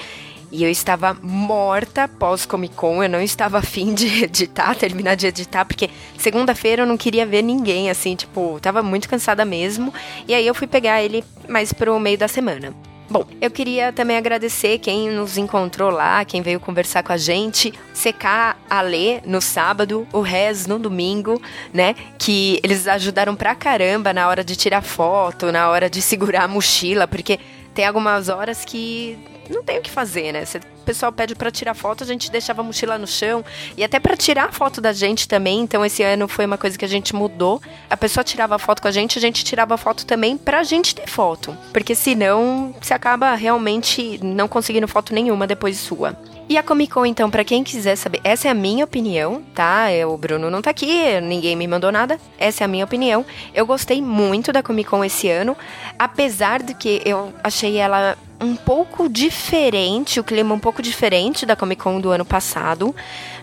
E 0.52 0.64
eu 0.64 0.70
estava 0.70 1.18
morta 1.20 2.08
pós 2.08 2.46
Comic 2.46 2.76
Con, 2.76 3.02
eu 3.02 3.10
não 3.10 3.22
estava 3.22 3.58
afim 3.58 3.92
de 3.92 4.26
editar, 4.26 4.76
terminar 4.78 5.16
de 5.16 5.26
editar, 5.26 5.66
porque 5.66 5.90
segunda-feira 6.16 6.84
eu 6.84 6.86
não 6.86 6.96
queria 6.96 7.26
ver 7.26 7.42
ninguém, 7.42 7.90
assim, 7.90 8.16
tipo, 8.16 8.60
tava 8.62 8.84
muito 8.84 9.10
cansada 9.10 9.44
mesmo. 9.44 9.92
E 10.28 10.34
aí 10.36 10.46
eu 10.46 10.54
fui 10.54 10.68
pegar 10.68 11.02
ele 11.02 11.24
mais 11.50 11.74
pro 11.74 12.00
meio 12.00 12.20
da 12.20 12.28
semana. 12.28 12.72
Bom, 13.14 13.28
eu 13.40 13.52
queria 13.52 13.94
também 13.94 14.18
agradecer 14.18 14.80
quem 14.80 15.12
nos 15.12 15.38
encontrou 15.38 15.92
lá, 15.92 16.26
quem 16.26 16.42
veio 16.42 16.60
conversar 16.60 17.04
com 17.04 17.12
a 17.12 17.18
gente, 17.18 17.72
secar 17.94 18.60
a 18.68 18.82
Lê 18.82 19.22
no 19.24 19.40
sábado, 19.40 20.08
o 20.12 20.20
Rez 20.20 20.66
no 20.66 20.80
domingo, 20.80 21.40
né? 21.72 21.96
Que 22.18 22.60
eles 22.64 22.88
ajudaram 22.88 23.36
pra 23.36 23.54
caramba 23.54 24.14
na 24.14 24.28
hora 24.28 24.44
de 24.44 24.56
tirar 24.56 24.82
foto, 24.82 25.52
na 25.52 25.70
hora 25.70 25.92
de 25.92 26.02
segurar 26.02 26.46
a 26.46 26.48
mochila, 26.48 27.08
porque 27.08 27.40
tem 27.74 27.86
algumas 27.86 28.30
horas 28.30 28.64
que 28.64 29.18
não 29.50 29.64
tem 29.64 29.80
o 29.80 29.82
que 29.82 29.92
fazer, 29.92 30.32
né? 30.32 30.46
Você, 30.46 30.58
o 30.58 30.86
pessoal 30.86 31.12
pede 31.12 31.36
para 31.36 31.52
tirar 31.52 31.74
foto, 31.74 32.04
a 32.04 32.08
gente 32.08 32.32
deixava 32.32 32.62
a 32.62 32.64
mochila 32.64 32.98
no 32.98 33.08
chão 33.08 33.44
e 33.78 33.84
até 33.84 34.00
para 34.00 34.16
tirar 34.16 34.54
foto 34.54 34.80
da 34.80 34.94
gente 34.94 35.28
também. 35.28 35.62
Então 35.62 35.86
esse 35.86 36.04
ano 36.04 36.28
foi 36.28 36.46
uma 36.46 36.58
coisa 36.58 36.78
que 36.78 36.86
a 36.86 36.88
gente 36.88 37.16
mudou. 37.16 37.62
A 37.90 37.98
pessoa 37.98 38.24
tirava 38.24 38.58
foto 38.60 38.82
com 38.82 38.88
a 38.88 38.92
gente, 38.92 39.18
a 39.18 39.22
gente 39.22 39.44
tirava 39.44 39.78
foto 39.78 40.06
também 40.06 40.38
pra 40.38 40.64
gente 40.64 40.96
ter 40.96 41.08
foto, 41.08 41.58
porque 41.72 41.96
senão 41.96 42.74
você 42.82 42.94
acaba 42.94 43.34
realmente 43.36 44.20
não 44.24 44.48
conseguindo 44.48 44.88
foto 44.88 45.14
nenhuma 45.14 45.48
depois 45.48 45.78
sua. 45.78 46.18
E 46.50 46.58
a 46.58 46.64
Comic 46.64 46.92
Con, 46.92 47.06
então, 47.06 47.32
para 47.32 47.44
quem 47.44 47.64
quiser 47.64 47.96
saber, 47.96 48.20
essa 48.24 48.48
é 48.48 48.52
a 48.52 48.54
minha 48.54 48.84
opinião, 48.84 49.42
tá? 49.56 49.90
É, 49.90 50.06
o 50.06 50.16
Bruno 50.18 50.50
não 50.50 50.62
tá 50.62 50.72
aqui, 50.72 51.20
ninguém 51.22 51.56
me 51.56 51.68
mandou 51.68 51.92
nada. 51.92 52.20
Essa 52.38 52.64
é 52.64 52.66
a 52.66 52.68
minha 52.68 52.84
opinião. 52.84 53.26
Eu 53.54 53.66
gostei 53.66 54.02
muito 54.02 54.52
da 54.52 54.62
Comic 54.62 54.90
Con 54.90 55.04
esse 55.04 55.30
ano, 55.30 55.56
apesar 55.98 56.62
de 56.62 56.74
que 56.74 57.02
eu 57.06 57.34
achei 57.44 57.78
ela 57.78 58.18
um 58.42 58.56
pouco 58.56 59.08
diferente, 59.08 60.20
o 60.20 60.24
clima 60.24 60.54
um 60.54 60.60
pouco 60.60 60.82
diferente 60.82 61.46
da 61.46 61.56
Comic 61.56 61.82
Con 61.82 62.00
do 62.02 62.12
ano 62.12 62.26
passado. 62.26 62.94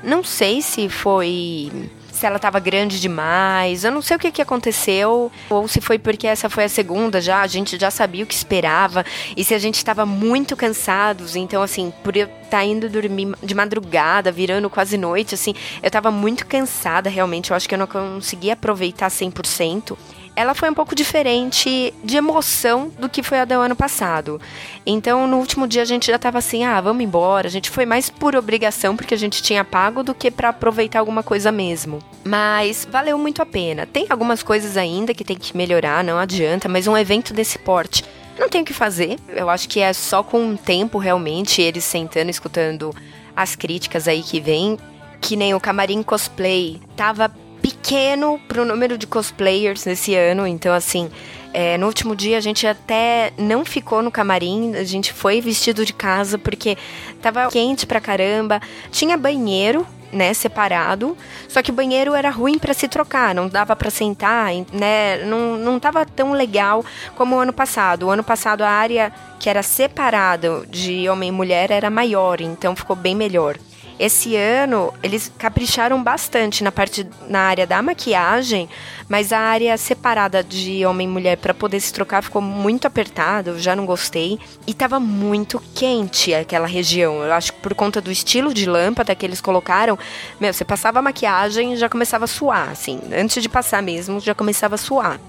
Não 0.04 0.22
sei 0.22 0.60
se 0.60 0.88
foi 0.88 1.90
se 2.20 2.26
ela 2.26 2.36
estava 2.36 2.60
grande 2.60 3.00
demais. 3.00 3.82
Eu 3.82 3.90
não 3.90 4.02
sei 4.02 4.16
o 4.16 4.20
que, 4.20 4.30
que 4.30 4.42
aconteceu, 4.42 5.32
ou 5.48 5.66
se 5.66 5.80
foi 5.80 5.98
porque 5.98 6.26
essa 6.26 6.50
foi 6.50 6.64
a 6.64 6.68
segunda 6.68 7.18
já, 7.18 7.40
a 7.40 7.46
gente 7.46 7.78
já 7.78 7.90
sabia 7.90 8.22
o 8.22 8.26
que 8.26 8.34
esperava, 8.34 9.04
e 9.34 9.42
se 9.42 9.54
a 9.54 9.58
gente 9.58 9.76
estava 9.76 10.04
muito 10.04 10.54
cansados. 10.54 11.34
Então, 11.34 11.62
assim, 11.62 11.90
por 12.04 12.14
eu 12.16 12.26
estar 12.26 12.58
tá 12.58 12.64
indo 12.64 12.90
dormir 12.90 13.34
de 13.42 13.54
madrugada, 13.54 14.30
virando 14.30 14.68
quase 14.68 14.98
noite, 14.98 15.34
assim, 15.34 15.54
eu 15.82 15.86
estava 15.86 16.10
muito 16.10 16.46
cansada 16.46 17.08
realmente. 17.08 17.50
Eu 17.50 17.56
acho 17.56 17.66
que 17.66 17.74
eu 17.74 17.78
não 17.78 17.86
conseguia 17.86 18.52
aproveitar 18.52 19.08
100% 19.08 19.96
ela 20.34 20.54
foi 20.54 20.70
um 20.70 20.74
pouco 20.74 20.94
diferente 20.94 21.92
de 22.02 22.16
emoção 22.16 22.90
do 22.98 23.08
que 23.08 23.22
foi 23.22 23.40
a 23.40 23.44
do 23.44 23.54
ano 23.54 23.76
passado. 23.76 24.40
Então, 24.86 25.26
no 25.26 25.38
último 25.38 25.66
dia 25.66 25.82
a 25.82 25.84
gente 25.84 26.06
já 26.06 26.18
tava 26.18 26.38
assim, 26.38 26.64
ah, 26.64 26.80
vamos 26.80 27.04
embora. 27.04 27.46
A 27.46 27.50
gente 27.50 27.70
foi 27.70 27.84
mais 27.84 28.08
por 28.08 28.34
obrigação 28.34 28.96
porque 28.96 29.14
a 29.14 29.18
gente 29.18 29.42
tinha 29.42 29.64
pago 29.64 30.02
do 30.02 30.14
que 30.14 30.30
para 30.30 30.50
aproveitar 30.50 31.00
alguma 31.00 31.22
coisa 31.22 31.52
mesmo. 31.52 31.98
Mas 32.24 32.86
valeu 32.90 33.18
muito 33.18 33.42
a 33.42 33.46
pena. 33.46 33.86
Tem 33.86 34.06
algumas 34.08 34.42
coisas 34.42 34.76
ainda 34.76 35.14
que 35.14 35.24
tem 35.24 35.36
que 35.36 35.56
melhorar, 35.56 36.02
não 36.04 36.18
adianta, 36.18 36.68
mas 36.68 36.86
um 36.86 36.96
evento 36.96 37.34
desse 37.34 37.58
porte 37.58 38.04
não 38.38 38.48
tem 38.48 38.62
o 38.62 38.64
que 38.64 38.72
fazer. 38.72 39.18
Eu 39.28 39.50
acho 39.50 39.68
que 39.68 39.80
é 39.80 39.92
só 39.92 40.22
com 40.22 40.52
o 40.52 40.56
tempo 40.56 40.98
realmente 40.98 41.60
eles 41.60 41.84
sentando 41.84 42.30
escutando 42.30 42.94
as 43.36 43.54
críticas 43.54 44.08
aí 44.08 44.22
que 44.22 44.40
vem, 44.40 44.78
que 45.20 45.36
nem 45.36 45.54
o 45.54 45.60
camarim 45.60 46.02
cosplay 46.02 46.80
tava 46.96 47.30
pequeno 47.70 48.40
pro 48.48 48.64
número 48.64 48.98
de 48.98 49.06
cosplayers 49.06 49.84
nesse 49.84 50.14
ano. 50.14 50.46
Então, 50.46 50.72
assim, 50.74 51.10
é, 51.52 51.76
no 51.78 51.86
último 51.86 52.14
dia 52.14 52.38
a 52.38 52.40
gente 52.40 52.66
até 52.66 53.32
não 53.38 53.64
ficou 53.64 54.02
no 54.02 54.10
camarim, 54.10 54.74
a 54.74 54.84
gente 54.84 55.12
foi 55.12 55.40
vestido 55.40 55.84
de 55.84 55.92
casa 55.92 56.38
porque 56.38 56.76
tava 57.22 57.48
quente 57.48 57.86
pra 57.86 58.00
caramba. 58.00 58.60
Tinha 58.90 59.16
banheiro, 59.16 59.86
né, 60.12 60.34
separado. 60.34 61.16
Só 61.48 61.62
que 61.62 61.70
o 61.70 61.74
banheiro 61.74 62.14
era 62.14 62.30
ruim 62.30 62.58
para 62.58 62.74
se 62.74 62.88
trocar, 62.88 63.34
não 63.34 63.48
dava 63.48 63.74
para 63.76 63.90
sentar, 63.90 64.50
né, 64.72 65.24
não, 65.24 65.56
não 65.56 65.78
tava 65.78 66.04
tão 66.04 66.32
legal 66.32 66.84
como 67.16 67.36
o 67.36 67.38
ano 67.38 67.52
passado. 67.52 68.06
O 68.06 68.10
ano 68.10 68.24
passado 68.24 68.62
a 68.62 68.70
área 68.70 69.12
que 69.38 69.48
era 69.48 69.62
separada 69.62 70.64
de 70.68 71.08
homem 71.08 71.28
e 71.28 71.32
mulher 71.32 71.70
era 71.70 71.88
maior, 71.90 72.40
então 72.40 72.76
ficou 72.76 72.96
bem 72.96 73.14
melhor. 73.14 73.56
Esse 74.00 74.34
ano 74.34 74.94
eles 75.02 75.30
capricharam 75.36 76.02
bastante 76.02 76.64
na 76.64 76.72
parte 76.72 77.06
na 77.28 77.40
área 77.40 77.66
da 77.66 77.82
maquiagem, 77.82 78.66
mas 79.06 79.30
a 79.30 79.38
área 79.38 79.76
separada 79.76 80.42
de 80.42 80.86
homem 80.86 81.06
e 81.06 81.10
mulher 81.10 81.36
para 81.36 81.52
poder 81.52 81.78
se 81.80 81.92
trocar 81.92 82.22
ficou 82.22 82.40
muito 82.40 82.86
apertado, 82.86 83.58
já 83.58 83.76
não 83.76 83.84
gostei 83.84 84.38
e 84.66 84.72
tava 84.72 84.98
muito 84.98 85.62
quente 85.74 86.32
aquela 86.32 86.66
região. 86.66 87.22
Eu 87.22 87.34
acho 87.34 87.52
que 87.52 87.60
por 87.60 87.74
conta 87.74 88.00
do 88.00 88.10
estilo 88.10 88.54
de 88.54 88.64
lâmpada 88.64 89.14
que 89.14 89.26
eles 89.26 89.38
colocaram, 89.38 89.98
meu, 90.40 90.50
você 90.50 90.64
passava 90.64 91.00
a 91.00 91.02
maquiagem 91.02 91.74
e 91.74 91.76
já 91.76 91.86
começava 91.90 92.24
a 92.24 92.28
suar, 92.28 92.70
assim, 92.70 92.98
antes 93.12 93.42
de 93.42 93.50
passar 93.50 93.82
mesmo, 93.82 94.18
já 94.18 94.34
começava 94.34 94.76
a 94.76 94.78
suar. 94.78 95.20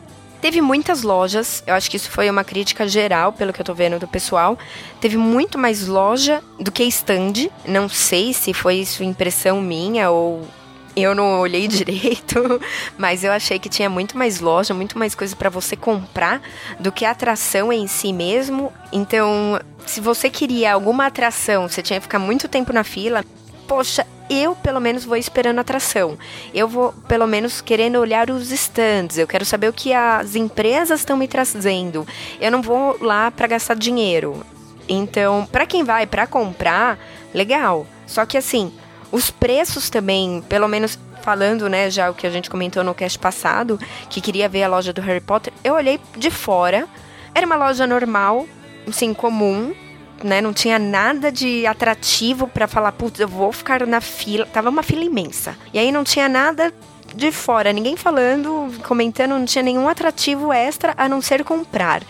Teve 0.41 0.59
muitas 0.59 1.03
lojas, 1.03 1.63
eu 1.68 1.76
acho 1.76 1.89
que 1.89 1.97
isso 1.97 2.09
foi 2.09 2.27
uma 2.27 2.43
crítica 2.43 2.88
geral, 2.88 3.31
pelo 3.31 3.53
que 3.53 3.61
eu 3.61 3.65
tô 3.65 3.76
vendo 3.76 3.99
do 3.99 4.07
pessoal. 4.07 4.57
Teve 4.99 5.15
muito 5.15 5.57
mais 5.57 5.85
loja 5.85 6.41
do 6.59 6.72
que 6.72 6.84
stand. 6.85 7.49
Não 7.68 7.88
sei 7.88 8.34
se 8.34 8.51
foi 8.51 8.77
isso 8.77 9.03
impressão 9.03 9.61
minha 9.61 10.09
ou 10.09 10.41
eu 10.95 11.13
não 11.13 11.39
olhei 11.39 11.68
direito, 11.69 12.59
mas 12.97 13.23
eu 13.23 13.31
achei 13.31 13.59
que 13.59 13.69
tinha 13.69 13.89
muito 13.89 14.18
mais 14.18 14.39
loja, 14.39 14.73
muito 14.73 14.97
mais 14.97 15.13
coisa 15.13 15.35
para 15.35 15.49
você 15.49 15.76
comprar 15.76 16.41
do 16.80 16.91
que 16.91 17.05
a 17.05 17.11
atração 17.11 17.72
em 17.72 17.85
si 17.88 18.11
mesmo. 18.11 18.73
Então, 18.91 19.59
se 19.85 20.01
você 20.01 20.30
queria 20.30 20.73
alguma 20.73 21.05
atração, 21.05 21.69
você 21.69 21.81
tinha 21.81 21.99
que 21.99 22.03
ficar 22.03 22.19
muito 22.19 22.47
tempo 22.47 22.73
na 22.73 22.84
fila. 22.84 23.23
Poxa, 23.72 24.06
eu 24.30 24.53
pelo 24.53 24.81
menos 24.81 25.06
vou 25.06 25.15
esperando 25.15 25.60
atração. 25.60 26.18
Eu 26.53 26.68
vou 26.68 26.91
pelo 27.07 27.26
menos 27.26 27.61
querendo 27.61 27.99
olhar 27.99 28.30
os 28.30 28.52
stands. 28.52 29.18
Eu 29.18 29.26
quero 29.26 29.45
saber 29.45 29.69
o 29.69 29.73
que 29.73 29.93
as 29.93 30.35
empresas 30.35 30.99
estão 30.99 31.15
me 31.15 31.26
trazendo. 31.26 32.06
Eu 32.41 32.52
não 32.52 32.61
vou 32.61 32.98
lá 33.02 33.31
para 33.31 33.48
gastar 33.48 33.77
dinheiro. 33.77 34.45
Então, 34.89 35.48
para 35.49 35.65
quem 35.65 35.85
vai 35.85 36.06
para 36.06 36.27
comprar, 36.27 36.99
legal. 37.34 37.88
Só 38.06 38.26
que 38.26 38.38
assim, 38.38 38.73
os 39.10 39.31
preços 39.31 39.89
também, 39.89 40.43
pelo 40.49 40.68
menos 40.68 40.99
falando, 41.22 41.69
né, 41.69 41.89
já 41.89 42.10
o 42.10 42.14
que 42.14 42.27
a 42.27 42.30
gente 42.30 42.49
comentou 42.49 42.84
no 42.84 42.93
cast 42.93 43.18
passado, 43.18 43.80
que 44.10 44.19
queria 44.19 44.49
ver 44.49 44.64
a 44.64 44.68
loja 44.68 44.91
do 44.91 44.99
Harry 44.99 45.22
Potter, 45.22 45.53
eu 45.64 45.76
olhei 45.76 45.98
de 46.18 46.30
fora. 46.30 46.89
Era 47.34 47.45
uma 47.45 47.56
loja 47.56 47.88
normal, 47.88 48.45
assim, 48.85 49.14
comum, 49.14 49.73
né? 50.23 50.41
Não 50.41 50.53
tinha 50.53 50.80
nada 50.80 51.31
de 51.31 51.65
atrativo 51.65 52.48
para 52.48 52.68
falar, 52.68 52.91
putz, 52.91 53.19
eu 53.19 53.27
vou 53.27 53.52
ficar 53.52 53.85
na 53.85 54.02
fila. 54.02 54.45
Tava 54.45 54.69
uma 54.69 54.84
fila 54.84 55.03
imensa. 55.03 55.57
E 55.73 55.80
aí 55.80 55.91
não 55.91 56.03
tinha 56.03 56.27
nada 56.30 56.73
de 57.15 57.31
fora, 57.31 57.73
ninguém 57.73 57.98
falando, 57.98 58.72
comentando, 58.84 59.31
não 59.31 59.45
tinha 59.45 59.64
nenhum 59.64 59.88
atrativo 59.88 60.52
extra 60.53 60.93
a 60.98 61.07
não 61.07 61.22
ser 61.22 61.43
comprar. 61.43 62.03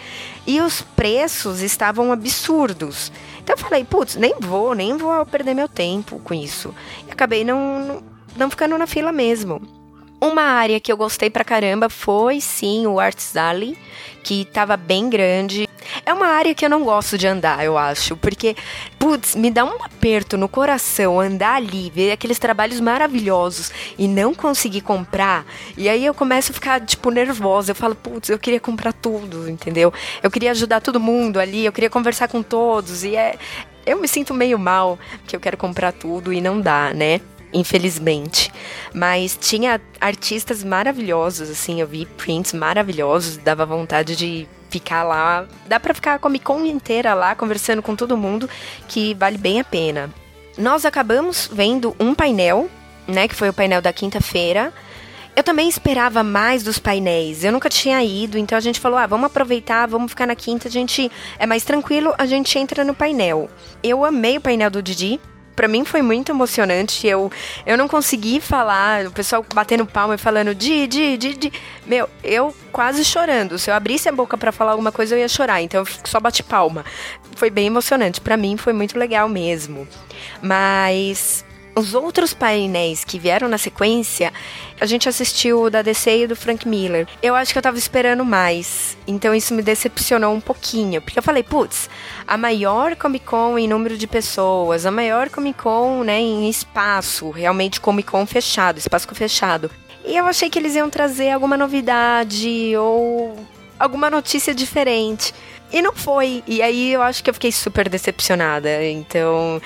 E 0.46 0.62
os 0.62 0.82
preços 0.82 1.62
estavam 1.62 2.12
absurdos. 2.12 3.12
Então 3.44 3.56
eu 3.56 3.60
falei, 3.60 3.84
putz, 3.84 4.16
nem 4.16 4.36
vou, 4.40 4.74
nem 4.74 4.98
vou 4.98 5.26
perder 5.26 5.54
meu 5.54 5.68
tempo 5.68 6.20
com 6.20 6.34
isso. 6.34 6.74
E 7.08 7.12
acabei 7.12 7.44
não, 7.44 7.80
não, 7.80 8.04
não 8.38 8.50
ficando 8.50 8.78
na 8.78 8.88
fila 8.88 9.12
mesmo. 9.12 9.62
Uma 10.20 10.44
área 10.44 10.80
que 10.80 10.92
eu 10.92 10.98
gostei 10.98 11.32
pra 11.32 11.44
caramba 11.44 11.90
foi 11.90 12.40
sim 12.40 12.86
o 12.86 13.00
Arts 13.00 13.36
Alley, 13.36 13.76
que 14.24 14.46
tava 14.46 14.78
bem 14.78 15.10
grande. 15.10 15.68
É 16.06 16.14
uma 16.14 16.28
área 16.28 16.54
que 16.54 16.66
eu 16.66 16.70
não 16.70 16.84
gosto 16.84 17.18
de 17.18 17.28
andar, 17.28 17.64
eu 17.64 17.78
acho, 17.78 18.16
porque, 18.18 18.56
putz, 19.00 19.36
me 19.36 19.50
dá 19.50 19.66
um 19.66 19.84
aperto 19.84 20.38
no 20.38 20.48
coração 20.48 21.20
andar 21.20 21.56
ali, 21.56 21.92
ver 21.94 22.12
aqueles 22.12 22.40
trabalhos 22.40 22.80
maravilhosos 22.80 23.72
e 23.98 24.08
não 24.08 24.34
conseguir 24.34 24.82
comprar. 24.82 25.46
E 25.78 25.90
aí 25.90 26.06
eu 26.06 26.14
começo 26.14 26.52
a 26.52 26.56
ficar, 26.56 26.82
tipo, 26.82 27.10
nervosa. 27.10 27.72
Eu 27.72 27.76
falo, 27.76 27.96
putz, 27.96 28.30
eu 28.30 28.40
queria 28.40 28.60
comprar 28.60 28.94
tudo, 28.94 29.50
entendeu? 29.50 29.94
Eu 30.22 30.32
queria 30.32 30.52
ajudar 30.52 30.82
todo 30.82 31.00
mundo 31.00 31.40
ali, 31.40 31.66
eu 31.66 31.72
queria 31.72 31.90
conversar 31.90 32.28
com 32.28 32.42
todos. 32.42 33.04
E 33.04 33.16
é. 33.16 33.36
Eu 33.84 34.00
me 34.00 34.08
sinto 34.08 34.32
meio 34.32 34.60
mal, 34.60 35.00
que 35.26 35.36
eu 35.36 35.40
quero 35.40 35.58
comprar 35.58 35.92
tudo 35.92 36.32
e 36.32 36.40
não 36.40 36.62
dá, 36.62 36.94
né? 36.94 37.20
infelizmente. 37.54 38.52
Mas 38.94 39.38
tinha 39.40 39.82
artistas 40.00 40.64
maravilhosos, 40.64 41.50
assim, 41.50 41.82
eu 41.82 41.88
vi 41.88 42.06
prints 42.06 42.54
maravilhosos, 42.54 43.38
dava 43.38 43.66
vontade 43.66 44.16
de 44.16 44.48
ficar 44.72 45.04
lá. 45.04 45.46
Dá 45.68 45.80
para 45.80 45.94
ficar 45.94 46.16
a 46.16 46.20
Comic 46.20 46.46
Con 46.46 46.66
inteira 46.66 47.14
lá 47.14 47.36
conversando 47.36 47.82
com 47.82 47.96
todo 47.96 48.18
mundo, 48.18 48.50
que 48.88 49.14
vale 49.16 49.38
bem 49.38 49.60
a 49.60 49.64
pena. 49.64 50.10
Nós 50.58 50.86
acabamos 50.86 51.50
vendo 51.52 51.96
um 52.00 52.16
painel, 52.16 52.70
né, 53.08 53.28
que 53.28 53.36
foi 53.36 53.50
o 53.50 53.54
painel 53.54 53.82
da 53.82 53.94
quinta-feira. 53.94 54.74
Eu 55.36 55.44
também 55.44 55.70
esperava 55.70 56.24
mais 56.24 56.62
dos 56.64 56.78
painéis. 56.78 57.44
Eu 57.44 57.52
nunca 57.52 57.70
tinha 57.70 58.04
ido, 58.04 58.38
então 58.38 58.58
a 58.58 58.62
gente 58.62 58.80
falou: 58.80 58.98
"Ah, 58.98 59.08
vamos 59.08 59.28
aproveitar, 59.28 59.88
vamos 59.88 60.12
ficar 60.12 60.28
na 60.28 60.36
quinta, 60.36 60.68
a 60.68 60.72
gente 60.72 61.10
é 61.40 61.46
mais 61.46 61.64
tranquilo, 61.64 62.14
a 62.18 62.26
gente 62.26 62.58
entra 62.58 62.84
no 62.84 62.94
painel". 62.94 63.50
Eu 63.82 64.04
amei 64.04 64.38
o 64.38 64.42
painel 64.42 64.70
do 64.70 64.82
Didi 64.82 65.20
para 65.56 65.68
mim 65.68 65.86
foi 65.86 66.02
muito 66.02 66.32
emocionante. 66.32 67.08
Eu, 67.08 67.32
eu 67.66 67.78
não 67.78 67.88
consegui 67.88 68.40
falar, 68.40 69.06
o 69.06 69.12
pessoal 69.12 69.46
batendo 69.54 69.86
palma 69.86 70.16
e 70.16 70.18
falando 70.18 70.54
di, 70.56 70.88
di, 70.88 71.18
di, 71.18 71.34
di. 71.34 71.54
Meu, 71.86 72.10
eu 72.24 72.56
quase 72.72 73.04
chorando. 73.04 73.58
Se 73.58 73.70
eu 73.70 73.76
abrisse 73.76 74.10
a 74.10 74.12
boca 74.12 74.38
para 74.38 74.52
falar 74.52 74.72
alguma 74.72 74.92
coisa, 74.92 75.16
eu 75.16 75.20
ia 75.20 75.30
chorar. 75.30 75.62
Então 75.62 75.82
eu 75.82 75.88
só 76.06 76.20
bati 76.20 76.44
palma. 76.44 76.86
Foi 77.36 77.50
bem 77.50 77.68
emocionante. 77.68 78.22
Para 78.22 78.38
mim 78.38 78.58
foi 78.58 78.74
muito 78.74 78.98
legal 78.98 79.28
mesmo. 79.28 79.88
Mas 80.42 81.44
os 81.76 81.94
outros 81.94 82.34
painéis 82.34 83.04
que 83.04 83.18
vieram 83.18 83.48
na 83.48 83.58
sequência, 83.58 84.34
a 84.82 84.86
gente 84.88 85.08
assistiu 85.08 85.62
o 85.62 85.70
da 85.70 85.84
DC 85.84 86.24
e 86.24 86.28
do 86.28 86.36
Frank 86.36 86.68
Miller. 86.68 87.08
Eu 87.22 87.36
acho 87.36 87.54
que 87.54 87.60
eu 87.60 87.62
tava 87.62 87.78
esperando 87.78 88.26
mais, 88.26 88.98
então 89.06 89.34
isso 89.34 89.54
me 89.54 89.62
decepcionou 89.62 90.34
um 90.34 90.42
pouquinho, 90.42 91.00
porque 91.00 91.20
eu 91.20 91.24
falei, 91.24 91.44
putz, 91.44 91.88
a 92.28 92.36
maior 92.36 92.96
Comic 92.96 93.24
Con 93.24 93.60
em 93.60 93.68
número 93.68 93.96
de 93.96 94.08
pessoas, 94.08 94.84
a 94.88 94.90
maior 94.90 95.30
Comic 95.30 95.62
Con, 95.62 96.04
né, 96.04 96.20
em 96.20 96.50
espaço, 96.50 97.30
realmente 97.30 97.80
Comic 97.80 98.10
Con 98.10 98.26
fechado, 98.26 98.80
espaço 98.80 99.08
fechado. 99.14 99.70
E 100.04 100.18
eu 100.18 100.26
achei 100.26 100.50
que 100.50 100.58
eles 100.58 100.74
iam 100.76 100.90
trazer 100.90 101.30
alguma 101.30 101.56
novidade 101.56 102.76
ou 102.76 103.38
alguma 103.78 104.10
notícia 104.10 104.52
diferente. 104.52 105.32
E 105.72 105.80
não 105.80 105.94
foi. 105.94 106.44
E 106.48 106.60
aí 106.60 106.92
eu 106.92 107.04
acho 107.04 107.24
que 107.24 107.30
eu 107.30 107.34
fiquei 107.36 107.52
super 107.52 107.88
decepcionada. 107.88 108.84
Então, 108.84 109.62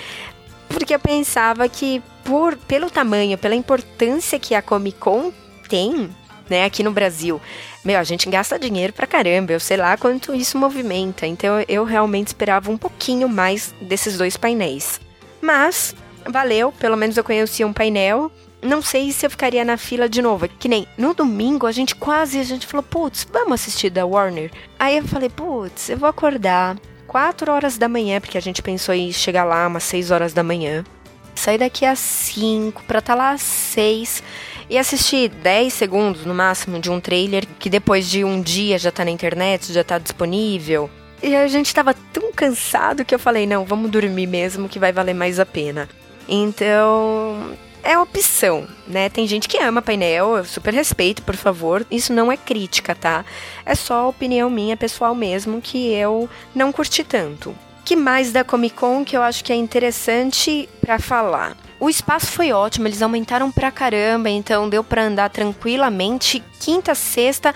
porque 0.67 0.93
eu 0.93 0.99
pensava 0.99 1.69
que 1.69 2.03
por 2.25 2.57
pelo 2.57 2.89
tamanho, 2.89 3.37
pela 3.37 3.55
importância 3.55 4.37
que 4.37 4.53
a 4.53 4.61
Comic 4.61 4.97
Con 4.99 5.31
tem, 5.69 6.09
né, 6.49 6.65
aqui 6.65 6.83
no 6.83 6.91
Brasil, 6.91 7.39
meu, 7.83 7.99
a 7.99 8.03
gente 8.03 8.27
gasta 8.29 8.59
dinheiro 8.59 8.91
pra 8.91 9.07
caramba, 9.07 9.53
eu 9.53 9.59
sei 9.59 9.77
lá 9.77 9.95
quanto 9.95 10.33
isso 10.33 10.57
movimenta. 10.57 11.27
Então 11.27 11.63
eu 11.67 11.83
realmente 11.83 12.27
esperava 12.27 12.71
um 12.71 12.77
pouquinho 12.77 13.29
mais 13.29 13.73
desses 13.79 14.17
dois 14.17 14.35
painéis. 14.35 14.99
Mas 15.39 15.95
valeu, 16.25 16.71
pelo 16.71 16.97
menos 16.97 17.15
eu 17.15 17.23
conheci 17.23 17.63
um 17.63 17.71
painel. 17.71 18.31
Não 18.59 18.81
sei 18.81 19.11
se 19.11 19.23
eu 19.23 19.29
ficaria 19.29 19.63
na 19.63 19.77
fila 19.77 20.09
de 20.09 20.19
novo. 20.19 20.47
Que 20.47 20.67
nem 20.67 20.87
no 20.97 21.13
domingo 21.13 21.67
a 21.67 21.71
gente 21.71 21.95
quase 21.95 22.39
a 22.39 22.43
gente 22.43 22.65
falou, 22.65 22.81
putz, 22.81 23.27
vamos 23.31 23.61
assistir 23.61 23.91
da 23.91 24.03
Warner. 24.03 24.51
Aí 24.79 24.97
eu 24.97 25.03
falei, 25.03 25.29
putz, 25.29 25.89
eu 25.89 25.97
vou 25.97 26.09
acordar 26.09 26.75
4 27.05 27.51
horas 27.51 27.77
da 27.77 27.87
manhã, 27.87 28.19
porque 28.19 28.39
a 28.39 28.41
gente 28.41 28.63
pensou 28.63 28.95
em 28.95 29.11
chegar 29.11 29.43
lá 29.43 29.67
umas 29.67 29.83
6 29.83 30.09
horas 30.09 30.33
da 30.33 30.41
manhã. 30.41 30.83
Sair 31.35 31.57
daqui 31.57 31.85
às 31.85 31.99
5 31.99 32.83
para 32.83 32.99
estar 32.99 33.13
tá 33.13 33.17
lá 33.17 33.31
às 33.31 33.41
6 33.41 34.23
e 34.69 34.77
assistir 34.77 35.29
10 35.29 35.73
segundos 35.73 36.25
no 36.25 36.33
máximo 36.33 36.79
de 36.79 36.89
um 36.89 36.99
trailer 36.99 37.45
que 37.59 37.69
depois 37.69 38.09
de 38.09 38.23
um 38.23 38.41
dia 38.41 38.77
já 38.77 38.91
tá 38.91 39.05
na 39.05 39.11
internet, 39.11 39.71
já 39.71 39.83
tá 39.83 39.97
disponível. 39.99 40.89
E 41.21 41.35
a 41.35 41.47
gente 41.47 41.73
tava 41.73 41.93
tão 42.13 42.31
cansado 42.31 43.05
que 43.05 43.13
eu 43.13 43.19
falei: 43.19 43.45
não, 43.45 43.65
vamos 43.65 43.89
dormir 43.91 44.27
mesmo 44.27 44.69
que 44.69 44.79
vai 44.79 44.91
valer 44.91 45.13
mais 45.13 45.39
a 45.39 45.45
pena. 45.45 45.89
Então, 46.27 47.55
é 47.83 47.97
opção, 47.99 48.67
né? 48.87 49.09
Tem 49.09 49.27
gente 49.27 49.47
que 49.47 49.59
ama 49.59 49.81
painel, 49.81 50.37
eu 50.37 50.45
super 50.45 50.73
respeito, 50.73 51.21
por 51.21 51.35
favor. 51.35 51.85
Isso 51.91 52.11
não 52.11 52.31
é 52.31 52.37
crítica, 52.37 52.95
tá? 52.95 53.23
É 53.63 53.75
só 53.75 54.09
opinião 54.09 54.49
minha 54.49 54.75
pessoal 54.75 55.13
mesmo 55.13 55.61
que 55.61 55.93
eu 55.93 56.27
não 56.53 56.71
curti 56.71 57.03
tanto. 57.03 57.55
Que 57.85 57.95
mais 57.95 58.31
da 58.31 58.43
Comic 58.43 58.75
Con 58.75 59.05
que 59.05 59.15
eu 59.15 59.21
acho 59.21 59.43
que 59.43 59.53
é 59.53 59.55
interessante 59.55 60.67
para 60.81 60.97
falar? 60.97 61.55
O 61.79 61.87
espaço 61.87 62.27
foi 62.31 62.51
ótimo, 62.51 62.87
eles 62.87 63.01
aumentaram 63.01 63.51
pra 63.51 63.69
caramba, 63.69 64.27
então 64.27 64.67
deu 64.67 64.83
para 64.83 65.03
andar 65.03 65.29
tranquilamente. 65.29 66.43
Quinta, 66.59 66.95
sexta, 66.95 67.53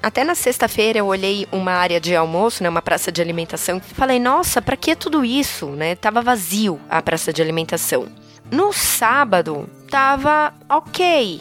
até 0.00 0.22
na 0.22 0.36
sexta-feira 0.36 1.00
eu 1.00 1.06
olhei 1.06 1.48
uma 1.50 1.72
área 1.72 1.98
de 1.98 2.14
almoço, 2.14 2.62
né, 2.62 2.68
uma 2.68 2.80
praça 2.80 3.10
de 3.10 3.20
alimentação, 3.20 3.78
e 3.78 3.94
falei: 3.94 4.20
"Nossa, 4.20 4.62
para 4.62 4.76
que 4.76 4.94
tudo 4.94 5.24
isso?", 5.24 5.66
né? 5.66 5.96
Tava 5.96 6.22
vazio 6.22 6.78
a 6.88 7.02
praça 7.02 7.32
de 7.32 7.42
alimentação. 7.42 8.06
No 8.52 8.72
sábado, 8.72 9.68
tava 9.90 10.54
ok. 10.68 11.40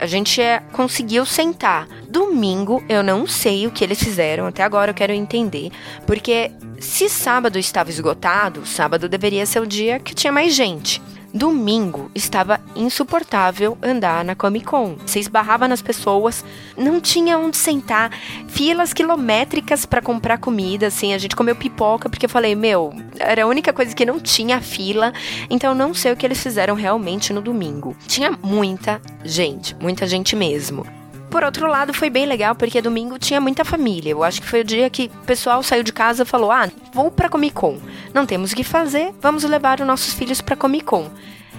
A 0.00 0.06
gente 0.06 0.40
é, 0.40 0.60
conseguiu 0.72 1.26
sentar. 1.26 1.86
Domingo, 2.08 2.82
eu 2.88 3.02
não 3.02 3.26
sei 3.26 3.66
o 3.66 3.70
que 3.70 3.84
eles 3.84 4.02
fizeram, 4.02 4.46
até 4.46 4.62
agora 4.62 4.90
eu 4.90 4.94
quero 4.94 5.12
entender. 5.12 5.70
Porque 6.06 6.50
se 6.78 7.08
sábado 7.08 7.58
estava 7.58 7.90
esgotado, 7.90 8.64
sábado 8.64 9.08
deveria 9.08 9.44
ser 9.44 9.60
o 9.60 9.66
dia 9.66 10.00
que 10.00 10.14
tinha 10.14 10.32
mais 10.32 10.54
gente. 10.54 11.02
Domingo 11.32 12.10
estava 12.14 12.60
insuportável 12.74 13.78
andar 13.80 14.24
na 14.24 14.34
Comic 14.34 14.66
Con. 14.66 14.96
Você 15.06 15.20
esbarrava 15.20 15.68
nas 15.68 15.80
pessoas, 15.80 16.44
não 16.76 17.00
tinha 17.00 17.38
onde 17.38 17.56
sentar, 17.56 18.10
filas 18.48 18.92
quilométricas 18.92 19.86
para 19.86 20.02
comprar 20.02 20.38
comida, 20.38 20.88
assim, 20.88 21.14
a 21.14 21.18
gente 21.18 21.36
comeu 21.36 21.54
pipoca 21.54 22.08
porque 22.08 22.26
eu 22.26 22.30
falei, 22.30 22.54
meu, 22.54 22.92
era 23.18 23.44
a 23.44 23.46
única 23.46 23.72
coisa 23.72 23.94
que 23.94 24.04
não 24.04 24.18
tinha 24.18 24.60
fila, 24.60 25.12
então 25.48 25.74
não 25.74 25.94
sei 25.94 26.12
o 26.12 26.16
que 26.16 26.26
eles 26.26 26.42
fizeram 26.42 26.74
realmente 26.74 27.32
no 27.32 27.40
domingo. 27.40 27.96
Tinha 28.06 28.36
muita 28.42 29.00
gente, 29.24 29.76
muita 29.76 30.06
gente 30.06 30.34
mesmo. 30.34 30.99
Por 31.30 31.44
outro 31.44 31.68
lado, 31.68 31.94
foi 31.94 32.10
bem 32.10 32.26
legal 32.26 32.56
porque 32.56 32.82
domingo 32.82 33.16
tinha 33.18 33.40
muita 33.40 33.64
família. 33.64 34.10
Eu 34.10 34.24
acho 34.24 34.42
que 34.42 34.48
foi 34.48 34.62
o 34.62 34.64
dia 34.64 34.90
que 34.90 35.10
o 35.22 35.26
pessoal 35.26 35.62
saiu 35.62 35.84
de 35.84 35.92
casa 35.92 36.24
e 36.24 36.26
falou: 36.26 36.50
"Ah, 36.50 36.68
vou 36.92 37.10
para 37.10 37.28
Comic 37.28 37.54
Con. 37.54 37.78
Não 38.12 38.26
temos 38.26 38.52
o 38.52 38.56
que 38.56 38.64
fazer, 38.64 39.14
vamos 39.20 39.44
levar 39.44 39.80
os 39.80 39.86
nossos 39.86 40.12
filhos 40.12 40.40
para 40.40 40.56
Comic 40.56 40.84
Con". 40.84 41.08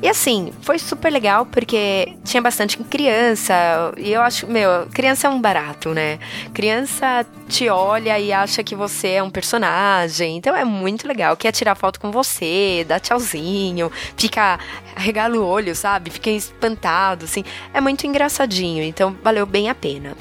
E 0.01 0.07
assim, 0.07 0.51
foi 0.61 0.79
super 0.79 1.11
legal 1.11 1.45
porque 1.45 2.15
tinha 2.23 2.41
bastante 2.41 2.75
criança. 2.77 3.53
E 3.97 4.11
eu 4.11 4.21
acho, 4.21 4.47
meu, 4.47 4.87
criança 4.91 5.27
é 5.27 5.29
um 5.29 5.39
barato, 5.39 5.89
né? 5.93 6.17
Criança 6.53 7.25
te 7.47 7.69
olha 7.69 8.17
e 8.17 8.33
acha 8.33 8.63
que 8.63 8.75
você 8.75 9.09
é 9.09 9.23
um 9.23 9.29
personagem. 9.29 10.37
Então 10.37 10.55
é 10.55 10.65
muito 10.65 11.07
legal. 11.07 11.37
Quer 11.37 11.51
tirar 11.51 11.75
foto 11.75 11.99
com 11.99 12.09
você, 12.09 12.83
dá 12.87 12.99
tchauzinho, 12.99 13.91
fica, 14.17 14.59
regala 14.95 15.37
o 15.37 15.45
olho, 15.45 15.75
sabe? 15.75 16.09
Fica 16.09 16.31
espantado, 16.31 17.25
assim. 17.25 17.43
É 17.71 17.79
muito 17.79 18.07
engraçadinho. 18.07 18.83
Então 18.83 19.15
valeu 19.23 19.45
bem 19.45 19.69
a 19.69 19.75
pena. 19.75 20.17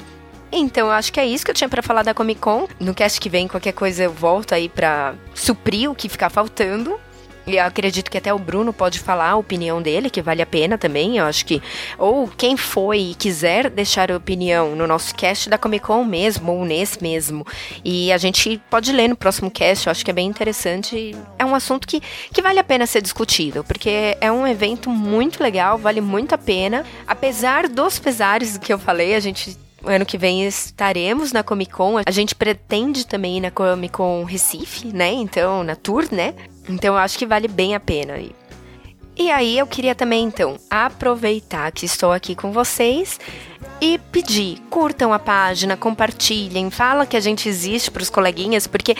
Então, 0.51 0.87
eu 0.87 0.93
acho 0.93 1.13
que 1.13 1.19
é 1.19 1.25
isso 1.25 1.45
que 1.45 1.51
eu 1.51 1.55
tinha 1.55 1.69
para 1.69 1.81
falar 1.81 2.03
da 2.03 2.13
Comic 2.13 2.41
Con. 2.41 2.67
No 2.77 2.93
cast 2.93 3.21
que 3.21 3.29
vem, 3.29 3.47
qualquer 3.47 3.71
coisa 3.71 4.03
eu 4.03 4.11
volto 4.11 4.53
aí 4.53 4.67
pra 4.67 5.15
suprir 5.33 5.89
o 5.89 5.95
que 5.95 6.09
ficar 6.09 6.29
faltando. 6.29 6.99
E 7.51 7.59
acredito 7.59 8.09
que 8.09 8.17
até 8.17 8.33
o 8.33 8.39
Bruno 8.39 8.71
pode 8.71 8.99
falar 8.99 9.31
a 9.31 9.35
opinião 9.35 9.81
dele, 9.81 10.09
que 10.09 10.21
vale 10.21 10.41
a 10.41 10.45
pena 10.45 10.77
também. 10.77 11.17
Eu 11.17 11.25
acho 11.25 11.45
que. 11.45 11.61
Ou 11.97 12.27
quem 12.27 12.55
foi 12.55 12.99
e 12.99 13.15
quiser 13.15 13.69
deixar 13.69 14.11
a 14.11 14.17
opinião 14.17 14.75
no 14.75 14.87
nosso 14.87 15.13
cast 15.15 15.49
da 15.49 15.57
Comic 15.57 15.85
Con 15.85 16.03
mesmo, 16.03 16.51
ou 16.51 16.65
nesse 16.65 17.01
mesmo. 17.01 17.45
E 17.83 18.11
a 18.11 18.17
gente 18.17 18.61
pode 18.69 18.91
ler 18.91 19.07
no 19.07 19.15
próximo 19.15 19.51
cast, 19.51 19.87
eu 19.87 19.91
acho 19.91 20.03
que 20.03 20.11
é 20.11 20.13
bem 20.13 20.27
interessante. 20.27 21.15
É 21.37 21.45
um 21.45 21.55
assunto 21.55 21.87
que, 21.87 22.01
que 22.31 22.41
vale 22.41 22.59
a 22.59 22.63
pena 22.63 22.85
ser 22.85 23.01
discutido, 23.01 23.63
porque 23.63 24.17
é 24.21 24.31
um 24.31 24.47
evento 24.47 24.89
muito 24.89 25.41
legal, 25.41 25.77
vale 25.77 26.01
muito 26.01 26.33
a 26.33 26.37
pena. 26.37 26.85
Apesar 27.07 27.67
dos 27.67 27.99
pesares 27.99 28.57
que 28.57 28.73
eu 28.73 28.79
falei, 28.79 29.15
a 29.15 29.19
gente 29.19 29.57
ano 29.85 30.05
que 30.05 30.17
vem 30.17 30.45
estaremos 30.45 31.31
na 31.31 31.43
Comic 31.43 31.71
Con. 31.71 31.97
A 32.05 32.11
gente 32.11 32.35
pretende 32.35 33.05
também 33.05 33.37
ir 33.37 33.41
na 33.41 33.51
Comic 33.51 33.93
Con 33.93 34.23
Recife, 34.23 34.87
né? 34.87 35.11
Então, 35.11 35.63
na 35.63 35.75
tour, 35.75 36.07
né? 36.11 36.33
Então 36.67 36.93
eu 36.93 36.97
acho 36.97 37.17
que 37.17 37.25
vale 37.25 37.47
bem 37.47 37.75
a 37.75 37.79
pena 37.79 38.17
ir. 38.17 38.35
E 39.15 39.29
aí 39.29 39.57
eu 39.57 39.67
queria 39.67 39.93
também 39.93 40.23
então 40.23 40.57
aproveitar 40.69 41.71
que 41.71 41.85
estou 41.85 42.11
aqui 42.11 42.33
com 42.33 42.51
vocês 42.51 43.19
e 43.79 43.99
pedir, 44.11 44.59
curtam 44.69 45.11
a 45.11 45.19
página, 45.19 45.75
compartilhem, 45.75 46.69
fala 46.71 47.05
que 47.05 47.17
a 47.17 47.19
gente 47.19 47.49
existe 47.49 47.91
para 47.91 48.01
os 48.01 48.09
coleguinhas, 48.09 48.67
porque 48.67 48.95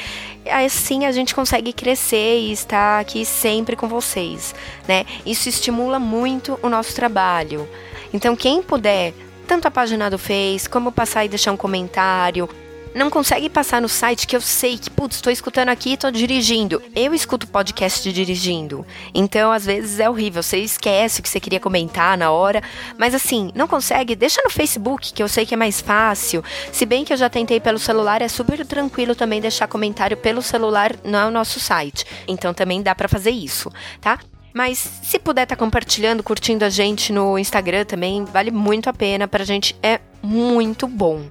assim 0.49 1.05
a 1.05 1.11
gente 1.11 1.33
consegue 1.33 1.71
crescer 1.71 2.39
e 2.39 2.51
estar 2.51 2.99
aqui 2.99 3.23
sempre 3.23 3.75
com 3.75 3.87
vocês, 3.87 4.53
né? 4.87 5.05
Isso 5.25 5.47
estimula 5.47 5.97
muito 5.97 6.59
o 6.61 6.69
nosso 6.69 6.93
trabalho. 6.93 7.67
Então 8.13 8.35
quem 8.35 8.61
puder, 8.61 9.13
tanto 9.47 9.67
a 9.67 9.71
página 9.71 10.09
do 10.09 10.19
Face, 10.19 10.69
como 10.69 10.91
passar 10.91 11.25
e 11.25 11.29
deixar 11.29 11.51
um 11.51 11.57
comentário, 11.57 12.49
não 12.93 13.09
consegue 13.09 13.49
passar 13.49 13.81
no 13.81 13.89
site 13.89 14.27
que 14.27 14.35
eu 14.35 14.41
sei 14.41 14.77
que, 14.77 14.89
putz, 14.89 15.15
estou 15.15 15.31
escutando 15.31 15.69
aqui 15.69 15.91
e 15.91 15.93
estou 15.93 16.11
dirigindo. 16.11 16.81
Eu 16.95 17.13
escuto 17.13 17.47
podcast 17.47 18.11
dirigindo. 18.11 18.85
Então, 19.13 19.51
às 19.51 19.65
vezes 19.65 19.99
é 19.99 20.09
horrível. 20.09 20.43
Você 20.43 20.57
esquece 20.57 21.19
o 21.19 21.23
que 21.23 21.29
você 21.29 21.39
queria 21.39 21.59
comentar 21.59 22.17
na 22.17 22.31
hora. 22.31 22.61
Mas 22.97 23.15
assim, 23.15 23.51
não 23.55 23.67
consegue? 23.67 24.15
Deixa 24.15 24.41
no 24.43 24.49
Facebook, 24.49 25.13
que 25.13 25.23
eu 25.23 25.27
sei 25.27 25.45
que 25.45 25.53
é 25.53 25.57
mais 25.57 25.79
fácil. 25.79 26.43
Se 26.71 26.85
bem 26.85 27.05
que 27.05 27.13
eu 27.13 27.17
já 27.17 27.29
tentei 27.29 27.59
pelo 27.59 27.79
celular, 27.79 28.21
é 28.21 28.27
super 28.27 28.65
tranquilo 28.65 29.15
também 29.15 29.41
deixar 29.41 29.67
comentário 29.67 30.17
pelo 30.17 30.41
celular 30.41 30.95
no 31.03 31.31
nosso 31.31 31.59
site. 31.59 32.05
Então 32.27 32.53
também 32.53 32.81
dá 32.81 32.93
para 32.93 33.07
fazer 33.07 33.31
isso, 33.31 33.71
tá? 33.99 34.19
Mas 34.53 34.77
se 34.77 35.17
puder 35.19 35.43
estar 35.43 35.55
tá 35.55 35.59
compartilhando, 35.59 36.23
curtindo 36.23 36.65
a 36.65 36.69
gente 36.69 37.13
no 37.13 37.37
Instagram 37.37 37.85
também, 37.85 38.25
vale 38.25 38.51
muito 38.51 38.89
a 38.89 38.93
pena. 38.93 39.27
Pra 39.27 39.43
gente 39.43 39.75
é 39.81 39.99
muito 40.21 40.87
bom. 40.87 41.23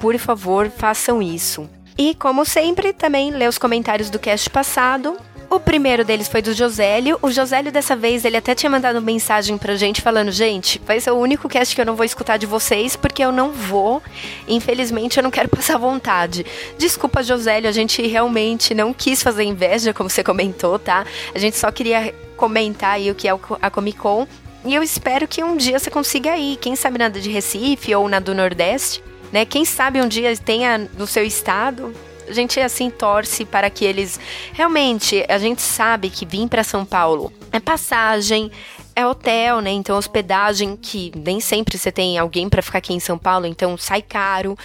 Por 0.00 0.16
favor, 0.18 0.70
façam 0.70 1.22
isso. 1.22 1.68
E 1.98 2.14
como 2.14 2.44
sempre, 2.44 2.92
também 2.92 3.30
lê 3.30 3.48
os 3.48 3.58
comentários 3.58 4.10
do 4.10 4.18
cast 4.18 4.50
passado. 4.50 5.16
O 5.48 5.60
primeiro 5.60 6.04
deles 6.04 6.26
foi 6.28 6.42
do 6.42 6.52
Josélio. 6.52 7.18
O 7.22 7.30
Josélio, 7.30 7.70
dessa 7.70 7.94
vez, 7.94 8.24
ele 8.24 8.36
até 8.36 8.54
tinha 8.54 8.68
mandado 8.68 9.00
mensagem 9.00 9.56
pra 9.56 9.76
gente 9.76 10.02
falando: 10.02 10.30
gente, 10.32 10.80
vai 10.84 11.00
ser 11.00 11.12
o 11.12 11.16
único 11.16 11.48
cast 11.48 11.74
que 11.74 11.80
eu 11.80 11.86
não 11.86 11.94
vou 11.94 12.04
escutar 12.04 12.36
de 12.36 12.46
vocês, 12.46 12.96
porque 12.96 13.24
eu 13.24 13.30
não 13.30 13.52
vou. 13.52 14.02
Infelizmente, 14.48 15.16
eu 15.16 15.22
não 15.22 15.30
quero 15.30 15.48
passar 15.50 15.78
vontade. 15.78 16.44
Desculpa, 16.76 17.22
Josélio, 17.22 17.68
a 17.68 17.72
gente 17.72 18.04
realmente 18.06 18.74
não 18.74 18.92
quis 18.92 19.22
fazer 19.22 19.44
inveja, 19.44 19.94
como 19.94 20.10
você 20.10 20.24
comentou, 20.24 20.78
tá? 20.78 21.06
A 21.34 21.38
gente 21.38 21.56
só 21.56 21.70
queria 21.70 22.12
comentar 22.36 22.94
aí 22.94 23.10
o 23.10 23.14
que 23.14 23.28
é 23.28 23.38
a 23.60 23.70
Comic 23.70 23.98
Con. 23.98 24.26
E 24.64 24.74
eu 24.74 24.82
espero 24.82 25.28
que 25.28 25.42
um 25.42 25.56
dia 25.56 25.78
você 25.78 25.90
consiga 25.90 26.36
ir. 26.36 26.56
Quem 26.56 26.74
sabe 26.74 26.98
na 26.98 27.08
de 27.08 27.30
Recife 27.30 27.94
ou 27.94 28.08
na 28.08 28.18
do 28.18 28.34
Nordeste, 28.34 29.02
né? 29.32 29.44
Quem 29.44 29.64
sabe 29.64 30.00
um 30.00 30.08
dia 30.08 30.36
tenha 30.36 30.78
no 30.78 31.06
seu 31.06 31.24
estado 31.24 31.92
a 32.28 32.32
gente 32.32 32.58
assim 32.60 32.90
torce 32.90 33.44
para 33.44 33.70
que 33.70 33.84
eles 33.84 34.18
realmente, 34.52 35.24
a 35.28 35.38
gente 35.38 35.62
sabe 35.62 36.10
que 36.10 36.26
vir 36.26 36.48
para 36.48 36.64
São 36.64 36.84
Paulo 36.84 37.32
é 37.52 37.60
passagem, 37.60 38.50
é 38.94 39.06
hotel, 39.06 39.60
né? 39.60 39.70
Então 39.70 39.96
hospedagem 39.96 40.76
que 40.76 41.12
nem 41.14 41.40
sempre 41.40 41.78
você 41.78 41.92
tem 41.92 42.18
alguém 42.18 42.48
para 42.48 42.62
ficar 42.62 42.78
aqui 42.78 42.92
em 42.92 43.00
São 43.00 43.18
Paulo, 43.18 43.46
então 43.46 43.76
sai 43.76 44.02
caro. 44.02 44.56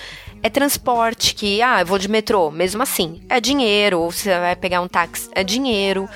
É 0.44 0.50
transporte 0.50 1.36
que, 1.36 1.62
ah, 1.62 1.82
eu 1.82 1.86
vou 1.86 2.00
de 2.00 2.08
metrô, 2.08 2.50
mesmo 2.50 2.82
assim, 2.82 3.22
é 3.30 3.40
dinheiro, 3.40 4.00
ou 4.00 4.12
você 4.12 4.40
vai 4.40 4.56
pegar 4.56 4.82
um 4.82 4.88
táxi, 4.88 5.30
é 5.34 5.44
dinheiro 5.44 6.10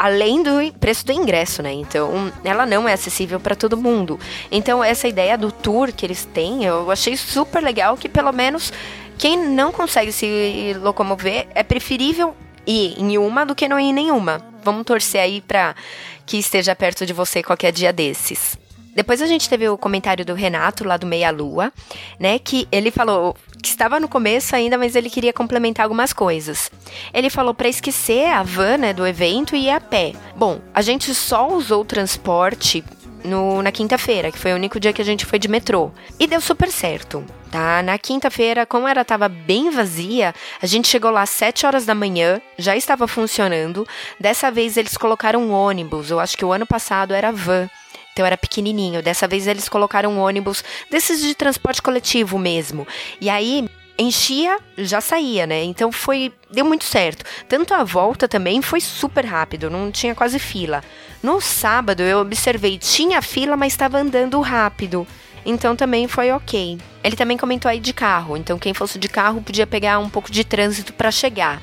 além 0.00 0.42
do 0.42 0.50
preço 0.80 1.04
do 1.04 1.12
ingresso, 1.12 1.62
né? 1.62 1.74
Então, 1.74 2.32
ela 2.42 2.64
não 2.64 2.88
é 2.88 2.94
acessível 2.94 3.38
para 3.38 3.54
todo 3.54 3.76
mundo. 3.76 4.18
Então, 4.50 4.82
essa 4.82 5.06
ideia 5.06 5.36
do 5.36 5.52
tour 5.52 5.92
que 5.92 6.06
eles 6.06 6.24
têm, 6.24 6.64
eu 6.64 6.90
achei 6.90 7.14
super 7.18 7.62
legal 7.62 7.98
que 7.98 8.08
pelo 8.08 8.32
menos 8.32 8.72
quem 9.18 9.36
não 9.36 9.70
consegue 9.70 10.10
se 10.10 10.74
locomover 10.80 11.46
é 11.54 11.62
preferível 11.62 12.34
ir 12.66 12.94
em 12.96 13.18
uma 13.18 13.44
do 13.44 13.54
que 13.54 13.68
não 13.68 13.78
ir 13.78 13.90
em 13.90 13.92
nenhuma. 13.92 14.40
Vamos 14.64 14.84
torcer 14.84 15.20
aí 15.20 15.42
para 15.42 15.76
que 16.24 16.38
esteja 16.38 16.74
perto 16.74 17.04
de 17.04 17.12
você 17.12 17.42
qualquer 17.42 17.70
dia 17.70 17.92
desses. 17.92 18.56
Depois 19.00 19.22
a 19.22 19.26
gente 19.26 19.48
teve 19.48 19.66
o 19.66 19.78
comentário 19.78 20.26
do 20.26 20.34
Renato, 20.34 20.84
lá 20.84 20.98
do 20.98 21.06
Meia 21.06 21.30
Lua, 21.30 21.72
né? 22.18 22.38
Que 22.38 22.68
ele 22.70 22.90
falou 22.90 23.34
que 23.62 23.70
estava 23.70 23.98
no 23.98 24.06
começo 24.06 24.54
ainda, 24.54 24.76
mas 24.76 24.94
ele 24.94 25.08
queria 25.08 25.32
complementar 25.32 25.84
algumas 25.84 26.12
coisas. 26.12 26.70
Ele 27.10 27.30
falou 27.30 27.54
para 27.54 27.66
esquecer 27.66 28.26
a 28.26 28.42
van 28.42 28.76
né, 28.76 28.92
do 28.92 29.06
evento 29.06 29.56
e 29.56 29.68
ir 29.68 29.70
a 29.70 29.80
pé. 29.80 30.12
Bom, 30.36 30.60
a 30.74 30.82
gente 30.82 31.14
só 31.14 31.48
usou 31.48 31.80
o 31.80 31.84
transporte 31.86 32.84
no, 33.24 33.62
na 33.62 33.72
quinta-feira, 33.72 34.30
que 34.30 34.38
foi 34.38 34.52
o 34.52 34.56
único 34.56 34.78
dia 34.78 34.92
que 34.92 35.00
a 35.00 35.04
gente 35.04 35.24
foi 35.24 35.38
de 35.38 35.48
metrô. 35.48 35.90
E 36.18 36.26
deu 36.26 36.42
super 36.42 36.70
certo, 36.70 37.24
tá? 37.50 37.82
Na 37.82 37.96
quinta-feira, 37.96 38.66
como 38.66 38.86
ela 38.86 39.00
estava 39.00 39.30
bem 39.30 39.70
vazia, 39.70 40.34
a 40.60 40.66
gente 40.66 40.88
chegou 40.88 41.10
lá 41.10 41.22
às 41.22 41.30
7 41.30 41.64
horas 41.64 41.86
da 41.86 41.94
manhã, 41.94 42.38
já 42.58 42.76
estava 42.76 43.08
funcionando. 43.08 43.88
Dessa 44.20 44.50
vez 44.50 44.76
eles 44.76 44.98
colocaram 44.98 45.40
um 45.40 45.52
ônibus, 45.52 46.10
eu 46.10 46.20
acho 46.20 46.36
que 46.36 46.44
o 46.44 46.52
ano 46.52 46.66
passado 46.66 47.14
era 47.14 47.32
van. 47.32 47.66
Então 48.12 48.26
era 48.26 48.36
pequenininho. 48.36 49.02
Dessa 49.02 49.26
vez 49.26 49.46
eles 49.46 49.68
colocaram 49.68 50.12
um 50.12 50.18
ônibus 50.18 50.64
desses 50.90 51.20
de 51.20 51.34
transporte 51.34 51.82
coletivo 51.82 52.38
mesmo. 52.38 52.86
E 53.20 53.30
aí 53.30 53.68
enchia, 53.98 54.58
já 54.78 55.00
saía, 55.00 55.46
né? 55.46 55.62
Então 55.62 55.92
foi 55.92 56.32
deu 56.50 56.64
muito 56.64 56.84
certo. 56.84 57.24
Tanto 57.48 57.74
a 57.74 57.84
volta 57.84 58.26
também 58.26 58.62
foi 58.62 58.80
super 58.80 59.24
rápido, 59.24 59.70
não 59.70 59.90
tinha 59.90 60.14
quase 60.14 60.38
fila. 60.38 60.82
No 61.22 61.40
sábado 61.40 62.02
eu 62.02 62.18
observei, 62.18 62.78
tinha 62.78 63.20
fila, 63.20 63.56
mas 63.56 63.72
estava 63.72 63.98
andando 63.98 64.40
rápido. 64.40 65.06
Então 65.44 65.76
também 65.76 66.08
foi 66.08 66.30
ok. 66.30 66.78
Ele 67.02 67.16
também 67.16 67.36
comentou 67.36 67.68
aí 67.68 67.80
de 67.80 67.92
carro, 67.92 68.36
então 68.36 68.58
quem 68.58 68.74
fosse 68.74 68.98
de 68.98 69.08
carro 69.08 69.42
podia 69.42 69.66
pegar 69.66 69.98
um 69.98 70.08
pouco 70.08 70.30
de 70.30 70.44
trânsito 70.44 70.92
para 70.92 71.10
chegar. 71.10 71.60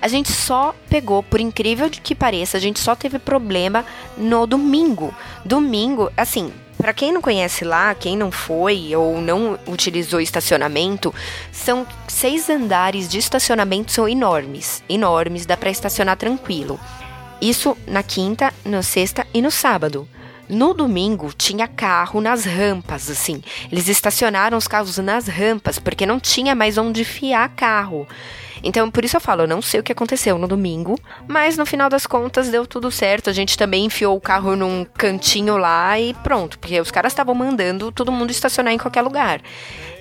A 0.00 0.08
gente 0.08 0.30
só 0.30 0.74
pegou, 0.88 1.22
por 1.22 1.40
incrível 1.40 1.88
que 1.90 2.14
pareça, 2.14 2.56
a 2.56 2.60
gente 2.60 2.78
só 2.78 2.94
teve 2.94 3.18
problema 3.18 3.84
no 4.16 4.46
domingo. 4.46 5.14
Domingo, 5.44 6.10
assim, 6.16 6.52
para 6.76 6.92
quem 6.92 7.10
não 7.10 7.22
conhece 7.22 7.64
lá, 7.64 7.94
quem 7.94 8.16
não 8.16 8.30
foi 8.30 8.94
ou 8.94 9.20
não 9.20 9.58
utilizou 9.66 10.20
estacionamento, 10.20 11.14
são 11.50 11.86
seis 12.06 12.50
andares 12.50 13.08
de 13.08 13.18
estacionamento, 13.18 13.90
são 13.90 14.08
enormes, 14.08 14.82
enormes, 14.88 15.46
dá 15.46 15.56
para 15.56 15.70
estacionar 15.70 16.16
tranquilo. 16.16 16.78
Isso 17.40 17.76
na 17.86 18.02
quinta, 18.02 18.52
na 18.64 18.82
sexta 18.82 19.26
e 19.32 19.40
no 19.40 19.50
sábado. 19.50 20.08
No 20.48 20.72
domingo 20.72 21.32
tinha 21.36 21.66
carro 21.66 22.20
nas 22.20 22.44
rampas, 22.44 23.10
assim. 23.10 23.42
Eles 23.70 23.88
estacionaram 23.88 24.56
os 24.56 24.68
carros 24.68 24.96
nas 24.98 25.26
rampas 25.26 25.78
porque 25.78 26.06
não 26.06 26.20
tinha 26.20 26.54
mais 26.54 26.78
onde 26.78 27.04
fiar 27.04 27.48
carro. 27.48 28.06
Então, 28.62 28.90
por 28.90 29.04
isso 29.04 29.16
eu 29.16 29.20
falo, 29.20 29.42
eu 29.42 29.48
não 29.48 29.60
sei 29.62 29.80
o 29.80 29.82
que 29.82 29.92
aconteceu 29.92 30.38
no 30.38 30.48
domingo, 30.48 30.98
mas 31.26 31.56
no 31.56 31.66
final 31.66 31.88
das 31.88 32.06
contas 32.06 32.48
deu 32.48 32.66
tudo 32.66 32.90
certo. 32.90 33.30
A 33.30 33.32
gente 33.32 33.56
também 33.56 33.84
enfiou 33.84 34.16
o 34.16 34.20
carro 34.20 34.56
num 34.56 34.84
cantinho 34.84 35.56
lá 35.56 35.98
e 35.98 36.14
pronto, 36.14 36.58
porque 36.58 36.80
os 36.80 36.90
caras 36.90 37.12
estavam 37.12 37.34
mandando 37.34 37.92
todo 37.92 38.12
mundo 38.12 38.30
estacionar 38.30 38.72
em 38.72 38.78
qualquer 38.78 39.02
lugar. 39.02 39.40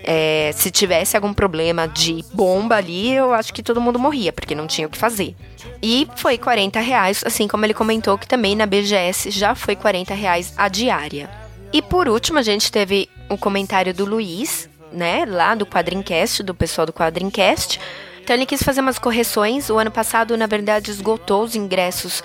É, 0.03 0.51
se 0.53 0.69
tivesse 0.69 1.15
algum 1.15 1.33
problema 1.33 1.87
de 1.87 2.23
bomba 2.31 2.75
ali, 2.75 3.11
eu 3.11 3.33
acho 3.33 3.51
que 3.51 3.63
todo 3.63 3.81
mundo 3.81 3.97
morria, 3.97 4.31
porque 4.31 4.53
não 4.53 4.67
tinha 4.67 4.85
o 4.85 4.89
que 4.89 4.97
fazer. 4.97 5.35
E 5.81 6.07
foi 6.15 6.37
40 6.37 6.79
reais, 6.79 7.23
assim 7.25 7.47
como 7.47 7.65
ele 7.65 7.73
comentou 7.73 8.17
que 8.17 8.27
também 8.27 8.55
na 8.55 8.65
BGS 8.65 9.31
já 9.31 9.55
foi 9.55 9.75
40 9.75 10.13
reais 10.13 10.53
a 10.55 10.67
diária. 10.67 11.29
E 11.73 11.81
por 11.81 12.07
último, 12.07 12.39
a 12.39 12.43
gente 12.43 12.71
teve 12.71 13.09
o 13.29 13.37
comentário 13.37 13.93
do 13.93 14.05
Luiz, 14.05 14.69
né, 14.91 15.25
lá 15.25 15.55
do 15.55 15.65
Quadrincast, 15.65 16.43
do 16.43 16.53
pessoal 16.53 16.85
do 16.85 16.93
Quadrincast, 16.93 17.79
então 18.25 18.35
ele 18.35 18.47
quis 18.47 18.63
fazer 18.63 18.81
umas 18.81 18.97
correções. 18.97 19.69
O 19.69 19.77
ano 19.77 19.91
passado, 19.91 20.35
na 20.35 20.47
verdade, 20.47 20.89
esgotou 20.89 21.43
os 21.43 21.55
ingressos 21.55 22.23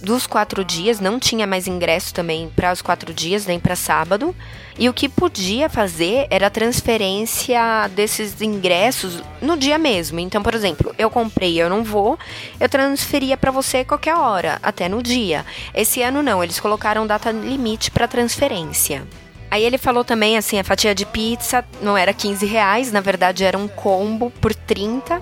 dos 0.00 0.24
quatro 0.24 0.64
dias, 0.64 1.00
não 1.00 1.18
tinha 1.18 1.48
mais 1.48 1.66
ingresso 1.66 2.14
também 2.14 2.48
para 2.54 2.70
os 2.70 2.80
quatro 2.80 3.12
dias, 3.12 3.44
nem 3.44 3.58
para 3.58 3.74
sábado. 3.74 4.32
E 4.78 4.88
o 4.88 4.94
que 4.94 5.08
podia 5.08 5.68
fazer 5.68 6.28
era 6.30 6.46
a 6.46 6.50
transferência 6.50 7.60
desses 7.88 8.40
ingressos 8.40 9.20
no 9.40 9.56
dia 9.56 9.78
mesmo. 9.78 10.20
Então, 10.20 10.44
por 10.44 10.54
exemplo, 10.54 10.94
eu 10.96 11.10
comprei, 11.10 11.60
eu 11.60 11.68
não 11.68 11.82
vou, 11.82 12.16
eu 12.60 12.68
transferia 12.68 13.36
para 13.36 13.50
você 13.50 13.84
qualquer 13.84 14.14
hora, 14.14 14.60
até 14.62 14.88
no 14.88 15.02
dia. 15.02 15.44
Esse 15.74 16.02
ano 16.02 16.22
não, 16.22 16.44
eles 16.44 16.60
colocaram 16.60 17.04
data 17.04 17.32
limite 17.32 17.90
para 17.90 18.06
transferência. 18.06 19.04
Aí 19.52 19.64
ele 19.64 19.76
falou 19.76 20.02
também 20.02 20.38
assim, 20.38 20.58
a 20.58 20.64
fatia 20.64 20.94
de 20.94 21.04
pizza 21.04 21.62
não 21.82 21.94
era 21.94 22.14
15 22.14 22.46
reais, 22.46 22.90
na 22.90 23.02
verdade 23.02 23.44
era 23.44 23.58
um 23.58 23.68
combo 23.68 24.30
por 24.40 24.54
30. 24.54 25.20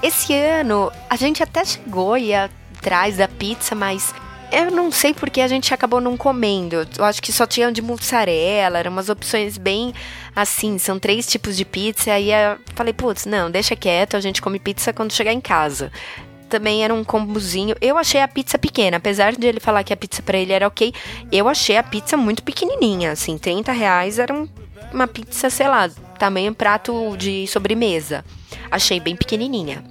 Esse 0.00 0.32
ano 0.32 0.92
a 1.10 1.16
gente 1.16 1.42
até 1.42 1.64
chegou 1.64 2.16
e 2.16 2.32
atrás 2.32 3.16
da 3.16 3.26
pizza, 3.26 3.74
mas 3.74 4.14
eu 4.52 4.70
não 4.70 4.92
sei 4.92 5.12
porque 5.12 5.40
a 5.40 5.48
gente 5.48 5.74
acabou 5.74 6.00
não 6.00 6.16
comendo. 6.16 6.86
Eu 6.96 7.04
acho 7.04 7.20
que 7.20 7.32
só 7.32 7.48
tinha 7.48 7.72
de 7.72 7.82
mussarela, 7.82 8.78
eram 8.78 8.92
umas 8.92 9.08
opções 9.08 9.58
bem 9.58 9.92
assim, 10.36 10.78
são 10.78 10.96
três 10.96 11.26
tipos 11.26 11.56
de 11.56 11.64
pizza. 11.64 12.12
Aí 12.12 12.30
eu 12.30 12.56
falei, 12.76 12.92
putz, 12.92 13.26
não, 13.26 13.50
deixa 13.50 13.74
quieto, 13.74 14.16
a 14.16 14.20
gente 14.20 14.40
come 14.40 14.60
pizza 14.60 14.92
quando 14.92 15.12
chegar 15.12 15.32
em 15.32 15.40
casa 15.40 15.90
também 16.54 16.84
era 16.84 16.94
um 16.94 17.02
combozinho. 17.02 17.74
Eu 17.80 17.98
achei 17.98 18.20
a 18.20 18.28
pizza 18.28 18.56
pequena, 18.56 18.98
apesar 18.98 19.32
de 19.32 19.44
ele 19.44 19.58
falar 19.58 19.82
que 19.82 19.92
a 19.92 19.96
pizza 19.96 20.22
para 20.22 20.38
ele 20.38 20.52
era 20.52 20.68
ok, 20.68 20.94
eu 21.32 21.48
achei 21.48 21.76
a 21.76 21.82
pizza 21.82 22.16
muito 22.16 22.44
pequenininha, 22.44 23.10
assim, 23.10 23.36
30 23.36 23.72
reais 23.72 24.20
era 24.20 24.32
um, 24.32 24.48
uma 24.92 25.08
pizza, 25.08 25.50
sei 25.50 25.66
lá, 25.66 25.88
tamanho 26.16 26.54
prato 26.54 27.16
de 27.16 27.44
sobremesa. 27.48 28.24
Achei 28.70 29.00
bem 29.00 29.16
pequenininha. 29.16 29.82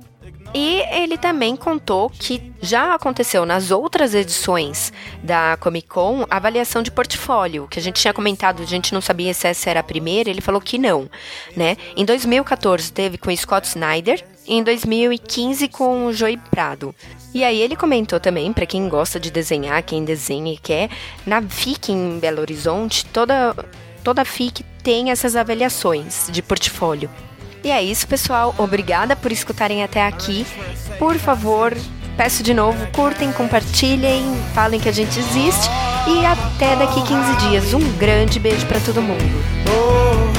E 0.54 0.84
ele 0.92 1.18
também 1.18 1.54
contou 1.58 2.10
que 2.10 2.54
já 2.62 2.94
aconteceu 2.94 3.46
nas 3.46 3.70
outras 3.70 4.14
edições 4.14 4.94
da 5.22 5.58
Comic 5.58 5.90
Con 5.90 6.26
avaliação 6.30 6.82
de 6.82 6.92
portfólio, 6.92 7.68
que 7.68 7.80
a 7.80 7.82
gente 7.82 8.00
tinha 8.00 8.14
comentado, 8.14 8.64
a 8.64 8.66
gente 8.66 8.94
não 8.94 9.02
sabia 9.02 9.34
se 9.34 9.48
essa 9.48 9.70
era 9.70 9.82
a 9.82 9.84
primeira, 9.84 10.30
ele 10.30 10.42
falou 10.42 10.62
que 10.62 10.78
não, 10.78 11.10
né? 11.58 11.76
Em 11.98 12.06
2014 12.06 12.94
teve 12.94 13.18
com 13.18 13.36
Scott 13.36 13.68
Snyder, 13.68 14.24
em 14.48 14.64
2015 14.64 15.68
com 15.68 16.06
o 16.06 16.14
Joey 16.14 16.38
Prado. 16.38 16.94
E 17.34 17.44
aí 17.44 17.60
ele 17.60 17.76
comentou 17.76 18.20
também, 18.20 18.54
para 18.54 18.66
quem 18.66 18.88
gosta 18.88 19.20
de 19.20 19.32
desenhar, 19.32 19.82
quem 19.84 20.06
desenha 20.06 20.54
e 20.54 20.58
quer, 20.58 20.90
na 21.26 21.42
FIC 21.42 21.92
em 21.92 22.20
Belo 22.20 22.42
Horizonte, 22.42 23.06
toda, 23.08 23.56
toda 24.04 24.24
FIC 24.24 24.64
tem 24.84 25.12
essas 25.12 25.36
avaliações 25.36 26.28
de 26.32 26.42
portfólio. 26.42 27.10
E 27.64 27.72
é 27.72 27.82
isso, 27.82 28.08
pessoal. 28.08 28.54
Obrigada 28.58 29.16
por 29.16 29.32
escutarem 29.32 29.84
até 29.84 30.06
aqui. 30.06 30.46
Por 31.00 31.16
favor, 31.18 31.74
peço 32.18 32.44
de 32.44 32.54
novo, 32.54 32.86
curtem, 32.92 33.32
compartilhem, 33.32 34.24
falem 34.54 34.80
que 34.80 34.90
a 34.90 34.92
gente 34.92 35.18
existe. 35.18 35.70
E 36.06 36.26
até 36.26 36.76
daqui 36.76 37.02
15 37.02 37.48
dias. 37.48 37.74
Um 37.74 37.98
grande 37.98 38.38
beijo 38.38 38.68
para 38.68 38.82
todo 38.82 39.02
mundo. 39.02 40.33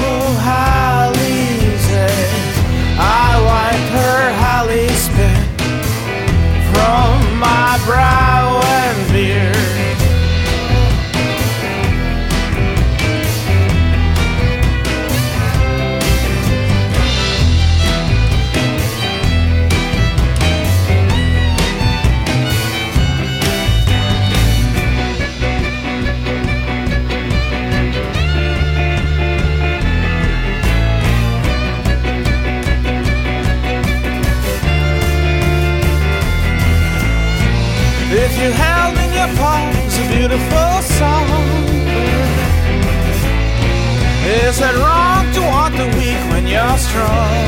From 6.71 7.39
my 7.39 7.77
brow 7.85 8.24
Is 44.55 44.61
it 44.61 44.75
wrong 44.77 45.33
to 45.33 45.41
want 45.41 45.75
the 45.75 45.85
weak 45.97 46.21
when 46.31 46.47
you're 46.47 46.77
strong? 46.77 47.43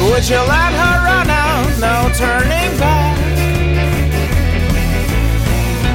Would 0.00 0.26
you 0.26 0.40
let 0.48 0.72
her 0.80 0.94
run 1.04 1.28
out, 1.28 1.68
no 1.78 2.08
turning 2.16 2.72
back? 2.78 3.18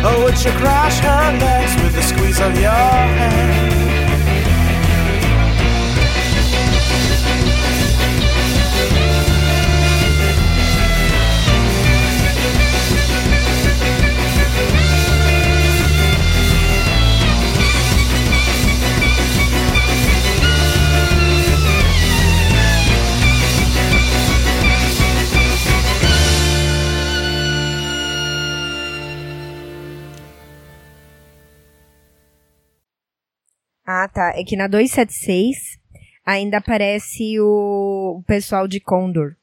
Or 0.05 0.25
would 0.25 0.37
you 0.45 0.51
crush 0.61 0.99
her 0.99 1.39
legs 1.39 1.73
with 1.81 1.95
the 1.95 2.03
squeeze 2.03 2.39
of 2.39 2.53
your 2.59 2.69
hand? 2.69 4.02
Ah, 34.03 34.07
tá. 34.09 34.33
É 34.35 34.43
que 34.43 34.57
na 34.57 34.67
276 34.67 35.79
ainda 36.25 36.57
aparece 36.57 37.39
o, 37.39 38.21
pessoal 38.27 38.67
de 38.67 38.81
Condor 38.81 39.33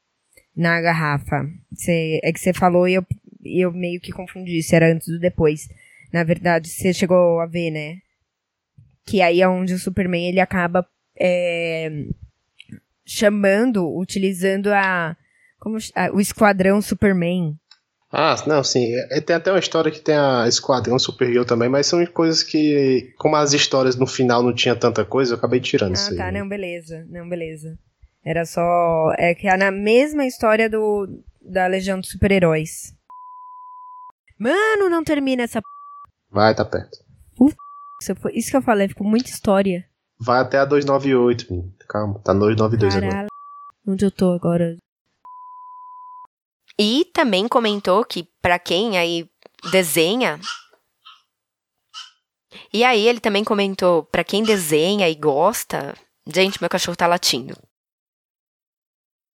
na 0.55 0.79
garrafa. 0.79 1.49
Cê, 1.73 2.19
é 2.23 2.31
que 2.31 2.39
você 2.39 2.53
falou 2.53 2.87
e 2.87 2.93
eu, 2.93 3.03
eu 3.43 3.71
meio 3.71 3.99
que 3.99 4.11
confundi 4.11 4.61
se 4.61 4.75
era 4.75 4.91
antes 4.91 5.07
ou 5.07 5.19
depois. 5.19 5.67
Na 6.13 6.23
verdade, 6.23 6.69
você 6.69 6.93
chegou 6.93 7.39
a 7.39 7.47
ver, 7.47 7.71
né? 7.71 7.97
Que 9.03 9.23
aí 9.23 9.41
é 9.41 9.47
onde 9.47 9.73
o 9.73 9.79
Superman 9.79 10.27
ele 10.27 10.39
acaba 10.39 10.87
é, 11.19 11.89
chamando, 13.03 13.97
utilizando 13.97 14.67
a, 14.67 15.17
como, 15.59 15.77
a, 15.95 16.11
o 16.11 16.21
esquadrão 16.21 16.83
Superman 16.83 17.57
ah, 18.11 18.35
não, 18.45 18.63
sim. 18.63 18.93
É, 19.09 19.21
tem 19.21 19.35
até 19.35 19.51
uma 19.51 19.59
história 19.59 19.91
que 19.91 20.01
tem 20.01 20.15
a 20.15 20.45
Esquadrão 20.47 20.99
Superior 20.99 21.45
também, 21.45 21.69
mas 21.69 21.87
são 21.87 22.05
coisas 22.07 22.43
que, 22.43 23.13
como 23.17 23.37
as 23.37 23.53
histórias 23.53 23.95
no 23.95 24.05
final 24.05 24.43
não 24.43 24.53
tinha 24.53 24.75
tanta 24.75 25.05
coisa, 25.05 25.33
eu 25.33 25.37
acabei 25.37 25.61
tirando 25.61 25.91
ah, 25.91 25.93
isso 25.93 26.15
tá, 26.17 26.25
aí. 26.25 26.33
não, 26.33 26.47
beleza. 26.47 27.05
Não, 27.09 27.27
beleza. 27.27 27.77
Era 28.23 28.45
só. 28.45 29.13
É 29.17 29.33
que 29.33 29.47
é 29.47 29.55
na 29.55 29.71
mesma 29.71 30.25
história 30.25 30.69
do 30.69 31.07
da 31.41 31.67
Legião 31.67 31.99
dos 31.99 32.09
Super-Heróis. 32.09 32.93
Mano, 34.37 34.89
não 34.89 35.03
termina 35.03 35.43
essa. 35.43 35.61
Vai, 36.29 36.53
tá 36.53 36.65
perto. 36.65 36.97
Uf, 37.39 37.55
isso 38.33 38.51
que 38.51 38.57
eu 38.57 38.61
falei, 38.61 38.87
ficou 38.87 39.07
muita 39.07 39.29
história. 39.29 39.85
Vai 40.19 40.39
até 40.39 40.59
a 40.59 40.65
298, 40.65 41.73
calma, 41.87 42.19
tá 42.19 42.33
no 42.33 42.41
292 42.41 42.93
Caralho. 42.93 43.11
agora. 43.11 43.27
Onde 43.87 44.05
eu 44.05 44.11
tô 44.11 44.33
agora? 44.33 44.77
E 46.79 47.05
também 47.13 47.47
comentou 47.47 48.03
que 48.05 48.27
para 48.41 48.57
quem 48.57 48.97
aí 48.97 49.29
desenha 49.71 50.39
e 52.73 52.83
aí 52.83 53.07
ele 53.07 53.19
também 53.19 53.43
comentou 53.43 54.03
para 54.03 54.23
quem 54.23 54.43
desenha 54.43 55.09
e 55.09 55.15
gosta, 55.15 55.95
gente, 56.27 56.61
meu 56.61 56.69
cachorro 56.69 56.97
tá 56.97 57.07
latindo. 57.07 57.55